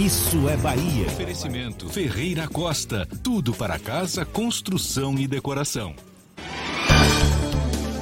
Isso 0.00 0.48
é 0.48 0.56
Bahia. 0.56 1.08
Oferecimento 1.08 1.86
Ferreira 1.90 2.48
Costa. 2.48 3.06
Tudo 3.22 3.52
para 3.52 3.78
casa, 3.78 4.24
construção 4.24 5.18
e 5.18 5.28
decoração. 5.28 5.94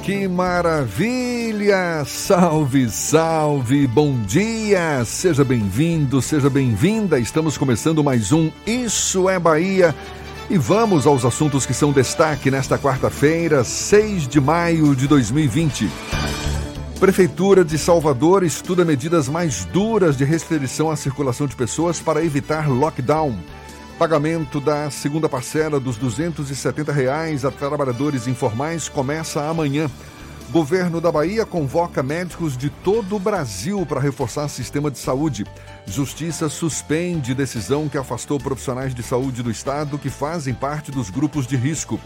Que 0.01 0.25
maravilha! 0.25 2.05
Salve, 2.05 2.89
salve! 2.89 3.85
Bom 3.85 4.17
dia! 4.21 5.03
Seja 5.03 5.43
bem-vindo, 5.43 6.21
seja 6.21 6.49
bem-vinda. 6.49 7.19
Estamos 7.19 7.57
começando 7.57 8.01
mais 8.01 8.31
um 8.31 8.49
Isso 8.65 9.27
é 9.27 9.37
Bahia. 9.37 9.93
E 10.49 10.57
vamos 10.57 11.05
aos 11.05 11.25
assuntos 11.25 11.65
que 11.65 11.73
são 11.73 11.91
destaque 11.91 12.49
nesta 12.49 12.77
quarta-feira, 12.77 13.61
6 13.65 14.25
de 14.25 14.39
maio 14.39 14.95
de 14.95 15.05
2020. 15.05 15.89
Prefeitura 16.99 17.63
de 17.63 17.77
Salvador 17.77 18.43
estuda 18.43 18.83
medidas 18.83 19.29
mais 19.29 19.63
duras 19.63 20.17
de 20.17 20.25
restrição 20.25 20.91
à 20.91 20.97
circulação 20.97 21.47
de 21.47 21.55
pessoas 21.55 22.01
para 22.01 22.25
evitar 22.25 22.69
lockdown. 22.69 23.39
Pagamento 23.97 24.59
da 24.59 24.91
segunda 24.91 25.29
parcela 25.29 25.79
dos 25.79 25.95
270 25.95 26.91
reais 26.91 27.45
a 27.45 27.51
trabalhadores 27.51 28.27
informais 28.27 28.89
começa 28.89 29.47
amanhã. 29.47 29.89
Governo 30.51 30.99
da 30.99 31.09
Bahia 31.09 31.45
convoca 31.45 32.03
médicos 32.03 32.57
de 32.57 32.69
todo 32.69 33.15
o 33.15 33.19
Brasil 33.19 33.85
para 33.85 34.01
reforçar 34.01 34.49
sistema 34.49 34.91
de 34.91 34.97
saúde. 34.97 35.45
Justiça 35.85 36.49
suspende 36.49 37.33
decisão 37.33 37.87
que 37.87 37.97
afastou 37.97 38.37
profissionais 38.37 38.93
de 38.93 39.03
saúde 39.03 39.41
do 39.41 39.49
estado 39.49 39.97
que 39.97 40.09
fazem 40.09 40.53
parte 40.53 40.91
dos 40.91 41.09
grupos 41.09 41.47
de 41.47 41.55
risco. 41.55 41.97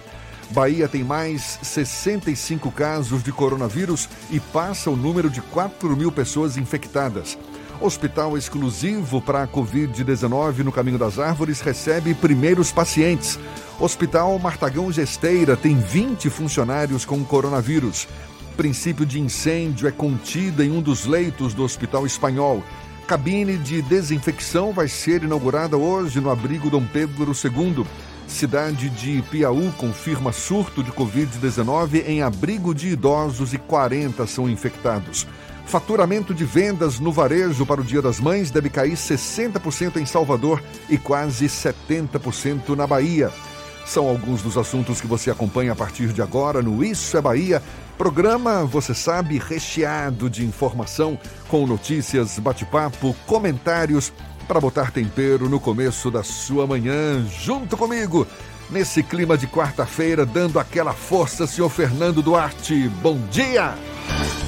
Bahia 0.52 0.88
tem 0.88 1.04
mais 1.04 1.60
65 1.62 2.72
casos 2.72 3.24
de 3.24 3.32
coronavírus 3.32 4.10
e 4.30 4.40
passa 4.40 4.90
o 4.90 4.96
número 4.96 5.30
de 5.30 5.42
4 5.42 5.96
mil 5.96 6.12
pessoas 6.12 6.58
infectadas. 6.58 7.38
Hospital 7.82 8.38
exclusivo 8.38 9.22
para 9.22 9.44
a 9.44 9.48
Covid-19 9.48 10.60
no 10.60 10.72
Caminho 10.72 10.98
das 10.98 11.20
Árvores 11.20 11.60
recebe 11.60 12.14
primeiros 12.14 12.72
pacientes. 12.72 13.38
Hospital 13.80 14.38
Martagão 14.40 14.92
Gesteira 14.92 15.58
tem 15.58 15.78
20 15.78 16.30
funcionários 16.30 17.04
com 17.04 17.24
coronavírus. 17.26 18.08
Princípio 18.56 19.06
de 19.06 19.20
incêndio 19.20 19.88
é 19.88 19.92
contido 19.92 20.64
em 20.64 20.72
um 20.72 20.82
dos 20.82 21.06
leitos 21.06 21.54
do 21.54 21.64
Hospital 21.64 22.06
Espanhol. 22.06 22.64
Cabine 23.08 23.58
de 23.58 23.82
desinfecção 23.82 24.72
vai 24.72 24.88
ser 24.88 25.24
inaugurada 25.24 25.76
hoje 25.76 26.22
no 26.22 26.30
abrigo 26.30 26.70
Dom 26.70 26.86
Pedro 26.86 27.34
II. 27.34 27.86
Cidade 28.28 28.90
de 28.90 29.22
Piauí 29.30 29.72
confirma 29.78 30.32
surto 30.32 30.84
de 30.84 30.92
Covid-19 30.92 32.04
em 32.08 32.22
abrigo 32.22 32.74
de 32.74 32.90
idosos 32.90 33.54
e 33.54 33.58
40 33.58 34.26
são 34.26 34.50
infectados. 34.50 35.28
Faturamento 35.66 36.34
de 36.34 36.44
vendas 36.44 37.00
no 37.00 37.12
varejo 37.12 37.66
para 37.66 37.82
o 37.82 37.84
Dia 37.84 38.02
das 38.02 38.20
Mães 38.20 38.52
deve 38.52 38.70
cair 38.70 38.94
60% 38.94 39.98
em 39.98 40.06
Salvador 40.06 40.62
e 40.90 40.98
quase 40.98 41.46
70% 41.46 42.76
na 42.76 42.86
Bahia. 42.86 43.32
São 43.86 44.08
alguns 44.08 44.42
dos 44.42 44.58
assuntos 44.58 45.02
que 45.02 45.08
você 45.08 45.30
acompanha 45.30 45.74
a 45.74 45.76
partir 45.76 46.08
de 46.14 46.22
agora 46.22 46.62
no 46.62 46.84
Isso 46.84 47.18
é 47.18 47.22
Bahia. 47.22 47.62
Programa, 47.98 48.66
você 48.66 48.94
sabe, 48.94 49.38
recheado 49.38 50.30
de 50.30 50.46
informação, 50.46 51.18
com 51.48 51.68
notícias, 51.68 52.40
bate-papo, 52.40 53.16
comentários 53.26 54.12
para 54.44 54.60
botar 54.60 54.92
tempero 54.92 55.50
no 55.50 55.60
começo 55.60 56.12
da 56.12 56.24
sua 56.24 56.68
manhã, 56.68 57.26
junto 57.26 57.78
comigo, 57.78 58.28
nesse 58.70 59.02
clima 59.02 59.38
de 59.38 59.48
quarta-feira, 59.48 60.26
dando 60.26 60.60
aquela 60.60 60.94
força, 60.94 61.48
senhor 61.48 61.70
Fernando 61.70 62.22
Duarte. 62.22 62.90
Bom 63.02 63.18
dia! 63.32 63.76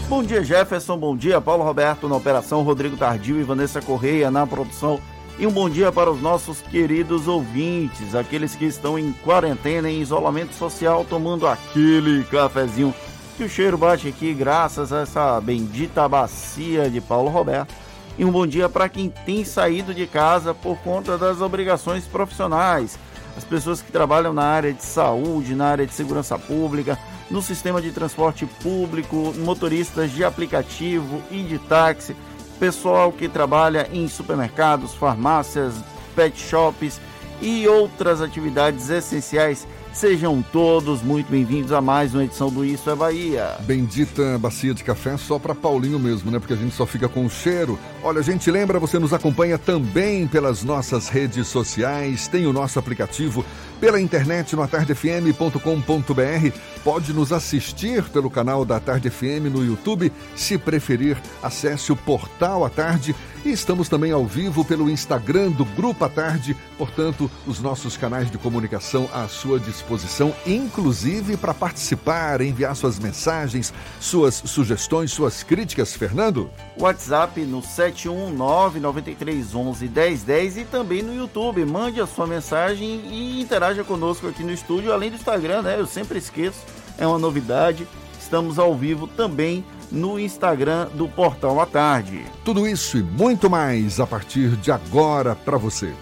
Bom 0.07 0.21
dia, 0.23 0.43
Jefferson. 0.43 0.97
Bom 0.97 1.17
dia, 1.17 1.41
Paulo 1.41 1.63
Roberto 1.63 2.07
na 2.07 2.15
operação, 2.15 2.61
Rodrigo 2.61 2.95
Tardio 2.95 3.39
e 3.39 3.43
Vanessa 3.43 3.81
Correia 3.81 4.29
na 4.29 4.45
produção. 4.45 4.99
E 5.39 5.47
um 5.47 5.51
bom 5.51 5.69
dia 5.69 5.91
para 5.91 6.11
os 6.11 6.21
nossos 6.21 6.61
queridos 6.61 7.27
ouvintes, 7.27 8.13
aqueles 8.13 8.55
que 8.55 8.65
estão 8.65 8.99
em 8.99 9.11
quarentena, 9.11 9.89
em 9.89 10.01
isolamento 10.01 10.53
social, 10.53 11.05
tomando 11.09 11.47
aquele 11.47 12.23
cafezinho 12.25 12.93
que 13.35 13.43
o 13.43 13.49
cheiro 13.49 13.77
bate 13.77 14.07
aqui 14.07 14.33
graças 14.33 14.93
a 14.93 15.01
essa 15.01 15.41
bendita 15.41 16.07
bacia 16.07 16.89
de 16.89 17.01
Paulo 17.01 17.29
Roberto. 17.29 17.84
E 18.17 18.23
um 18.23 18.31
bom 18.31 18.47
dia 18.47 18.69
para 18.69 18.87
quem 18.87 19.09
tem 19.09 19.43
saído 19.43 19.93
de 19.93 20.07
casa 20.07 20.53
por 20.53 20.77
conta 20.77 21.17
das 21.17 21.41
obrigações 21.41 22.05
profissionais. 22.05 22.97
As 23.35 23.43
pessoas 23.43 23.81
que 23.81 23.91
trabalham 23.91 24.31
na 24.31 24.43
área 24.43 24.71
de 24.71 24.83
saúde, 24.83 25.53
na 25.53 25.67
área 25.67 25.85
de 25.85 25.93
segurança 25.93 26.39
pública, 26.39 26.97
no 27.29 27.41
sistema 27.41 27.81
de 27.81 27.91
transporte 27.91 28.45
público, 28.45 29.33
motoristas 29.39 30.11
de 30.11 30.23
aplicativo 30.23 31.21
e 31.29 31.43
de 31.43 31.59
táxi, 31.59 32.15
pessoal 32.57 33.11
que 33.11 33.27
trabalha 33.27 33.89
em 33.91 34.07
supermercados, 34.07 34.93
farmácias, 34.93 35.73
pet 36.15 36.39
shops 36.39 37.01
e 37.41 37.67
outras 37.67 38.21
atividades 38.21 38.89
essenciais. 38.89 39.67
Sejam 39.95 40.43
todos 40.51 41.01
muito 41.01 41.31
bem-vindos 41.31 41.71
a 41.71 41.79
mais 41.79 42.13
uma 42.13 42.25
edição 42.25 42.49
do 42.49 42.65
Isso 42.65 42.89
é 42.89 42.95
Bahia. 42.95 43.55
Bendita 43.61 44.37
bacia 44.37 44.73
de 44.73 44.83
café 44.83 45.15
só 45.15 45.39
para 45.39 45.55
Paulinho 45.55 45.97
mesmo, 45.97 46.29
né? 46.29 46.37
Porque 46.37 46.51
a 46.51 46.57
gente 46.57 46.75
só 46.75 46.85
fica 46.85 47.07
com 47.07 47.25
o 47.25 47.29
cheiro. 47.29 47.79
Olha, 48.03 48.19
a 48.19 48.21
gente 48.21 48.51
lembra, 48.51 48.77
você 48.77 48.99
nos 48.99 49.13
acompanha 49.13 49.57
também 49.57 50.27
pelas 50.27 50.65
nossas 50.65 51.07
redes 51.07 51.47
sociais, 51.47 52.27
tem 52.27 52.45
o 52.45 52.51
nosso 52.51 52.77
aplicativo 52.77 53.45
pela 53.79 53.99
internet 53.99 54.55
no 54.55 54.61
atardefm.com.br. 54.61 56.59
Pode 56.83 57.13
nos 57.13 57.31
assistir 57.31 58.03
pelo 58.09 58.29
canal 58.29 58.63
da 58.63 58.79
Tarde 58.79 59.09
FM 59.09 59.49
no 59.51 59.65
YouTube. 59.65 60.11
Se 60.35 60.55
preferir, 60.57 61.17
acesse 61.41 61.91
o 61.91 61.95
portal 61.95 62.63
à 62.63 62.69
tarde. 62.69 63.15
E 63.43 63.51
estamos 63.51 63.87
também 63.87 64.11
ao 64.11 64.25
vivo 64.25 64.65
pelo 64.65 64.89
Instagram 64.89 65.51
do 65.51 65.65
Grupo 65.65 66.05
à 66.05 66.09
Tarde. 66.09 66.57
Portanto, 66.79 67.29
os 67.45 67.59
nossos 67.59 67.95
canais 67.95 68.31
de 68.31 68.39
comunicação 68.39 69.07
à 69.13 69.27
sua 69.27 69.59
disposição, 69.59 70.33
inclusive 70.47 71.37
para 71.37 71.53
participar, 71.53 72.41
enviar 72.41 72.75
suas 72.75 72.97
mensagens, 72.97 73.71
suas 73.99 74.33
sugestões, 74.33 75.11
suas 75.11 75.43
críticas. 75.43 75.95
Fernando? 75.95 76.49
WhatsApp 76.79 77.39
no 77.41 77.61
71993111010 77.61 80.57
e 80.57 80.65
também 80.65 81.03
no 81.03 81.13
YouTube. 81.13 81.63
Mande 81.65 82.01
a 82.01 82.07
sua 82.07 82.25
mensagem 82.25 83.01
e 83.05 83.41
interaja 83.41 83.64
conosco 83.83 84.27
aqui 84.27 84.43
no 84.43 84.51
estúdio, 84.51 84.93
além 84.93 85.09
do 85.09 85.15
Instagram, 85.15 85.63
né? 85.63 85.79
Eu 85.79 85.87
sempre 85.87 86.19
esqueço, 86.19 86.59
é 86.97 87.07
uma 87.07 87.17
novidade. 87.17 87.87
Estamos 88.19 88.59
ao 88.59 88.75
vivo 88.75 89.07
também 89.07 89.65
no 89.91 90.19
Instagram 90.19 90.87
do 90.93 91.07
Portal 91.07 91.59
à 91.59 91.65
Tarde. 91.65 92.23
Tudo 92.43 92.67
isso 92.67 92.97
e 92.97 93.03
muito 93.03 93.49
mais 93.49 93.99
a 93.99 94.05
partir 94.05 94.49
de 94.57 94.71
agora 94.71 95.35
para 95.35 95.57
você. 95.57 95.93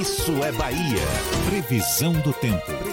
Isso 0.00 0.32
é 0.42 0.52
Bahia. 0.52 1.02
Previsão 1.50 2.12
do 2.12 2.32
tempo. 2.32 2.85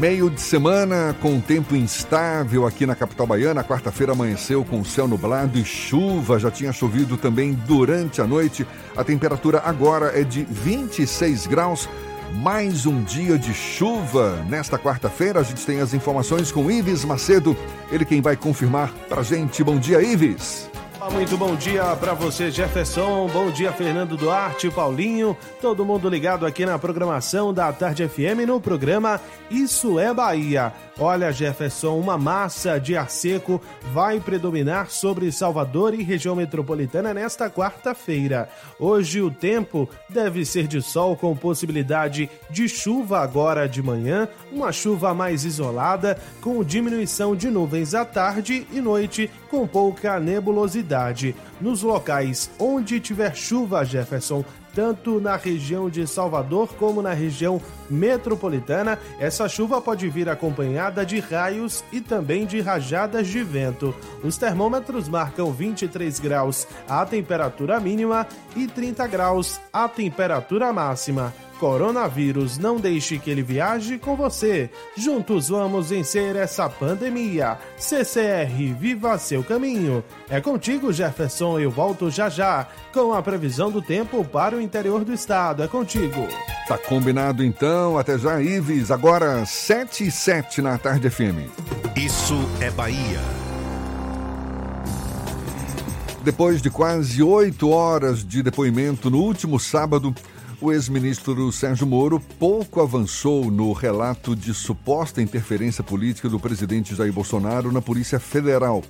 Meio 0.00 0.30
de 0.30 0.40
semana 0.40 1.14
com 1.20 1.38
tempo 1.38 1.76
instável 1.76 2.66
aqui 2.66 2.86
na 2.86 2.94
capital 2.94 3.26
baiana. 3.26 3.62
Quarta-feira 3.62 4.12
amanheceu 4.12 4.64
com 4.64 4.82
céu 4.82 5.06
nublado 5.06 5.58
e 5.58 5.62
chuva. 5.62 6.38
Já 6.38 6.50
tinha 6.50 6.72
chovido 6.72 7.18
também 7.18 7.52
durante 7.52 8.22
a 8.22 8.26
noite. 8.26 8.66
A 8.96 9.04
temperatura 9.04 9.60
agora 9.62 10.18
é 10.18 10.24
de 10.24 10.42
26 10.42 11.46
graus. 11.46 11.86
Mais 12.36 12.86
um 12.86 13.02
dia 13.02 13.36
de 13.36 13.52
chuva. 13.52 14.42
Nesta 14.48 14.78
quarta-feira 14.78 15.40
a 15.40 15.42
gente 15.42 15.66
tem 15.66 15.82
as 15.82 15.92
informações 15.92 16.50
com 16.50 16.70
Ives 16.70 17.04
Macedo. 17.04 17.54
Ele 17.92 18.06
quem 18.06 18.22
vai 18.22 18.36
confirmar 18.36 18.90
pra 19.06 19.22
gente. 19.22 19.62
Bom 19.62 19.78
dia, 19.78 20.00
Ives. 20.00 20.70
Muito 21.08 21.36
bom 21.36 21.56
dia 21.56 21.96
para 21.96 22.12
você, 22.12 22.50
Jefferson. 22.50 23.26
Bom 23.28 23.50
dia, 23.50 23.72
Fernando 23.72 24.16
Duarte, 24.18 24.70
Paulinho. 24.70 25.36
Todo 25.60 25.84
mundo 25.84 26.08
ligado 26.10 26.44
aqui 26.44 26.66
na 26.66 26.78
programação 26.78 27.54
da 27.54 27.72
Tarde 27.72 28.06
FM 28.06 28.46
no 28.46 28.60
programa 28.60 29.18
Isso 29.50 29.98
é 29.98 30.12
Bahia. 30.12 30.72
Olha, 31.02 31.32
Jefferson, 31.32 31.98
uma 31.98 32.18
massa 32.18 32.78
de 32.78 32.94
ar 32.94 33.08
seco 33.08 33.58
vai 33.90 34.20
predominar 34.20 34.90
sobre 34.90 35.32
Salvador 35.32 35.94
e 35.94 36.02
região 36.02 36.36
metropolitana 36.36 37.14
nesta 37.14 37.48
quarta-feira. 37.48 38.50
Hoje 38.78 39.22
o 39.22 39.30
tempo 39.30 39.88
deve 40.10 40.44
ser 40.44 40.66
de 40.66 40.82
sol 40.82 41.16
com 41.16 41.34
possibilidade 41.34 42.28
de 42.50 42.68
chuva 42.68 43.20
agora 43.20 43.66
de 43.66 43.82
manhã, 43.82 44.28
uma 44.52 44.72
chuva 44.72 45.14
mais 45.14 45.46
isolada, 45.46 46.20
com 46.42 46.62
diminuição 46.62 47.34
de 47.34 47.48
nuvens 47.48 47.94
à 47.94 48.04
tarde 48.04 48.66
e 48.70 48.78
noite, 48.78 49.30
com 49.50 49.66
pouca 49.66 50.20
nebulosidade. 50.20 51.34
Nos 51.62 51.82
locais 51.82 52.50
onde 52.58 53.00
tiver 53.00 53.34
chuva, 53.34 53.86
Jefferson, 53.86 54.44
tanto 54.74 55.20
na 55.20 55.36
região 55.36 55.88
de 55.90 56.06
Salvador 56.06 56.74
como 56.74 57.02
na 57.02 57.12
região 57.12 57.60
metropolitana, 57.88 58.98
essa 59.18 59.48
chuva 59.48 59.80
pode 59.80 60.08
vir 60.08 60.28
acompanhada 60.28 61.04
de 61.04 61.18
raios 61.18 61.84
e 61.92 62.00
também 62.00 62.46
de 62.46 62.60
rajadas 62.60 63.26
de 63.26 63.42
vento. 63.42 63.94
Os 64.22 64.36
termômetros 64.36 65.08
marcam 65.08 65.52
23 65.52 66.20
graus 66.20 66.66
a 66.88 67.04
temperatura 67.04 67.80
mínima 67.80 68.26
e 68.56 68.66
30 68.66 69.06
graus 69.06 69.60
a 69.72 69.88
temperatura 69.88 70.72
máxima. 70.72 71.32
Coronavírus, 71.60 72.56
não 72.56 72.80
deixe 72.80 73.18
que 73.18 73.30
ele 73.30 73.42
viaje 73.42 73.98
com 73.98 74.16
você. 74.16 74.70
Juntos 74.96 75.50
vamos 75.50 75.90
vencer 75.90 76.34
essa 76.34 76.70
pandemia. 76.70 77.58
CCR, 77.76 78.74
viva 78.78 79.18
seu 79.18 79.44
caminho. 79.44 80.02
É 80.30 80.40
contigo, 80.40 80.90
Jefferson. 80.90 81.58
Eu 81.60 81.70
volto 81.70 82.10
já 82.10 82.30
já 82.30 82.66
com 82.94 83.12
a 83.12 83.22
previsão 83.22 83.70
do 83.70 83.82
tempo 83.82 84.24
para 84.24 84.56
o 84.56 84.60
interior 84.60 85.04
do 85.04 85.12
estado. 85.12 85.62
É 85.62 85.68
contigo. 85.68 86.26
Tá 86.66 86.78
combinado 86.78 87.44
então. 87.44 87.98
Até 87.98 88.16
já, 88.16 88.40
Ives. 88.40 88.90
Agora 88.90 89.44
7 89.44 90.06
e 90.06 90.10
7 90.10 90.62
na 90.62 90.78
tarde 90.78 91.10
FM. 91.10 91.44
Isso 91.94 92.38
é 92.62 92.70
Bahia. 92.70 93.20
Depois 96.24 96.62
de 96.62 96.70
quase 96.70 97.22
oito 97.22 97.68
horas 97.68 98.24
de 98.24 98.42
depoimento 98.42 99.10
no 99.10 99.18
último 99.18 99.60
sábado, 99.60 100.14
o 100.60 100.70
ex-ministro 100.70 101.50
Sérgio 101.50 101.86
Moro 101.86 102.20
pouco 102.38 102.82
avançou 102.82 103.50
no 103.50 103.72
relato 103.72 104.36
de 104.36 104.52
suposta 104.52 105.22
interferência 105.22 105.82
política 105.82 106.28
do 106.28 106.38
presidente 106.38 106.94
Jair 106.94 107.12
Bolsonaro 107.12 107.72
na 107.72 107.80
Polícia 107.80 108.20
Federal. 108.20 108.82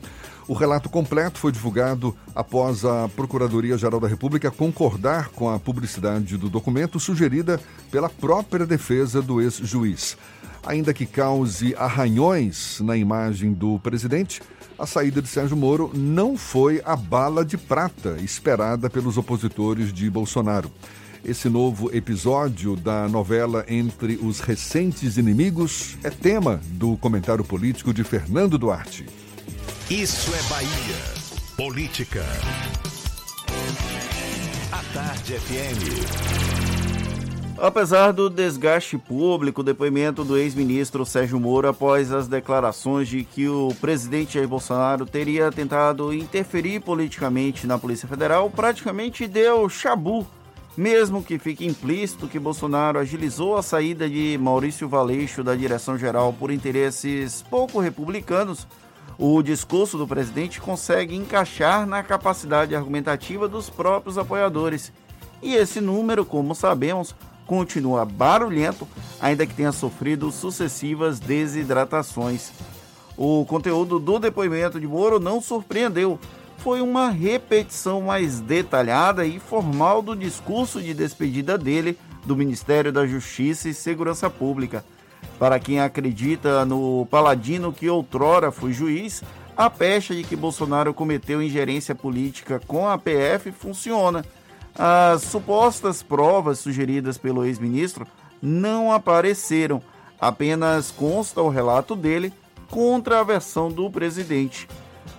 O 0.49 0.53
relato 0.53 0.89
completo 0.89 1.39
foi 1.39 1.53
divulgado 1.53 2.17
após 2.35 2.85
a 2.85 3.09
Procuradoria-Geral 3.09 4.01
da 4.01 4.09
República 4.09 4.51
concordar 4.51 5.29
com 5.29 5.49
a 5.49 5.61
publicidade 5.61 6.37
do 6.37 6.51
documento 6.51 6.99
sugerida 6.99 7.61
pela 7.89 8.09
própria 8.09 8.67
defesa 8.67 9.23
do 9.23 9.41
ex-juiz. 9.41 10.17
Ainda 10.67 10.93
que 10.93 11.07
cause 11.07 11.75
arranhões 11.77 12.81
na 12.81 12.97
imagem 12.97 13.53
do 13.53 13.79
presidente, 13.79 14.43
a 14.77 14.87
saída 14.87 15.23
de 15.23 15.29
Sérgio 15.29 15.57
Moro 15.57 15.91
não 15.95 16.37
foi 16.37 16.83
a 16.85 16.97
bala 16.97 17.45
de 17.45 17.57
prata 17.57 18.17
esperada 18.21 18.91
pelos 18.91 19.17
opositores 19.17 19.93
de 19.93 20.11
Bolsonaro. 20.11 20.71
Esse 21.23 21.51
novo 21.51 21.95
episódio 21.95 22.75
da 22.75 23.07
novela 23.07 23.63
Entre 23.69 24.19
os 24.23 24.41
Recentes 24.41 25.19
Inimigos 25.19 25.99
é 26.03 26.09
tema 26.09 26.59
do 26.73 26.97
comentário 26.97 27.45
político 27.45 27.93
de 27.93 28.03
Fernando 28.03 28.57
Duarte. 28.57 29.05
Isso 29.91 30.33
é 30.35 30.43
Bahia. 30.49 30.97
Política. 31.59 32.25
A 34.73 34.83
Tarde 34.95 35.35
FM. 35.35 36.41
Apesar 37.59 38.13
do 38.13 38.31
desgaste 38.31 38.97
público, 38.97 39.61
o 39.61 39.65
depoimento 39.65 40.25
do 40.25 40.39
ex-ministro 40.39 41.05
Sérgio 41.05 41.39
Moro 41.39 41.69
após 41.69 42.11
as 42.11 42.27
declarações 42.27 43.07
de 43.07 43.25
que 43.25 43.47
o 43.47 43.75
presidente 43.79 44.35
Jair 44.35 44.49
Bolsonaro 44.49 45.05
teria 45.05 45.53
tentado 45.53 46.15
interferir 46.15 46.81
politicamente 46.81 47.67
na 47.67 47.79
Polícia 47.79 48.09
Federal 48.09 48.49
praticamente 48.49 49.29
deu 49.29 49.69
chabu 49.69 50.27
mesmo 50.81 51.23
que 51.23 51.39
fique 51.39 51.67
implícito 51.67 52.27
que 52.27 52.39
Bolsonaro 52.39 52.99
agilizou 52.99 53.55
a 53.55 53.63
saída 53.63 54.09
de 54.09 54.39
Maurício 54.41 54.89
Valeixo 54.89 55.45
da 55.45 55.55
direção-geral 55.55 56.33
por 56.33 56.51
interesses 56.51 57.45
pouco 57.51 57.81
republicanos, 57.81 58.67
o 59.19 59.43
discurso 59.43 59.99
do 59.99 60.09
presidente 60.09 60.59
consegue 60.59 61.15
encaixar 61.15 61.87
na 61.87 62.03
capacidade 62.03 62.75
argumentativa 62.75 63.47
dos 63.47 63.69
próprios 63.69 64.17
apoiadores. 64.17 64.91
E 65.43 65.55
esse 65.55 65.83
número, 65.83 66.25
como 66.25 66.55
sabemos, 66.55 67.15
continua 67.45 68.07
barulhento, 68.07 68.89
ainda 69.21 69.47
que 69.47 69.53
tenha 69.53 69.73
sofrido 69.73 70.33
sucessivas 70.33 71.21
desidratações. 71.21 72.53
O 73.19 73.45
conteúdo 73.45 73.99
do 73.99 74.19
depoimento 74.19 74.81
de 74.81 74.87
Moro 74.87 75.21
não 75.21 75.43
surpreendeu, 75.43 76.19
foi 76.63 76.83
uma 76.83 77.09
repetição 77.09 78.03
mais 78.03 78.39
detalhada 78.39 79.25
e 79.25 79.39
formal 79.39 80.03
do 80.03 80.15
discurso 80.15 80.81
de 80.81 80.93
despedida 80.93 81.57
dele 81.57 81.99
do 82.25 82.37
Ministério 82.37 82.93
da 82.93 83.07
Justiça 83.07 83.69
e 83.69 83.75
Segurança 83.75 84.29
Pública. 84.29 84.85
Para 85.39 85.59
quem 85.59 85.81
acredita 85.81 86.67
no 86.67 87.07
paladino 87.11 87.73
que 87.73 87.89
outrora 87.89 88.53
foi 88.53 88.75
juiz, 88.75 89.23
a 89.57 89.71
pecha 89.71 90.15
de 90.15 90.23
que 90.23 90.37
Bolsonaro 90.37 90.93
cometeu 90.93 91.43
ingerência 91.43 91.95
política 91.95 92.61
com 92.67 92.87
a 92.87 92.99
PF 92.99 93.53
funciona. 93.53 94.23
As 94.75 95.23
supostas 95.23 96.03
provas 96.03 96.59
sugeridas 96.59 97.17
pelo 97.17 97.45
ex-ministro 97.45 98.07
não 98.41 98.93
apareceram, 98.93 99.83
apenas 100.21 100.91
consta 100.91 101.41
o 101.41 101.49
relato 101.49 101.97
dele 101.97 102.33
contra 102.69 103.21
a 103.21 103.25
versão 103.25 103.71
do 103.71 103.91
presidente. 103.91 104.69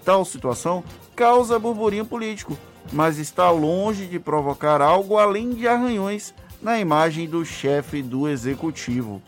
Tal 0.06 0.24
situação 0.24 0.84
causa 1.16 1.60
burburinho 1.60 2.06
político, 2.06 2.58
mas 2.92 3.18
está 3.18 3.50
longe 3.50 4.06
de 4.06 4.20
provocar 4.20 4.82
algo 4.82 5.18
além 5.18 5.52
de 5.52 5.68
arranhões 5.68 6.34
na 6.62 6.80
imagem 6.80 7.28
do 7.28 7.44
chefe 7.44 8.02
do 8.02 8.28
executivo. 8.28 9.22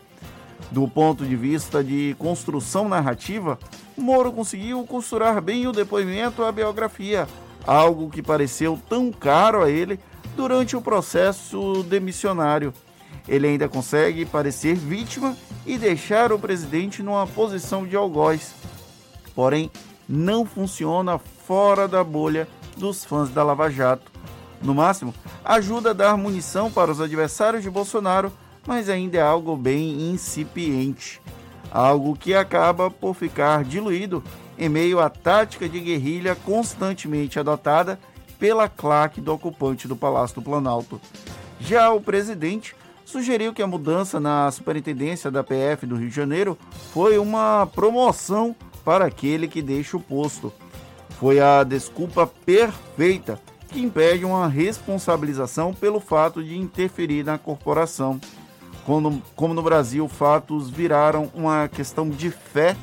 Do 0.70 0.88
ponto 0.88 1.24
de 1.24 1.36
vista 1.36 1.84
de 1.84 2.16
construção 2.18 2.88
narrativa, 2.88 3.58
Moro 3.96 4.32
conseguiu 4.32 4.84
costurar 4.84 5.40
bem 5.40 5.66
o 5.66 5.72
depoimento 5.72 6.42
à 6.42 6.50
biografia, 6.50 7.28
algo 7.66 8.10
que 8.10 8.22
pareceu 8.22 8.78
tão 8.88 9.12
caro 9.12 9.62
a 9.62 9.70
ele 9.70 10.00
durante 10.36 10.76
o 10.76 10.80
processo 10.80 11.84
demissionário. 11.84 12.74
Ele 13.28 13.46
ainda 13.46 13.68
consegue 13.68 14.24
parecer 14.24 14.74
vítima 14.74 15.36
e 15.64 15.78
deixar 15.78 16.32
o 16.32 16.38
presidente 16.38 17.02
numa 17.02 17.26
posição 17.26 17.86
de 17.86 17.96
algoz. 17.96 18.52
Porém, 19.34 19.70
não 20.08 20.44
funciona 20.44 21.18
fora 21.18 21.88
da 21.88 22.02
bolha 22.02 22.48
dos 22.76 23.04
fãs 23.04 23.30
da 23.30 23.42
Lava 23.42 23.70
Jato. 23.70 24.10
No 24.62 24.74
máximo, 24.74 25.14
ajuda 25.44 25.90
a 25.90 25.94
dar 25.94 26.16
munição 26.16 26.70
para 26.70 26.90
os 26.90 27.00
adversários 27.00 27.62
de 27.62 27.70
Bolsonaro, 27.70 28.32
mas 28.66 28.88
ainda 28.88 29.18
é 29.18 29.22
algo 29.22 29.56
bem 29.56 30.10
incipiente. 30.10 31.20
Algo 31.70 32.16
que 32.16 32.34
acaba 32.34 32.90
por 32.90 33.14
ficar 33.14 33.64
diluído 33.64 34.22
em 34.56 34.68
meio 34.68 35.00
à 35.00 35.10
tática 35.10 35.68
de 35.68 35.80
guerrilha 35.80 36.34
constantemente 36.34 37.38
adotada 37.38 37.98
pela 38.38 38.68
claque 38.68 39.20
do 39.20 39.32
ocupante 39.32 39.88
do 39.88 39.96
Palácio 39.96 40.36
do 40.36 40.42
Planalto. 40.42 41.00
Já 41.60 41.92
o 41.92 42.00
presidente 42.00 42.74
sugeriu 43.04 43.52
que 43.52 43.62
a 43.62 43.66
mudança 43.66 44.18
na 44.18 44.50
superintendência 44.50 45.30
da 45.30 45.44
PF 45.44 45.86
do 45.86 45.96
Rio 45.96 46.08
de 46.08 46.14
Janeiro 46.14 46.58
foi 46.92 47.18
uma 47.18 47.66
promoção 47.74 48.54
para 48.84 49.06
aquele 49.06 49.48
que 49.48 49.62
deixa 49.62 49.96
o 49.96 50.00
posto. 50.00 50.52
Foi 51.18 51.40
a 51.40 51.64
desculpa 51.64 52.26
perfeita 52.26 53.40
que 53.68 53.80
impede 53.80 54.24
uma 54.24 54.46
responsabilização 54.46 55.72
pelo 55.72 55.98
fato 55.98 56.42
de 56.42 56.56
interferir 56.56 57.24
na 57.24 57.38
corporação. 57.38 58.20
Como, 58.84 59.22
como 59.34 59.54
no 59.54 59.62
Brasil, 59.62 60.06
fatos 60.08 60.68
viraram 60.68 61.30
uma 61.34 61.68
questão 61.68 62.08
de 62.08 62.30
fé, 62.30 62.76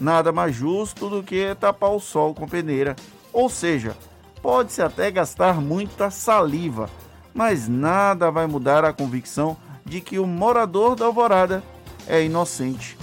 nada 0.00 0.30
mais 0.30 0.54
justo 0.54 1.10
do 1.10 1.22
que 1.22 1.54
tapar 1.56 1.90
o 1.90 2.00
sol 2.00 2.34
com 2.34 2.46
peneira. 2.46 2.94
Ou 3.32 3.50
seja, 3.50 3.96
pode-se 4.40 4.80
até 4.80 5.10
gastar 5.10 5.60
muita 5.60 6.10
saliva, 6.10 6.88
mas 7.34 7.68
nada 7.68 8.30
vai 8.30 8.46
mudar 8.46 8.84
a 8.84 8.92
convicção 8.92 9.56
de 9.84 10.00
que 10.00 10.18
o 10.18 10.26
morador 10.26 10.94
da 10.94 11.06
Alvorada 11.06 11.62
é 12.06 12.22
inocente. 12.22 12.96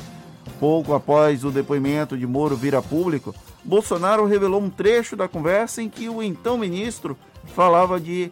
Pouco 0.60 0.94
após 0.94 1.44
o 1.44 1.52
depoimento 1.52 2.18
de 2.18 2.26
Moro 2.26 2.56
vir 2.56 2.76
a 2.76 2.82
público, 2.82 3.36
Bolsonaro 3.64 4.26
revelou 4.26 4.62
um 4.62 4.70
trecho 4.70 5.16
da 5.16 5.28
conversa 5.28 5.82
em 5.82 5.90
que 5.90 6.08
o 6.08 6.24
então 6.24 6.58
ministro 6.58 7.18
falava 7.54 8.00
de 8.00 8.32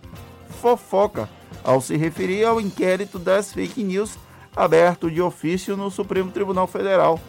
fofoca 0.62 1.30
ao 1.64 1.82
se 1.82 1.98
referir 1.98 2.46
ao 2.46 2.62
inquérito 2.62 3.20
das 3.20 3.52
fake 3.52 3.84
news 3.84 4.18
aberto 4.56 5.10
de 5.10 5.22
ofício 5.22 5.76
no 5.76 5.90
Supremo 5.90 6.32
Tribunal 6.32 6.68
Federal. 6.68 7.20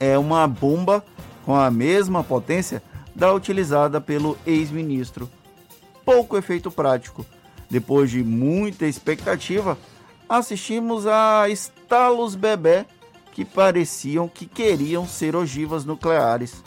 É 0.00 0.18
uma 0.18 0.46
bomba 0.46 1.04
com 1.44 1.54
a 1.54 1.70
mesma 1.70 2.24
potência 2.24 2.82
da 3.14 3.32
utilizada 3.32 4.00
pelo 4.00 4.36
ex-ministro. 4.46 5.30
Pouco 6.04 6.36
efeito 6.36 6.70
prático. 6.70 7.24
Depois 7.70 8.10
de 8.10 8.22
muita 8.22 8.86
expectativa, 8.86 9.76
assistimos 10.28 11.06
a 11.06 11.48
estalos 11.48 12.34
bebê 12.34 12.84
que 13.36 13.44
pareciam 13.44 14.26
que 14.26 14.46
queriam 14.46 15.06
ser 15.06 15.36
ogivas 15.36 15.84
nucleares. 15.84 16.64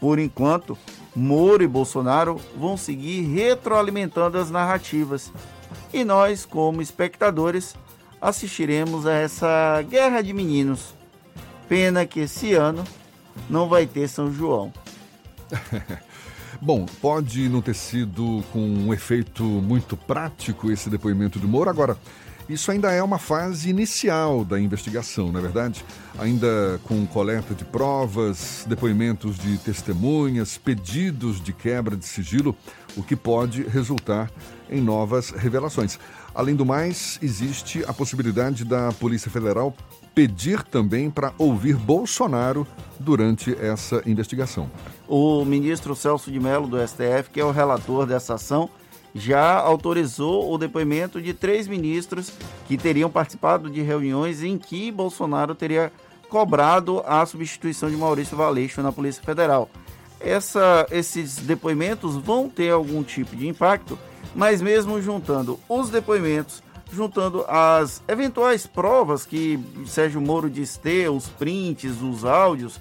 Por 0.00 0.18
enquanto, 0.18 0.78
Moro 1.14 1.62
e 1.62 1.66
Bolsonaro 1.66 2.40
vão 2.56 2.78
seguir 2.78 3.26
retroalimentando 3.26 4.38
as 4.38 4.50
narrativas. 4.50 5.30
E 5.92 6.04
nós, 6.04 6.46
como 6.46 6.80
espectadores, 6.80 7.74
assistiremos 8.22 9.06
a 9.06 9.12
essa 9.12 9.82
guerra 9.82 10.22
de 10.22 10.32
meninos. 10.32 10.94
Pena 11.68 12.06
que 12.06 12.20
esse 12.20 12.54
ano 12.54 12.84
não 13.50 13.68
vai 13.68 13.84
ter 13.86 14.08
São 14.08 14.32
João. 14.32 14.72
Bom, 16.58 16.86
pode 17.02 17.50
não 17.50 17.60
ter 17.60 17.74
sido 17.74 18.42
com 18.50 18.60
um 18.60 18.94
efeito 18.94 19.44
muito 19.44 19.94
prático 19.94 20.72
esse 20.72 20.88
depoimento 20.88 21.38
do 21.38 21.46
Moro. 21.46 21.68
Agora, 21.68 21.98
isso 22.48 22.70
ainda 22.70 22.90
é 22.92 23.02
uma 23.02 23.18
fase 23.18 23.68
inicial 23.68 24.44
da 24.44 24.58
investigação, 24.58 25.30
não 25.30 25.38
é 25.38 25.42
verdade? 25.42 25.84
Ainda 26.18 26.80
com 26.84 27.06
coleta 27.06 27.54
de 27.54 27.64
provas, 27.64 28.64
depoimentos 28.66 29.38
de 29.38 29.58
testemunhas, 29.58 30.56
pedidos 30.56 31.40
de 31.40 31.52
quebra 31.52 31.96
de 31.96 32.06
sigilo, 32.06 32.56
o 32.96 33.02
que 33.02 33.14
pode 33.14 33.62
resultar 33.64 34.30
em 34.70 34.80
novas 34.80 35.30
revelações. 35.30 35.98
Além 36.34 36.54
do 36.54 36.64
mais, 36.64 37.18
existe 37.22 37.84
a 37.86 37.92
possibilidade 37.92 38.64
da 38.64 38.92
Polícia 38.92 39.30
Federal 39.30 39.74
pedir 40.14 40.62
também 40.62 41.10
para 41.10 41.32
ouvir 41.38 41.76
Bolsonaro 41.76 42.66
durante 42.98 43.56
essa 43.60 44.02
investigação. 44.04 44.68
O 45.06 45.44
ministro 45.44 45.94
Celso 45.94 46.30
de 46.30 46.40
Mello, 46.40 46.66
do 46.66 46.76
STF, 46.84 47.30
que 47.32 47.40
é 47.40 47.44
o 47.44 47.52
relator 47.52 48.04
dessa 48.04 48.34
ação, 48.34 48.68
já 49.14 49.54
autorizou 49.54 50.52
o 50.52 50.58
depoimento 50.58 51.20
de 51.20 51.32
três 51.32 51.66
ministros 51.66 52.32
que 52.66 52.76
teriam 52.76 53.10
participado 53.10 53.70
de 53.70 53.82
reuniões 53.82 54.42
em 54.42 54.58
que 54.58 54.90
Bolsonaro 54.90 55.54
teria 55.54 55.92
cobrado 56.28 57.02
a 57.06 57.24
substituição 57.24 57.90
de 57.90 57.96
Maurício 57.96 58.36
Valeixo 58.36 58.82
na 58.82 58.92
Polícia 58.92 59.22
Federal. 59.22 59.70
Essa, 60.20 60.86
esses 60.90 61.36
depoimentos 61.36 62.16
vão 62.16 62.48
ter 62.48 62.70
algum 62.70 63.02
tipo 63.02 63.34
de 63.34 63.48
impacto, 63.48 63.98
mas 64.34 64.60
mesmo 64.60 65.00
juntando 65.00 65.58
os 65.68 65.90
depoimentos 65.90 66.62
juntando 66.90 67.44
as 67.46 68.02
eventuais 68.08 68.66
provas 68.66 69.26
que 69.26 69.62
Sérgio 69.86 70.20
Moro 70.20 70.48
diz 70.48 70.76
ter, 70.76 71.10
os 71.10 71.28
prints, 71.28 72.00
os 72.00 72.24
áudios, 72.24 72.80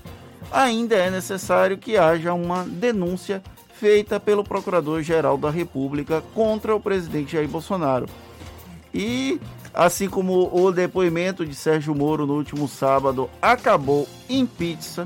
ainda 0.51 0.95
é 0.95 1.11
necessário 1.11 1.77
que 1.77 1.97
haja 1.97 2.33
uma 2.33 2.63
denúncia 2.63 3.43
feita 3.79 4.19
pelo 4.19 4.43
Procurador-Geral 4.43 5.37
da 5.37 5.49
República 5.49 6.23
contra 6.33 6.75
o 6.75 6.79
presidente 6.79 7.33
Jair 7.33 7.47
Bolsonaro. 7.47 8.07
E 8.93 9.39
assim 9.73 10.09
como 10.09 10.49
o 10.51 10.71
depoimento 10.71 11.45
de 11.45 11.53
Sérgio 11.53 11.93
Moro 11.93 12.25
no 12.25 12.33
último 12.33 12.67
sábado 12.67 13.29
acabou 13.41 14.07
em 14.27 14.45
pizza, 14.45 15.05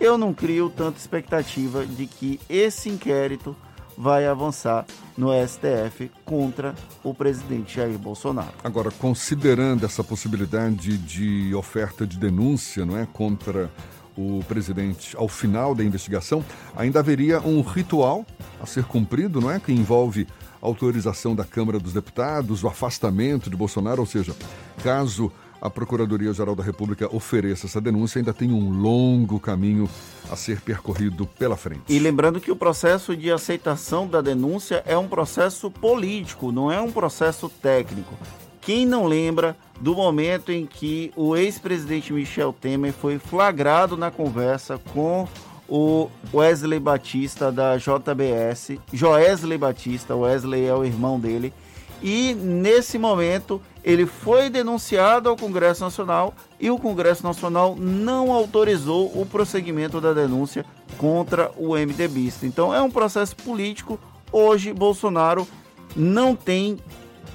eu 0.00 0.16
não 0.16 0.32
crio 0.32 0.70
tanta 0.70 0.98
expectativa 0.98 1.84
de 1.84 2.06
que 2.06 2.40
esse 2.48 2.88
inquérito 2.88 3.54
vai 3.96 4.26
avançar 4.26 4.86
no 5.16 5.28
STF 5.46 6.10
contra 6.24 6.72
o 7.02 7.12
presidente 7.12 7.76
Jair 7.76 7.98
Bolsonaro. 7.98 8.52
Agora, 8.62 8.92
considerando 8.92 9.84
essa 9.84 10.04
possibilidade 10.04 10.96
de 10.96 11.52
oferta 11.52 12.06
de 12.06 12.16
denúncia, 12.16 12.86
não 12.86 12.96
é, 12.96 13.06
contra 13.12 13.68
o 14.18 14.42
presidente 14.48 15.16
ao 15.16 15.28
final 15.28 15.76
da 15.76 15.84
investigação, 15.84 16.44
ainda 16.76 16.98
haveria 16.98 17.40
um 17.40 17.60
ritual 17.60 18.26
a 18.60 18.66
ser 18.66 18.82
cumprido, 18.82 19.40
não 19.40 19.48
é, 19.48 19.60
que 19.60 19.70
envolve 19.70 20.26
autorização 20.60 21.36
da 21.36 21.44
Câmara 21.44 21.78
dos 21.78 21.92
Deputados, 21.92 22.64
o 22.64 22.68
afastamento 22.68 23.48
de 23.48 23.56
Bolsonaro, 23.56 24.00
ou 24.00 24.06
seja, 24.06 24.34
caso 24.82 25.30
a 25.60 25.70
Procuradoria-Geral 25.70 26.56
da 26.56 26.64
República 26.64 27.14
ofereça 27.14 27.66
essa 27.66 27.80
denúncia, 27.80 28.18
ainda 28.18 28.32
tem 28.32 28.50
um 28.50 28.70
longo 28.70 29.38
caminho 29.38 29.88
a 30.30 30.34
ser 30.34 30.60
percorrido 30.60 31.24
pela 31.24 31.56
frente. 31.56 31.82
E 31.88 31.98
lembrando 32.00 32.40
que 32.40 32.50
o 32.50 32.56
processo 32.56 33.16
de 33.16 33.30
aceitação 33.30 34.06
da 34.06 34.20
denúncia 34.20 34.82
é 34.84 34.98
um 34.98 35.06
processo 35.06 35.70
político, 35.70 36.50
não 36.50 36.72
é 36.72 36.80
um 36.80 36.90
processo 36.90 37.48
técnico. 37.48 38.14
Quem 38.68 38.84
não 38.84 39.06
lembra 39.06 39.56
do 39.80 39.94
momento 39.94 40.52
em 40.52 40.66
que 40.66 41.10
o 41.16 41.34
ex-presidente 41.34 42.12
Michel 42.12 42.52
Temer 42.52 42.92
foi 42.92 43.18
flagrado 43.18 43.96
na 43.96 44.10
conversa 44.10 44.78
com 44.92 45.26
o 45.66 46.10
Wesley 46.34 46.78
Batista 46.78 47.50
da 47.50 47.78
JBS, 47.78 48.72
Joesley 48.92 49.56
Batista, 49.56 50.14
Wesley 50.14 50.66
é 50.66 50.74
o 50.74 50.84
irmão 50.84 51.18
dele, 51.18 51.50
e 52.02 52.34
nesse 52.34 52.98
momento 52.98 53.58
ele 53.82 54.04
foi 54.04 54.50
denunciado 54.50 55.30
ao 55.30 55.36
Congresso 55.38 55.82
Nacional 55.82 56.34
e 56.60 56.70
o 56.70 56.78
Congresso 56.78 57.24
Nacional 57.24 57.74
não 57.74 58.30
autorizou 58.30 59.18
o 59.18 59.24
prosseguimento 59.24 59.98
da 59.98 60.12
denúncia 60.12 60.62
contra 60.98 61.50
o 61.56 61.74
MDBista. 61.74 62.44
Então 62.44 62.74
é 62.74 62.82
um 62.82 62.90
processo 62.90 63.34
político. 63.34 63.98
Hoje 64.30 64.74
Bolsonaro 64.74 65.48
não 65.96 66.36
tem 66.36 66.76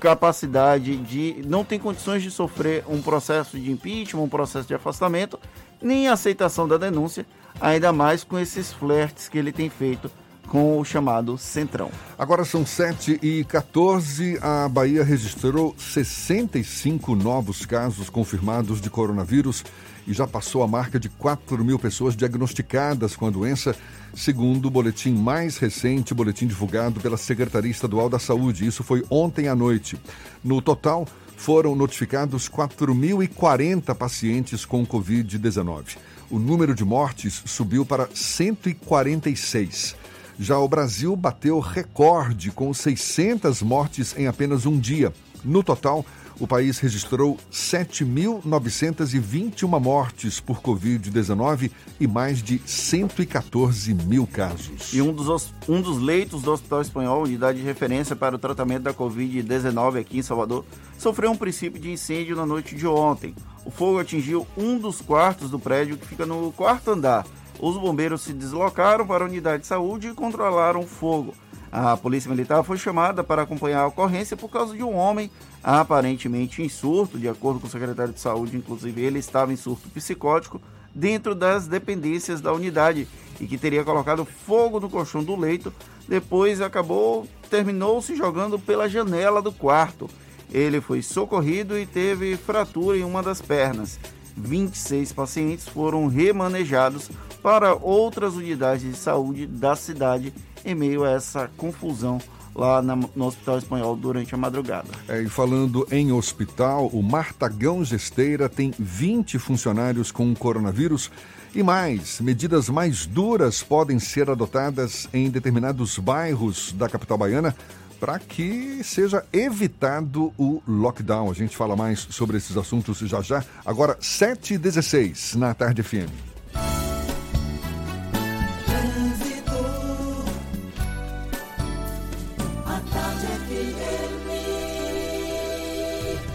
capacidade 0.04 0.98
de, 0.98 1.42
não 1.46 1.64
tem 1.64 1.80
condições 1.80 2.22
de 2.22 2.30
sofrer 2.30 2.84
um 2.90 3.02
processo 3.02 3.58
de 3.58 3.72
impeachment, 3.72 4.22
um 4.22 4.28
processo 4.28 4.68
de 4.68 4.76
afastamento, 4.76 5.40
nem 5.82 6.10
aceitação 6.10 6.68
da 6.68 6.76
denúncia, 6.76 7.26
ainda 7.62 7.94
mais 7.94 8.22
com 8.22 8.38
esses 8.38 8.74
flertes 8.74 9.30
que 9.30 9.38
ele 9.38 9.54
tem 9.54 9.70
feito 9.70 10.12
com 10.50 10.78
o 10.78 10.84
chamado 10.84 11.38
Centrão. 11.38 11.90
Agora 12.20 12.44
são 12.44 12.66
7 12.66 13.18
e 13.24 13.46
14 13.46 14.38
A 14.42 14.68
Bahia 14.68 15.06
registrou 15.06 15.74
65 15.78 17.16
novos 17.16 17.66
casos 17.66 18.10
confirmados 18.10 18.82
de 18.82 18.90
coronavírus 18.90 19.64
e 20.08 20.14
já 20.14 20.28
passou 20.28 20.64
a 20.64 20.68
marca 20.68 21.00
de 21.00 21.10
4 21.10 21.64
mil 21.64 21.80
pessoas 21.80 22.16
diagnosticadas 22.16 23.16
com 23.16 23.28
a 23.28 23.30
doença, 23.30 23.76
segundo 24.14 24.68
o 24.68 24.72
boletim 24.72 25.14
mais 25.14 25.58
recente, 25.58 26.14
boletim 26.14 26.48
divulgado 26.48 27.00
pela 27.00 27.18
Secretaria 27.18 27.72
Estadual 27.72 28.10
da 28.10 28.20
Saúde. 28.20 28.66
Isso 28.66 28.84
foi 28.84 29.04
ontem 29.10 29.48
à 29.48 29.56
noite. 29.56 29.98
No 30.44 30.62
total, 30.62 31.08
foram 31.38 31.76
notificados 31.76 32.48
4.040 32.50 33.94
pacientes 33.96 34.66
com 34.66 34.86
Covid-19. 34.86 35.98
O 36.30 36.40
número 36.40 36.74
de 36.74 36.86
mortes 36.86 37.44
subiu 37.46 37.86
para 37.86 38.10
146. 38.14 39.96
Já 40.40 40.58
o 40.58 40.68
Brasil 40.68 41.16
bateu 41.16 41.60
recorde 41.60 42.50
com 42.50 42.74
600 42.74 43.62
mortes 43.62 44.16
em 44.18 44.26
apenas 44.26 44.66
um 44.66 44.80
dia. 44.80 45.14
No 45.44 45.62
total, 45.62 46.06
o 46.40 46.48
país 46.48 46.80
registrou 46.80 47.38
7.921 47.52 49.80
mortes 49.80 50.40
por 50.40 50.62
Covid-19 50.62 51.70
e 52.00 52.08
mais 52.08 52.42
de 52.42 52.62
114 52.66 53.94
mil 53.94 54.26
casos. 54.26 54.94
E 54.94 55.02
um 55.02 55.14
dos, 55.14 55.54
um 55.68 55.82
dos 55.82 56.02
leitos 56.02 56.42
do 56.42 56.52
Hospital 56.52 56.82
Espanhol, 56.82 57.24
unidade 57.24 57.60
de 57.60 57.66
referência 57.66 58.16
para 58.16 58.36
o 58.36 58.40
tratamento 58.40 58.84
da 58.84 58.94
Covid-19 58.94 60.00
aqui 60.00 60.20
em 60.20 60.24
Salvador, 60.24 60.64
sofreu 60.98 61.32
um 61.32 61.38
princípio 61.38 61.82
de 61.82 61.92
incêndio 61.92 62.34
na 62.36 62.46
noite 62.46 62.76
de 62.76 62.88
ontem. 62.88 63.36
O 63.66 63.72
fogo 63.72 64.00
atingiu 64.00 64.48
um 64.58 64.78
dos 64.78 65.00
quartos 65.02 65.50
do 65.50 65.60
prédio 65.60 65.98
que 65.98 66.08
fica 66.08 66.26
no 66.26 66.52
quarto 66.52 66.92
andar 66.92 67.26
os 67.60 67.78
bombeiros 67.78 68.22
se 68.22 68.34
deslocaram 68.34 69.08
para 69.08 69.24
a 69.24 69.28
unidade 69.28 69.62
de 69.62 69.68
saúde 69.68 70.10
e 70.10 70.14
controlaram 70.14 70.82
o 70.82 70.88
fogo. 70.88 71.34
A 71.76 71.98
polícia 71.98 72.30
militar 72.30 72.64
foi 72.64 72.78
chamada 72.78 73.24
para 73.24 73.42
acompanhar 73.42 73.80
a 73.80 73.88
ocorrência 73.88 74.38
por 74.38 74.48
causa 74.48 74.76
de 74.76 74.84
um 74.84 74.96
homem 74.96 75.32
aparentemente 75.64 76.62
em 76.62 76.70
surto, 76.70 77.18
de 77.18 77.28
acordo 77.28 77.60
com 77.60 77.66
o 77.66 77.70
secretário 77.70 78.14
de 78.14 78.20
saúde, 78.20 78.56
inclusive 78.56 79.02
ele 79.02 79.18
estava 79.18 79.52
em 79.52 79.56
surto 79.56 79.90
psicótico 79.90 80.62
dentro 80.94 81.34
das 81.34 81.66
dependências 81.66 82.42
da 82.42 82.54
unidade 82.54 83.08
e 83.42 83.48
que 83.48 83.58
teria 83.58 83.84
colocado 83.84 84.24
fogo 84.24 84.80
no 84.80 84.88
colchão 84.88 85.24
do 85.24 85.36
leito, 85.36 85.74
depois 86.08 86.62
acabou 86.62 87.28
terminou 87.50 88.04
se 88.04 88.16
jogando 88.16 88.60
pela 88.60 88.88
janela 88.88 89.42
do 89.42 89.52
quarto. 89.52 90.08
Ele 90.52 90.80
foi 90.80 91.02
socorrido 91.02 91.76
e 91.76 91.88
teve 91.88 92.38
fratura 92.38 93.00
em 93.00 93.04
uma 93.04 93.24
das 93.24 93.42
pernas. 93.42 94.00
26 94.36 95.12
pacientes 95.14 95.68
foram 95.68 96.08
remanejados 96.08 97.10
para 97.42 97.76
outras 97.76 98.36
unidades 98.36 98.84
de 98.84 98.98
saúde 98.98 99.46
da 99.46 99.76
cidade 99.76 100.34
em 100.64 100.74
meio 100.74 101.04
a 101.04 101.12
essa 101.12 101.50
confusão 101.58 102.20
lá 102.56 102.82
na, 102.82 102.96
no 102.96 103.26
Hospital 103.26 103.58
Espanhol 103.58 103.96
durante 103.96 104.34
a 104.34 104.38
madrugada. 104.38 104.88
É, 105.08 105.22
e 105.22 105.28
falando 105.28 105.88
em 105.92 106.12
hospital, 106.12 106.88
o 106.88 107.02
Martagão 107.02 107.84
Gesteira 107.84 108.48
tem 108.48 108.74
20 108.78 109.40
funcionários 109.40 110.12
com 110.12 110.34
coronavírus. 110.36 111.12
E 111.56 111.62
mais, 111.62 112.20
medidas 112.20 112.68
mais 112.68 113.06
duras 113.06 113.62
podem 113.62 114.00
ser 114.00 114.30
adotadas 114.30 115.08
em 115.14 115.30
determinados 115.30 116.00
bairros 116.00 116.72
da 116.74 116.90
capital 116.90 117.18
baiana 117.18 117.56
para 118.04 118.20
que 118.20 118.84
seja 118.84 119.26
evitado 119.32 120.34
o 120.38 120.62
lockdown. 120.68 121.32
A 121.32 121.34
gente 121.34 121.56
fala 121.56 121.74
mais 121.74 122.02
sobre 122.10 122.36
esses 122.36 122.58
assuntos 122.58 122.98
já 122.98 123.22
já. 123.22 123.42
Agora, 123.66 123.96
7h16 123.96 125.36
na 125.36 125.54
Tarde 125.54 125.82
FM. 125.82 126.12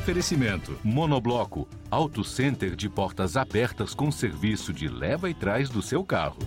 Oferecimento: 0.00 0.78
Monobloco, 0.82 1.68
Auto 1.90 2.24
Center 2.24 2.74
de 2.74 2.88
portas 2.88 3.36
abertas 3.36 3.92
com 3.92 4.10
serviço 4.10 4.72
de 4.72 4.88
leva 4.88 5.28
e 5.28 5.34
trás 5.34 5.68
do 5.68 5.82
seu 5.82 6.02
carro. 6.02 6.38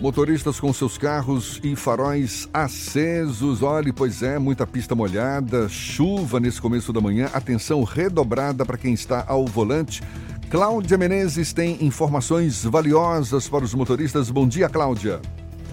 Motoristas 0.00 0.58
com 0.58 0.72
seus 0.72 0.96
carros 0.96 1.60
e 1.62 1.76
faróis 1.76 2.48
acesos. 2.54 3.62
Olhe, 3.62 3.92
pois 3.92 4.22
é, 4.22 4.38
muita 4.38 4.66
pista 4.66 4.94
molhada, 4.94 5.68
chuva 5.68 6.40
nesse 6.40 6.58
começo 6.58 6.90
da 6.90 7.02
manhã. 7.02 7.28
Atenção 7.34 7.84
redobrada 7.84 8.64
para 8.64 8.78
quem 8.78 8.94
está 8.94 9.22
ao 9.28 9.44
volante. 9.44 10.02
Cláudia 10.48 10.96
Menezes 10.96 11.52
tem 11.52 11.84
informações 11.84 12.64
valiosas 12.64 13.46
para 13.46 13.62
os 13.62 13.74
motoristas. 13.74 14.30
Bom 14.30 14.48
dia, 14.48 14.70
Cláudia. 14.70 15.20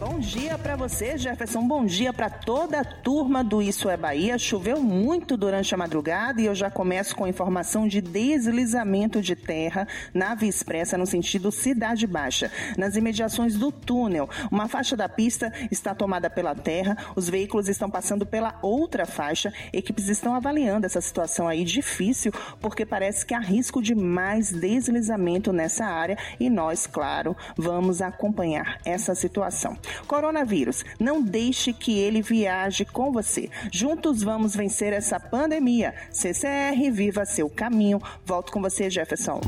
Bom 0.09 0.19
dia 0.19 0.57
para 0.57 0.77
você, 0.77 1.17
Jefferson. 1.17 1.67
Bom 1.67 1.83
dia 1.83 2.13
para 2.13 2.29
toda 2.29 2.79
a 2.79 2.85
turma 2.85 3.43
do 3.43 3.61
Isso 3.61 3.89
é 3.89 3.97
Bahia. 3.97 4.37
Choveu 4.37 4.81
muito 4.81 5.35
durante 5.35 5.75
a 5.75 5.77
madrugada 5.77 6.41
e 6.41 6.45
eu 6.45 6.55
já 6.55 6.71
começo 6.71 7.13
com 7.13 7.27
informação 7.27 7.85
de 7.85 7.99
deslizamento 7.99 9.21
de 9.21 9.35
terra 9.35 9.85
na 10.13 10.33
Via 10.33 10.47
Expressa 10.47 10.97
no 10.97 11.05
sentido 11.05 11.51
Cidade 11.51 12.07
Baixa, 12.07 12.49
nas 12.77 12.95
imediações 12.95 13.57
do 13.57 13.69
túnel. 13.69 14.29
Uma 14.49 14.69
faixa 14.69 14.95
da 14.95 15.09
pista 15.09 15.51
está 15.69 15.93
tomada 15.93 16.29
pela 16.29 16.55
terra, 16.55 16.95
os 17.13 17.27
veículos 17.27 17.67
estão 17.67 17.89
passando 17.89 18.25
pela 18.25 18.57
outra 18.61 19.05
faixa. 19.05 19.53
Equipes 19.73 20.07
estão 20.07 20.33
avaliando 20.33 20.85
essa 20.85 21.01
situação 21.01 21.49
aí 21.49 21.65
difícil, 21.65 22.31
porque 22.61 22.85
parece 22.85 23.25
que 23.25 23.33
há 23.33 23.39
risco 23.39 23.81
de 23.81 23.93
mais 23.93 24.53
deslizamento 24.53 25.51
nessa 25.51 25.85
área 25.85 26.17
e 26.39 26.49
nós, 26.49 26.87
claro, 26.87 27.35
vamos 27.57 28.01
acompanhar 28.01 28.79
essa 28.85 29.13
situação. 29.13 29.77
Coronavírus, 30.05 30.83
não 30.99 31.21
deixe 31.21 31.73
que 31.73 31.97
ele 31.97 32.21
viaje 32.21 32.85
com 32.85 33.11
você. 33.11 33.49
Juntos 33.71 34.21
vamos 34.21 34.55
vencer 34.55 34.93
essa 34.93 35.19
pandemia. 35.19 35.93
CCR, 36.11 36.91
viva 36.91 37.25
seu 37.25 37.49
caminho. 37.49 38.01
Volto 38.25 38.51
com 38.51 38.61
você, 38.61 38.89
Jefferson. 38.89 39.41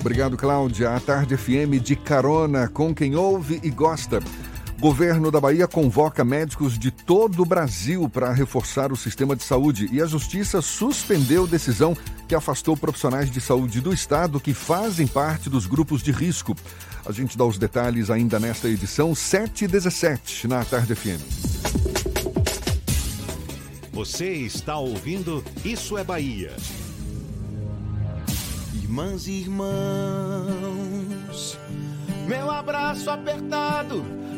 Obrigado, 0.00 0.36
Cláudia. 0.36 0.94
A 0.94 1.00
Tarde 1.00 1.36
FM 1.36 1.82
de 1.82 1.96
carona 1.96 2.68
com 2.68 2.94
quem 2.94 3.16
ouve 3.16 3.60
e 3.62 3.70
gosta. 3.70 4.20
Governo 4.78 5.30
da 5.30 5.40
Bahia 5.40 5.66
convoca 5.66 6.22
médicos 6.22 6.78
de 6.78 6.90
todo 6.90 7.42
o 7.42 7.46
Brasil 7.46 8.10
para 8.10 8.30
reforçar 8.30 8.92
o 8.92 8.96
sistema 8.96 9.34
de 9.34 9.42
saúde 9.42 9.88
e 9.90 10.02
a 10.02 10.06
Justiça 10.06 10.60
suspendeu 10.60 11.46
decisão 11.46 11.96
que 12.28 12.34
afastou 12.34 12.76
profissionais 12.76 13.30
de 13.30 13.40
saúde 13.40 13.80
do 13.80 13.90
Estado 13.94 14.38
que 14.38 14.52
fazem 14.52 15.06
parte 15.06 15.48
dos 15.48 15.66
grupos 15.66 16.02
de 16.02 16.12
risco. 16.12 16.54
A 17.06 17.12
gente 17.12 17.38
dá 17.38 17.44
os 17.46 17.56
detalhes 17.56 18.10
ainda 18.10 18.38
nesta 18.38 18.68
edição 18.68 19.14
717 19.14 20.46
na 20.46 20.62
Tarde 20.62 20.94
FM. 20.94 21.22
Você 23.92 24.30
está 24.30 24.76
ouvindo 24.76 25.42
Isso 25.64 25.96
é 25.96 26.04
Bahia. 26.04 26.54
Irmãs 28.74 29.26
e 29.26 29.32
irmãos, 29.40 29.66
meu 32.28 32.50
abraço 32.50 33.08
apertado 33.08 34.04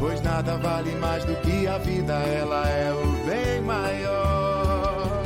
Pois 0.00 0.22
nada 0.22 0.56
vale 0.56 0.92
mais 0.92 1.22
do 1.26 1.36
que 1.36 1.66
a 1.66 1.76
vida, 1.76 2.14
ela 2.14 2.66
é 2.66 2.90
o 2.90 3.06
bem 3.26 3.60
maior. 3.60 5.22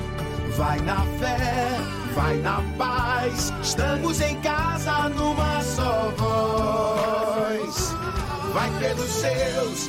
Vai 0.56 0.80
na 0.80 1.00
fé, 1.20 1.78
vai 2.12 2.36
na 2.38 2.60
paz, 2.76 3.52
estamos 3.62 4.20
em 4.20 4.36
casa 4.40 5.08
numa 5.10 5.62
só 5.62 6.12
voz. 6.18 7.94
Vai 8.52 8.68
pelos 8.80 9.10
seus, 9.10 9.88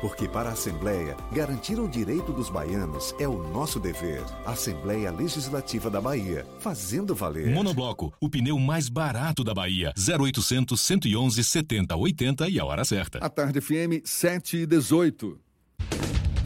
Porque 0.00 0.28
para 0.28 0.50
a 0.50 0.52
Assembleia, 0.52 1.16
garantir 1.32 1.80
o 1.80 1.88
direito 1.88 2.32
dos 2.32 2.48
baianos 2.48 3.14
é 3.18 3.26
o 3.26 3.42
nosso 3.50 3.80
dever. 3.80 4.22
Assembleia 4.46 5.10
Legislativa 5.10 5.90
da 5.90 6.00
Bahia, 6.00 6.46
fazendo 6.60 7.14
valer. 7.14 7.52
Monobloco, 7.52 8.12
o 8.20 8.28
pneu 8.28 8.58
mais 8.58 8.88
barato 8.88 9.42
da 9.42 9.52
Bahia. 9.52 9.92
0800 9.96 10.80
111 10.80 11.42
70 11.42 11.96
80 11.96 12.48
e 12.48 12.60
a 12.60 12.64
hora 12.64 12.84
certa. 12.84 13.18
A 13.18 13.28
Tarde 13.28 13.60
FM 13.60 14.04
7 14.04 14.58
e 14.58 14.66
18. 14.66 15.47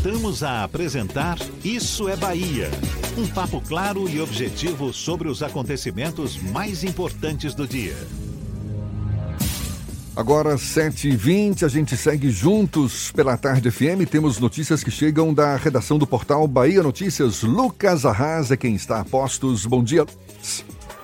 Voltamos 0.00 0.44
a 0.44 0.62
apresentar 0.62 1.36
Isso 1.64 2.08
é 2.08 2.14
Bahia. 2.14 2.70
Um 3.16 3.26
papo 3.26 3.60
claro 3.60 4.08
e 4.08 4.20
objetivo 4.20 4.92
sobre 4.92 5.28
os 5.28 5.42
acontecimentos 5.42 6.40
mais 6.40 6.84
importantes 6.84 7.52
do 7.52 7.66
dia. 7.66 7.96
Agora, 10.14 10.54
7h20, 10.54 11.64
a 11.64 11.68
gente 11.68 11.96
segue 11.96 12.30
juntos 12.30 13.10
pela 13.10 13.36
Tarde 13.36 13.72
FM. 13.72 14.08
Temos 14.08 14.38
notícias 14.38 14.84
que 14.84 14.90
chegam 14.90 15.34
da 15.34 15.56
redação 15.56 15.98
do 15.98 16.06
portal 16.06 16.46
Bahia 16.46 16.80
Notícias. 16.80 17.42
Lucas 17.42 18.06
Arrasa, 18.06 18.56
quem 18.56 18.76
está 18.76 19.00
a 19.00 19.04
postos. 19.04 19.66
Bom 19.66 19.82
dia. 19.82 20.06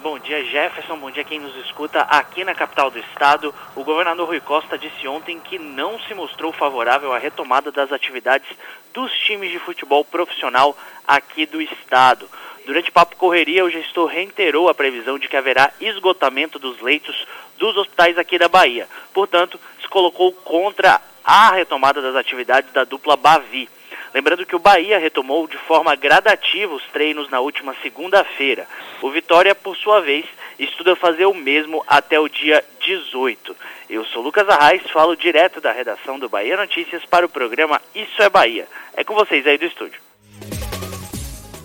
Bom 0.04 0.18
dia, 0.18 0.44
Jefferson. 0.44 0.98
Bom 0.98 1.10
dia 1.10 1.24
quem 1.24 1.40
nos 1.40 1.56
escuta 1.64 2.02
aqui 2.02 2.44
na 2.44 2.54
capital 2.54 2.90
do 2.90 2.98
estado. 2.98 3.54
O 3.74 3.82
governador 3.82 4.28
Rui 4.28 4.38
Costa 4.38 4.76
disse 4.76 5.08
ontem 5.08 5.40
que 5.40 5.58
não 5.58 5.98
se 6.00 6.12
mostrou 6.12 6.52
favorável 6.52 7.10
à 7.14 7.16
retomada 7.16 7.72
das 7.72 7.90
atividades 7.90 8.46
dos 8.92 9.10
times 9.20 9.50
de 9.50 9.58
futebol 9.58 10.04
profissional 10.04 10.76
aqui 11.08 11.46
do 11.46 11.58
estado. 11.62 12.28
Durante 12.66 12.92
Papo 12.92 13.16
Correria, 13.16 13.64
o 13.64 13.70
gestor 13.70 14.04
reiterou 14.10 14.68
a 14.68 14.74
previsão 14.74 15.18
de 15.18 15.26
que 15.26 15.38
haverá 15.38 15.72
esgotamento 15.80 16.58
dos 16.58 16.82
leitos 16.82 17.26
dos 17.56 17.74
hospitais 17.74 18.18
aqui 18.18 18.38
da 18.38 18.46
Bahia. 18.46 18.86
Portanto, 19.14 19.58
se 19.80 19.88
colocou 19.88 20.32
contra 20.32 21.00
a 21.24 21.52
retomada 21.52 22.02
das 22.02 22.14
atividades 22.14 22.70
da 22.74 22.84
dupla 22.84 23.16
Bavi. 23.16 23.70
Lembrando 24.14 24.46
que 24.46 24.54
o 24.54 24.60
Bahia 24.60 24.96
retomou 24.96 25.48
de 25.48 25.58
forma 25.58 25.96
gradativa 25.96 26.72
os 26.72 26.86
treinos 26.92 27.28
na 27.30 27.40
última 27.40 27.74
segunda-feira. 27.82 28.64
O 29.02 29.10
Vitória, 29.10 29.56
por 29.56 29.76
sua 29.76 30.00
vez, 30.00 30.24
estuda 30.56 30.94
fazer 30.94 31.26
o 31.26 31.34
mesmo 31.34 31.82
até 31.84 32.20
o 32.20 32.28
dia 32.28 32.64
18. 32.78 33.56
Eu 33.90 34.04
sou 34.04 34.22
Lucas 34.22 34.48
Arraes, 34.48 34.88
falo 34.92 35.16
direto 35.16 35.60
da 35.60 35.72
redação 35.72 36.16
do 36.16 36.28
Bahia 36.28 36.56
Notícias 36.56 37.04
para 37.04 37.26
o 37.26 37.28
programa 37.28 37.82
Isso 37.92 38.22
é 38.22 38.30
Bahia. 38.30 38.68
É 38.96 39.02
com 39.02 39.16
vocês 39.16 39.44
aí 39.48 39.58
do 39.58 39.64
estúdio. 39.64 40.00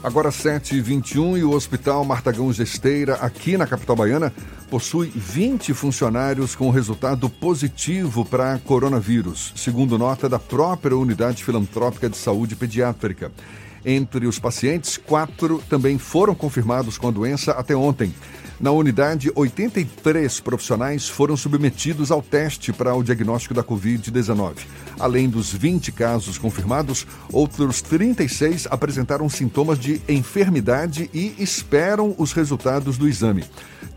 Agora 0.01 0.29
7h21 0.29 1.39
e 1.39 1.43
o 1.43 1.51
Hospital 1.51 2.05
Martagão 2.05 2.51
Gesteira, 2.53 3.15
aqui 3.15 3.57
na 3.57 3.67
capital 3.67 3.97
baiana, 3.97 4.33
possui 4.69 5.11
20 5.13 5.73
funcionários 5.73 6.55
com 6.55 6.69
resultado 6.69 7.29
positivo 7.29 8.23
para 8.23 8.57
coronavírus, 8.59 9.51
segundo 9.57 9.97
nota 9.97 10.29
da 10.29 10.39
própria 10.39 10.95
Unidade 10.95 11.43
Filantrópica 11.43 12.09
de 12.09 12.15
Saúde 12.15 12.55
Pediátrica. 12.55 13.29
Entre 13.85 14.25
os 14.25 14.39
pacientes, 14.39 14.95
quatro 14.95 15.61
também 15.69 15.97
foram 15.97 16.33
confirmados 16.33 16.97
com 16.97 17.09
a 17.09 17.11
doença 17.11 17.51
até 17.51 17.75
ontem. 17.75 18.13
Na 18.59 18.71
unidade, 18.71 19.31
83 19.35 20.41
profissionais 20.41 21.07
foram 21.07 21.37
submetidos 21.37 22.11
ao 22.11 22.21
teste 22.21 22.73
para 22.73 22.93
o 22.93 23.01
diagnóstico 23.01 23.53
da 23.53 23.63
Covid-19. 23.63 24.57
Além 24.99 25.29
dos 25.29 25.53
20 25.53 25.93
casos 25.93 26.37
confirmados, 26.37 27.07
outros 27.31 27.81
36 27.81 28.67
apresentaram 28.69 29.29
sintomas 29.29 29.79
de 29.79 30.01
enfermidade 30.09 31.09
e 31.13 31.33
esperam 31.39 32.13
os 32.17 32.33
resultados 32.33 32.97
do 32.97 33.07
exame. 33.07 33.45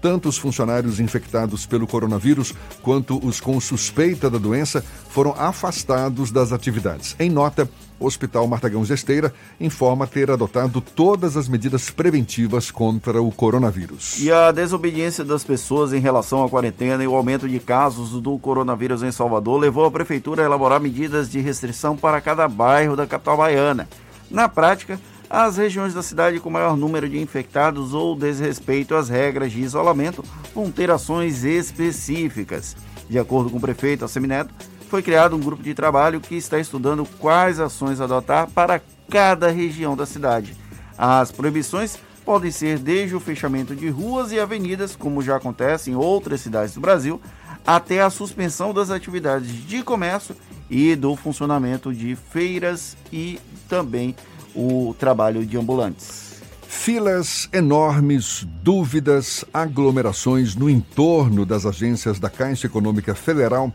Tanto 0.00 0.28
os 0.28 0.38
funcionários 0.38 1.00
infectados 1.00 1.66
pelo 1.66 1.86
coronavírus 1.86 2.54
quanto 2.82 3.24
os 3.26 3.40
com 3.40 3.60
suspeita 3.60 4.30
da 4.30 4.38
doença 4.38 4.84
foram 5.10 5.32
afastados 5.36 6.30
das 6.30 6.52
atividades. 6.52 7.16
Em 7.18 7.28
nota, 7.28 7.68
Hospital 8.04 8.46
Martagão 8.46 8.84
Gesteira 8.84 9.32
informa 9.60 10.06
ter 10.06 10.30
adotado 10.30 10.80
todas 10.80 11.36
as 11.36 11.48
medidas 11.48 11.90
preventivas 11.90 12.70
contra 12.70 13.22
o 13.22 13.30
coronavírus. 13.30 14.20
E 14.20 14.30
a 14.30 14.50
desobediência 14.50 15.24
das 15.24 15.44
pessoas 15.44 15.92
em 15.92 16.00
relação 16.00 16.44
à 16.44 16.48
quarentena 16.48 17.02
e 17.02 17.06
o 17.06 17.14
aumento 17.14 17.48
de 17.48 17.58
casos 17.58 18.20
do 18.20 18.38
coronavírus 18.38 19.02
em 19.02 19.12
Salvador 19.12 19.60
levou 19.60 19.84
a 19.84 19.90
prefeitura 19.90 20.42
a 20.42 20.46
elaborar 20.46 20.80
medidas 20.80 21.30
de 21.30 21.40
restrição 21.40 21.96
para 21.96 22.20
cada 22.20 22.48
bairro 22.48 22.96
da 22.96 23.06
capital 23.06 23.36
baiana. 23.36 23.88
Na 24.30 24.48
prática, 24.48 24.98
as 25.28 25.56
regiões 25.56 25.94
da 25.94 26.02
cidade 26.02 26.38
com 26.40 26.50
maior 26.50 26.76
número 26.76 27.08
de 27.08 27.18
infectados 27.18 27.94
ou 27.94 28.14
desrespeito 28.14 28.94
às 28.94 29.08
regras 29.08 29.50
de 29.50 29.62
isolamento 29.62 30.22
vão 30.54 30.70
ter 30.70 30.90
ações 30.90 31.42
específicas. 31.42 32.76
De 33.08 33.18
acordo 33.18 33.48
com 33.48 33.56
o 33.56 33.60
prefeito 33.60 34.04
Assemineto, 34.04 34.52
foi 34.92 35.02
criado 35.02 35.34
um 35.34 35.40
grupo 35.40 35.62
de 35.62 35.72
trabalho 35.72 36.20
que 36.20 36.34
está 36.34 36.58
estudando 36.58 37.08
quais 37.18 37.58
ações 37.58 37.98
adotar 37.98 38.50
para 38.50 38.78
cada 39.08 39.50
região 39.50 39.96
da 39.96 40.04
cidade. 40.04 40.54
As 40.98 41.32
proibições 41.32 41.96
podem 42.26 42.50
ser 42.50 42.78
desde 42.78 43.16
o 43.16 43.20
fechamento 43.20 43.74
de 43.74 43.88
ruas 43.88 44.32
e 44.32 44.38
avenidas, 44.38 44.94
como 44.94 45.22
já 45.22 45.36
acontece 45.36 45.90
em 45.90 45.94
outras 45.94 46.42
cidades 46.42 46.74
do 46.74 46.80
Brasil, 46.82 47.18
até 47.66 48.02
a 48.02 48.10
suspensão 48.10 48.74
das 48.74 48.90
atividades 48.90 49.66
de 49.66 49.82
comércio 49.82 50.36
e 50.68 50.94
do 50.94 51.16
funcionamento 51.16 51.90
de 51.90 52.14
feiras 52.14 52.94
e 53.10 53.40
também 53.70 54.14
o 54.54 54.94
trabalho 54.98 55.46
de 55.46 55.56
ambulantes. 55.56 56.42
Filas 56.68 57.48
enormes, 57.50 58.46
dúvidas, 58.62 59.42
aglomerações 59.54 60.54
no 60.54 60.68
entorno 60.68 61.46
das 61.46 61.64
agências 61.64 62.20
da 62.20 62.28
Caixa 62.28 62.66
Econômica 62.66 63.14
Federal 63.14 63.72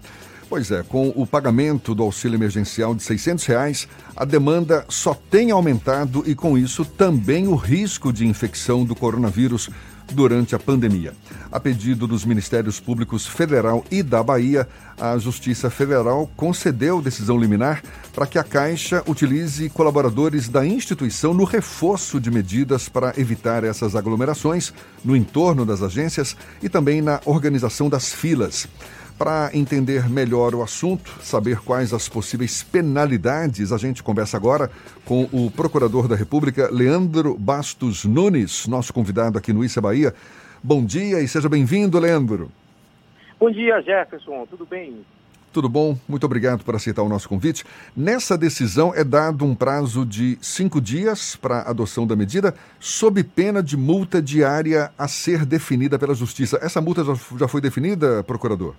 Pois 0.50 0.72
é, 0.72 0.82
com 0.82 1.10
o 1.14 1.28
pagamento 1.28 1.94
do 1.94 2.04
auxílio 2.04 2.38
emergencial 2.38 2.96
de 2.96 3.04
600 3.04 3.46
reais, 3.46 3.88
a 4.16 4.24
demanda 4.24 4.86
só 4.88 5.14
tem 5.14 5.52
aumentado 5.52 6.24
e, 6.26 6.34
com 6.34 6.58
isso, 6.58 6.86
também 6.86 7.48
o 7.48 7.56
risco 7.56 8.14
de 8.14 8.26
infecção 8.26 8.86
do 8.86 8.96
coronavírus 8.96 9.70
durante 10.14 10.56
a 10.56 10.60
pandemia. 10.60 11.14
A 11.52 11.60
pedido 11.60 12.08
dos 12.08 12.24
Ministérios 12.24 12.80
Públicos 12.80 13.26
Federal 13.28 13.84
e 13.92 14.02
da 14.02 14.24
Bahia, 14.24 14.66
a 14.98 15.18
Justiça 15.18 15.70
Federal 15.70 16.30
concedeu 16.38 17.02
decisão 17.02 17.38
liminar 17.38 17.84
para 18.14 18.26
que 18.26 18.40
a 18.40 18.44
Caixa 18.44 19.04
utilize 19.06 19.70
colaboradores 19.70 20.48
da 20.48 20.66
instituição 20.66 21.34
no 21.34 21.44
reforço 21.44 22.22
de 22.22 22.32
medidas 22.32 22.88
para 22.88 23.14
evitar 23.18 23.66
essas 23.66 23.98
aglomerações 23.98 24.74
no 25.04 25.14
entorno 25.14 25.66
das 25.66 25.84
agências 25.84 26.38
e 26.64 26.70
também 26.70 27.02
na 27.02 27.20
organização 27.26 27.90
das 27.90 28.14
filas. 28.14 28.66
Para 29.18 29.50
entender 29.52 30.08
melhor 30.08 30.54
o 30.54 30.62
assunto, 30.62 31.12
saber 31.24 31.60
quais 31.62 31.92
as 31.92 32.08
possíveis 32.08 32.62
penalidades, 32.62 33.72
a 33.72 33.78
gente 33.78 34.04
conversa 34.04 34.38
agora 34.38 34.70
com 35.06 35.28
o 35.32 35.50
Procurador 35.50 36.08
da 36.08 36.16
República, 36.16 36.70
Leandro 36.72 37.36
Bastos 37.36 38.06
Nunes, 38.06 38.68
nosso 38.68 38.94
convidado 38.94 39.36
aqui 39.36 39.52
no 39.52 39.66
Issa 39.66 39.82
Bahia. 39.82 40.14
Bom 40.64 40.86
dia 40.86 41.20
e 41.20 41.28
seja 41.28 41.50
bem-vindo, 41.50 41.98
Leandro. 41.98 42.52
Bom 43.40 43.50
dia, 43.50 43.82
Jefferson. 43.82 44.46
Tudo 44.48 44.68
bem? 44.68 45.04
Tudo 45.52 45.68
bom? 45.68 45.98
Muito 46.08 46.24
obrigado 46.24 46.64
por 46.64 46.76
aceitar 46.76 47.02
o 47.02 47.10
nosso 47.10 47.28
convite. 47.28 47.64
Nessa 47.96 48.38
decisão 48.38 48.94
é 48.94 49.04
dado 49.04 49.44
um 49.44 49.56
prazo 49.56 50.06
de 50.06 50.38
cinco 50.40 50.80
dias 50.80 51.36
para 51.36 51.62
a 51.62 51.72
adoção 51.72 52.06
da 52.06 52.16
medida, 52.16 52.54
sob 52.80 53.24
pena 53.24 53.64
de 53.64 53.76
multa 53.76 54.22
diária 54.22 54.92
a 54.96 55.08
ser 55.08 55.44
definida 55.44 55.98
pela 55.98 56.14
Justiça. 56.14 56.60
Essa 56.62 56.80
multa 56.80 57.04
já 57.40 57.48
foi 57.48 57.62
definida, 57.62 58.24
procurador? 58.24 58.76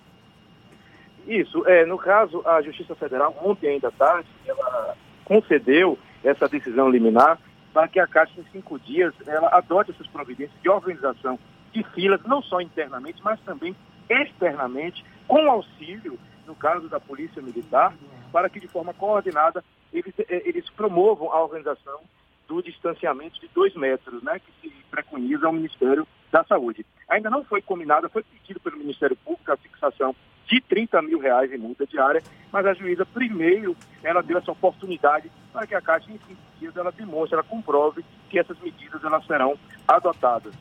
Isso, 1.28 1.62
é, 1.68 1.84
no 1.84 1.98
caso, 1.98 2.42
a 2.46 2.62
Justiça 2.62 2.94
Federal, 2.94 3.36
ontem 3.44 3.68
ainda 3.68 3.90
tarde, 3.92 4.26
ela 4.46 4.96
concedeu 5.26 5.98
essa 6.24 6.48
decisão 6.48 6.88
liminar 6.88 7.38
para 7.70 7.86
que 7.86 8.00
a 8.00 8.06
Caixa, 8.06 8.32
em 8.40 8.44
cinco 8.50 8.78
dias, 8.78 9.12
ela 9.26 9.48
adote 9.48 9.90
essas 9.90 10.06
providências 10.06 10.58
de 10.62 10.70
organização 10.70 11.38
de 11.70 11.82
filas, 11.92 12.22
não 12.24 12.40
só 12.40 12.62
internamente, 12.62 13.22
mas 13.22 13.38
também 13.40 13.76
externamente, 14.08 15.04
com 15.26 15.50
auxílio, 15.50 16.18
no 16.46 16.54
caso 16.54 16.88
da 16.88 16.98
Polícia 16.98 17.42
Militar, 17.42 17.94
para 18.32 18.48
que 18.48 18.58
de 18.58 18.66
forma 18.66 18.94
coordenada 18.94 19.62
eles, 19.92 20.14
eh, 20.18 20.42
eles 20.46 20.68
promovam 20.70 21.30
a 21.30 21.42
organização 21.42 22.00
do 22.48 22.62
distanciamento 22.62 23.38
de 23.38 23.48
dois 23.48 23.74
metros, 23.74 24.22
né, 24.22 24.40
que 24.40 24.50
se 24.62 24.74
preconiza 24.90 25.46
ao 25.46 25.52
Ministério 25.52 26.08
da 26.32 26.42
Saúde. 26.44 26.86
Ainda 27.06 27.28
não 27.28 27.44
foi 27.44 27.60
combinada, 27.60 28.08
foi 28.08 28.22
pedido 28.22 28.58
pelo 28.60 28.78
Ministério 28.78 29.16
Público 29.16 29.52
a 29.52 29.56
fixação 29.58 30.16
de 30.48 30.61
30 30.62 31.02
mil 31.02 31.18
reais 31.18 31.52
em 31.52 31.58
multa 31.58 31.87
diária, 31.87 32.22
mas 32.50 32.64
a 32.66 32.74
juíza 32.74 33.04
primeiro 33.04 33.76
ela 34.02 34.22
deu 34.22 34.38
essa 34.38 34.50
oportunidade 34.50 35.30
para 35.52 35.66
que 35.66 35.74
a 35.74 35.80
Caixa 35.80 36.11
em 36.11 36.18
cinco 36.26 36.40
dias 36.58 36.76
ela 36.76 36.90
demonstre, 36.90 37.34
ela 37.34 37.42
comprove 37.42 38.04
que 38.30 38.38
essas 38.38 38.58
medidas 38.61 39.04
elas 39.04 39.24
serão 39.26 39.56
adotadas. 39.87 40.54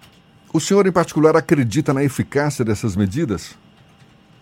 O 0.53 0.59
senhor 0.59 0.85
em 0.85 0.91
particular 0.91 1.35
acredita 1.35 1.93
na 1.93 2.03
eficácia 2.03 2.63
dessas 2.63 2.95
medidas? 2.95 3.57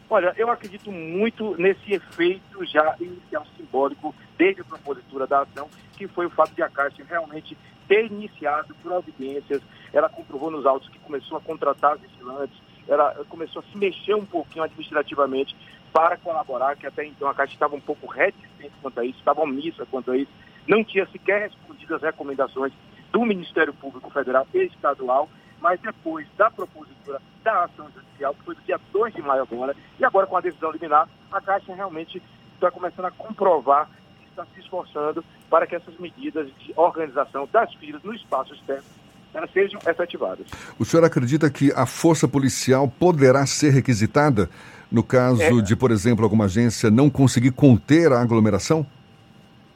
Olha, 0.10 0.34
eu 0.38 0.50
acredito 0.52 0.92
muito 0.92 1.56
nesse 1.60 1.94
efeito 1.94 2.64
já 2.66 2.96
inicial 3.00 3.46
simbólico 3.58 4.14
desde 4.38 4.62
a 4.62 4.66
propositura 4.66 5.26
da 5.26 5.42
ação, 5.42 5.68
que 5.94 6.08
foi 6.08 6.26
o 6.26 6.30
fato 6.30 6.54
de 6.54 6.62
a 6.62 6.70
Caixa 6.70 7.04
realmente 7.08 7.58
ter 7.88 8.06
iniciado 8.06 8.74
providências. 8.82 9.62
Ela 9.92 10.10
comprovou 10.10 10.52
nos 10.52 10.66
autos 10.66 10.90
que 10.90 11.00
começou 11.00 11.38
a 11.38 11.42
contratar 11.42 11.98
vigilantes, 11.98 12.58
ela 12.88 13.26
começou 13.30 13.62
a 13.62 13.72
se 13.72 13.78
mexer 13.78 14.14
um 14.14 14.26
pouquinho 14.26 14.64
administrativamente 14.64 15.56
para 15.92 16.18
colaborar, 16.18 16.76
que 16.76 16.86
até 16.86 17.06
então 17.06 17.28
a 17.28 17.34
Caixa 17.34 17.54
estava 17.54 17.76
um 17.76 17.80
pouco 17.80 18.08
reticente 18.08 18.74
quanto 18.82 19.00
a 19.00 19.06
isso, 19.06 19.20
estava 19.20 19.42
omissa 19.42 19.86
quanto 19.86 20.12
a 20.12 20.18
isso, 20.18 20.32
não 20.68 20.84
tinha 20.84 21.06
sequer 21.08 21.44
respondido 21.44 21.96
as 21.96 22.02
recomendações 22.02 22.74
do 23.12 23.22
Ministério 23.26 23.74
Público 23.74 24.10
Federal 24.10 24.46
e 24.54 24.64
Estadual, 24.64 25.30
mas 25.62 25.80
depois 25.80 26.28
da 26.38 26.52
propositura 26.52 27.22
da 27.44 27.64
ação 27.64 27.90
judicial, 27.92 28.34
que 28.34 28.44
foi 28.44 28.56
do 28.56 28.62
dia 28.64 28.80
2 28.92 29.14
de 29.14 29.22
maio 29.22 29.44
agora, 29.44 29.76
e 30.00 30.04
agora 30.04 30.28
com 30.28 30.36
a 30.36 30.42
decisão 30.42 30.72
liminar, 30.72 31.08
a 31.32 31.40
Caixa 31.40 31.74
realmente 31.74 32.22
está 32.56 32.70
começando 32.70 33.06
a 33.06 33.12
comprovar 33.12 33.88
que 34.20 34.30
está 34.30 34.46
se 34.54 34.60
esforçando 34.60 35.24
para 35.50 35.66
que 35.66 35.76
essas 35.76 35.98
medidas 35.98 36.48
de 36.58 36.74
organização 36.76 37.48
das 37.52 37.74
filas 37.76 38.04
no 38.04 38.14
espaço 38.14 38.54
externo 38.54 39.05
elas 39.36 39.52
sejam 39.52 39.80
efetivadas. 39.86 40.48
O 40.80 40.86
senhor 40.86 41.04
acredita 41.04 41.50
que 41.50 41.72
a 41.76 41.86
força 41.86 42.28
policial 42.28 42.88
poderá 42.88 43.46
ser 43.46 43.72
requisitada 43.72 44.50
no 44.92 45.04
caso 45.04 45.42
é, 45.42 45.62
de, 45.62 45.76
por 45.76 45.92
exemplo, 45.92 46.24
alguma 46.24 46.46
agência 46.46 46.90
não 46.90 47.10
conseguir 47.10 47.52
conter 47.52 48.12
a 48.14 48.22
aglomeração? 48.22 48.86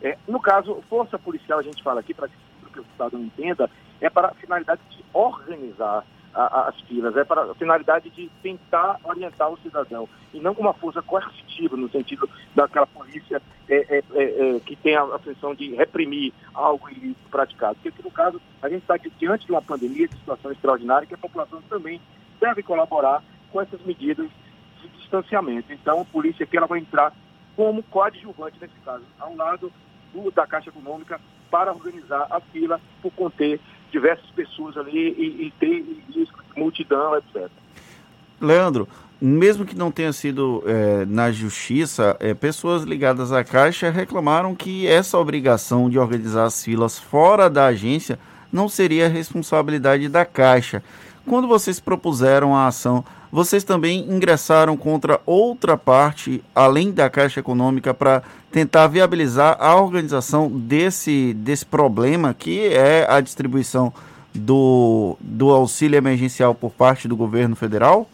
É, 0.02 0.17
no 0.28 0.39
caso, 0.39 0.82
força 0.89 1.19
policial, 1.19 1.60
a 1.60 1.63
gente 1.63 1.84
fala 1.84 2.00
aqui, 2.00 2.13
para 2.13 2.30
que 2.30 2.80
o 2.80 2.86
cidadão 2.93 3.19
entenda, 3.19 3.69
é 4.00 4.10
para 4.10 4.30
a 4.30 4.34
finalidade 4.36 4.80
de 4.91 5.04
organizar 5.12 6.06
a, 6.34 6.70
as 6.70 6.80
filas, 6.82 7.15
é 7.15 7.24
para 7.24 7.44
a 7.44 7.56
finalidade 7.56 8.10
de 8.10 8.30
tentar 8.42 9.00
orientar 9.04 9.50
o 9.50 9.58
cidadão, 9.60 10.08
e 10.34 10.39
não 10.39 10.54
com 10.54 10.62
uma 10.62 10.74
força 10.74 11.02
coercitiva, 11.02 11.76
no 11.76 11.89
sentido 11.89 12.30
daquela 12.56 12.88
polícia 12.88 13.42
é, 13.68 13.76
é, 13.76 14.04
é, 14.13 14.56
é 14.56 14.60
que 14.60 14.76
tem 14.76 14.96
a, 14.96 15.04
a 15.04 15.20
função 15.20 15.56
de 15.56 15.76
reprimir 15.76 16.34
algo 16.54 16.89
ilícito 16.89 17.30
praticado. 17.30 17.78
Porque, 17.82 18.04
no 18.04 18.12
caso, 18.12 18.42
a 18.62 18.70
gente 18.70 18.82
está 18.82 18.98
diante 18.98 19.46
de 19.46 19.52
uma 19.52 19.62
pandemia, 19.62 20.08
de 20.08 20.18
situação 20.18 20.52
extraordinária, 20.52 21.08
que 21.08 21.13
a 21.13 21.18
população 21.18 21.62
também 21.70 22.02
deve 22.39 22.63
colaborar 22.63 23.24
com 23.52 23.62
essas 23.62 23.82
medidas 23.82 24.30
de 24.82 24.88
distanciamento. 24.89 25.74
Então, 25.74 26.02
a 26.02 26.06
polícia 26.06 26.44
aqui 26.44 26.58
ela 26.58 26.68
vai 26.68 26.80
entrar 26.80 27.13
como 27.56 27.84
coadjuvante 27.84 28.58
nesse 28.62 28.76
caso, 28.86 29.04
ao 29.20 29.36
lado 29.36 29.72
do, 30.13 30.32
da 30.32 30.48
Caixa 30.48 30.70
Econômica 30.70 31.20
para 31.52 31.74
organizar 31.74 32.28
a 32.30 32.39
fila 32.39 32.80
por 33.02 33.12
conter 33.12 33.60
diversas 33.91 34.30
pessoas 34.32 34.78
ali 34.78 35.15
e, 35.17 35.47
e 35.47 35.54
ter 35.60 35.86
multidão, 36.56 37.17
etc. 37.17 37.49
Leandro, 38.39 38.88
mesmo 39.21 39.65
que 39.65 39.75
não 39.75 39.91
tenha 39.91 40.13
sido 40.13 40.63
é, 40.65 41.06
na 41.06 41.32
justiça, 41.32 42.15
é, 42.19 42.34
pessoas 42.34 42.84
ligadas 42.84 43.32
à 43.32 43.43
Caixa 43.43 43.89
reclamaram 43.89 44.56
que 44.56 44.88
essa 44.88 45.17
obrigação 45.17 45.89
de 45.89 45.99
organizar 45.99 46.45
as 46.45 46.63
filas 46.63 46.97
fora 46.97 47.49
da 47.49 47.65
agência 47.65 48.17
não 48.52 48.69
seria 48.69 49.10
responsabilidade 49.10 50.08
da 50.08 50.25
Caixa. 50.25 50.82
Quando 51.25 51.47
vocês 51.47 51.80
propuseram 51.80 52.56
a 52.56 52.67
ação, 52.67 53.04
vocês 53.32 53.63
também 53.63 54.00
ingressaram 54.10 54.76
contra 54.76 55.22
outra 55.26 55.78
parte, 55.78 56.44
além 56.54 56.92
da 56.92 57.10
Caixa 57.10 57.39
Econômica, 57.39 57.94
para 57.94 58.24
tentar 58.52 58.88
viabilizar 58.88 59.56
a 59.60 59.76
organização 59.76 60.50
desse, 60.50 61.34
desse 61.36 61.65
problema, 61.65 62.34
que 62.34 62.68
é 62.68 63.06
a 63.10 63.22
distribuição 63.22 63.94
do, 64.34 65.15
do 65.20 65.52
auxílio 65.52 65.98
emergencial 65.98 66.56
por 66.56 66.72
parte 66.72 67.08
do 67.08 67.15
governo 67.15 67.56
federal? 67.56 68.10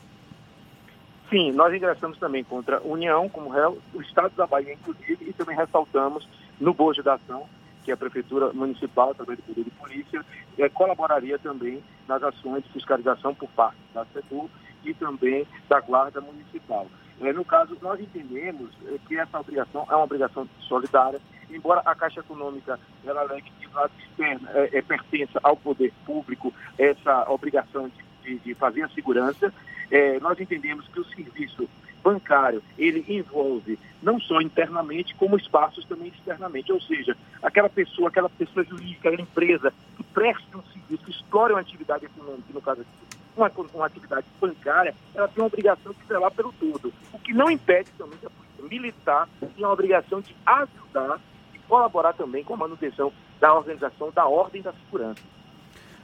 Sim, 1.29 1.51
nós 1.53 1.73
ingressamos 1.73 2.17
também 2.17 2.43
contra 2.43 2.77
a 2.77 2.81
União 2.81 3.27
como 3.29 3.49
réu, 3.49 3.77
o 3.93 4.01
Estado 4.01 4.33
da 4.35 4.45
Bahia, 4.45 4.73
inclusive, 4.73 5.25
e 5.27 5.33
também 5.33 5.55
ressaltamos 5.55 6.27
no 6.59 6.73
bojo 6.73 7.01
da 7.01 7.15
ação 7.15 7.43
que 7.83 7.91
a 7.91 7.97
Prefeitura 7.97 8.51
Municipal, 8.51 9.11
através 9.11 9.37
do 9.39 9.43
Poder 9.43 9.63
de 9.63 9.69
Polícia, 9.71 10.25
é, 10.57 10.67
colaboraria 10.69 11.37
também 11.37 11.83
nas 12.07 12.21
ações 12.23 12.63
de 12.63 12.69
fiscalização 12.71 13.33
por 13.33 13.47
parte 13.49 13.77
da 13.93 14.05
SEDU 14.05 14.49
e 14.85 14.93
também 14.93 15.47
da 15.69 15.79
Guarda 15.79 16.21
Municipal. 16.21 16.87
É, 17.21 17.31
no 17.31 17.45
caso, 17.45 17.77
nós 17.81 17.99
entendemos 17.99 18.71
é, 18.87 18.97
que 19.07 19.17
essa 19.17 19.39
obrigação 19.39 19.85
é 19.89 19.95
uma 19.95 20.03
obrigação 20.03 20.47
solidária, 20.61 21.21
embora 21.49 21.81
a 21.85 21.95
Caixa 21.95 22.19
Econômica 22.19 22.79
ela 23.05 23.21
alegue 23.21 23.51
que 23.59 23.65
lado 23.75 23.91
externo 23.99 24.47
é, 24.53 24.77
é, 24.77 24.81
pertença 24.81 25.39
ao 25.43 25.55
poder 25.55 25.93
público 26.05 26.53
essa 26.77 27.29
obrigação 27.29 27.89
de, 27.89 28.03
de, 28.23 28.39
de 28.39 28.53
fazer 28.55 28.83
a 28.83 28.89
segurança, 28.89 29.53
é, 29.91 30.19
nós 30.19 30.39
entendemos 30.39 30.87
que 30.87 30.99
o 30.99 31.05
serviço 31.05 31.69
bancário 32.03 32.63
ele 32.77 33.03
envolve 33.07 33.77
não 34.01 34.19
só 34.19 34.39
internamente, 34.39 35.15
como 35.15 35.37
espaços 35.37 35.85
também 35.85 36.07
externamente. 36.07 36.71
Ou 36.71 36.79
seja, 36.81 37.17
aquela 37.41 37.69
pessoa, 37.69 38.09
aquela 38.09 38.29
pessoa 38.29 38.63
jurídica, 38.63 39.09
aquela 39.09 39.21
empresa 39.21 39.73
que 39.97 40.03
presta 40.03 40.57
um 40.57 40.63
serviço, 40.63 41.09
explore 41.09 41.53
uma 41.53 41.61
atividade 41.61 42.05
econômica, 42.05 42.53
no 42.53 42.61
caso 42.61 42.81
aqui, 42.81 43.14
uma, 43.35 43.51
uma 43.73 43.85
atividade 43.85 44.25
bancária, 44.39 44.95
ela 45.13 45.27
tem 45.27 45.43
a 45.43 45.47
obrigação 45.47 45.93
de 45.93 46.07
zelar 46.07 46.31
pelo 46.31 46.53
todo. 46.53 46.93
O 47.13 47.19
que 47.19 47.33
não 47.33 47.49
impede 47.49 47.89
também 47.97 48.17
que 48.19 48.25
a 48.25 48.29
polícia 48.29 48.63
militar 48.69 49.29
tenha 49.55 49.67
a 49.67 49.71
obrigação 49.71 50.21
de 50.21 50.35
ajudar 50.45 51.19
e 51.53 51.59
colaborar 51.59 52.13
também 52.13 52.43
com 52.43 52.53
a 52.53 52.57
manutenção 52.57 53.11
da 53.39 53.53
organização 53.53 54.11
da 54.11 54.25
ordem 54.25 54.61
da 54.61 54.73
segurança. 54.73 55.21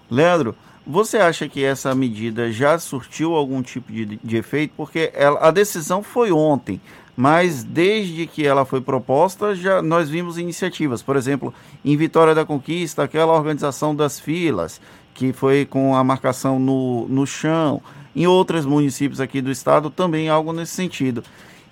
Leandro, 0.09 0.55
você 0.85 1.17
acha 1.17 1.47
que 1.47 1.63
essa 1.63 1.93
medida 1.95 2.51
já 2.51 2.77
surtiu 2.79 3.35
algum 3.35 3.61
tipo 3.61 3.91
de, 3.91 4.17
de 4.17 4.37
efeito? 4.37 4.73
Porque 4.75 5.11
ela, 5.13 5.39
a 5.39 5.51
decisão 5.51 6.03
foi 6.03 6.31
ontem, 6.31 6.81
mas 7.15 7.63
desde 7.63 8.25
que 8.25 8.45
ela 8.45 8.65
foi 8.65 8.81
proposta, 8.81 9.53
já 9.53 9.81
nós 9.81 10.09
vimos 10.09 10.37
iniciativas. 10.37 11.03
Por 11.03 11.15
exemplo, 11.15 11.53
em 11.85 11.95
Vitória 11.95 12.33
da 12.33 12.43
Conquista, 12.43 13.03
aquela 13.03 13.33
organização 13.33 13.95
das 13.95 14.19
filas, 14.19 14.81
que 15.13 15.33
foi 15.33 15.65
com 15.65 15.95
a 15.95 16.03
marcação 16.03 16.59
no, 16.59 17.07
no 17.07 17.25
chão. 17.25 17.81
Em 18.15 18.27
outros 18.27 18.65
municípios 18.65 19.21
aqui 19.21 19.41
do 19.41 19.51
estado, 19.51 19.89
também 19.89 20.27
algo 20.27 20.51
nesse 20.51 20.73
sentido. 20.73 21.23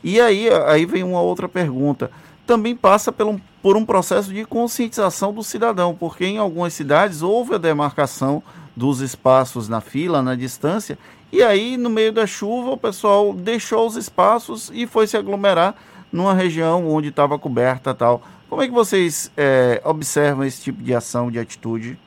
E 0.03 0.21
aí, 0.21 0.47
aí 0.67 0.85
vem 0.85 1.03
uma 1.03 1.21
outra 1.21 1.49
pergunta. 1.49 2.09
Também 2.47 2.75
passa 2.75 3.11
por 3.11 3.27
um, 3.27 3.39
por 3.61 3.75
um 3.75 3.85
processo 3.85 4.33
de 4.33 4.45
conscientização 4.45 5.33
do 5.33 5.43
cidadão, 5.43 5.93
porque 5.93 6.25
em 6.25 6.37
algumas 6.37 6.73
cidades 6.73 7.21
houve 7.21 7.55
a 7.55 7.57
demarcação 7.57 8.41
dos 8.75 9.01
espaços 9.01 9.67
na 9.67 9.81
fila, 9.81 10.21
na 10.21 10.35
distância, 10.35 10.97
e 11.31 11.43
aí 11.43 11.75
no 11.75 11.89
meio 11.89 12.13
da 12.13 12.25
chuva 12.25 12.71
o 12.71 12.77
pessoal 12.77 13.33
deixou 13.33 13.85
os 13.85 13.97
espaços 13.97 14.71
e 14.73 14.87
foi 14.87 15.05
se 15.05 15.17
aglomerar 15.17 15.75
numa 16.11 16.33
região 16.33 16.89
onde 16.89 17.09
estava 17.09 17.37
coberta 17.37 17.93
tal. 17.93 18.21
Como 18.49 18.63
é 18.63 18.67
que 18.67 18.73
vocês 18.73 19.31
é, 19.37 19.81
observam 19.85 20.43
esse 20.43 20.63
tipo 20.63 20.81
de 20.81 20.95
ação, 20.95 21.29
de 21.29 21.37
atitude? 21.37 21.99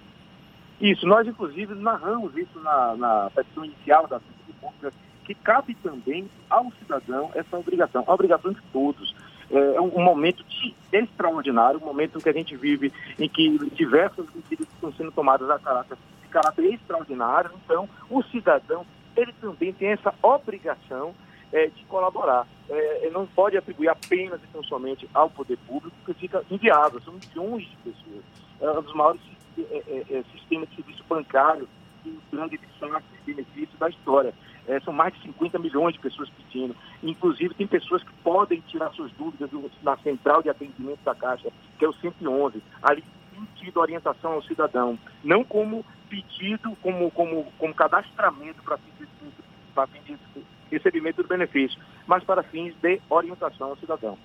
Isso, 0.82 1.06
nós 1.06 1.28
inclusive 1.28 1.76
narramos 1.76 2.36
isso 2.36 2.58
na, 2.58 2.96
na 2.96 3.30
petição 3.30 3.64
inicial 3.64 4.08
da 4.08 4.20
Pública, 4.60 4.92
que 5.24 5.32
cabe 5.32 5.76
também 5.76 6.28
ao 6.50 6.72
cidadão 6.72 7.30
essa 7.36 7.56
obrigação, 7.56 8.02
a 8.04 8.12
obrigação 8.12 8.52
de 8.52 8.60
todos. 8.72 9.14
É, 9.48 9.76
é 9.76 9.80
um 9.80 10.02
momento 10.02 10.42
de 10.42 10.74
extraordinário, 10.92 11.80
um 11.80 11.86
momento 11.86 12.18
que 12.18 12.28
a 12.28 12.32
gente 12.32 12.56
vive 12.56 12.92
em 13.16 13.28
que 13.28 13.58
diversas 13.76 14.26
medidas 14.34 14.66
estão 14.74 14.92
sendo 14.94 15.12
tomadas 15.12 15.48
a 15.48 15.58
caráter 15.60 15.96
caráter 16.32 16.74
extraordinário. 16.74 17.52
Então, 17.64 17.88
o 18.10 18.20
cidadão, 18.24 18.84
ele 19.14 19.32
também 19.34 19.72
tem 19.72 19.90
essa 19.90 20.12
obrigação 20.20 21.14
é, 21.52 21.66
de 21.66 21.84
colaborar. 21.84 22.44
É, 22.68 23.08
não 23.10 23.26
pode 23.26 23.56
atribuir 23.56 23.88
apenas 23.88 24.42
e 24.42 24.46
tão 24.48 24.64
somente 24.64 25.08
ao 25.14 25.30
poder 25.30 25.58
público, 25.58 25.94
porque 26.02 26.18
fica 26.18 26.42
inviável. 26.50 27.00
São 27.02 27.14
milhões 27.14 27.68
de 27.68 27.76
pessoas. 27.76 28.24
É 28.60 28.70
um 28.70 28.82
dos 28.82 28.94
maiores 28.94 29.20
é, 29.58 29.82
é, 29.86 30.18
é 30.18 30.24
sistemas 30.32 30.68
de 30.70 30.76
serviço 30.76 31.04
bancário 31.08 31.68
e 32.04 32.18
grande 32.30 32.58
de 32.58 33.34
benefício 33.34 33.78
da 33.78 33.88
história. 33.88 34.34
É, 34.66 34.78
são 34.80 34.92
mais 34.92 35.12
de 35.14 35.22
50 35.22 35.58
milhões 35.58 35.94
de 35.94 36.00
pessoas 36.00 36.30
pedindo. 36.30 36.74
Inclusive, 37.02 37.54
tem 37.54 37.66
pessoas 37.66 38.02
que 38.02 38.12
podem 38.22 38.60
tirar 38.68 38.90
suas 38.92 39.10
dúvidas 39.12 39.50
na 39.82 39.96
central 39.98 40.42
de 40.42 40.50
atendimento 40.50 41.00
da 41.04 41.14
Caixa, 41.14 41.50
que 41.78 41.84
é 41.84 41.88
o 41.88 41.92
111. 41.94 42.62
Ali 42.82 43.02
tem 43.32 43.48
tido 43.56 43.80
orientação 43.80 44.32
ao 44.32 44.42
cidadão, 44.42 44.98
não 45.24 45.44
como 45.44 45.84
pedido 46.08 46.76
como, 46.82 47.10
como, 47.10 47.44
como 47.58 47.74
cadastramento 47.74 48.62
para 48.62 48.76
fins 48.76 50.04
de 50.04 50.44
recebimento 50.70 51.22
do 51.22 51.28
benefício, 51.28 51.80
mas 52.06 52.22
para 52.22 52.42
fins 52.42 52.74
de 52.82 53.00
orientação 53.08 53.70
ao 53.70 53.76
cidadão. 53.76 54.18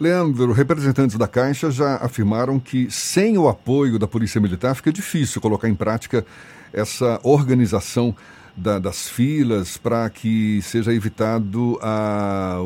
Leandro, 0.00 0.52
representantes 0.52 1.16
da 1.16 1.28
Caixa 1.28 1.70
já 1.70 1.96
afirmaram 1.96 2.58
que 2.58 2.90
sem 2.90 3.38
o 3.38 3.48
apoio 3.48 3.98
da 3.98 4.06
Polícia 4.06 4.40
Militar 4.40 4.74
fica 4.74 4.92
difícil 4.92 5.40
colocar 5.40 5.68
em 5.68 5.74
prática 5.74 6.24
essa 6.72 7.20
organização 7.22 8.14
da, 8.56 8.78
das 8.78 9.08
filas 9.08 9.76
para 9.76 10.08
que 10.10 10.60
seja 10.62 10.92
evitado 10.92 11.78
a, 11.80 12.58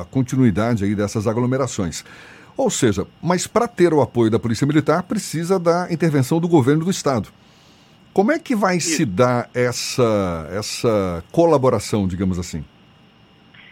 a 0.00 0.04
continuidade 0.06 0.84
aí 0.84 0.94
dessas 0.94 1.26
aglomerações. 1.26 2.04
Ou 2.56 2.70
seja, 2.70 3.06
mas 3.22 3.46
para 3.46 3.68
ter 3.68 3.92
o 3.92 4.00
apoio 4.00 4.30
da 4.30 4.38
Polícia 4.38 4.66
Militar 4.66 5.02
precisa 5.02 5.58
da 5.58 5.88
intervenção 5.90 6.40
do 6.40 6.48
governo 6.48 6.84
do 6.84 6.90
Estado. 6.90 7.28
Como 8.14 8.32
é 8.32 8.38
que 8.38 8.56
vai 8.56 8.80
se 8.80 9.04
dar 9.04 9.50
essa, 9.52 10.48
essa 10.50 11.22
colaboração, 11.30 12.08
digamos 12.08 12.38
assim? 12.38 12.64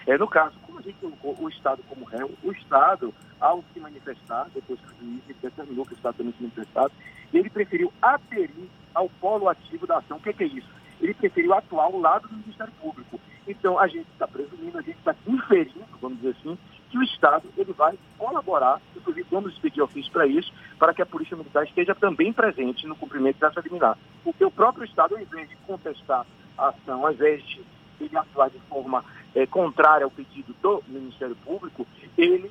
É, 0.07 0.19
no 0.19 0.29
caso, 0.29 0.55
colocou 0.93 1.37
o 1.39 1.49
Estado 1.49 1.83
como 1.89 2.05
réu, 2.05 2.31
o 2.43 2.53
Estado, 2.53 3.13
ao 3.41 3.65
se 3.73 3.81
manifestar, 3.81 4.49
depois 4.55 4.79
que 4.81 4.87
o 4.87 5.07
juiz 5.07 5.23
determinou 5.41 5.85
que 5.85 5.95
o 5.95 5.97
Estado 5.97 6.17
também 6.17 6.33
se 6.33 6.43
manifestado, 6.43 6.93
ele 7.33 7.51
preferiu 7.51 7.93
aderir 8.01 8.69
ao 8.95 9.09
polo 9.09 9.49
ativo 9.49 9.87
da 9.87 9.99
ação. 9.99 10.19
O 10.19 10.21
que 10.21 10.31
é, 10.31 10.33
que 10.33 10.45
é 10.45 10.47
isso? 10.47 10.69
Ele 11.01 11.15
preferiu 11.15 11.53
atuar 11.53 11.85
ao 11.85 11.99
lado 11.99 12.29
do 12.29 12.37
Ministério 12.37 12.73
Público. 12.81 13.21
Então, 13.47 13.79
a 13.79 13.87
gente 13.87 14.09
está 14.13 14.27
presumindo, 14.27 14.79
a 14.79 14.83
gente 14.83 14.99
está 14.99 15.15
inferindo, 15.27 15.85
vamos 16.01 16.19
dizer 16.19 16.37
assim, 16.41 16.57
que 16.91 16.99
o 16.99 17.03
Estado 17.03 17.49
ele 17.59 17.73
vai 17.73 17.99
colaborar, 18.17 18.81
inclusive 18.97 19.27
vamos 19.31 19.53
expedir 19.53 19.83
ofício 19.83 20.13
para 20.13 20.27
isso, 20.27 20.53
para 20.79 20.95
que 20.95 21.03
a 21.03 21.07
Polícia 21.07 21.37
Militar 21.37 21.65
esteja 21.65 21.95
também 21.95 22.33
presente 22.33 22.87
no 22.87 22.95
cumprimento 22.95 23.39
dessa 23.39 23.61
liminar. 23.61 23.99
Porque 24.23 24.45
o 24.45 24.51
próprio 24.51 24.85
Estado, 24.85 25.17
ao 25.17 25.21
invés 25.21 25.49
de 25.49 25.57
contestar 25.67 26.25
a 26.57 26.69
ação, 26.69 27.05
ao 27.05 27.13
invés 27.13 27.45
de 27.45 27.63
ele 28.05 28.17
atuar 28.17 28.51
de 28.51 28.59
forma 28.61 29.05
é, 29.35 29.47
contrária 29.47 30.05
ao 30.05 30.11
pedido 30.11 30.55
do 30.63 30.83
Ministério 30.89 31.37
Público, 31.37 31.87
ele 32.17 32.51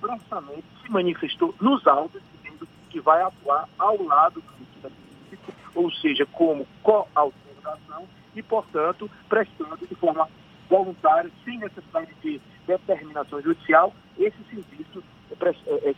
prontamente 0.00 0.64
se 0.82 0.90
manifestou 0.90 1.54
nos 1.60 1.86
autos, 1.86 2.20
dizendo 2.34 2.66
que 2.90 3.00
vai 3.00 3.22
atuar 3.22 3.68
ao 3.78 4.02
lado 4.02 4.40
do 4.40 4.52
Ministério 4.52 4.96
Público, 4.96 5.52
ou 5.74 5.90
seja, 5.92 6.26
como 6.26 6.66
coautor 6.82 7.32
da 7.62 7.72
ação 7.74 8.06
e, 8.34 8.42
portanto, 8.42 9.10
prestando 9.28 9.86
de 9.86 9.94
forma 9.94 10.28
voluntária, 10.68 11.30
sem 11.44 11.58
necessidade 11.58 12.14
de 12.22 12.40
determinação 12.66 13.40
judicial, 13.42 13.92
esse 14.18 14.36
serviço 14.50 15.02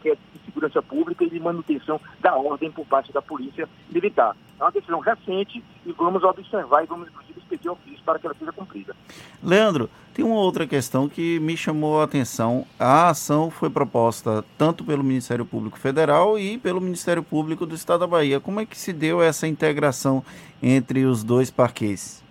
que 0.01 0.11
é 0.11 0.15
de 0.15 0.45
segurança 0.45 0.83
pública 0.83 1.25
e 1.25 1.31
de 1.31 1.41
manutenção 1.41 2.01
da 2.21 2.37
ordem 2.37 2.71
por 2.71 2.87
parte 2.87 3.13
da 3.13 3.23
Polícia 3.23 3.69
Militar. 3.91 4.37
É 4.59 4.63
uma 4.63 4.71
decisão 4.71 5.01
recente 5.01 5.63
e 5.85 5.93
vamos 5.93 6.23
observar 6.23 6.85
e 6.85 6.87
vamos, 6.87 7.09
inclusive, 7.09 7.41
pedir 7.49 7.69
ofício 7.69 8.03
para 8.05 8.19
que 8.19 8.27
ela 8.27 8.35
seja 8.39 8.53
cumprida. 8.53 8.95
Leandro, 9.43 9.91
tem 10.15 10.25
uma 10.25 10.37
outra 10.37 10.67
questão 10.67 11.09
que 11.09 11.39
me 11.41 11.57
chamou 11.57 12.01
a 12.01 12.05
atenção. 12.05 12.65
A 12.79 13.11
ação 13.11 13.51
foi 13.51 13.69
proposta 13.69 14.45
tanto 14.57 14.85
pelo 14.85 15.05
Ministério 15.05 15.45
Público 15.45 15.79
Federal 15.79 16.39
e 16.39 16.57
pelo 16.57 16.81
Ministério 16.81 17.23
Público 17.23 17.67
do 17.67 17.75
Estado 17.75 18.01
da 18.01 18.07
Bahia. 18.07 18.41
Como 18.41 18.61
é 18.61 18.67
que 18.67 18.79
se 18.79 18.93
deu 18.93 19.23
essa 19.23 19.47
integração 19.47 20.25
entre 20.63 21.05
os 21.05 21.25
dois 21.25 21.51
parquês? 21.51 22.24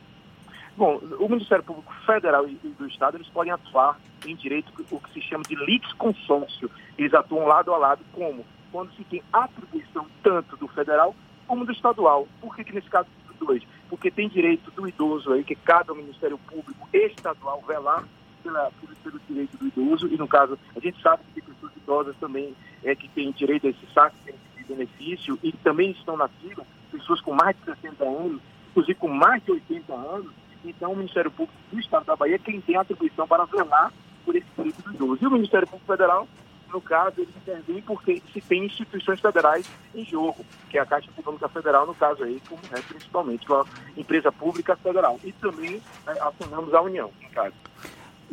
Bom, 0.75 0.99
o 1.19 1.29
Ministério 1.29 1.63
Público 1.63 1.93
Federal 2.05 2.47
e 2.47 2.55
do 2.55 2.87
Estado, 2.87 3.17
eles 3.17 3.27
podem 3.27 3.51
atuar 3.51 3.99
em 4.25 4.35
direito 4.35 4.71
o 4.89 4.99
que 4.99 5.13
se 5.13 5.21
chama 5.21 5.43
de 5.43 5.55
litisconsórcio. 5.55 6.69
Eles 6.97 7.13
atuam 7.13 7.45
lado 7.45 7.73
a 7.73 7.77
lado 7.77 8.03
como? 8.11 8.45
Quando 8.71 8.91
se 8.93 9.03
tem 9.03 9.21
atribuição 9.31 10.07
tanto 10.23 10.57
do 10.57 10.67
federal 10.67 11.15
como 11.47 11.65
do 11.65 11.71
estadual. 11.71 12.27
Por 12.41 12.55
que, 12.55 12.63
que 12.63 12.73
nesse 12.73 12.89
caso 12.89 13.07
dois? 13.39 13.63
Porque 13.89 14.09
tem 14.09 14.27
direito 14.27 14.71
do 14.71 14.87
idoso 14.87 15.31
aí, 15.31 15.43
que 15.43 15.55
cabe 15.55 15.89
ao 15.89 15.95
Ministério 15.95 16.37
Público 16.37 16.87
estadual 16.91 17.61
velar 17.67 18.07
pela, 18.41 18.71
pelo 19.03 19.19
direito 19.27 19.57
do 19.57 19.67
idoso, 19.67 20.07
e 20.07 20.17
no 20.17 20.27
caso, 20.27 20.57
a 20.75 20.79
gente 20.79 21.01
sabe 21.01 21.23
que 21.23 21.41
tem 21.41 21.53
pessoas 21.53 21.71
idosas 21.75 22.15
também 22.17 22.55
é, 22.83 22.95
que 22.95 23.07
têm 23.09 23.31
direito 23.31 23.67
a 23.67 23.69
esse 23.69 23.85
saque 23.93 24.15
de 24.57 24.63
benefício 24.63 25.37
e 25.43 25.51
também 25.51 25.91
estão 25.91 26.17
na 26.17 26.27
fila, 26.27 26.65
pessoas 26.91 27.21
com 27.21 27.33
mais 27.33 27.55
de 27.57 27.65
60 27.65 28.03
anos, 28.03 28.41
inclusive 28.71 28.95
com 28.95 29.07
mais 29.07 29.43
de 29.43 29.51
80 29.51 29.93
anos, 29.93 30.31
então 30.63 30.91
o 30.91 30.95
Ministério 30.95 31.31
Público 31.31 31.57
do 31.71 31.79
Estado 31.79 32.05
da 32.05 32.15
Bahia 32.15 32.35
é 32.35 32.39
quem 32.39 32.61
tem 32.61 32.75
a 32.75 32.81
atribuição 32.81 33.27
para 33.27 33.45
velar 33.45 33.91
por 34.25 34.35
esse 34.35 34.47
direito 34.55 34.81
do 34.81 34.93
idoso. 34.93 35.23
E 35.23 35.27
o 35.27 35.31
Ministério 35.31 35.67
Público 35.67 35.91
Federal, 35.91 36.27
no 36.71 36.81
caso, 36.81 37.21
ele 37.21 37.33
intervém 37.35 37.81
porque 37.81 38.21
se 38.31 38.41
tem 38.41 38.65
instituições 38.65 39.19
federais 39.19 39.69
em 39.93 40.03
jogo, 40.05 40.45
que 40.69 40.77
é 40.77 40.81
a 40.81 40.85
Caixa 40.85 41.09
Econômica 41.09 41.47
Federal, 41.49 41.85
no 41.85 41.93
caso 41.93 42.23
aí, 42.23 42.41
como 42.47 42.61
é 42.71 42.81
principalmente 42.81 43.47
uma 43.47 43.65
empresa 43.95 44.31
pública 44.31 44.75
federal. 44.75 45.19
E 45.23 45.31
também 45.33 45.81
é, 46.07 46.11
acionamos 46.11 46.73
a 46.73 46.81
União, 46.81 47.11
no 47.21 47.29
caso. 47.29 47.55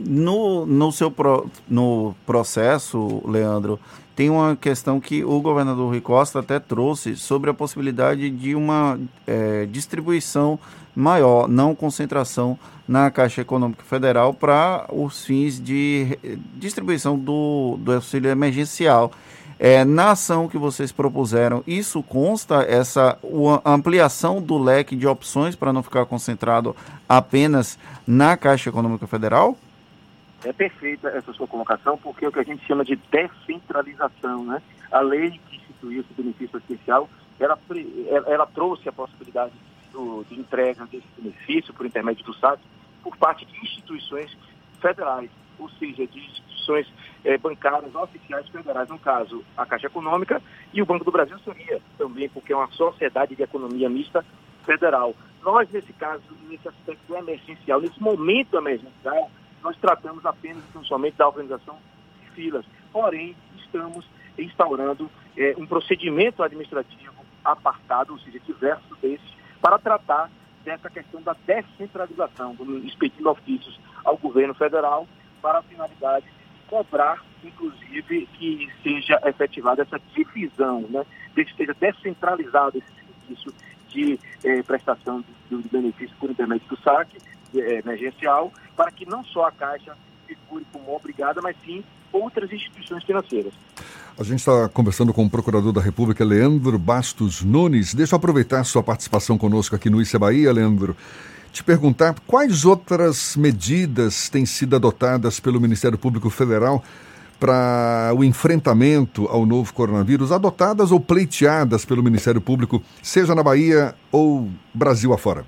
No, 0.02 0.64
no 0.64 0.90
seu 0.90 1.10
pro, 1.10 1.50
no 1.68 2.14
processo, 2.24 3.22
Leandro, 3.26 3.78
tem 4.16 4.30
uma 4.30 4.56
questão 4.56 5.00
que 5.00 5.24
o 5.24 5.40
governador 5.40 5.88
Rui 5.88 6.00
Costa 6.00 6.40
até 6.40 6.58
trouxe 6.58 7.16
sobre 7.16 7.50
a 7.50 7.54
possibilidade 7.54 8.30
de 8.30 8.54
uma 8.54 8.98
é, 9.26 9.66
distribuição 9.66 10.58
maior, 10.94 11.48
não 11.48 11.74
concentração 11.74 12.58
na 12.86 13.10
Caixa 13.10 13.40
Econômica 13.40 13.84
Federal 13.84 14.34
para 14.34 14.86
os 14.92 15.24
fins 15.24 15.58
de 15.58 16.18
distribuição 16.56 17.18
do, 17.18 17.78
do 17.80 17.92
auxílio 17.92 18.30
emergencial. 18.30 19.12
É, 19.58 19.84
na 19.84 20.12
ação 20.12 20.48
que 20.48 20.56
vocês 20.56 20.90
propuseram, 20.90 21.62
isso 21.66 22.02
consta 22.02 22.62
essa 22.62 23.18
ampliação 23.64 24.40
do 24.40 24.56
leque 24.56 24.96
de 24.96 25.06
opções 25.06 25.54
para 25.54 25.72
não 25.72 25.82
ficar 25.82 26.06
concentrado 26.06 26.74
apenas 27.08 27.78
na 28.06 28.36
Caixa 28.36 28.70
Econômica 28.70 29.06
Federal? 29.06 29.56
É 30.44 30.53
perfeita 30.53 31.09
essa 31.09 31.33
sua 31.33 31.46
colocação, 31.46 31.98
porque 31.98 32.24
é 32.24 32.29
o 32.29 32.33
que 32.33 32.38
a 32.38 32.44
gente 32.44 32.66
chama 32.66 32.85
de 32.85 32.96
descentralização. 32.96 34.44
Né? 34.44 34.62
A 34.90 35.00
lei 35.00 35.38
que 35.48 35.57
instituiu 35.57 36.00
esse 36.00 36.14
benefício 36.14 36.59
especial, 36.59 37.09
ela, 37.38 37.59
ela 38.26 38.46
trouxe 38.46 38.88
a 38.88 38.92
possibilidade 38.92 39.53
do, 39.92 40.24
de 40.29 40.38
entrega 40.38 40.87
desse 40.87 41.07
benefício 41.18 41.74
por 41.74 41.85
intermédio 41.85 42.24
do 42.24 42.35
SAT 42.35 42.61
por 43.03 43.16
parte 43.16 43.44
de 43.44 43.57
instituições 43.59 44.37
federais, 44.81 45.31
ou 45.59 45.68
seja, 45.70 46.07
de 46.07 46.18
instituições 46.18 46.87
eh, 47.24 47.37
bancárias 47.38 47.94
oficiais 47.94 48.48
federais, 48.48 48.88
no 48.88 48.98
caso, 48.98 49.44
a 49.57 49.66
Caixa 49.66 49.87
Econômica 49.87 50.42
e 50.72 50.81
o 50.81 50.87
Banco 50.87 51.05
do 51.05 51.11
Brasil 51.11 51.38
seria 51.40 51.81
também, 51.98 52.29
porque 52.29 52.53
é 52.53 52.57
uma 52.57 52.70
sociedade 52.72 53.37
de 53.37 53.42
economia 53.42 53.88
mista 53.88 54.24
federal. 54.64 55.14
Nós, 55.42 55.70
nesse 55.70 55.92
caso, 55.94 56.22
nesse 56.48 56.68
aspecto 56.68 57.14
emergencial, 57.14 57.81
nesse 57.81 58.00
momento 58.03 58.57
emergencial, 58.57 59.31
nós 59.62 59.76
tratamos 59.76 60.24
apenas 60.24 60.62
e 60.64 60.84
somente 60.86 61.16
da 61.16 61.26
organização 61.26 61.78
de 62.22 62.30
filas. 62.30 62.64
Porém, 62.92 63.36
estamos 63.56 64.06
instaurando 64.38 65.10
eh, 65.36 65.54
um 65.58 65.66
procedimento 65.66 66.42
administrativo 66.42 67.14
apartado, 67.44 68.12
ou 68.12 68.18
seja, 68.18 68.38
diverso 68.40 68.96
desses, 69.00 69.30
para 69.60 69.78
tratar 69.78 70.30
dessa 70.64 70.90
questão 70.90 71.22
da 71.22 71.34
descentralização, 71.46 72.56
expedindo 72.84 73.30
ofícios 73.30 73.78
ao 74.04 74.16
governo 74.16 74.54
federal 74.54 75.06
para 75.40 75.58
a 75.58 75.62
finalidade 75.62 76.26
de 76.26 76.68
cobrar, 76.68 77.24
inclusive, 77.42 78.26
que 78.38 78.70
seja 78.82 79.20
efetivada 79.24 79.82
essa 79.82 79.98
divisão, 80.14 80.82
né, 80.90 81.04
que 81.34 81.56
seja 81.56 81.74
descentralizado 81.74 82.78
esse 82.78 82.92
serviço 82.94 83.54
de 83.88 84.18
eh, 84.44 84.62
prestação 84.62 85.24
de, 85.50 85.62
de 85.62 85.68
benefício 85.68 86.14
por 86.18 86.30
intermédio 86.30 86.68
do 86.68 86.76
eh, 86.76 87.16
emergencial, 87.54 88.52
para 88.76 88.90
que 88.90 89.06
não 89.06 89.24
só 89.24 89.46
a 89.46 89.52
Caixa 89.52 89.96
figure 90.26 90.64
como 90.72 90.94
obrigada, 90.94 91.40
mas 91.42 91.56
sim 91.64 91.82
outras 92.12 92.52
instituições 92.52 93.04
financeiras. 93.04 93.52
A 94.18 94.22
gente 94.22 94.40
está 94.40 94.68
conversando 94.68 95.12
com 95.14 95.24
o 95.24 95.30
Procurador 95.30 95.72
da 95.72 95.80
República, 95.80 96.24
Leandro 96.24 96.78
Bastos 96.78 97.42
Nunes. 97.42 97.94
Deixa 97.94 98.14
eu 98.14 98.18
aproveitar 98.18 98.64
sua 98.64 98.82
participação 98.82 99.38
conosco 99.38 99.74
aqui 99.74 99.88
no 99.88 100.00
Issa 100.00 100.18
Bahia, 100.18 100.52
Leandro. 100.52 100.96
Te 101.52 101.64
perguntar 101.64 102.14
quais 102.26 102.64
outras 102.64 103.34
medidas 103.36 104.28
têm 104.28 104.44
sido 104.44 104.76
adotadas 104.76 105.40
pelo 105.40 105.60
Ministério 105.60 105.98
Público 105.98 106.28
Federal 106.30 106.84
para 107.40 108.12
o 108.14 108.22
enfrentamento 108.22 109.26
ao 109.26 109.46
novo 109.46 109.72
coronavírus, 109.72 110.30
adotadas 110.30 110.92
ou 110.92 111.00
pleiteadas 111.00 111.86
pelo 111.86 112.02
Ministério 112.02 112.40
Público, 112.40 112.82
seja 113.02 113.34
na 113.34 113.42
Bahia 113.42 113.94
ou 114.12 114.50
Brasil 114.74 115.14
afora? 115.14 115.46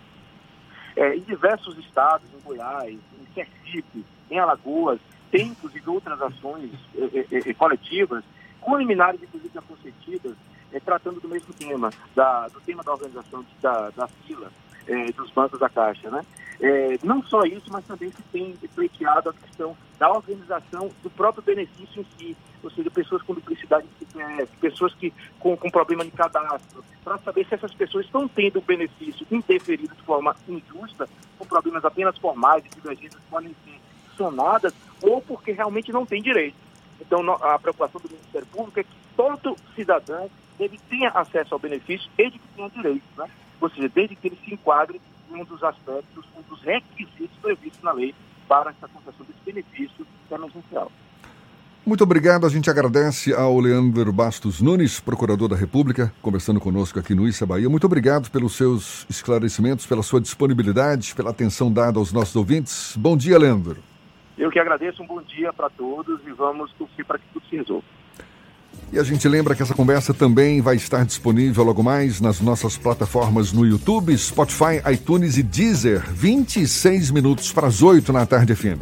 É, 0.97 1.17
em 1.17 1.21
diversos 1.21 1.79
estados, 1.79 2.27
em 2.35 2.41
Goiás, 2.45 2.93
em 2.95 3.35
Sergipe, 3.35 4.05
em 4.31 4.39
Alagoas, 4.39 5.01
tem 5.31 5.49
inclusive 5.49 5.89
outras 5.89 6.21
ações 6.21 6.71
eh, 6.97 7.27
eh, 7.31 7.41
eh 7.47 7.55
coletivas 7.55 8.23
com 8.61 8.77
liminares, 8.77 9.23
inclusive, 9.23 9.59
concedidas, 9.67 10.37
é, 10.73 10.79
tratando 10.79 11.21
do 11.21 11.29
mesmo 11.29 11.53
tema, 11.55 11.91
da, 12.15 12.49
do 12.49 12.61
tema 12.61 12.83
da 12.83 12.93
organização 12.93 13.45
da, 13.61 13.91
da 13.91 14.07
fila 14.07 14.51
é, 14.87 15.13
dos 15.13 15.31
bancos 15.31 15.59
da 15.59 15.69
Caixa. 15.69 16.11
Né? 16.11 16.25
É, 16.61 16.99
não 17.03 17.23
só 17.25 17.43
isso, 17.45 17.67
mas 17.71 17.85
também 17.85 18.11
se 18.11 18.23
tem 18.33 18.55
pleiteado 18.75 19.31
a 19.31 19.33
questão 19.33 19.77
da 19.99 20.11
organização 20.11 20.91
do 21.03 21.11
próprio 21.11 21.43
benefício 21.43 22.01
em 22.01 22.07
si, 22.19 22.37
ou 22.63 22.71
seja, 22.71 22.91
pessoas 22.91 23.23
com 23.23 23.35
duplicidade 23.35 23.87
de 23.87 24.07
CPF, 24.07 24.57
pessoas 24.61 24.95
que, 24.95 25.13
com, 25.39 25.57
com 25.57 25.71
problema 25.71 26.05
de 26.05 26.11
cadastro, 26.11 26.85
para 27.03 27.19
saber 27.19 27.47
se 27.47 27.55
essas 27.55 27.75
pessoas 27.75 28.07
estão 28.07 28.29
tendo 28.29 28.59
o 28.59 28.63
benefício 28.63 29.27
interferido 29.31 29.95
de 29.95 30.03
forma 30.03 30.37
injusta, 30.49 31.09
com 31.39 31.47
problemas 31.47 31.85
apenas 31.85 32.17
formais, 32.19 32.63
de 32.63 32.71
divergências 32.71 33.21
podem 33.31 33.55
ser 33.65 33.81
sonadas, 34.17 34.73
ou 35.01 35.21
porque 35.21 35.53
realmente 35.53 35.93
não 35.93 36.07
tem 36.07 36.23
direito. 36.23 36.57
Então, 37.01 37.21
a 37.33 37.59
preocupação 37.59 38.01
do 38.01 38.09
Ministério 38.09 38.47
Público 38.49 38.79
é 38.79 38.85
que 38.85 38.97
todo 39.17 39.57
cidadão 39.75 40.31
ele 40.61 40.79
tenha 40.89 41.11
acesso 41.11 41.55
ao 41.55 41.59
benefício 41.59 42.09
desde 42.17 42.39
que 42.39 42.49
tenha 42.55 42.71
direito, 42.71 43.05
né? 43.17 43.29
Ou 43.63 43.71
seja, 43.71 43.89
desde 43.89 44.17
que 44.17 44.29
ele 44.29 44.39
se 44.45 44.53
enquadre 44.53 45.01
em 45.31 45.37
um 45.41 45.45
dos 45.45 45.63
aspectos, 45.63 46.25
um 46.37 46.43
dos 46.43 46.61
requisitos 46.63 47.37
previstos 47.41 47.83
na 47.83 47.93
lei 47.93 48.15
para 48.49 48.71
essa 48.71 48.89
concessão 48.89 49.25
desse 49.25 49.39
benefício 49.45 50.07
emergencial. 50.31 50.91
Muito 51.85 52.05
obrigado. 52.05 52.47
A 52.47 52.49
gente 52.49 52.71
agradece 52.71 53.33
ao 53.35 53.59
Leandro 53.59 54.13
Bastos 54.13 54.61
Nunes, 54.61 55.01
procurador 55.01 55.49
da 55.49 55.57
República, 55.57 56.13
conversando 56.23 56.61
conosco 56.61 56.99
aqui 56.99 57.15
no 57.15 57.27
Issa 57.27 57.47
Bahia. 57.47 57.69
Muito 57.69 57.85
obrigado 57.85 58.31
pelos 58.31 58.57
seus 58.57 59.07
esclarecimentos, 59.09 59.87
pela 59.87 60.03
sua 60.03 60.21
disponibilidade, 60.21 61.15
pela 61.15 61.31
atenção 61.31 61.73
dada 61.73 61.99
aos 61.99 62.13
nossos 62.13 62.37
ouvintes. 62.37 62.97
Bom 62.97 63.17
dia, 63.17 63.39
Leandro. 63.39 63.79
Eu 64.39 64.51
que 64.51 64.59
agradeço, 64.59 65.03
um 65.03 65.07
bom 65.07 65.23
dia 65.23 65.53
para 65.53 65.71
todos 65.71 66.21
e 66.27 66.31
vamos 66.33 66.73
torcer 66.73 67.05
para 67.05 67.19
que 67.19 67.25
tudo 67.33 67.47
se 67.47 67.57
resolva. 67.57 67.85
E 68.93 68.99
a 68.99 69.03
gente 69.03 69.27
lembra 69.27 69.55
que 69.55 69.63
essa 69.63 69.75
conversa 69.75 70.13
também 70.13 70.61
vai 70.61 70.77
estar 70.77 71.05
disponível 71.05 71.65
logo 71.65 71.83
mais 71.83 72.21
nas 72.21 72.41
nossas 72.41 72.77
plataformas 72.77 73.51
no 73.51 73.65
YouTube, 73.65 74.17
Spotify, 74.17 74.83
iTunes 74.93 75.39
e 75.39 75.43
Deezer. 75.43 76.03
26 76.13 77.11
minutos 77.11 77.51
para 77.53 77.69
as 77.69 77.83
8 77.83 78.13
na 78.13 78.27
tarde 78.27 78.55
FM. 78.55 78.81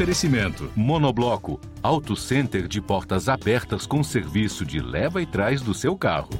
Oferecimento: 0.00 0.70
Monobloco, 0.74 1.60
Auto 1.82 2.16
Center 2.16 2.66
de 2.66 2.80
portas 2.80 3.28
abertas 3.28 3.84
com 3.84 4.02
serviço 4.02 4.64
de 4.64 4.80
leva 4.80 5.20
e 5.20 5.26
trás 5.26 5.60
do 5.60 5.74
seu 5.74 5.94
carro. 5.94 6.30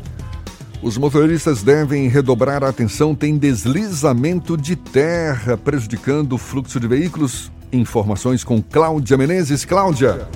Os 0.83 0.97
motoristas 0.97 1.63
devem 1.63 2.09
redobrar 2.09 2.65
a 2.65 2.69
atenção, 2.69 3.15
tem 3.15 3.37
deslizamento 3.37 4.57
de 4.57 4.75
terra 4.75 5.57
prejudicando 5.57 6.33
o 6.33 6.39
fluxo 6.39 6.81
de 6.81 6.89
veículos. 6.89 7.53
Informações 7.71 8.43
com 8.43 8.63
Cláudia 8.63 9.19
Menezes. 9.19 9.65
Cláudia. 9.65 10.27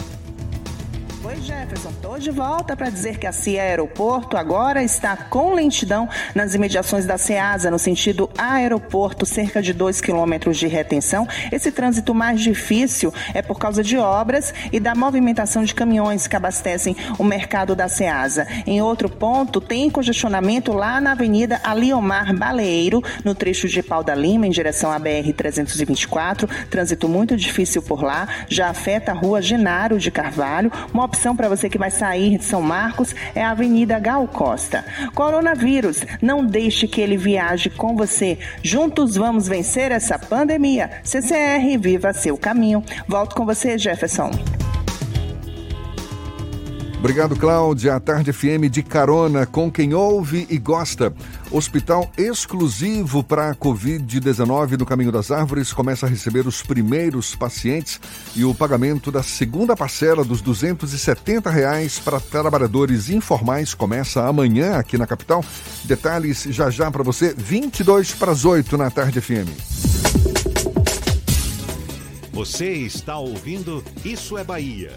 Jefferson, 1.44 1.92
de 2.18 2.30
volta 2.30 2.76
para 2.76 2.90
dizer 2.90 3.18
que 3.18 3.26
a 3.26 3.32
CIA 3.32 3.62
Aeroporto 3.62 4.36
agora 4.36 4.82
está 4.82 5.16
com 5.16 5.52
lentidão 5.52 6.08
nas 6.34 6.54
imediações 6.54 7.04
da 7.04 7.18
Ceasa, 7.18 7.70
no 7.70 7.78
sentido 7.78 8.30
aeroporto, 8.38 9.26
cerca 9.26 9.60
de 9.60 9.72
2 9.72 10.00
quilômetros 10.00 10.56
de 10.56 10.66
retenção. 10.66 11.26
Esse 11.50 11.72
trânsito 11.72 12.14
mais 12.14 12.40
difícil 12.40 13.12
é 13.32 13.42
por 13.42 13.58
causa 13.58 13.82
de 13.82 13.96
obras 13.96 14.54
e 14.72 14.78
da 14.78 14.94
movimentação 14.94 15.64
de 15.64 15.74
caminhões 15.74 16.26
que 16.26 16.36
abastecem 16.36 16.96
o 17.18 17.24
mercado 17.24 17.74
da 17.74 17.88
Ceasa. 17.88 18.46
Em 18.66 18.80
outro 18.80 19.08
ponto, 19.08 19.60
tem 19.60 19.90
congestionamento 19.90 20.72
lá 20.72 21.00
na 21.00 21.12
Avenida 21.12 21.60
Aliomar 21.64 22.34
Baleeiro, 22.36 23.02
no 23.24 23.34
trecho 23.34 23.68
de 23.68 23.82
Pau 23.82 24.04
da 24.04 24.14
Lima, 24.14 24.46
em 24.46 24.50
direção 24.50 24.92
à 24.92 25.00
BR-324. 25.00 26.48
Trânsito 26.70 27.08
muito 27.08 27.36
difícil 27.36 27.82
por 27.82 28.02
lá, 28.02 28.28
já 28.48 28.68
afeta 28.68 29.10
a 29.10 29.14
rua 29.14 29.42
Genaro 29.42 29.98
de 29.98 30.10
Carvalho. 30.10 30.70
Uma 30.92 31.04
opção 31.04 31.34
para 31.34 31.48
você 31.48 31.68
que 31.68 31.78
vai 31.78 31.90
sair 32.04 32.36
de 32.36 32.44
São 32.44 32.60
Marcos 32.60 33.14
é 33.34 33.42
a 33.42 33.52
Avenida 33.52 33.98
Gal 33.98 34.28
Costa. 34.28 34.84
Coronavírus, 35.14 36.04
não 36.20 36.44
deixe 36.44 36.86
que 36.86 37.00
ele 37.00 37.16
viaje 37.16 37.70
com 37.70 37.96
você. 37.96 38.38
Juntos 38.62 39.16
vamos 39.16 39.48
vencer 39.48 39.90
essa 39.90 40.18
pandemia. 40.18 41.00
CCR, 41.02 41.78
viva 41.80 42.12
seu 42.12 42.36
caminho. 42.36 42.84
Volto 43.08 43.34
com 43.34 43.46
você, 43.46 43.78
Jefferson. 43.78 44.30
Obrigado, 47.04 47.36
Cláudia. 47.36 47.96
A 47.96 48.00
Tarde 48.00 48.32
FM 48.32 48.70
de 48.70 48.82
carona 48.82 49.44
com 49.44 49.70
quem 49.70 49.92
ouve 49.92 50.46
e 50.48 50.56
gosta. 50.56 51.12
Hospital 51.50 52.10
exclusivo 52.16 53.22
para 53.22 53.50
a 53.50 53.54
Covid-19 53.54 54.78
do 54.78 54.86
Caminho 54.86 55.12
das 55.12 55.30
Árvores 55.30 55.70
começa 55.70 56.06
a 56.06 56.08
receber 56.08 56.46
os 56.46 56.62
primeiros 56.62 57.34
pacientes 57.34 58.00
e 58.34 58.42
o 58.42 58.54
pagamento 58.54 59.12
da 59.12 59.22
segunda 59.22 59.76
parcela 59.76 60.24
dos 60.24 60.40
270 60.40 61.50
reais 61.50 61.98
para 61.98 62.18
trabalhadores 62.18 63.10
informais 63.10 63.74
começa 63.74 64.26
amanhã 64.26 64.78
aqui 64.78 64.96
na 64.96 65.06
capital. 65.06 65.44
Detalhes 65.84 66.44
já 66.44 66.70
já 66.70 66.90
para 66.90 67.02
você, 67.02 67.34
22 67.36 68.14
para 68.14 68.32
as 68.32 68.46
8 68.46 68.78
na 68.78 68.90
Tarde 68.90 69.20
FM. 69.20 69.50
Você 72.32 72.72
está 72.72 73.18
ouvindo 73.18 73.84
Isso 74.02 74.38
é 74.38 74.42
Bahia. 74.42 74.96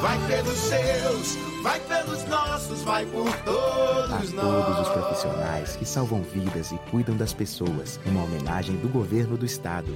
Vai 0.00 0.18
pelos 0.26 0.58
seus, 0.58 1.36
vai 1.62 1.78
pelos 1.80 2.24
nossos, 2.24 2.80
vai 2.82 3.04
por 3.04 3.30
todos 3.44 4.32
a 4.32 4.34
nós. 4.34 4.64
todos 4.64 4.80
os 4.80 4.88
profissionais 4.88 5.76
que 5.76 5.84
salvam 5.84 6.22
vidas 6.22 6.72
e 6.72 6.78
cuidam 6.90 7.14
das 7.16 7.34
pessoas. 7.34 8.00
Uma 8.06 8.24
homenagem 8.24 8.76
do 8.76 8.88
governo 8.88 9.36
do 9.36 9.44
estado. 9.44 9.94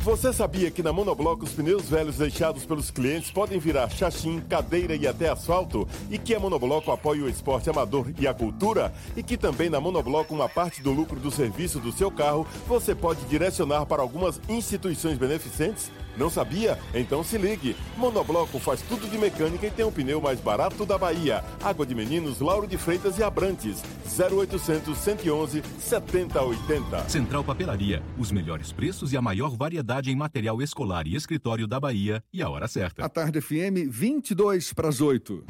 Você 0.00 0.32
sabia 0.32 0.70
que 0.70 0.82
na 0.82 0.92
Monobloco 0.92 1.44
os 1.44 1.52
pneus 1.52 1.88
velhos 1.88 2.16
deixados 2.16 2.64
pelos 2.64 2.90
clientes 2.90 3.30
podem 3.30 3.58
virar 3.58 3.88
chachim, 3.88 4.40
cadeira 4.40 4.96
e 4.96 5.06
até 5.06 5.28
asfalto? 5.28 5.86
E 6.10 6.18
que 6.18 6.34
a 6.34 6.40
Monobloco 6.40 6.90
apoia 6.90 7.22
o 7.22 7.28
esporte 7.28 7.70
amador 7.70 8.06
e 8.18 8.26
a 8.26 8.34
cultura? 8.34 8.92
E 9.16 9.22
que 9.22 9.36
também 9.36 9.70
na 9.70 9.80
Monobloco 9.80 10.34
uma 10.34 10.48
parte 10.48 10.82
do 10.82 10.92
lucro 10.92 11.20
do 11.20 11.30
serviço 11.30 11.78
do 11.78 11.92
seu 11.92 12.10
carro 12.10 12.46
você 12.66 12.94
pode 12.94 13.24
direcionar 13.26 13.86
para 13.86 14.02
algumas 14.02 14.40
instituições 14.48 15.18
beneficentes? 15.18 15.90
Não 16.16 16.30
sabia? 16.30 16.78
Então 16.94 17.22
se 17.22 17.36
ligue. 17.36 17.76
Monobloco 17.96 18.58
faz 18.58 18.80
tudo 18.82 19.08
de 19.08 19.18
mecânica 19.18 19.66
e 19.66 19.70
tem 19.70 19.84
o 19.84 19.92
pneu 19.92 20.20
mais 20.20 20.40
barato 20.40 20.86
da 20.86 20.96
Bahia. 20.96 21.44
Água 21.62 21.84
de 21.84 21.94
Meninos, 21.94 22.40
Lauro 22.40 22.66
de 22.66 22.76
Freitas 22.76 23.18
e 23.18 23.22
Abrantes. 23.22 23.82
0800 24.18 24.96
111 24.96 25.62
7080. 25.78 27.08
Central 27.08 27.44
Papelaria, 27.44 28.02
os 28.18 28.32
melhores 28.32 28.72
preços 28.72 29.12
e 29.12 29.16
a 29.16 29.22
maior 29.22 29.56
variedade 29.56 30.10
em 30.10 30.16
material 30.16 30.62
escolar 30.62 31.06
e 31.06 31.14
escritório 31.14 31.66
da 31.66 31.78
Bahia 31.78 32.22
e 32.32 32.42
a 32.42 32.48
hora 32.48 32.66
certa. 32.68 33.04
A 33.04 33.08
Tarde 33.08 33.40
FM, 33.40 33.88
22 33.90 34.72
para 34.72 34.88
as 34.88 35.00
8. 35.00 35.44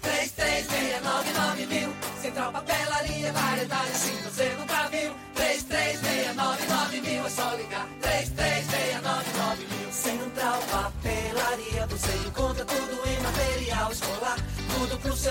3369 0.00 1.66
mil. 1.66 1.88
Central 2.20 2.52
Papelaria, 2.52 3.32
variedade 3.32 3.90
assim 3.90 4.16
você 4.22 4.53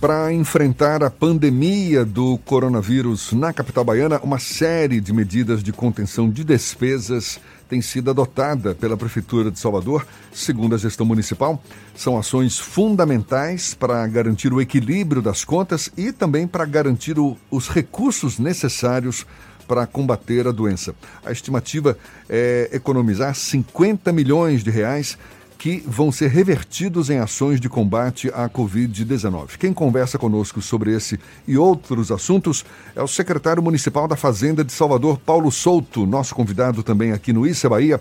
Para 0.00 0.30
enfrentar 0.30 1.02
a 1.02 1.10
pandemia 1.10 2.04
do 2.04 2.36
coronavírus 2.44 3.32
na 3.32 3.50
capital 3.50 3.82
baiana, 3.82 4.20
uma 4.22 4.38
série 4.38 5.00
de 5.00 5.10
medidas 5.10 5.62
de 5.62 5.72
contenção 5.72 6.28
de 6.28 6.44
despesas 6.44 7.40
tem 7.66 7.80
sido 7.80 8.10
adotada 8.10 8.74
pela 8.74 8.94
Prefeitura 8.94 9.50
de 9.50 9.58
Salvador, 9.58 10.06
segundo 10.34 10.74
a 10.74 10.78
gestão 10.78 11.06
municipal. 11.06 11.60
São 11.96 12.18
ações 12.18 12.58
fundamentais 12.58 13.72
para 13.72 14.06
garantir 14.06 14.52
o 14.52 14.60
equilíbrio 14.60 15.22
das 15.22 15.44
contas 15.44 15.90
e 15.96 16.12
também 16.12 16.46
para 16.46 16.66
garantir 16.66 17.18
o, 17.18 17.34
os 17.50 17.68
recursos 17.68 18.38
necessários 18.38 19.26
para 19.66 19.86
combater 19.86 20.46
a 20.46 20.52
doença. 20.52 20.94
A 21.24 21.32
estimativa 21.32 21.96
é 22.28 22.68
economizar 22.70 23.34
50 23.34 24.12
milhões 24.12 24.62
de 24.62 24.70
reais 24.70 25.16
que 25.58 25.82
vão 25.86 26.12
ser 26.12 26.28
revertidos 26.28 27.10
em 27.10 27.18
ações 27.18 27.60
de 27.60 27.68
combate 27.68 28.28
à 28.28 28.48
Covid-19. 28.48 29.56
Quem 29.58 29.72
conversa 29.72 30.18
conosco 30.18 30.60
sobre 30.60 30.94
esse 30.94 31.18
e 31.46 31.56
outros 31.56 32.12
assuntos 32.12 32.64
é 32.94 33.02
o 33.02 33.08
secretário 33.08 33.62
municipal 33.62 34.06
da 34.06 34.16
Fazenda 34.16 34.64
de 34.64 34.72
Salvador, 34.72 35.18
Paulo 35.18 35.50
Souto, 35.50 36.06
nosso 36.06 36.34
convidado 36.34 36.82
também 36.82 37.12
aqui 37.12 37.32
no 37.32 37.46
Issa 37.46 37.68
Bahia. 37.68 38.00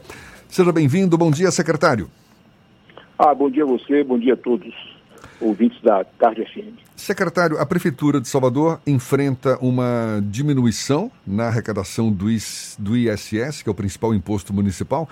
Seja 0.50 0.72
bem-vindo. 0.72 1.18
Bom 1.18 1.32
dia, 1.32 1.52
secretário. 1.52 2.10
Ah, 3.18 3.34
bom 3.34 3.50
dia 3.50 3.64
a 3.64 3.68
você, 3.68 4.04
bom 4.04 4.20
dia 4.20 4.34
a 4.34 4.38
todos, 4.38 4.74
ouvintes 5.40 5.82
da 5.82 6.04
Tarde 6.04 6.44
FM. 6.46 6.86
Secretário, 6.98 7.60
a 7.60 7.66
Prefeitura 7.66 8.20
de 8.20 8.28
Salvador 8.28 8.80
enfrenta 8.86 9.58
uma 9.62 10.22
diminuição 10.24 11.10
na 11.26 11.48
arrecadação 11.48 12.12
do, 12.12 12.30
IS, 12.30 12.76
do 12.80 12.96
ISS, 12.96 13.62
que 13.62 13.70
é 13.70 13.72
o 13.72 13.76
principal 13.76 14.14
imposto 14.14 14.54
municipal, 14.54 15.08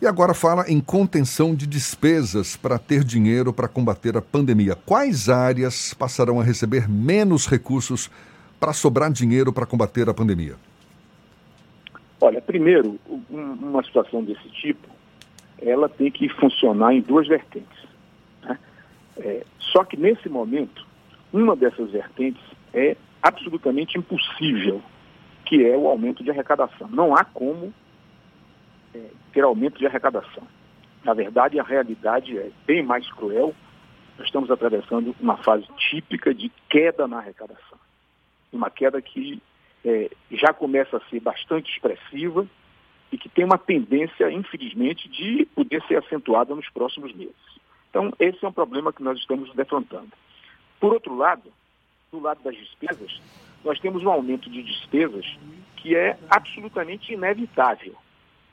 e 0.00 0.06
agora 0.06 0.34
fala 0.34 0.68
em 0.68 0.80
contenção 0.80 1.54
de 1.54 1.66
despesas 1.66 2.56
para 2.56 2.78
ter 2.78 3.04
dinheiro 3.04 3.52
para 3.52 3.68
combater 3.68 4.16
a 4.16 4.22
pandemia. 4.22 4.74
Quais 4.74 5.28
áreas 5.28 5.94
passarão 5.94 6.40
a 6.40 6.44
receber 6.44 6.88
menos 6.88 7.46
recursos 7.46 8.10
para 8.60 8.72
sobrar 8.72 9.10
dinheiro 9.10 9.52
para 9.52 9.66
combater 9.66 10.08
a 10.08 10.14
pandemia? 10.14 10.56
Olha, 12.20 12.40
primeiro, 12.40 12.98
um- 13.30 13.52
uma 13.60 13.82
situação 13.84 14.22
desse 14.24 14.48
tipo, 14.50 14.88
ela 15.60 15.88
tem 15.88 16.10
que 16.10 16.28
funcionar 16.28 16.94
em 16.94 17.00
duas 17.00 17.26
vertentes. 17.28 17.84
né? 18.42 18.58
É, 19.16 19.44
só 19.58 19.84
que 19.84 19.96
nesse 19.96 20.28
momento, 20.28 20.86
uma 21.32 21.56
dessas 21.56 21.90
vertentes 21.90 22.42
é 22.72 22.96
absolutamente 23.22 23.98
impossível, 23.98 24.82
que 25.46 25.64
é 25.64 25.76
o 25.76 25.86
aumento 25.88 26.22
de 26.22 26.30
arrecadação. 26.30 26.88
Não 26.88 27.14
há 27.14 27.24
como 27.24 27.72
é, 28.94 29.10
ter 29.32 29.42
aumento 29.42 29.78
de 29.78 29.86
arrecadação. 29.86 30.42
Na 31.04 31.12
verdade, 31.12 31.58
a 31.58 31.62
realidade 31.62 32.38
é 32.38 32.50
bem 32.66 32.82
mais 32.82 33.10
cruel 33.12 33.54
nós 34.16 34.26
estamos 34.26 34.50
atravessando 34.50 35.14
uma 35.20 35.36
fase 35.38 35.66
típica 35.76 36.32
de 36.32 36.50
queda 36.68 37.06
na 37.08 37.18
arrecadação. 37.18 37.78
Uma 38.52 38.70
queda 38.70 39.02
que 39.02 39.42
é, 39.84 40.10
já 40.30 40.52
começa 40.52 40.96
a 40.96 41.10
ser 41.10 41.20
bastante 41.20 41.72
expressiva 41.72 42.46
e 43.10 43.18
que 43.18 43.28
tem 43.28 43.44
uma 43.44 43.58
tendência, 43.58 44.30
infelizmente, 44.30 45.08
de 45.08 45.46
poder 45.54 45.82
ser 45.86 45.96
acentuada 45.96 46.54
nos 46.54 46.68
próximos 46.70 47.12
meses. 47.14 47.34
Então, 47.90 48.12
esse 48.18 48.44
é 48.44 48.48
um 48.48 48.52
problema 48.52 48.92
que 48.92 49.02
nós 49.02 49.18
estamos 49.18 49.52
defrontando. 49.54 50.12
Por 50.80 50.92
outro 50.92 51.16
lado, 51.16 51.52
do 52.10 52.20
lado 52.20 52.42
das 52.42 52.56
despesas, 52.56 53.20
nós 53.64 53.80
temos 53.80 54.02
um 54.04 54.10
aumento 54.10 54.48
de 54.48 54.62
despesas 54.62 55.26
que 55.76 55.96
é 55.96 56.16
absolutamente 56.30 57.12
inevitável. 57.12 57.94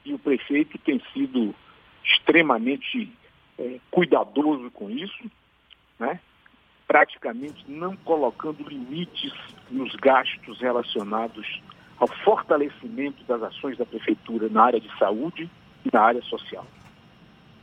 E 0.05 0.13
o 0.13 0.19
prefeito 0.19 0.77
tem 0.79 1.01
sido 1.13 1.53
extremamente 2.03 3.11
é, 3.57 3.79
cuidadoso 3.89 4.69
com 4.71 4.89
isso, 4.89 5.31
né? 5.99 6.19
praticamente 6.87 7.63
não 7.69 7.95
colocando 7.95 8.67
limites 8.67 9.33
nos 9.69 9.95
gastos 9.95 10.59
relacionados 10.59 11.61
ao 11.97 12.07
fortalecimento 12.07 13.23
das 13.23 13.41
ações 13.43 13.77
da 13.77 13.85
prefeitura 13.85 14.49
na 14.49 14.63
área 14.63 14.79
de 14.79 14.89
saúde 14.97 15.49
e 15.85 15.89
na 15.93 16.01
área 16.01 16.21
social. 16.23 16.67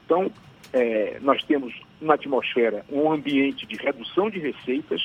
Então, 0.05 0.31
é, 0.73 1.19
nós 1.21 1.43
temos 1.45 1.75
uma 2.01 2.15
atmosfera, 2.15 2.87
um 2.89 3.13
ambiente 3.13 3.67
de 3.67 3.77
redução 3.77 4.31
de 4.31 4.39
receitas 4.39 5.03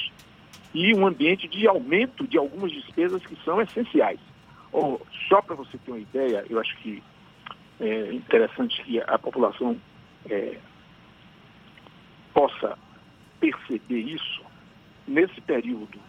e 0.74 0.94
um 0.94 1.06
ambiente 1.06 1.48
de 1.48 1.68
aumento 1.68 2.26
de 2.26 2.38
algumas 2.38 2.72
despesas 2.72 3.26
que 3.26 3.36
são 3.44 3.62
essenciais. 3.62 4.20
Oh, 4.72 5.00
só 5.28 5.42
para 5.42 5.56
você 5.56 5.78
ter 5.78 5.92
uma 5.92 6.00
ideia, 6.00 6.46
eu 6.50 6.60
acho 6.60 6.78
que 6.78 7.04
é 7.80 8.14
interessante 8.14 8.82
que 8.84 9.00
a 9.02 9.18
população 9.18 9.78
é, 10.30 10.58
possa 12.34 12.78
perceber 13.40 14.00
isso. 14.00 14.42
Nesse 15.06 15.42
período, 15.42 16.00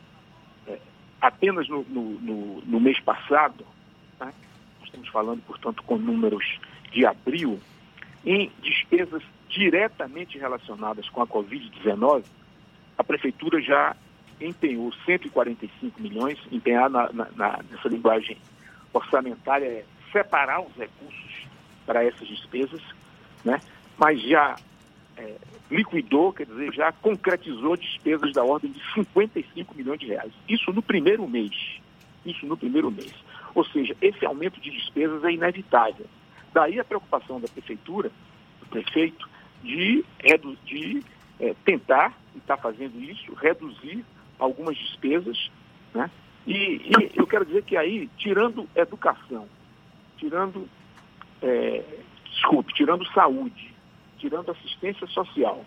é, 0.69 0.79
apenas 1.21 1.69
no, 1.69 1.83
no, 1.85 2.21
no, 2.21 2.61
no, 2.63 2.81
mês 2.81 3.01
passado, 3.01 3.67
tá? 4.19 4.33
estamos 4.85 5.09
falando, 5.09 5.43
portanto, 5.43 5.83
com 5.83 5.97
números 5.97 6.61
de 6.93 7.05
abril, 7.05 7.59
em 8.25 8.51
despesas 8.63 9.23
diretamente 9.49 10.39
relacionadas 10.39 11.09
com 11.09 11.23
a 11.23 11.27
Covid-19, 11.27 12.25
a 12.97 13.05
Prefeitura 13.05 13.61
já 13.61 13.97
empenhou 14.41 14.93
145 15.05 16.01
milhões, 16.01 16.39
empenhar 16.51 16.89
na, 16.89 17.13
na, 17.13 17.29
na, 17.37 17.61
nessa 17.71 17.89
linguagem 17.89 18.37
orçamentária 18.93 19.67
é 19.67 19.85
separar 20.13 20.61
os 20.61 20.75
recursos 20.77 21.34
para 21.87 22.05
essas 22.05 22.27
despesas, 22.27 22.81
né? 23.45 23.61
mas 23.97 24.21
já 24.23 24.57
é, 25.17 25.37
liquidou, 25.71 26.33
quer 26.33 26.47
dizer, 26.47 26.73
já 26.73 26.93
concretizou 26.93 27.77
despesas 27.77 28.33
da 28.33 28.43
ordem 28.43 28.71
de 28.71 28.81
55 28.95 29.75
milhões 29.75 30.01
de 30.01 30.07
reais. 30.07 30.33
Isso 30.49 30.73
no 30.73 30.83
primeiro 30.83 31.27
mês. 31.29 31.81
Isso 32.25 32.47
no 32.47 32.57
primeiro 32.57 32.91
mês. 32.91 33.13
Ou 33.55 33.65
seja, 33.65 33.97
esse 34.01 34.25
aumento 34.25 34.61
de 34.61 34.71
despesas 34.71 35.23
é 35.25 35.33
inevitável. 35.33 36.07
Daí 36.53 36.79
a 36.81 36.85
preocupação 36.85 37.41
da 37.41 37.49
prefeitura, 37.49 38.11
do 38.61 38.67
prefeito, 38.67 39.29
de, 39.63 40.05
de 40.65 41.03
é, 41.41 41.55
tentar, 41.65 42.17
e 42.35 42.39
está 42.39 42.57
fazendo 42.57 43.01
isso, 43.01 43.33
reduzir 43.35 44.05
algumas 44.39 44.77
despesas. 44.77 45.51
Né? 45.93 46.11
E, 46.47 46.53
e, 46.53 47.11
eu 47.15 47.27
quero 47.27 47.45
dizer 47.45 47.63
que 47.65 47.77
aí, 47.77 48.09
tirando 48.19 48.69
educação, 48.75 49.49
tirando, 50.17 50.69
é, 51.43 51.83
desculpe, 52.31 52.73
tirando 52.75 53.07
saúde, 53.13 53.75
tirando 54.19 54.51
assistência 54.51 55.07
social, 55.09 55.65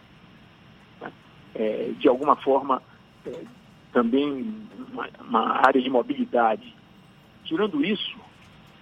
né? 1.02 1.12
é, 1.56 1.92
de 1.98 2.08
alguma 2.08 2.36
forma 2.36 2.82
é, 3.26 3.44
também 3.92 4.54
uma, 4.92 5.10
uma 5.20 5.68
área 5.68 5.82
de 5.82 5.90
mobilidade, 5.90 6.74
tirando 7.44 7.84
isso, 7.84 8.18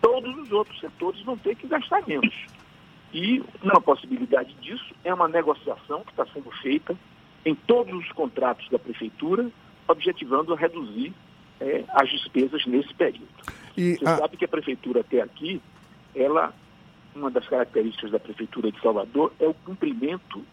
todos 0.01 0.35
os 0.37 0.51
outros 0.51 0.79
setores 0.79 1.21
vão 1.21 1.37
ter 1.37 1.55
que 1.55 1.67
gastar 1.67 2.05
menos. 2.07 2.33
E 3.13 3.41
uma 3.63 3.79
possibilidade 3.79 4.53
disso 4.55 4.93
é 5.03 5.13
uma 5.13 5.27
negociação 5.27 6.03
que 6.03 6.11
está 6.11 6.25
sendo 6.27 6.51
feita 6.61 6.97
em 7.45 7.55
todos 7.55 7.93
os 7.93 8.11
contratos 8.11 8.67
da 8.69 8.79
prefeitura, 8.79 9.49
objetivando 9.87 10.53
a 10.53 10.57
reduzir 10.57 11.13
é, 11.59 11.83
as 11.89 12.09
despesas 12.09 12.65
nesse 12.65 12.93
período. 12.93 13.27
E 13.77 13.95
Você 13.95 14.05
a... 14.05 14.17
sabe 14.17 14.37
que 14.37 14.45
a 14.45 14.47
prefeitura 14.47 15.01
até 15.01 15.21
aqui, 15.21 15.61
ela, 16.15 16.53
uma 17.15 17.31
das 17.31 17.47
características 17.47 18.11
da 18.11 18.19
prefeitura 18.19 18.71
de 18.71 18.79
Salvador 18.81 19.33
é 19.39 19.47
o 19.47 19.53
cumprimento 19.53 20.43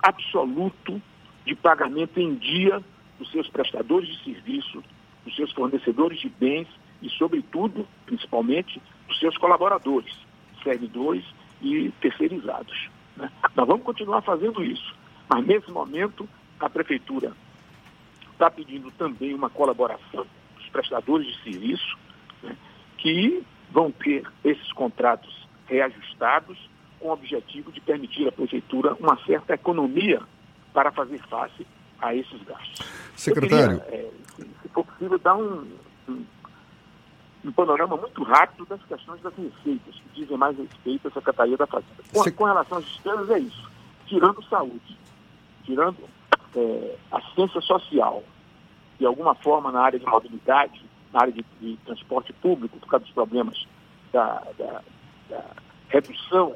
absoluto 0.00 1.00
de 1.44 1.54
pagamento 1.54 2.20
em 2.20 2.34
dia 2.34 2.82
dos 3.18 3.30
seus 3.30 3.48
prestadores 3.48 4.08
de 4.08 4.24
serviço, 4.24 4.84
dos 5.24 5.34
seus 5.34 5.50
fornecedores 5.52 6.20
de 6.20 6.28
bens 6.28 6.68
e, 7.00 7.08
sobretudo, 7.08 7.88
principalmente, 8.04 8.80
dos 9.08 9.18
seus 9.18 9.36
colaboradores, 9.38 10.14
servidores 10.62 11.24
e 11.62 11.90
terceirizados. 12.00 12.90
Né? 13.16 13.30
Nós 13.54 13.66
vamos 13.66 13.84
continuar 13.84 14.20
fazendo 14.20 14.62
isso, 14.62 14.94
mas 15.28 15.46
nesse 15.46 15.70
momento 15.70 16.28
a 16.60 16.68
Prefeitura 16.68 17.32
está 18.32 18.50
pedindo 18.50 18.90
também 18.92 19.32
uma 19.32 19.48
colaboração 19.48 20.26
dos 20.56 20.68
prestadores 20.68 21.26
de 21.26 21.42
serviço, 21.42 21.96
né? 22.42 22.54
que 22.98 23.42
vão 23.70 23.90
ter 23.90 24.26
esses 24.44 24.70
contratos 24.72 25.45
reajustados 25.66 26.58
com 26.98 27.08
o 27.08 27.12
objetivo 27.12 27.70
de 27.72 27.80
permitir 27.80 28.28
à 28.28 28.32
Prefeitura 28.32 28.94
uma 28.94 29.16
certa 29.24 29.54
economia 29.54 30.20
para 30.72 30.90
fazer 30.92 31.18
face 31.28 31.66
a 32.00 32.14
esses 32.14 32.42
gastos. 32.42 32.86
Secretário. 33.16 33.80
Queria, 33.80 33.98
é, 33.98 34.10
se 34.36 34.68
for 34.68 34.84
possível, 34.84 35.18
dar 35.18 35.36
um, 35.36 35.66
um 36.08 36.24
um 37.46 37.52
panorama 37.52 37.96
muito 37.96 38.22
rápido 38.24 38.66
das 38.66 38.82
questões 38.82 39.20
das 39.22 39.32
receitas, 39.34 39.94
que 39.94 40.20
dizem 40.20 40.36
mais 40.36 40.58
respeito 40.58 41.08
à 41.08 41.10
Secretaria 41.12 41.56
da 41.56 41.66
Fazenda. 41.66 42.02
Com, 42.12 42.32
com 42.32 42.44
relação 42.44 42.78
às 42.78 42.84
despesas, 42.84 43.30
é 43.30 43.38
isso. 43.38 43.70
Tirando 44.06 44.42
saúde, 44.44 44.98
tirando 45.64 45.96
é, 46.56 46.96
assistência 47.12 47.60
social, 47.60 48.24
de 48.98 49.06
alguma 49.06 49.34
forma 49.36 49.70
na 49.70 49.80
área 49.80 49.98
de 49.98 50.06
mobilidade, 50.06 50.84
na 51.12 51.20
área 51.20 51.32
de, 51.32 51.44
de 51.60 51.76
transporte 51.84 52.32
público, 52.32 52.78
por 52.78 52.88
causa 52.88 53.04
dos 53.04 53.14
problemas 53.14 53.64
da, 54.12 54.42
da, 54.58 54.82
da 55.28 55.44
redução 55.88 56.54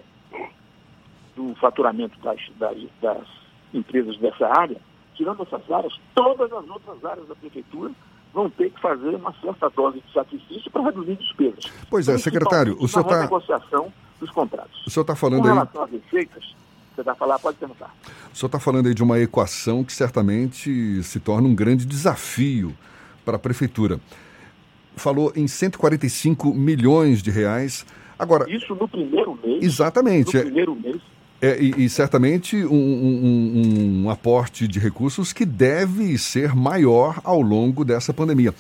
do 1.37 1.55
faturamento 1.57 2.19
das, 2.21 2.41
das, 2.59 2.77
das 3.01 3.27
empresas 3.73 4.17
dessa 4.19 4.47
área, 4.47 4.77
tirando 5.15 5.43
essas 5.43 5.71
áreas, 5.71 5.99
todas 6.15 6.53
as 6.53 6.69
outras 6.69 7.05
áreas 7.05 7.29
da 7.29 7.35
prefeitura 7.35 7.93
vão 8.33 8.49
ter 8.51 8.71
que 8.71 8.81
fazer 8.81 9.15
uma 9.15 9.35
certa 9.41 9.69
dose 9.71 10.01
de 10.01 10.13
sacrifício 10.13 10.71
para 10.71 10.83
reduzir 10.83 11.17
despesas. 11.17 11.65
Pois 11.89 12.09
é, 12.09 12.17
secretário, 12.19 12.77
o 12.81 12.87
senhor 12.87 13.05
está... 13.05 13.21
negociação 13.21 13.93
dos 14.21 14.31
contratos. 14.31 14.87
O 14.87 14.91
senhor 14.91 15.03
está 15.03 15.17
falando 15.17 15.41
Com 15.43 15.49
aí... 15.49 15.55
relação 15.55 15.83
às 15.83 15.91
receitas, 15.91 16.55
você 16.95 17.03
vai 17.03 17.15
falar, 17.15 17.39
pode 17.39 17.57
perguntar. 17.57 17.95
O 18.33 18.37
senhor 18.37 18.49
está 18.49 18.61
falando 18.61 18.87
aí 18.87 18.95
de 18.95 19.03
uma 19.03 19.19
equação 19.19 19.83
que 19.83 19.93
certamente 19.93 21.03
se 21.03 21.19
torna 21.19 21.49
um 21.49 21.55
grande 21.55 21.85
desafio 21.85 22.77
para 23.25 23.37
a 23.37 23.39
prefeitura. 23.39 24.01
Falou 24.97 25.33
em 25.35 25.49
145 25.49 26.53
milhões 26.53 27.23
de 27.23 27.31
reais. 27.31 27.87
Agora... 28.21 28.51
Isso 28.51 28.75
no 28.75 28.87
primeiro 28.87 29.39
mês. 29.43 29.63
Exatamente. 29.63 30.37
No 30.37 30.43
primeiro 30.43 30.75
mês. 30.75 31.01
É, 31.43 31.59
e, 31.59 31.85
e, 31.85 31.89
certamente 31.89 32.55
um, 32.67 32.75
um, 32.75 34.03
um, 34.05 34.11
aporte 34.11 34.69
de 34.69 34.79
recursos 34.79 35.33
que 35.33 35.47
deve 35.47 36.19
ser 36.19 36.55
maior 36.55 37.19
ao 37.25 37.41
longo 37.41 37.83
dessa 37.83 38.13
pandemia. 38.13 38.55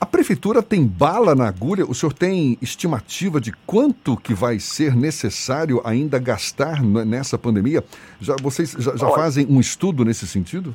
A 0.00 0.06
prefeitura 0.06 0.60
tem 0.60 0.84
bala 0.84 1.36
na 1.36 1.46
agulha? 1.46 1.84
O 1.84 1.94
senhor 1.94 2.12
tem 2.12 2.58
estimativa 2.60 3.40
de 3.40 3.52
quanto 3.64 4.16
que 4.16 4.34
vai 4.34 4.58
ser 4.58 4.96
necessário 4.96 5.80
ainda 5.84 6.18
gastar 6.18 6.82
nessa 6.82 7.38
pandemia? 7.38 7.84
Já, 8.20 8.34
vocês 8.42 8.72
já, 8.78 8.96
já 8.96 9.08
fazem 9.10 9.46
um 9.48 9.60
estudo 9.60 10.04
nesse 10.04 10.26
sentido? 10.26 10.74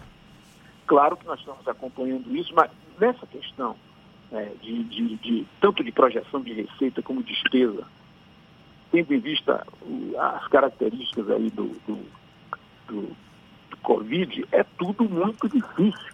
Claro 0.87 1.17
que 1.17 1.25
nós 1.25 1.39
estamos 1.39 1.67
acompanhando 1.67 2.33
isso, 2.35 2.53
mas 2.55 2.71
nessa 2.99 3.27
questão 3.27 3.75
é, 4.31 4.49
de, 4.61 4.83
de, 4.85 5.15
de 5.17 5.45
tanto 5.61 5.83
de 5.83 5.91
projeção 5.91 6.41
de 6.41 6.53
receita 6.53 7.01
como 7.01 7.21
despesa, 7.21 7.85
tendo 8.93 9.11
em 9.11 9.19
vista 9.19 9.65
as 10.19 10.47
características 10.49 11.27
aí 11.31 11.49
do, 11.49 11.63
do, 11.87 11.97
do, 12.87 13.01
do 13.71 13.77
Covid, 13.81 14.45
é 14.51 14.63
tudo 14.77 15.09
muito 15.09 15.49
difícil. 15.49 16.13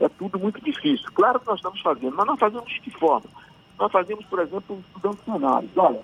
É 0.00 0.08
tudo 0.08 0.38
muito 0.38 0.58
difícil. 0.64 1.06
Claro 1.12 1.38
que 1.38 1.46
nós 1.46 1.56
estamos 1.56 1.80
fazendo, 1.82 2.16
mas 2.16 2.26
nós 2.26 2.40
fazemos 2.40 2.72
de 2.72 2.80
que 2.80 2.90
forma? 2.92 3.28
Nós 3.78 3.92
fazemos, 3.92 4.24
por 4.24 4.38
exemplo, 4.38 4.82
estudando 4.86 5.18
cenários. 5.22 5.70
Olha, 5.76 6.00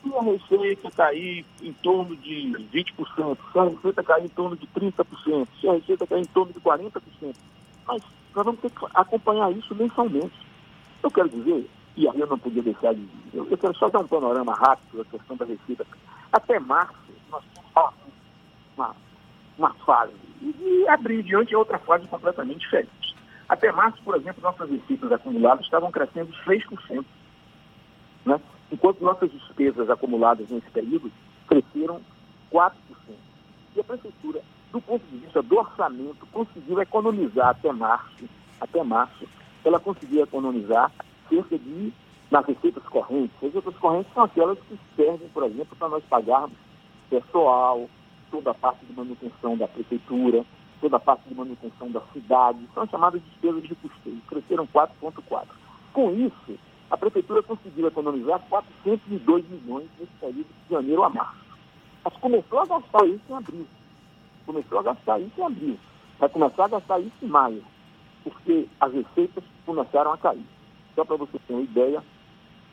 se 0.00 0.14
a 0.14 0.22
receita 0.22 0.90
cair 0.92 1.44
em 1.60 1.72
torno 1.72 2.14
de 2.16 2.52
20%, 2.72 3.38
se 3.52 3.58
a 3.58 3.64
receita 3.64 4.02
cair 4.04 4.24
em 4.26 4.28
torno 4.28 4.56
de 4.56 4.66
30%, 4.68 5.48
se 5.60 5.68
a 5.68 5.72
receita 5.72 6.06
cair 6.06 6.20
em 6.20 6.26
torno 6.26 6.52
de 6.52 6.60
40%, 6.60 7.00
mas 7.84 8.02
nós 8.32 8.44
vamos 8.44 8.60
ter 8.60 8.70
que 8.70 8.86
acompanhar 8.94 9.50
isso 9.50 9.74
mensalmente. 9.74 10.46
Eu 11.02 11.10
quero 11.10 11.28
dizer, 11.28 11.68
e 11.98 12.08
aí 12.08 12.20
eu 12.20 12.28
não 12.28 12.38
podia 12.38 12.62
deixar 12.62 12.94
de. 12.94 13.08
Eu, 13.34 13.44
eu 13.50 13.58
quero 13.58 13.76
só 13.76 13.88
dar 13.88 13.98
um 13.98 14.06
panorama 14.06 14.54
rápido 14.54 14.98
da 14.98 15.04
questão 15.04 15.36
da 15.36 15.44
receita. 15.44 15.84
Até 16.32 16.60
março, 16.60 16.94
nós 17.28 17.42
tínhamos 17.52 17.94
uma, 18.76 18.94
uma 19.58 19.74
fase, 19.84 20.12
e 20.40 20.52
de 20.52 20.88
abrir 20.88 21.24
diante 21.24 21.52
a 21.52 21.58
outra 21.58 21.76
fase 21.80 22.06
completamente 22.06 22.60
diferente. 22.60 23.16
Até 23.48 23.72
março, 23.72 24.00
por 24.04 24.14
exemplo, 24.14 24.40
nossas 24.40 24.70
receitas 24.70 25.10
acumuladas 25.10 25.64
estavam 25.64 25.90
crescendo 25.90 26.32
6%, 26.46 27.04
né? 28.24 28.40
enquanto 28.70 29.00
nossas 29.00 29.32
despesas 29.32 29.90
acumuladas 29.90 30.48
nesse 30.50 30.70
período 30.70 31.10
cresceram 31.48 32.00
4%. 32.52 32.72
E 33.74 33.80
a 33.80 33.84
prefeitura, 33.84 34.40
do 34.70 34.80
ponto 34.80 35.04
de 35.06 35.16
vista 35.16 35.42
do 35.42 35.58
orçamento, 35.58 36.24
conseguiu 36.30 36.80
economizar 36.80 37.48
até 37.48 37.72
março, 37.72 38.28
até 38.60 38.84
março, 38.84 39.26
ela 39.64 39.80
conseguiu 39.80 40.22
economizar 40.22 40.92
cerca 41.28 41.58
de, 41.58 41.92
nas 42.30 42.46
receitas 42.46 42.82
correntes, 42.84 43.34
as 43.36 43.42
receitas 43.42 43.76
correntes 43.76 44.12
são 44.12 44.24
aquelas 44.24 44.58
que 44.60 44.78
servem, 44.96 45.28
por 45.28 45.44
exemplo, 45.44 45.76
para 45.76 45.88
nós 45.88 46.04
pagarmos 46.04 46.56
pessoal, 47.08 47.88
toda 48.30 48.50
a 48.50 48.54
parte 48.54 48.84
de 48.84 48.92
manutenção 48.92 49.56
da 49.56 49.66
prefeitura, 49.66 50.44
toda 50.80 50.96
a 50.96 51.00
parte 51.00 51.28
de 51.28 51.34
manutenção 51.34 51.90
da 51.90 52.00
cidade, 52.12 52.58
são 52.74 52.86
chamadas 52.86 53.22
despesas 53.22 53.62
de 53.62 53.74
custeio, 53.74 54.20
cresceram 54.28 54.66
4,4. 54.66 55.46
Com 55.92 56.12
isso, 56.14 56.58
a 56.90 56.96
prefeitura 56.96 57.42
conseguiu 57.42 57.86
economizar 57.86 58.40
402 58.48 59.48
milhões 59.48 59.88
nesse 59.98 60.12
período 60.20 60.46
de 60.46 60.74
janeiro 60.74 61.02
a 61.02 61.08
março. 61.08 61.48
Mas 62.04 62.14
começou 62.16 62.60
a 62.60 62.66
gastar 62.66 63.06
isso 63.06 63.24
em 63.28 63.34
abril. 63.34 63.66
Começou 64.46 64.78
a 64.78 64.82
gastar 64.82 65.20
isso 65.20 65.32
em 65.38 65.44
abril. 65.44 65.78
Vai 66.18 66.28
começar 66.28 66.64
a 66.64 66.68
gastar 66.68 67.00
isso 67.00 67.16
em 67.22 67.28
maio, 67.28 67.62
porque 68.24 68.66
as 68.80 68.92
receitas 68.92 69.44
começaram 69.66 70.12
a 70.12 70.18
cair. 70.18 70.44
Só 70.98 71.04
para 71.04 71.14
você 71.14 71.38
ter 71.38 71.52
uma 71.52 71.62
ideia, 71.62 72.02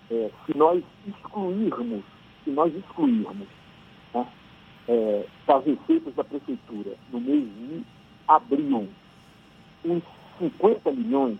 é, 0.09 0.32
se 0.47 0.57
nós 0.57 0.84
excluirmos, 1.05 2.03
se 2.43 2.49
nós 2.49 2.76
excluirmos 2.76 3.47
né, 4.15 4.28
é, 4.88 5.28
das 5.45 5.63
receitas 5.63 6.15
da 6.15 6.23
prefeitura 6.23 6.95
no 7.11 7.21
mês 7.21 7.43
de 7.43 7.84
abril, 8.28 8.89
uns 9.86 10.01
50 10.39 10.91
milhões 10.93 11.38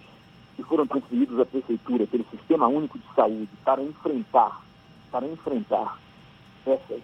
que 0.56 0.62
foram 0.62 0.86
transferidos 0.86 1.40
à 1.40 1.46
prefeitura 1.48 2.06
pelo 2.06 2.24
Sistema 2.30 2.68
Único 2.68 3.00
de 3.00 3.16
Saúde 3.16 3.50
para 3.64 3.82
enfrentar, 3.82 4.64
para 5.10 5.26
enfrentar 5.26 6.00
essas, 6.68 7.02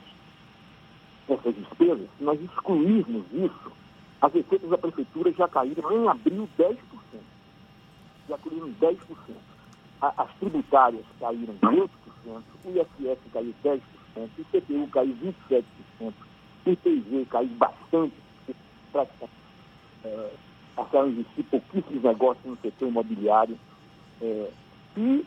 essas 1.28 1.56
despesas, 1.56 2.08
se 2.20 2.24
nós 2.24 2.40
excluirmos 2.40 3.26
isso, 3.34 3.72
as 4.22 4.32
receitas 4.32 4.70
da 4.70 4.78
prefeitura 4.78 5.34
já 5.34 5.48
caíram 5.48 6.04
em 6.04 6.08
abril 6.08 6.48
10%. 6.60 6.78
Já 8.30 8.38
caíram 8.38 8.70
10%. 8.80 9.51
A, 10.02 10.24
as 10.24 10.34
tributárias 10.40 11.06
caíram 11.20 11.56
8%, 11.62 11.90
o 12.26 12.70
ISS 12.70 13.20
caiu 13.32 13.54
10%, 13.64 13.82
o 14.16 14.42
IPTU 14.42 14.88
caiu 14.88 15.16
27%, 15.16 15.64
o 16.66 16.70
IPV 16.70 17.26
caiu 17.30 17.50
bastante, 17.50 18.14
praticamente. 18.92 19.42
É, 20.04 20.32
passaram 20.76 21.06
a 21.06 21.10
existir 21.10 21.44
pouquíssimos 21.44 22.04
negócios 22.04 22.46
no 22.46 22.58
setor 22.58 22.88
imobiliário. 22.88 23.58
É, 24.22 24.52
e 24.98 25.26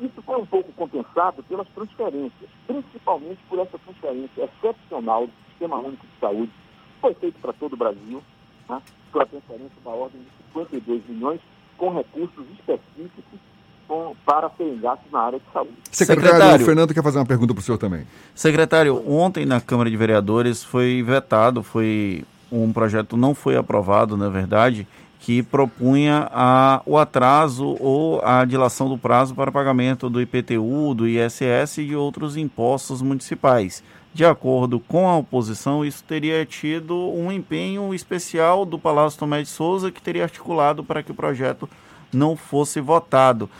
isso 0.00 0.22
foi 0.22 0.40
um 0.40 0.46
pouco 0.46 0.72
compensado 0.72 1.42
pelas 1.44 1.68
transferências, 1.68 2.50
principalmente 2.66 3.40
por 3.48 3.58
essa 3.58 3.78
transferência 3.78 4.44
excepcional 4.44 5.26
do 5.26 5.32
Sistema 5.48 5.78
Único 5.78 6.06
de 6.06 6.20
Saúde, 6.20 6.52
que 6.52 7.00
foi 7.00 7.14
feito 7.14 7.38
para 7.40 7.52
todo 7.54 7.74
o 7.74 7.76
Brasil, 7.76 8.22
né, 8.68 8.82
pela 9.12 9.26
transferência 9.26 9.80
da 9.84 9.90
ordem 9.90 10.20
de 10.22 10.30
52 10.52 11.08
milhões, 11.08 11.40
com 11.76 11.90
recursos 11.90 12.46
específicos 12.50 13.40
com, 13.86 14.14
para 14.24 14.50
serem 14.56 14.78
gastos 14.78 15.10
na 15.12 15.20
área 15.20 15.38
de 15.38 15.44
saúde. 15.52 15.72
Secretário, 15.90 16.32
Secretário, 16.32 16.62
o 16.62 16.66
Fernando 16.66 16.94
quer 16.94 17.02
fazer 17.02 17.18
uma 17.18 17.26
pergunta 17.26 17.54
para 17.54 17.60
o 17.60 17.64
senhor 17.64 17.78
também. 17.78 18.06
Secretário, 18.34 19.02
ontem 19.10 19.44
na 19.44 19.60
Câmara 19.60 19.90
de 19.90 19.96
Vereadores 19.96 20.62
foi 20.62 21.02
vetado, 21.02 21.62
foi 21.62 22.24
um 22.50 22.72
projeto 22.72 23.16
não 23.16 23.34
foi 23.34 23.56
aprovado, 23.56 24.16
na 24.16 24.28
verdade, 24.28 24.86
que 25.18 25.42
propunha 25.42 26.28
a, 26.30 26.82
o 26.84 26.98
atraso 26.98 27.76
ou 27.80 28.22
a 28.22 28.44
dilação 28.44 28.88
do 28.88 28.98
prazo 28.98 29.34
para 29.34 29.50
pagamento 29.50 30.10
do 30.10 30.20
IPTU, 30.20 30.94
do 30.94 31.08
ISS 31.08 31.78
e 31.78 31.86
de 31.86 31.96
outros 31.96 32.36
impostos 32.36 33.00
municipais. 33.00 33.82
De 34.12 34.24
acordo 34.24 34.78
com 34.78 35.08
a 35.08 35.16
oposição, 35.16 35.84
isso 35.84 36.04
teria 36.04 36.44
tido 36.46 36.94
um 36.94 37.32
empenho 37.32 37.92
especial 37.92 38.64
do 38.64 38.78
Palácio 38.78 39.18
Tomé 39.18 39.42
de 39.42 39.48
Souza, 39.48 39.90
que 39.90 40.00
teria 40.00 40.22
articulado 40.22 40.84
para 40.84 41.02
que 41.02 41.10
o 41.10 41.14
projeto 41.14 41.68
não 42.12 42.36
fosse 42.36 42.80
votado. 42.80 43.50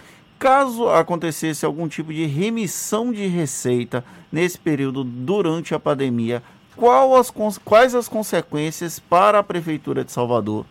Caso 0.44 0.90
acontecesse 0.90 1.64
algum 1.64 1.88
tipo 1.88 2.12
de 2.12 2.26
remissão 2.26 3.10
de 3.10 3.26
receita 3.26 4.04
nesse 4.30 4.58
período 4.58 5.02
durante 5.02 5.74
a 5.74 5.80
pandemia, 5.80 6.42
as, 7.18 7.30
quais 7.56 7.94
as 7.94 8.08
consequências 8.08 9.00
para 9.00 9.38
a 9.38 9.42
Prefeitura 9.42 10.04
de 10.04 10.12
Salvador? 10.12 10.66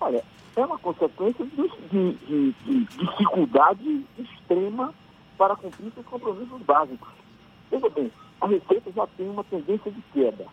Olha, 0.00 0.24
é 0.56 0.64
uma 0.64 0.78
consequência 0.78 1.44
de, 1.44 1.68
de, 1.90 2.12
de, 2.12 2.52
de 2.64 2.84
dificuldade 2.84 4.06
extrema 4.18 4.94
para 5.36 5.54
cumprir 5.54 5.92
seus 5.92 6.06
compromissos 6.06 6.62
básicos. 6.62 7.12
Veja 7.70 7.90
bem, 7.90 8.10
a 8.40 8.46
Receita 8.46 8.90
já 8.92 9.06
tem 9.08 9.28
uma 9.28 9.44
tendência 9.44 9.92
de 9.92 10.00
queda. 10.14 10.46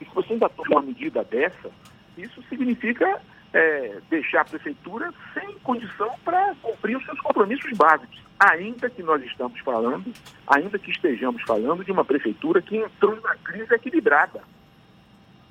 E 0.00 0.04
se 0.04 0.10
você 0.12 0.32
ainda 0.32 0.48
toma 0.48 0.80
uma 0.80 0.82
medida 0.82 1.22
dessa, 1.22 1.70
isso 2.16 2.42
significa 2.48 3.22
é, 3.52 3.98
deixar 4.10 4.42
a 4.42 4.44
prefeitura 4.44 5.12
sem 5.34 5.58
condição 5.60 6.14
para 6.24 6.54
cumprir 6.62 6.96
os 6.96 7.04
seus 7.04 7.18
compromissos 7.20 7.70
básicos. 7.76 8.18
Ainda 8.38 8.88
que 8.88 9.02
nós 9.02 9.22
estamos 9.24 9.58
falando, 9.60 10.12
ainda 10.46 10.78
que 10.78 10.90
estejamos 10.90 11.42
falando 11.42 11.84
de 11.84 11.90
uma 11.90 12.04
prefeitura 12.04 12.62
que 12.62 12.76
entrou 12.76 13.16
numa 13.16 13.34
crise 13.36 13.74
equilibrada. 13.74 14.42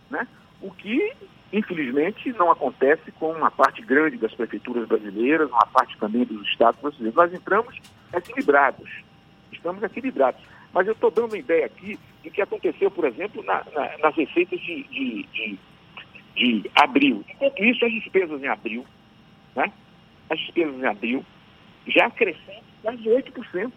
Né? 0.09 0.25
O 0.61 0.71
que, 0.71 1.11
infelizmente, 1.51 2.31
não 2.33 2.49
acontece 2.49 3.11
com 3.13 3.31
uma 3.31 3.51
parte 3.51 3.81
grande 3.81 4.17
das 4.17 4.33
prefeituras 4.33 4.87
brasileiras, 4.87 5.49
uma 5.49 5.65
parte 5.65 5.97
também 5.97 6.23
dos 6.23 6.47
estados 6.47 6.79
brasileiros. 6.79 7.15
Nós 7.15 7.33
entramos 7.33 7.77
equilibrados. 8.13 8.89
Estamos 9.51 9.83
equilibrados. 9.83 10.41
Mas 10.73 10.87
eu 10.87 10.93
estou 10.93 11.11
dando 11.11 11.31
uma 11.31 11.37
ideia 11.37 11.65
aqui 11.65 11.99
do 12.23 12.31
que 12.31 12.41
aconteceu, 12.41 12.89
por 12.91 13.05
exemplo, 13.05 13.43
na, 13.43 13.65
na, 13.73 13.97
nas 13.97 14.15
receitas 14.15 14.59
de, 14.59 14.83
de, 14.83 15.23
de 15.23 15.59
de 16.37 16.69
abril. 16.75 17.25
Enquanto 17.29 17.63
isso, 17.63 17.83
as 17.83 17.91
despesas 17.91 18.41
em 18.41 18.47
abril, 18.47 18.85
né? 19.55 19.71
as 20.29 20.39
despesas 20.39 20.75
em 20.79 20.85
abril 20.85 21.25
já 21.87 22.09
cresceram 22.11 22.61
quase 22.81 23.03
8%. 23.03 23.71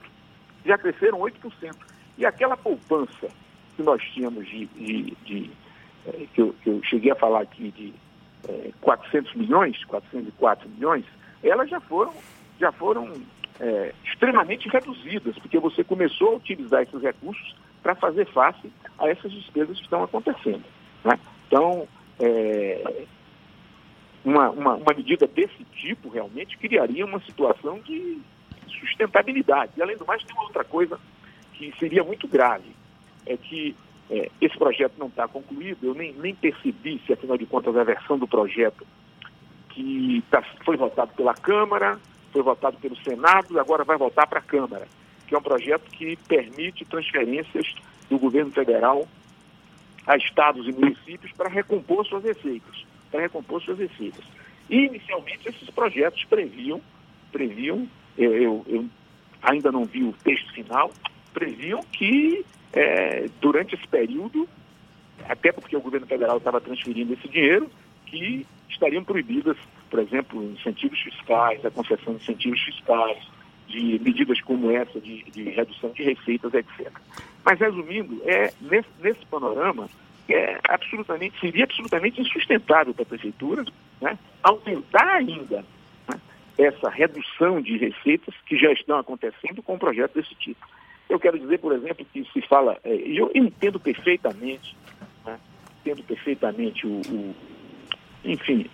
Já 0.65 0.79
cresceram 0.79 1.19
8%. 1.19 1.77
E 2.19 2.27
aquela 2.27 2.57
poupança 2.57 3.29
que 3.77 3.83
nós 3.83 4.03
tínhamos 4.13 4.47
de, 4.47 4.67
de, 4.67 5.17
de 5.25 5.51
é, 6.07 6.27
que, 6.35 6.41
eu, 6.41 6.55
que, 6.63 6.69
eu, 6.69 6.83
cheguei 6.85 7.11
a 7.11 7.17
falar 7.17 7.41
aqui 7.41 7.71
de 7.71 7.95
é, 8.49 8.71
400 8.81 9.35
milhões, 9.35 9.83
404 9.85 10.69
milhões, 10.69 11.05
elas 11.43 11.71
já 11.71 11.81
foram, 11.81 12.13
já 12.59 12.71
foram 12.73 13.11
é, 13.59 13.95
extremamente 14.05 14.69
reduzidas, 14.69 15.39
porque 15.39 15.59
você 15.59 15.83
começou 15.83 16.33
a 16.33 16.37
utilizar 16.37 16.83
esses 16.83 17.01
recursos 17.01 17.57
para 17.83 17.95
fazer 17.95 18.27
face 18.27 18.71
a 18.99 19.09
essas 19.09 19.33
despesas 19.33 19.79
que 19.79 19.85
estão 19.85 20.05
acontecendo. 20.05 20.65
Né? 21.03 21.19
Então, 21.47 21.89
é, 22.21 23.05
uma, 24.25 24.51
uma, 24.51 24.75
uma, 24.75 24.95
medida 24.95 25.27
desse 25.27 25.65
tipo 25.73 26.09
realmente 26.09 26.59
criaria 26.59 27.05
uma 27.05 27.21
situação 27.21 27.79
de 27.81 28.19
sustentabilidade. 28.69 29.73
E 29.77 29.83
além 29.83 29.97
do 29.97 30.07
mais, 30.07 30.23
tem 30.23 30.35
uma 30.35 30.45
outra 30.45 30.65
coisa 30.65 30.99
que 31.55 31.75
seria 31.79 32.05
muito 32.05 32.29
grave, 32.29 32.71
é 33.27 33.37
que 33.37 33.75
é, 34.11 34.31
esse 34.41 34.57
projeto 34.57 34.95
não 34.99 35.07
está 35.07 35.27
concluído, 35.27 35.87
eu 35.87 35.95
nem, 35.95 36.13
nem 36.15 36.35
percebi 36.35 37.01
se, 37.07 37.13
afinal 37.13 37.39
de 37.39 37.47
contas, 37.47 37.77
a 37.77 37.85
versão 37.85 38.19
do 38.19 38.29
projeto 38.29 38.87
que 39.71 40.23
tá, 40.31 40.43
foi 40.65 40.77
votado 40.77 41.13
pela 41.15 41.35
Câmara, 41.35 41.99
foi 42.33 42.43
votado 42.43 42.77
pelo 42.79 42.97
Senado 42.97 43.59
agora 43.59 43.85
vai 43.85 43.97
voltar 43.97 44.27
para 44.27 44.39
a 44.39 44.43
Câmara, 44.43 44.87
que 45.27 45.35
é 45.35 45.39
um 45.39 45.43
projeto 45.43 45.91
que 45.91 46.17
permite 46.29 46.85
transferências 46.85 47.75
do 48.09 48.19
governo 48.19 48.51
federal 48.51 49.07
a 50.07 50.17
estados 50.17 50.67
e 50.67 50.73
municípios 50.73 51.33
para 51.33 51.49
recompor 51.49 52.07
suas 52.07 52.25
receitas, 52.25 52.85
para 53.11 53.21
recompor 53.21 53.63
suas 53.63 53.79
receitas. 53.79 54.25
E, 54.69 54.87
inicialmente, 54.87 55.49
esses 55.49 55.69
projetos 55.71 56.25
previam, 56.25 56.81
previam 57.33 57.89
eu, 58.17 58.35
eu, 58.35 58.65
eu 58.69 58.85
ainda 59.43 59.73
não 59.73 59.85
vi 59.85 60.03
o 60.05 60.13
texto 60.25 60.53
final, 60.53 60.93
previam 61.33 61.81
que 61.93 62.45
é, 62.73 63.29
durante 63.41 63.75
esse 63.75 63.87
período, 63.89 64.49
até 65.29 65.53
porque 65.53 65.77
o 65.77 65.81
governo 65.81 66.07
federal 66.07 66.39
estava 66.39 66.61
transferindo 66.61 67.15
esse 67.15 67.29
dinheiro, 67.29 67.71
que 68.07 68.47
estariam 68.69 69.05
proibidas, 69.05 69.57
por 69.89 70.01
exemplo, 70.01 70.43
incentivos 70.43 70.99
fiscais, 71.01 71.65
a 71.65 71.71
concessão 71.71 72.15
de 72.15 72.23
incentivos 72.23 72.61
fiscais, 72.61 73.19
de 73.69 74.01
medidas 74.01 74.41
como 74.41 74.71
essa 74.71 75.01
de, 75.01 75.23
de 75.31 75.45
redução 75.51 75.91
de 75.91 76.03
receitas, 76.03 76.53
etc. 76.55 76.91
Mas, 77.45 77.59
resumindo, 77.59 78.21
é, 78.25 78.53
nesse, 78.61 78.89
nesse 79.01 79.25
panorama, 79.27 79.89
é 80.29 80.59
absolutamente, 80.69 81.39
seria 81.41 81.65
absolutamente 81.65 82.21
insustentável 82.21 82.95
para 82.95 83.03
a 83.03 83.07
prefeitura 83.07 83.65
né, 84.01 84.19
aumentar 84.43 85.09
ainda 85.09 85.65
né, 86.09 86.21
essa 86.59 86.89
redução 86.89 87.61
de 87.61 87.77
receitas 87.77 88.35
que 88.47 88.57
já 88.57 88.73
estão 88.73 88.99
acontecendo 88.99 89.63
com 89.63 89.75
um 89.75 89.79
projeto 89.79 90.15
desse 90.15 90.35
tipo. 90.37 90.67
Eu 91.09 91.19
quero 91.19 91.39
dizer, 91.39 91.59
por 91.59 91.73
exemplo, 91.73 92.07
que 92.13 92.25
se 92.33 92.41
fala, 92.43 92.79
é, 92.85 92.95
eu 92.95 93.31
entendo 93.35 93.81
perfeitamente 93.81 94.77
né, 95.25 95.39
entendo 95.81 96.03
perfeitamente 96.05 96.87
o, 96.87 97.01
o, 97.09 97.35
enfim, 98.25 98.67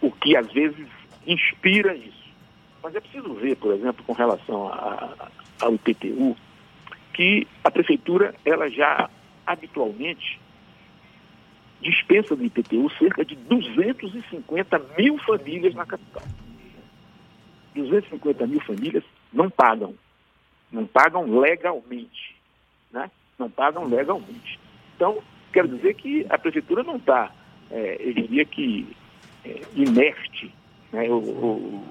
o 0.00 0.10
que 0.10 0.36
às 0.36 0.50
vezes 0.52 0.86
inspira 1.26 1.94
isso. 1.94 2.30
Mas 2.82 2.94
é 2.94 3.00
preciso 3.00 3.34
ver, 3.34 3.56
por 3.56 3.74
exemplo, 3.74 4.04
com 4.04 4.12
relação 4.12 4.70
ao 5.60 5.74
IPTU, 5.74 6.36
que 7.12 7.46
a 7.64 7.70
prefeitura 7.70 8.34
ela 8.44 8.68
já 8.70 9.10
habitualmente 9.46 10.40
dispensa 11.80 12.36
do 12.36 12.44
IPTU 12.44 12.90
cerca 12.98 13.24
de 13.24 13.34
250 13.34 14.78
mil 14.98 15.18
famílias 15.18 15.74
na 15.74 15.86
capital. 15.86 16.22
250 17.74 18.46
mil 18.46 18.60
famílias 18.60 19.04
não 19.32 19.48
pagam, 19.48 19.94
não 20.70 20.86
pagam 20.86 21.38
legalmente, 21.38 22.36
né? 22.92 23.10
Não 23.38 23.48
pagam 23.48 23.84
legalmente. 23.86 24.58
Então, 24.96 25.22
quero 25.52 25.68
dizer 25.68 25.94
que 25.94 26.26
a 26.28 26.38
prefeitura 26.38 26.82
não 26.82 26.96
está, 26.96 27.32
é, 27.70 27.96
eu 28.00 28.12
diria 28.12 28.44
que, 28.44 28.86
é, 29.44 29.62
inerte, 29.74 30.52
né? 30.92 31.08
ou, 31.08 31.84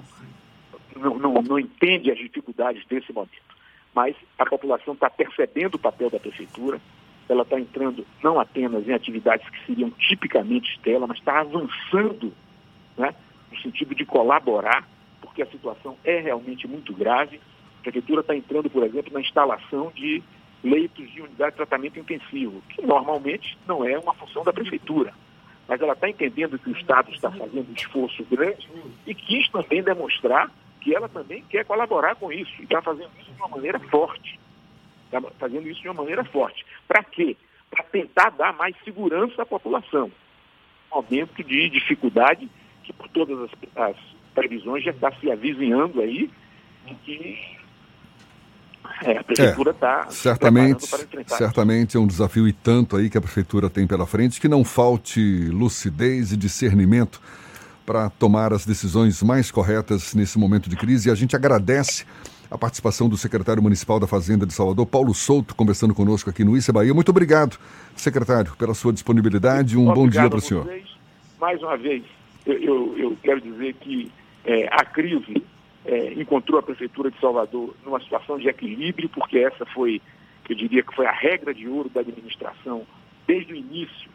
não, 0.95 1.17
não, 1.17 1.34
não 1.41 1.59
entende 1.59 2.11
as 2.11 2.17
dificuldades 2.17 2.86
desse 2.86 3.11
momento. 3.11 3.49
Mas 3.93 4.15
a 4.37 4.45
população 4.45 4.93
está 4.93 5.09
percebendo 5.09 5.75
o 5.75 5.79
papel 5.79 6.09
da 6.09 6.19
prefeitura, 6.19 6.79
ela 7.27 7.43
está 7.43 7.59
entrando 7.59 8.05
não 8.23 8.39
apenas 8.39 8.87
em 8.87 8.93
atividades 8.93 9.47
que 9.49 9.65
seriam 9.65 9.91
tipicamente 9.91 10.79
dela, 10.81 11.05
mas 11.05 11.17
está 11.17 11.39
avançando 11.39 12.33
né, 12.97 13.13
no 13.51 13.59
sentido 13.59 13.93
de 13.93 14.05
colaborar, 14.05 14.87
porque 15.21 15.41
a 15.41 15.47
situação 15.47 15.95
é 16.03 16.19
realmente 16.19 16.67
muito 16.67 16.93
grave. 16.93 17.39
A 17.79 17.83
prefeitura 17.83 18.21
está 18.21 18.35
entrando, 18.35 18.69
por 18.69 18.83
exemplo, 18.83 19.13
na 19.13 19.21
instalação 19.21 19.91
de 19.93 20.23
leitos 20.63 21.09
de 21.11 21.21
unidade 21.21 21.51
de 21.51 21.57
tratamento 21.57 21.99
intensivo, 21.99 22.61
que 22.69 22.81
normalmente 22.81 23.57
não 23.67 23.85
é 23.85 23.97
uma 23.97 24.13
função 24.13 24.43
da 24.43 24.51
prefeitura. 24.51 25.13
Mas 25.67 25.79
ela 25.79 25.93
está 25.93 26.09
entendendo 26.09 26.57
que 26.57 26.69
o 26.69 26.75
Estado 26.75 27.11
está 27.11 27.31
fazendo 27.31 27.69
um 27.69 27.73
esforço 27.73 28.25
grande 28.25 28.67
e 29.05 29.13
quis 29.13 29.47
também 29.49 29.83
demonstrar 29.83 30.51
que 30.89 30.95
ela 30.95 31.07
também 31.07 31.43
quer 31.47 31.63
colaborar 31.65 32.15
com 32.15 32.33
isso 32.33 32.51
e 32.59 32.63
está 32.63 32.81
fazendo 32.81 33.11
isso 33.21 33.31
de 33.31 33.39
uma 33.39 33.47
maneira 33.47 33.79
forte. 33.79 34.39
Está 35.05 35.21
fazendo 35.37 35.69
isso 35.69 35.81
de 35.81 35.87
uma 35.87 36.01
maneira 36.01 36.23
forte. 36.23 36.65
Para 36.87 37.03
quê? 37.03 37.37
Para 37.69 37.83
tentar 37.83 38.31
dar 38.31 38.53
mais 38.53 38.75
segurança 38.83 39.43
à 39.43 39.45
população. 39.45 40.11
Um 40.91 40.95
momento 40.95 41.43
de 41.43 41.69
dificuldade 41.69 42.49
que 42.83 42.91
por 42.91 43.07
todas 43.09 43.39
as, 43.39 43.51
as 43.75 43.95
previsões 44.33 44.83
já 44.83 44.89
está 44.89 45.11
se 45.11 45.31
avizinhando 45.31 46.01
aí 46.01 46.31
e 46.87 46.95
que 46.95 47.59
é, 49.03 49.17
a 49.19 49.23
prefeitura 49.23 49.69
está 49.69 50.05
é, 50.07 50.11
certamente, 50.11 50.87
certamente 51.27 51.97
é 51.97 51.99
um 51.99 52.07
desafio 52.07 52.47
e 52.47 52.53
tanto 52.53 52.97
aí 52.97 53.11
que 53.11 53.17
a 53.17 53.21
prefeitura 53.21 53.69
tem 53.69 53.85
pela 53.85 54.07
frente 54.07 54.41
que 54.41 54.47
não 54.47 54.63
falte 54.63 55.49
lucidez 55.49 56.31
e 56.31 56.37
discernimento 56.37 57.21
para 57.89 58.07
tomar 58.07 58.53
as 58.53 58.67
decisões 58.67 59.23
mais 59.23 59.49
corretas 59.49 60.13
nesse 60.13 60.37
momento 60.37 60.69
de 60.69 60.75
crise. 60.75 61.09
E 61.09 61.11
a 61.11 61.15
gente 61.15 61.35
agradece 61.35 62.05
a 62.51 62.55
participação 62.55 63.09
do 63.09 63.17
secretário 63.17 63.63
municipal 63.63 63.99
da 63.99 64.05
Fazenda 64.05 64.45
de 64.45 64.53
Salvador, 64.53 64.85
Paulo 64.85 65.11
Souto, 65.11 65.55
conversando 65.55 65.95
conosco 65.95 66.29
aqui 66.29 66.43
no 66.43 66.55
Issa 66.55 66.71
Bahia. 66.71 66.93
Muito 66.93 67.09
obrigado, 67.09 67.57
secretário, 67.95 68.55
pela 68.57 68.75
sua 68.75 68.93
disponibilidade. 68.93 69.75
Um 69.75 69.89
obrigado 69.89 69.95
bom 69.95 70.07
dia 70.07 70.29
para 70.29 70.37
o 70.37 70.41
senhor. 70.41 70.71
Mais 71.41 71.59
uma 71.63 71.75
vez, 71.77 72.03
eu, 72.45 72.53
eu, 72.59 72.95
eu 72.95 73.17
quero 73.23 73.41
dizer 73.41 73.73
que 73.81 74.11
é, 74.45 74.67
a 74.71 74.85
crise 74.85 75.41
é, 75.83 76.13
encontrou 76.13 76.59
a 76.59 76.61
Prefeitura 76.61 77.09
de 77.09 77.19
Salvador 77.19 77.75
numa 77.83 77.99
situação 77.99 78.37
de 78.37 78.47
equilíbrio, 78.47 79.09
porque 79.09 79.39
essa 79.39 79.65
foi, 79.65 79.99
eu 80.47 80.55
diria 80.55 80.83
que 80.83 80.95
foi 80.95 81.07
a 81.07 81.11
regra 81.11 81.55
de 81.55 81.67
ouro 81.67 81.89
da 81.89 82.01
administração 82.01 82.83
desde 83.25 83.51
o 83.51 83.55
início 83.55 84.11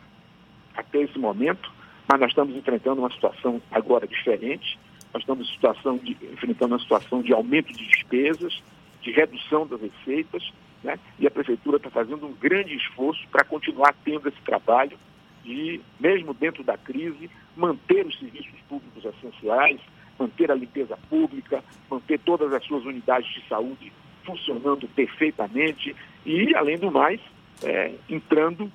até 0.77 1.03
esse 1.03 1.19
momento, 1.19 1.73
mas 2.09 2.21
nós 2.21 2.31
estamos 2.31 2.57
enfrentando 2.57 3.01
uma 3.01 3.11
situação 3.11 3.61
agora 3.71 4.07
diferente, 4.07 4.79
nós 5.13 5.23
estamos 5.23 5.49
situação 5.49 5.97
de, 5.99 6.17
enfrentando 6.33 6.75
uma 6.75 6.81
situação 6.81 7.23
de 7.23 7.33
aumento 7.33 7.73
de 7.73 7.87
despesas, 7.87 8.63
de 9.01 9.11
redução 9.13 9.67
das 9.67 9.81
receitas, 9.81 10.53
né? 10.83 10.99
e 11.19 11.27
a 11.27 11.31
Prefeitura 11.31 11.77
está 11.77 11.91
fazendo 11.91 12.27
um 12.27 12.33
grande 12.33 12.75
esforço 12.75 13.27
para 13.31 13.45
continuar 13.45 13.95
tendo 14.05 14.29
esse 14.29 14.41
trabalho 14.43 14.99
de, 15.45 15.81
mesmo 16.01 16.35
dentro 16.35 16.65
da 16.65 16.77
crise, 16.77 17.31
manter 17.57 18.07
os 18.07 18.19
serviços 18.19 18.59
públicos 18.69 19.05
essenciais, 19.05 19.81
manter 20.19 20.51
a 20.51 20.55
limpeza 20.55 20.99
pública, 21.09 21.63
manter 21.91 22.19
todas 22.21 22.53
as 22.53 22.65
suas 22.65 22.85
unidades 22.85 23.33
de 23.33 23.47
saúde 23.49 23.93
funcionando 24.25 24.89
perfeitamente 24.89 25.95
e, 26.25 26.55
além 26.55 26.79
do 26.79 26.91
mais, 26.91 27.21
é, 27.63 27.93
entrando 28.09 28.71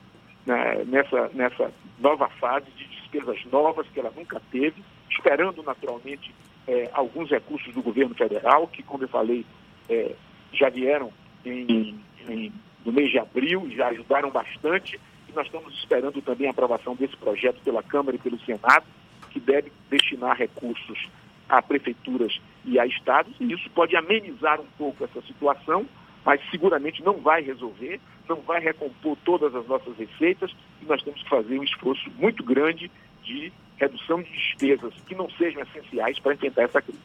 né, 0.45 0.83
nessa, 0.85 1.29
nessa 1.33 1.71
nova 1.99 2.29
fase 2.29 2.67
de 2.77 2.98
despesas 3.11 3.43
novas 3.51 3.87
que 3.89 3.99
ela 3.99 4.11
nunca 4.15 4.41
teve, 4.51 4.83
esperando 5.09 5.63
naturalmente 5.63 6.33
é, 6.67 6.89
alguns 6.93 7.29
recursos 7.29 7.73
do 7.73 7.81
governo 7.81 8.13
federal, 8.15 8.67
que, 8.67 8.83
como 8.83 9.03
eu 9.03 9.07
falei, 9.07 9.45
é, 9.89 10.15
já 10.53 10.69
vieram 10.69 11.11
em, 11.45 11.99
em, 12.27 12.53
no 12.85 12.91
mês 12.91 13.09
de 13.11 13.19
abril, 13.19 13.69
já 13.71 13.87
ajudaram 13.87 14.29
bastante, 14.29 14.99
e 15.27 15.31
nós 15.33 15.45
estamos 15.47 15.73
esperando 15.73 16.21
também 16.21 16.47
a 16.47 16.51
aprovação 16.51 16.95
desse 16.95 17.17
projeto 17.17 17.59
pela 17.63 17.83
Câmara 17.83 18.15
e 18.15 18.19
pelo 18.19 18.39
Senado, 18.39 18.85
que 19.31 19.39
deve 19.39 19.71
destinar 19.89 20.37
recursos 20.37 21.09
a 21.47 21.61
prefeituras 21.61 22.39
e 22.63 22.79
a 22.79 22.85
estados, 22.85 23.33
e 23.39 23.51
isso 23.51 23.69
pode 23.71 23.95
amenizar 23.95 24.61
um 24.61 24.67
pouco 24.77 25.03
essa 25.03 25.21
situação, 25.23 25.87
mas 26.25 26.41
seguramente 26.51 27.03
não 27.03 27.17
vai 27.17 27.41
resolver, 27.41 27.99
não 28.27 28.41
vai 28.41 28.59
recompor 28.59 29.17
todas 29.25 29.53
as 29.55 29.65
nossas 29.67 29.95
receitas, 29.97 30.51
e 30.81 30.85
nós 30.85 31.01
temos 31.01 31.21
que 31.23 31.29
fazer 31.29 31.59
um 31.59 31.63
esforço 31.63 32.09
muito 32.17 32.43
grande 32.43 32.91
de 33.23 33.51
redução 33.77 34.21
de 34.21 34.31
despesas 34.31 34.93
que 35.07 35.15
não 35.15 35.29
sejam 35.31 35.63
essenciais 35.63 36.19
para 36.19 36.33
enfrentar 36.33 36.63
essa 36.63 36.81
crise. 36.81 36.99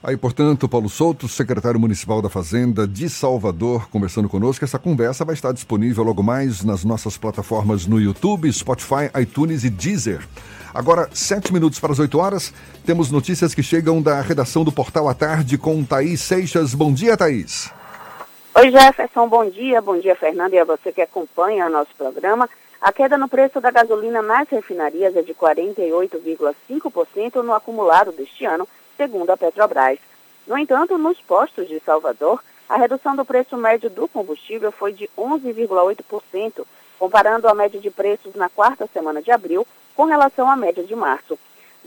Aí, 0.00 0.16
portanto, 0.16 0.68
Paulo 0.68 0.88
Souto, 0.88 1.26
secretário 1.26 1.80
municipal 1.80 2.22
da 2.22 2.28
Fazenda 2.28 2.86
de 2.86 3.10
Salvador, 3.10 3.88
conversando 3.90 4.28
conosco. 4.28 4.64
Essa 4.64 4.78
conversa 4.78 5.24
vai 5.24 5.34
estar 5.34 5.52
disponível 5.52 6.04
logo 6.04 6.22
mais 6.22 6.62
nas 6.62 6.84
nossas 6.84 7.18
plataformas 7.18 7.84
no 7.84 8.00
YouTube, 8.00 8.52
Spotify, 8.52 9.10
iTunes 9.20 9.64
e 9.64 9.70
Deezer. 9.70 10.24
Agora, 10.72 11.08
sete 11.12 11.52
minutos 11.52 11.80
para 11.80 11.90
as 11.90 11.98
oito 11.98 12.18
horas, 12.18 12.54
temos 12.86 13.10
notícias 13.10 13.54
que 13.54 13.62
chegam 13.62 14.00
da 14.00 14.20
redação 14.20 14.62
do 14.62 14.70
Portal 14.70 15.08
à 15.08 15.14
Tarde 15.14 15.58
com 15.58 15.82
Thaís 15.82 16.20
Seixas. 16.20 16.74
Bom 16.74 16.92
dia, 16.92 17.16
Thaís. 17.16 17.72
Oi, 18.58 18.70
Jefferson, 18.72 19.28
bom 19.28 19.48
dia. 19.48 19.80
Bom 19.80 20.00
dia, 20.00 20.16
Fernando, 20.16 20.52
e 20.52 20.58
a 20.58 20.64
você 20.64 20.90
que 20.90 21.00
acompanha 21.00 21.66
o 21.66 21.70
nosso 21.70 21.94
programa. 21.96 22.50
A 22.80 22.92
queda 22.92 23.16
no 23.16 23.28
preço 23.28 23.60
da 23.60 23.70
gasolina 23.70 24.20
nas 24.20 24.48
refinarias 24.48 25.14
é 25.14 25.22
de 25.22 25.32
48,5% 25.32 27.36
no 27.36 27.54
acumulado 27.54 28.10
deste 28.10 28.44
ano, 28.44 28.66
segundo 28.96 29.30
a 29.30 29.36
Petrobras. 29.36 30.00
No 30.44 30.58
entanto, 30.58 30.98
nos 30.98 31.20
postos 31.20 31.68
de 31.68 31.78
Salvador, 31.78 32.42
a 32.68 32.76
redução 32.76 33.14
do 33.14 33.24
preço 33.24 33.56
médio 33.56 33.88
do 33.88 34.08
combustível 34.08 34.72
foi 34.72 34.92
de 34.92 35.08
11,8%, 35.16 36.66
comparando 36.98 37.46
a 37.46 37.54
média 37.54 37.78
de 37.78 37.92
preços 37.92 38.34
na 38.34 38.48
quarta 38.48 38.88
semana 38.92 39.22
de 39.22 39.30
abril 39.30 39.64
com 39.94 40.02
relação 40.02 40.50
à 40.50 40.56
média 40.56 40.82
de 40.82 40.96
março. 40.96 41.38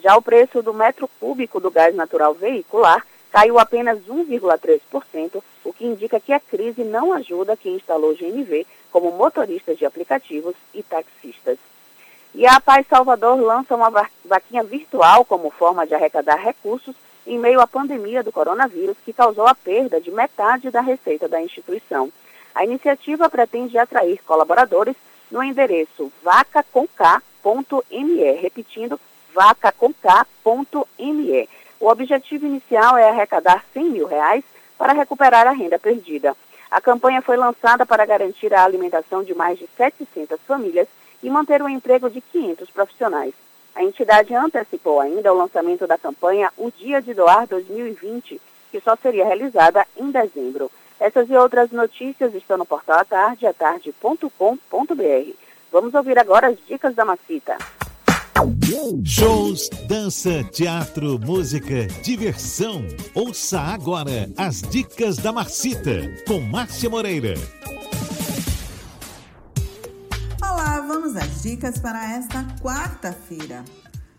Já 0.02 0.16
o 0.16 0.22
preço 0.22 0.64
do 0.64 0.74
metro 0.74 1.10
cúbico 1.20 1.60
do 1.60 1.70
gás 1.70 1.94
natural 1.94 2.34
veicular 2.34 3.06
caiu 3.32 3.58
apenas 3.58 4.00
1,3%, 4.08 5.42
o 5.64 5.74
que 5.74 5.86
indica 5.86 6.20
que 6.20 6.34
a 6.34 6.40
crise 6.40 6.84
não 6.84 7.14
ajuda 7.14 7.58
quem 7.58 7.76
instalou 7.76 8.16
GNV, 8.16 8.68
como 8.92 9.12
motoristas 9.12 9.78
de 9.78 9.86
aplicativos 9.86 10.56
e 10.74 10.84
taxistas. 10.84 11.58
E 12.34 12.46
a 12.46 12.60
Paz 12.60 12.86
Salvador 12.88 13.40
lança 13.40 13.76
uma 13.76 13.90
vaquinha 14.24 14.64
virtual 14.64 15.26
como 15.26 15.50
forma 15.50 15.88
de 15.88 15.94
arrecadar 15.94 16.36
recursos 16.36 16.96
em 17.26 17.38
meio 17.38 17.62
à 17.62 17.68
pandemia 17.68 18.24
do 18.24 18.32
coronavírus, 18.32 18.98
que 19.06 19.14
causou 19.14 19.46
a 19.48 19.56
perda 19.56 20.02
de 20.02 20.12
metade 20.12 20.72
da 20.72 20.82
receita 20.82 21.28
da 21.28 21.42
instituição. 21.42 22.12
A 22.54 22.66
iniciativa 22.66 23.30
pretende 23.30 23.78
atrair 23.78 24.22
colaboradores 24.26 24.96
no 25.30 25.44
endereço 25.44 26.12
vacacomk.me, 26.24 28.32
repetindo, 28.34 29.00
vacacomk.me. 29.34 31.50
O 31.82 31.90
objetivo 31.90 32.46
inicial 32.46 32.96
é 32.96 33.10
arrecadar 33.10 33.66
100 33.74 33.90
mil 33.90 34.06
reais 34.06 34.44
para 34.78 34.94
recuperar 34.94 35.48
a 35.48 35.52
renda 35.52 35.80
perdida. 35.80 36.38
A 36.70 36.80
campanha 36.80 37.24
foi 37.24 37.36
lançada 37.36 37.88
para 37.88 38.06
garantir 38.06 38.54
a 38.54 38.64
alimentação 38.64 39.24
de 39.24 39.34
mais 39.34 39.58
de 39.58 39.68
700 39.76 40.40
famílias 40.42 40.88
e 41.24 41.30
manter 41.30 41.60
o 41.60 41.68
emprego 41.68 42.08
de 42.08 42.22
500 42.22 42.70
profissionais. 42.70 43.34
A 43.74 43.84
entidade 43.84 44.36
antecipou 44.36 45.00
ainda 45.00 45.34
o 45.34 45.38
lançamento 45.38 45.88
da 45.88 45.98
campanha 45.98 46.52
O 46.56 46.70
Dia 46.70 47.02
de 47.02 47.16
Doar 47.16 47.48
2020, 47.48 48.40
que 48.70 48.80
só 48.80 48.96
seria 48.96 49.26
realizada 49.26 49.84
em 49.98 50.12
dezembro. 50.12 50.70
Essas 51.00 51.28
e 51.32 51.36
outras 51.36 51.72
notícias 51.72 52.36
estão 52.36 52.60
no 52.60 52.66
portal 52.66 53.00
atardeatarde.com.br. 53.00 55.32
Vamos 55.72 55.96
ouvir 55.96 56.20
agora 56.20 56.50
as 56.50 56.58
dicas 56.68 56.94
da 56.94 57.04
Macita. 57.04 57.58
Shows, 59.04 59.70
dança, 59.88 60.44
teatro, 60.52 61.20
música, 61.20 61.88
diversão. 62.02 62.84
Ouça 63.14 63.60
agora 63.60 64.30
as 64.38 64.62
dicas 64.62 65.18
da 65.18 65.32
Marcita 65.32 66.10
com 66.28 66.40
Márcia 66.40 66.90
Moreira. 66.90 67.36
Olá, 70.42 70.82
vamos 70.82 71.16
às 71.16 71.44
dicas 71.44 71.78
para 71.78 72.16
esta 72.16 72.44
quarta-feira. 72.62 73.64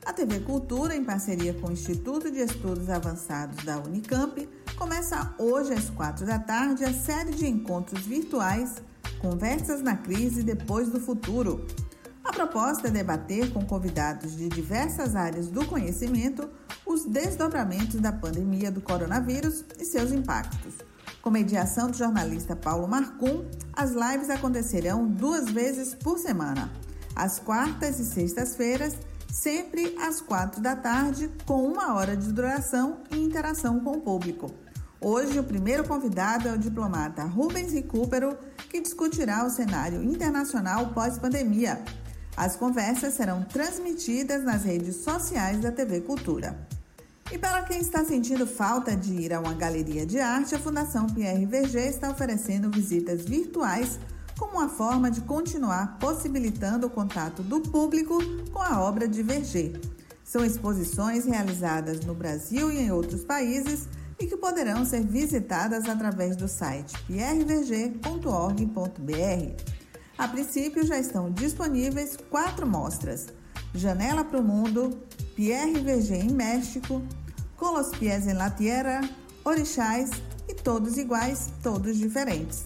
A 0.04 0.12
TV 0.12 0.40
Cultura, 0.40 0.94
em 0.94 1.04
parceria 1.04 1.54
com 1.54 1.68
o 1.68 1.72
Instituto 1.72 2.30
de 2.30 2.40
Estudos 2.40 2.90
Avançados 2.90 3.64
da 3.64 3.78
Unicamp, 3.78 4.48
começa 4.76 5.34
hoje 5.38 5.72
às 5.72 5.88
quatro 5.90 6.26
da 6.26 6.38
tarde 6.38 6.84
a 6.84 6.92
série 6.92 7.32
de 7.32 7.46
encontros 7.46 8.04
virtuais 8.04 8.82
Conversas 9.20 9.80
na 9.82 9.96
Crise 9.96 10.42
Depois 10.42 10.88
do 10.88 10.98
Futuro. 10.98 11.64
A 12.24 12.32
proposta 12.32 12.86
é 12.86 12.90
debater 12.90 13.52
com 13.52 13.64
convidados 13.66 14.36
de 14.36 14.48
diversas 14.48 15.16
áreas 15.16 15.48
do 15.48 15.66
conhecimento 15.66 16.48
os 16.86 17.04
desdobramentos 17.04 18.00
da 18.00 18.12
pandemia 18.12 18.70
do 18.70 18.80
coronavírus 18.80 19.64
e 19.78 19.84
seus 19.84 20.12
impactos. 20.12 20.74
Com 21.20 21.30
mediação 21.30 21.90
do 21.90 21.96
jornalista 21.96 22.54
Paulo 22.54 22.86
Marcum, 22.86 23.44
as 23.72 23.90
lives 23.90 24.30
acontecerão 24.30 25.06
duas 25.06 25.50
vezes 25.50 25.94
por 25.94 26.18
semana, 26.18 26.72
às 27.14 27.38
quartas 27.38 27.98
e 27.98 28.04
sextas-feiras, 28.04 28.96
sempre 29.28 29.96
às 30.00 30.20
quatro 30.20 30.60
da 30.60 30.76
tarde, 30.76 31.28
com 31.44 31.64
uma 31.64 31.94
hora 31.94 32.16
de 32.16 32.32
duração 32.32 32.98
e 33.10 33.16
interação 33.16 33.80
com 33.80 33.92
o 33.92 34.00
público. 34.00 34.50
Hoje, 35.00 35.38
o 35.40 35.44
primeiro 35.44 35.82
convidado 35.82 36.48
é 36.48 36.52
o 36.52 36.58
diplomata 36.58 37.24
Rubens 37.24 37.72
Recupero, 37.72 38.38
que 38.70 38.80
discutirá 38.80 39.44
o 39.44 39.50
cenário 39.50 40.02
internacional 40.02 40.90
pós-pandemia. 40.90 41.82
As 42.36 42.56
conversas 42.56 43.14
serão 43.14 43.42
transmitidas 43.42 44.42
nas 44.42 44.64
redes 44.64 44.96
sociais 44.96 45.60
da 45.60 45.70
TV 45.70 46.00
Cultura. 46.00 46.66
E 47.30 47.38
para 47.38 47.62
quem 47.62 47.80
está 47.80 48.04
sentindo 48.04 48.46
falta 48.46 48.96
de 48.96 49.14
ir 49.14 49.32
a 49.32 49.40
uma 49.40 49.54
galeria 49.54 50.04
de 50.04 50.18
arte, 50.18 50.54
a 50.54 50.58
Fundação 50.58 51.06
Pierre 51.06 51.46
Verger 51.46 51.88
está 51.88 52.10
oferecendo 52.10 52.70
visitas 52.70 53.22
virtuais 53.22 53.98
como 54.38 54.58
uma 54.58 54.68
forma 54.68 55.10
de 55.10 55.20
continuar 55.22 55.98
possibilitando 55.98 56.86
o 56.86 56.90
contato 56.90 57.42
do 57.42 57.60
público 57.60 58.18
com 58.50 58.60
a 58.60 58.82
obra 58.82 59.06
de 59.06 59.22
Verger. 59.22 59.78
São 60.24 60.44
exposições 60.44 61.26
realizadas 61.26 62.00
no 62.00 62.14
Brasil 62.14 62.70
e 62.70 62.78
em 62.78 62.90
outros 62.90 63.24
países 63.24 63.86
e 64.18 64.26
que 64.26 64.36
poderão 64.36 64.84
ser 64.84 65.04
visitadas 65.04 65.88
através 65.88 66.36
do 66.36 66.48
site 66.48 66.92
pierreverger.org.br. 67.06 69.81
A 70.18 70.28
princípio 70.28 70.86
já 70.86 70.98
estão 70.98 71.30
disponíveis 71.30 72.16
quatro 72.30 72.66
mostras: 72.66 73.28
Janela 73.74 74.24
para 74.24 74.38
o 74.38 74.42
Mundo, 74.42 75.02
Pierre 75.34 75.80
Verger 75.80 76.24
em 76.24 76.30
México, 76.30 77.02
Com 77.56 77.74
los 77.74 77.90
pies 77.96 78.26
en 78.26 78.38
la 78.38 78.50
tierra, 78.50 79.00
Orixás 79.44 80.10
e 80.48 80.54
Todos 80.54 80.98
Iguais, 80.98 81.50
Todos 81.62 81.96
Diferentes. 81.96 82.64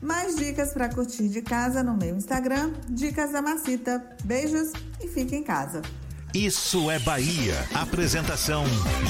Mais 0.00 0.36
dicas 0.36 0.72
para 0.72 0.88
curtir 0.88 1.28
de 1.28 1.42
casa 1.42 1.82
no 1.82 1.96
meu 1.96 2.16
Instagram, 2.16 2.72
Dicas 2.88 3.32
da 3.32 3.42
Macita. 3.42 4.16
Beijos 4.24 4.70
e 5.02 5.08
fique 5.08 5.34
em 5.34 5.42
casa. 5.42 5.82
Isso 6.32 6.90
é 6.90 7.00
Bahia. 7.00 7.56
Apresentação: 7.74 8.64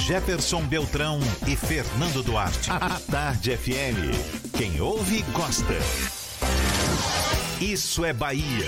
Jefferson 0.06 0.62
Beltrão 0.66 1.20
e 1.46 1.54
Fernando 1.54 2.22
Duarte. 2.22 2.70
A 2.70 2.98
Tarde 2.98 3.56
FM. 3.56 4.56
Quem 4.56 4.80
ouve, 4.80 5.22
gosta. 5.32 6.19
Isso 7.60 8.06
é 8.06 8.12
Bahia. 8.14 8.66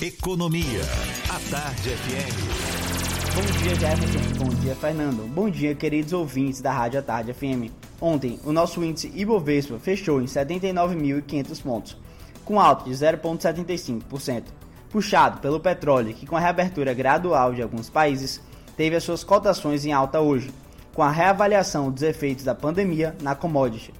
Economia. 0.00 0.82
A 1.28 1.50
Tarde 1.50 1.90
FM. 1.90 3.34
Bom 3.34 3.58
dia, 3.58 3.74
Jefferson. 3.74 4.44
Bom 4.44 4.54
dia, 4.60 4.74
Fernando. 4.76 5.28
Bom 5.34 5.50
dia, 5.50 5.74
queridos 5.74 6.12
ouvintes 6.12 6.60
da 6.60 6.70
Rádio 6.70 7.00
A 7.00 7.02
Tarde 7.02 7.34
FM. 7.34 7.72
Ontem, 8.00 8.38
o 8.44 8.52
nosso 8.52 8.84
índice 8.84 9.10
Ibovespa 9.16 9.80
fechou 9.80 10.22
em 10.22 10.26
79.500 10.26 11.60
pontos, 11.60 11.96
com 12.44 12.60
alta 12.60 12.84
de 12.84 12.92
0,75%, 12.92 14.44
puxado 14.90 15.40
pelo 15.40 15.58
petróleo, 15.58 16.14
que 16.14 16.24
com 16.24 16.36
a 16.36 16.40
reabertura 16.40 16.94
gradual 16.94 17.52
de 17.52 17.62
alguns 17.62 17.90
países, 17.90 18.40
teve 18.76 18.94
as 18.94 19.02
suas 19.02 19.24
cotações 19.24 19.84
em 19.84 19.92
alta 19.92 20.20
hoje, 20.20 20.52
com 20.94 21.02
a 21.02 21.10
reavaliação 21.10 21.90
dos 21.90 22.04
efeitos 22.04 22.44
da 22.44 22.54
pandemia 22.54 23.16
na 23.20 23.34
commodity. 23.34 23.92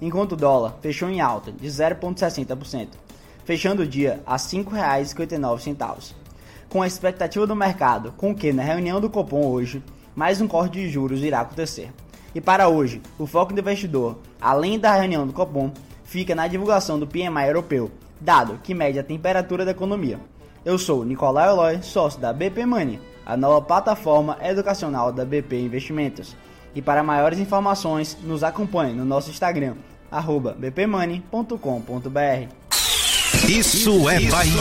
Enquanto 0.00 0.32
o 0.32 0.36
dólar 0.36 0.78
fechou 0.80 1.10
em 1.10 1.20
alta 1.20 1.52
de 1.52 1.68
0,60%, 1.68 3.01
fechando 3.44 3.82
o 3.82 3.86
dia 3.86 4.20
a 4.26 4.32
R$ 4.32 4.38
5,59. 4.38 6.12
Com 6.68 6.82
a 6.82 6.86
expectativa 6.86 7.46
do 7.46 7.56
mercado, 7.56 8.12
com 8.16 8.34
que 8.34 8.52
na 8.52 8.62
reunião 8.62 9.00
do 9.00 9.10
Copom 9.10 9.46
hoje, 9.46 9.82
mais 10.14 10.40
um 10.40 10.48
corte 10.48 10.80
de 10.80 10.88
juros 10.88 11.22
irá 11.22 11.40
acontecer. 11.40 11.92
E 12.34 12.40
para 12.40 12.68
hoje, 12.68 13.02
o 13.18 13.26
foco 13.26 13.52
do 13.52 13.60
investidor, 13.60 14.18
além 14.40 14.78
da 14.78 14.94
reunião 14.94 15.26
do 15.26 15.32
Copom, 15.32 15.70
fica 16.04 16.34
na 16.34 16.46
divulgação 16.46 16.98
do 16.98 17.06
PMI 17.06 17.46
europeu, 17.46 17.90
dado 18.20 18.58
que 18.62 18.74
mede 18.74 18.98
a 18.98 19.04
temperatura 19.04 19.64
da 19.64 19.72
economia. 19.72 20.18
Eu 20.64 20.78
sou 20.78 21.04
Nicolau 21.04 21.44
Eloy, 21.44 21.82
sócio 21.82 22.20
da 22.20 22.32
BP 22.32 22.64
Money, 22.64 23.00
a 23.26 23.36
nova 23.36 23.60
plataforma 23.60 24.38
educacional 24.40 25.12
da 25.12 25.24
BP 25.24 25.60
Investimentos. 25.60 26.36
E 26.74 26.80
para 26.80 27.02
maiores 27.02 27.38
informações, 27.38 28.16
nos 28.22 28.42
acompanhe 28.42 28.94
no 28.94 29.04
nosso 29.04 29.30
Instagram, 29.30 29.74
bpmoney.com.br. 30.58 32.61
Isso 33.48 34.08
é 34.08 34.20
Bahia. 34.30 34.54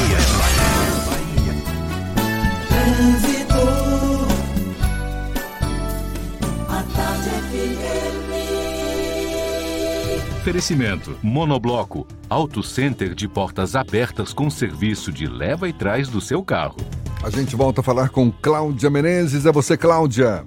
Trânsito. 2.68 3.56
A 6.68 6.84
tarde 6.96 7.30
FM. 7.30 8.32
Oferecimento: 10.40 11.16
Monobloco, 11.22 12.08
Auto 12.28 12.64
Center 12.64 13.14
de 13.14 13.28
portas 13.28 13.76
abertas 13.76 14.34
com 14.34 14.50
serviço 14.50 15.12
de 15.12 15.28
leva 15.28 15.70
e 15.70 15.74
trás 15.74 16.10
do 16.10 16.20
seu 16.20 16.44
carro. 16.44 16.78
A 17.24 17.30
gente 17.30 17.56
volta 17.56 17.82
a 17.82 17.84
falar 17.84 18.10
com 18.10 18.32
Cláudia 18.32 18.90
Menezes. 18.90 19.46
É 19.46 19.52
você, 19.52 19.78
Cláudia. 19.78 20.44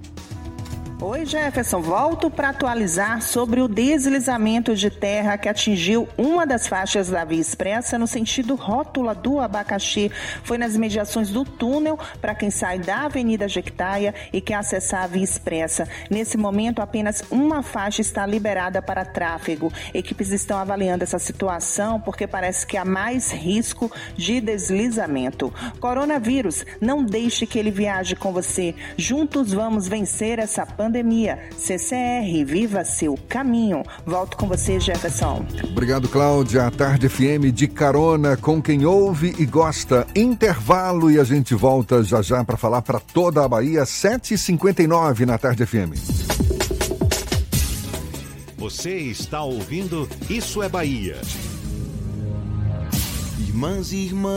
Oi, 1.01 1.25
Jefferson. 1.25 1.81
Volto 1.81 2.31
para 2.31 2.49
atualizar 2.49 3.21
sobre 3.21 3.59
o 3.59 3.67
deslizamento 3.67 4.73
de 4.73 4.89
terra 4.89 5.37
que 5.37 5.49
atingiu 5.49 6.07
uma 6.17 6.47
das 6.47 6.69
faixas 6.69 7.09
da 7.09 7.25
Via 7.25 7.41
Expressa 7.41 7.99
no 7.99 8.07
sentido 8.07 8.55
rótula 8.55 9.13
do 9.13 9.41
Abacaxi. 9.41 10.09
Foi 10.43 10.57
nas 10.57 10.77
mediações 10.77 11.29
do 11.29 11.43
túnel 11.43 11.99
para 12.21 12.33
quem 12.33 12.49
sai 12.49 12.79
da 12.79 13.03
Avenida 13.03 13.45
Jequitaia 13.45 14.15
e 14.31 14.39
quer 14.39 14.53
acessar 14.53 15.03
a 15.03 15.07
Via 15.07 15.23
Expressa. 15.23 15.85
Nesse 16.09 16.37
momento, 16.37 16.81
apenas 16.81 17.25
uma 17.29 17.61
faixa 17.61 17.99
está 17.99 18.25
liberada 18.25 18.81
para 18.81 19.03
tráfego. 19.03 19.73
Equipes 19.93 20.31
estão 20.31 20.57
avaliando 20.57 21.03
essa 21.03 21.19
situação 21.19 21.99
porque 21.99 22.25
parece 22.25 22.65
que 22.65 22.77
há 22.77 22.85
mais 22.85 23.33
risco 23.33 23.91
de 24.15 24.39
deslizamento. 24.39 25.53
Coronavírus, 25.81 26.65
não 26.79 27.03
deixe 27.03 27.45
que 27.45 27.59
ele 27.59 27.69
viaje 27.69 28.15
com 28.15 28.31
você. 28.31 28.73
Juntos 28.95 29.51
vamos 29.51 29.89
vencer 29.89 30.39
essa 30.39 30.65
pandemia 30.65 30.84
pandemia. 30.85 31.39
CCR, 31.57 32.45
viva 32.45 32.85
seu 32.85 33.17
caminho. 33.27 33.81
Volto 34.05 34.37
com 34.37 34.47
você, 34.47 34.79
Jefferson. 34.79 35.43
Obrigado, 35.71 36.07
Cláudia. 36.07 36.67
A 36.67 36.71
Tarde 36.71 37.09
FM 37.09 37.51
de 37.53 37.67
carona 37.67 38.37
com 38.37 38.61
quem 38.61 38.85
ouve 38.85 39.33
e 39.39 39.45
gosta. 39.45 40.05
Intervalo 40.15 41.09
e 41.09 41.19
a 41.19 41.23
gente 41.23 41.55
volta 41.55 42.03
já 42.03 42.21
já 42.21 42.43
para 42.43 42.55
falar 42.55 42.83
para 42.83 42.99
toda 42.99 43.43
a 43.43 43.47
Bahia, 43.47 43.81
7h59 43.83 45.25
na 45.25 45.39
Tarde 45.39 45.65
FM. 45.65 45.95
Você 48.57 48.95
está 48.95 49.41
ouvindo 49.43 50.07
Isso 50.29 50.61
é 50.61 50.69
Bahia. 50.69 51.17
Irmãs 53.39 53.91
e 53.91 53.97
irmãos, 54.05 54.33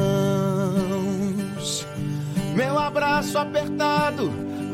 meu 2.54 2.78
abraço 2.78 3.36
apertado 3.36 4.47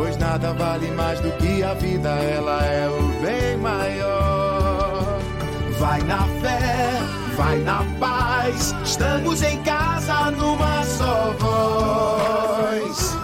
Pois 0.00 0.16
nada 0.16 0.54
vale 0.54 0.90
mais 0.92 1.20
do 1.20 1.30
que 1.32 1.62
a 1.62 1.74
vida, 1.74 2.08
ela 2.08 2.64
é 2.64 2.88
o 2.88 3.02
bem 3.20 3.58
maior. 3.58 5.20
Vai 5.78 6.00
na 6.04 6.26
fé, 6.40 6.98
vai 7.36 7.58
na 7.58 7.84
paz, 8.00 8.74
estamos 8.82 9.42
em 9.42 9.62
casa 9.62 10.30
numa 10.30 10.82
só 10.86 11.34
voz. 11.38 13.14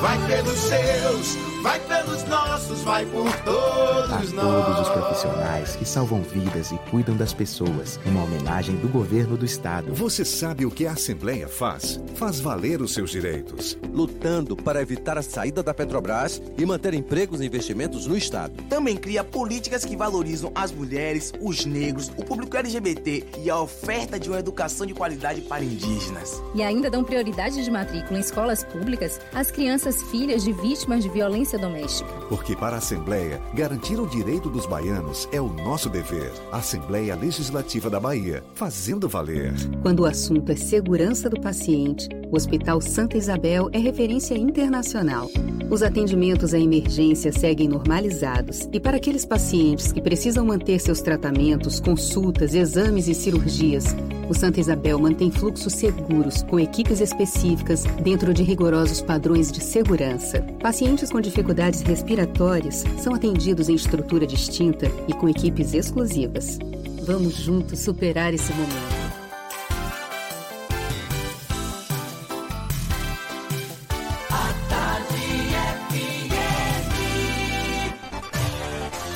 Vai 0.00 0.18
pelos 0.26 0.58
seus, 0.58 1.38
Vai 1.66 1.80
pelos 1.80 2.22
nossos, 2.28 2.80
vai 2.82 3.04
por 3.06 3.28
todos 3.42 4.12
A 4.12 4.18
nós. 4.20 4.64
todos 4.64 4.80
os 4.82 4.88
profissionais 4.88 5.74
que 5.74 5.84
salvam 5.84 6.22
vidas 6.22 6.70
e 6.70 6.78
cuidam 6.92 7.16
das 7.16 7.32
pessoas, 7.32 7.98
uma 8.06 8.22
homenagem 8.22 8.76
do 8.76 8.86
governo 8.86 9.36
do 9.36 9.44
estado. 9.44 9.92
Você 9.92 10.24
sabe 10.24 10.64
o 10.64 10.70
que 10.70 10.86
a 10.86 10.92
Assembleia 10.92 11.48
faz? 11.48 12.00
Faz 12.14 12.38
valer 12.38 12.80
os 12.80 12.94
seus 12.94 13.10
direitos. 13.10 13.76
Lutando 13.92 14.54
para 14.54 14.80
evitar 14.80 15.18
a 15.18 15.22
saída 15.22 15.60
da 15.60 15.74
Petrobras 15.74 16.40
e 16.56 16.64
manter 16.64 16.94
empregos 16.94 17.40
e 17.40 17.46
investimentos 17.46 18.06
no 18.06 18.16
Estado. 18.16 18.62
Também 18.68 18.96
cria 18.96 19.24
políticas 19.24 19.84
que 19.84 19.96
valorizam 19.96 20.52
as 20.54 20.70
mulheres, 20.70 21.32
os 21.40 21.66
negros, 21.66 22.12
o 22.16 22.24
público 22.24 22.56
LGBT 22.56 23.24
e 23.42 23.50
a 23.50 23.60
oferta 23.60 24.20
de 24.20 24.28
uma 24.28 24.38
educação 24.38 24.86
de 24.86 24.94
qualidade 24.94 25.40
para 25.40 25.64
indígenas. 25.64 26.40
E 26.54 26.62
ainda 26.62 26.88
dão 26.88 27.02
prioridade 27.02 27.64
de 27.64 27.70
matrícula 27.72 28.18
em 28.18 28.20
escolas 28.20 28.62
públicas 28.62 29.20
às 29.34 29.50
crianças 29.50 30.00
filhas 30.04 30.44
de 30.44 30.52
vítimas 30.52 31.02
de 31.02 31.08
violência 31.08 31.55
doméstica. 31.58 32.10
Porque 32.28 32.54
para 32.54 32.76
a 32.76 32.78
Assembleia, 32.78 33.40
garantir 33.54 33.98
o 34.00 34.06
direito 34.06 34.48
dos 34.48 34.66
baianos 34.66 35.28
é 35.32 35.40
o 35.40 35.48
nosso 35.48 35.88
dever. 35.88 36.32
Assembleia 36.52 37.14
Legislativa 37.14 37.88
da 37.90 38.00
Bahia, 38.00 38.42
fazendo 38.54 39.08
valer. 39.08 39.54
Quando 39.82 40.00
o 40.00 40.06
assunto 40.06 40.50
é 40.52 40.56
segurança 40.56 41.28
do 41.30 41.40
paciente, 41.40 42.08
o 42.30 42.36
Hospital 42.36 42.80
Santa 42.80 43.16
Isabel 43.16 43.68
é 43.72 43.78
referência 43.78 44.36
internacional. 44.36 45.30
Os 45.70 45.82
atendimentos 45.82 46.54
à 46.54 46.58
emergência 46.58 47.32
seguem 47.32 47.68
normalizados 47.68 48.68
e 48.72 48.78
para 48.78 48.96
aqueles 48.96 49.24
pacientes 49.24 49.92
que 49.92 50.00
precisam 50.00 50.44
manter 50.44 50.78
seus 50.80 51.00
tratamentos, 51.00 51.80
consultas, 51.80 52.54
exames 52.54 53.08
e 53.08 53.14
cirurgias, 53.14 53.94
o 54.28 54.34
Santa 54.34 54.60
Isabel 54.60 54.98
mantém 54.98 55.30
fluxos 55.30 55.72
seguros 55.72 56.42
com 56.42 56.58
equipes 56.58 57.00
específicas 57.00 57.84
dentro 58.02 58.34
de 58.34 58.42
rigorosos 58.42 59.00
padrões 59.00 59.52
de 59.52 59.62
segurança. 59.62 60.42
Pacientes 60.60 61.10
com 61.10 61.20
dificuldades 61.20 61.45
respiratórias 61.82 62.84
são 62.98 63.14
atendidos 63.14 63.68
em 63.68 63.74
estrutura 63.74 64.26
distinta 64.26 64.90
e 65.06 65.14
com 65.14 65.28
equipes 65.28 65.74
exclusivas. 65.74 66.58
Vamos 67.02 67.36
juntos 67.36 67.80
superar 67.80 68.34
esse 68.34 68.52
momento. 68.52 69.06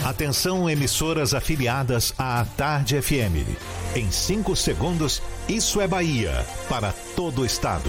Atenção, 0.05 0.69
emissoras 0.69 1.33
afiliadas 1.33 2.13
à 2.19 2.45
Tarde 2.57 3.01
FM. 3.01 3.49
Em 3.97 4.11
5 4.11 4.55
segundos, 4.55 5.23
isso 5.49 5.81
é 5.81 5.89
Bahia 5.89 6.47
para 6.69 6.93
todo 7.17 7.41
o 7.41 7.47
estado. 7.47 7.89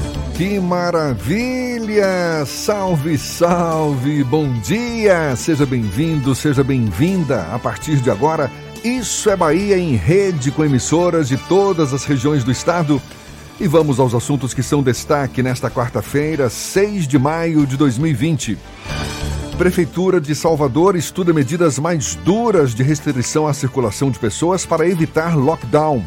Que 0.41 0.59
maravilha! 0.59 2.43
Salve, 2.47 3.15
salve! 3.15 4.23
Bom 4.23 4.51
dia! 4.61 5.35
Seja 5.35 5.67
bem-vindo, 5.67 6.33
seja 6.33 6.63
bem-vinda. 6.63 7.43
A 7.53 7.59
partir 7.59 7.97
de 7.97 8.09
agora, 8.09 8.49
Isso 8.83 9.29
é 9.29 9.35
Bahia 9.35 9.77
em 9.77 9.95
rede 9.95 10.49
com 10.49 10.65
emissoras 10.65 11.27
de 11.27 11.37
todas 11.37 11.93
as 11.93 12.05
regiões 12.05 12.43
do 12.43 12.49
estado. 12.49 12.99
E 13.59 13.67
vamos 13.67 13.99
aos 13.99 14.15
assuntos 14.15 14.51
que 14.51 14.63
são 14.63 14.81
destaque 14.81 15.43
nesta 15.43 15.69
quarta-feira, 15.69 16.49
6 16.49 17.07
de 17.07 17.19
maio 17.19 17.67
de 17.67 17.77
2020. 17.77 18.57
Prefeitura 19.59 20.19
de 20.19 20.33
Salvador 20.33 20.95
estuda 20.95 21.31
medidas 21.31 21.77
mais 21.77 22.15
duras 22.15 22.73
de 22.73 22.81
restrição 22.81 23.45
à 23.45 23.53
circulação 23.53 24.09
de 24.09 24.17
pessoas 24.17 24.65
para 24.65 24.89
evitar 24.89 25.37
lockdown. 25.37 26.03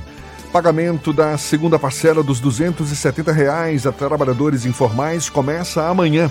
Pagamento 0.55 1.13
da 1.13 1.37
segunda 1.37 1.81
parcela 1.81 2.23
dos 2.23 2.39
270 2.39 3.33
reais 3.33 3.89
a 3.89 3.91
trabalhadores 3.91 4.65
informais 4.65 5.29
começa 5.29 5.85
amanhã. 5.89 6.31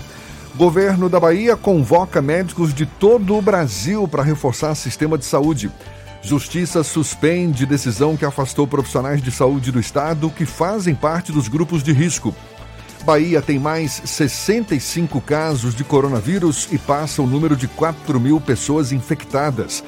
Governo 0.56 1.10
da 1.10 1.20
Bahia 1.20 1.58
convoca 1.58 2.22
médicos 2.22 2.72
de 2.72 2.86
todo 2.86 3.36
o 3.36 3.42
Brasil 3.42 4.08
para 4.08 4.22
reforçar 4.22 4.74
sistema 4.76 5.18
de 5.18 5.26
saúde. 5.26 5.70
Justiça 6.22 6.82
suspende 6.82 7.66
decisão 7.66 8.16
que 8.16 8.24
afastou 8.24 8.66
profissionais 8.66 9.22
de 9.22 9.30
saúde 9.30 9.70
do 9.70 9.78
estado 9.78 10.30
que 10.30 10.46
fazem 10.46 10.94
parte 10.94 11.30
dos 11.30 11.46
grupos 11.46 11.82
de 11.82 11.92
risco. 11.92 12.34
Bahia 13.04 13.42
tem 13.42 13.58
mais 13.58 14.00
65 14.06 15.20
casos 15.20 15.74
de 15.74 15.84
coronavírus 15.84 16.66
e 16.72 16.78
passa 16.78 17.20
o 17.20 17.26
número 17.26 17.54
de 17.54 17.68
4 17.68 18.18
mil 18.18 18.40
pessoas 18.40 18.90
infectadas. 18.90 19.84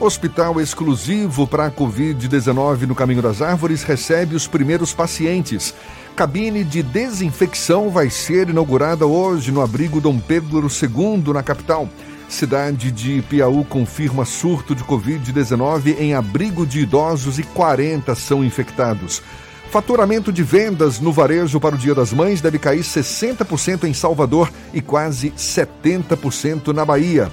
Hospital 0.00 0.60
exclusivo 0.60 1.44
para 1.44 1.66
a 1.66 1.70
Covid-19 1.72 2.82
no 2.82 2.94
Caminho 2.94 3.20
das 3.20 3.42
Árvores 3.42 3.82
recebe 3.82 4.36
os 4.36 4.46
primeiros 4.46 4.94
pacientes. 4.94 5.74
Cabine 6.14 6.62
de 6.62 6.84
desinfecção 6.84 7.90
vai 7.90 8.08
ser 8.08 8.48
inaugurada 8.48 9.06
hoje 9.06 9.50
no 9.50 9.60
abrigo 9.60 10.00
Dom 10.00 10.20
Pedro 10.20 10.68
II, 10.68 11.32
na 11.32 11.42
capital. 11.42 11.88
Cidade 12.28 12.92
de 12.92 13.22
Piauí 13.22 13.64
confirma 13.64 14.24
surto 14.24 14.72
de 14.72 14.84
Covid-19 14.84 15.96
em 15.98 16.14
abrigo 16.14 16.64
de 16.64 16.80
idosos 16.80 17.40
e 17.40 17.42
40 17.42 18.14
são 18.14 18.44
infectados. 18.44 19.20
Faturamento 19.68 20.32
de 20.32 20.44
vendas 20.44 21.00
no 21.00 21.12
varejo 21.12 21.58
para 21.58 21.74
o 21.74 21.78
Dia 21.78 21.94
das 21.94 22.12
Mães 22.12 22.40
deve 22.40 22.58
cair 22.58 22.82
60% 22.82 23.84
em 23.84 23.92
Salvador 23.92 24.50
e 24.72 24.80
quase 24.80 25.30
70% 25.32 26.68
na 26.68 26.84
Bahia. 26.84 27.30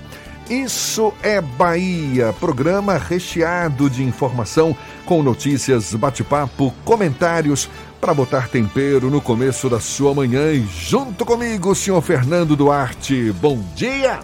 Isso 0.50 1.12
é 1.24 1.42
Bahia, 1.42 2.32
programa 2.40 3.00
recheado 3.00 3.90
de 3.90 4.04
informação 4.04 4.78
com 5.04 5.24
notícias, 5.24 5.96
bate-papo, 5.96 6.72
comentários 6.86 7.68
para 8.00 8.14
botar 8.14 8.48
tempero 8.48 9.10
no 9.10 9.20
começo 9.20 9.68
da 9.68 9.80
sua 9.80 10.14
manhã. 10.14 10.52
E 10.52 10.62
junto 10.62 11.26
comigo, 11.26 11.72
o 11.72 11.76
senhor 11.76 12.00
Fernando 12.02 12.56
Duarte. 12.56 13.32
Bom 13.42 13.60
dia! 13.76 14.20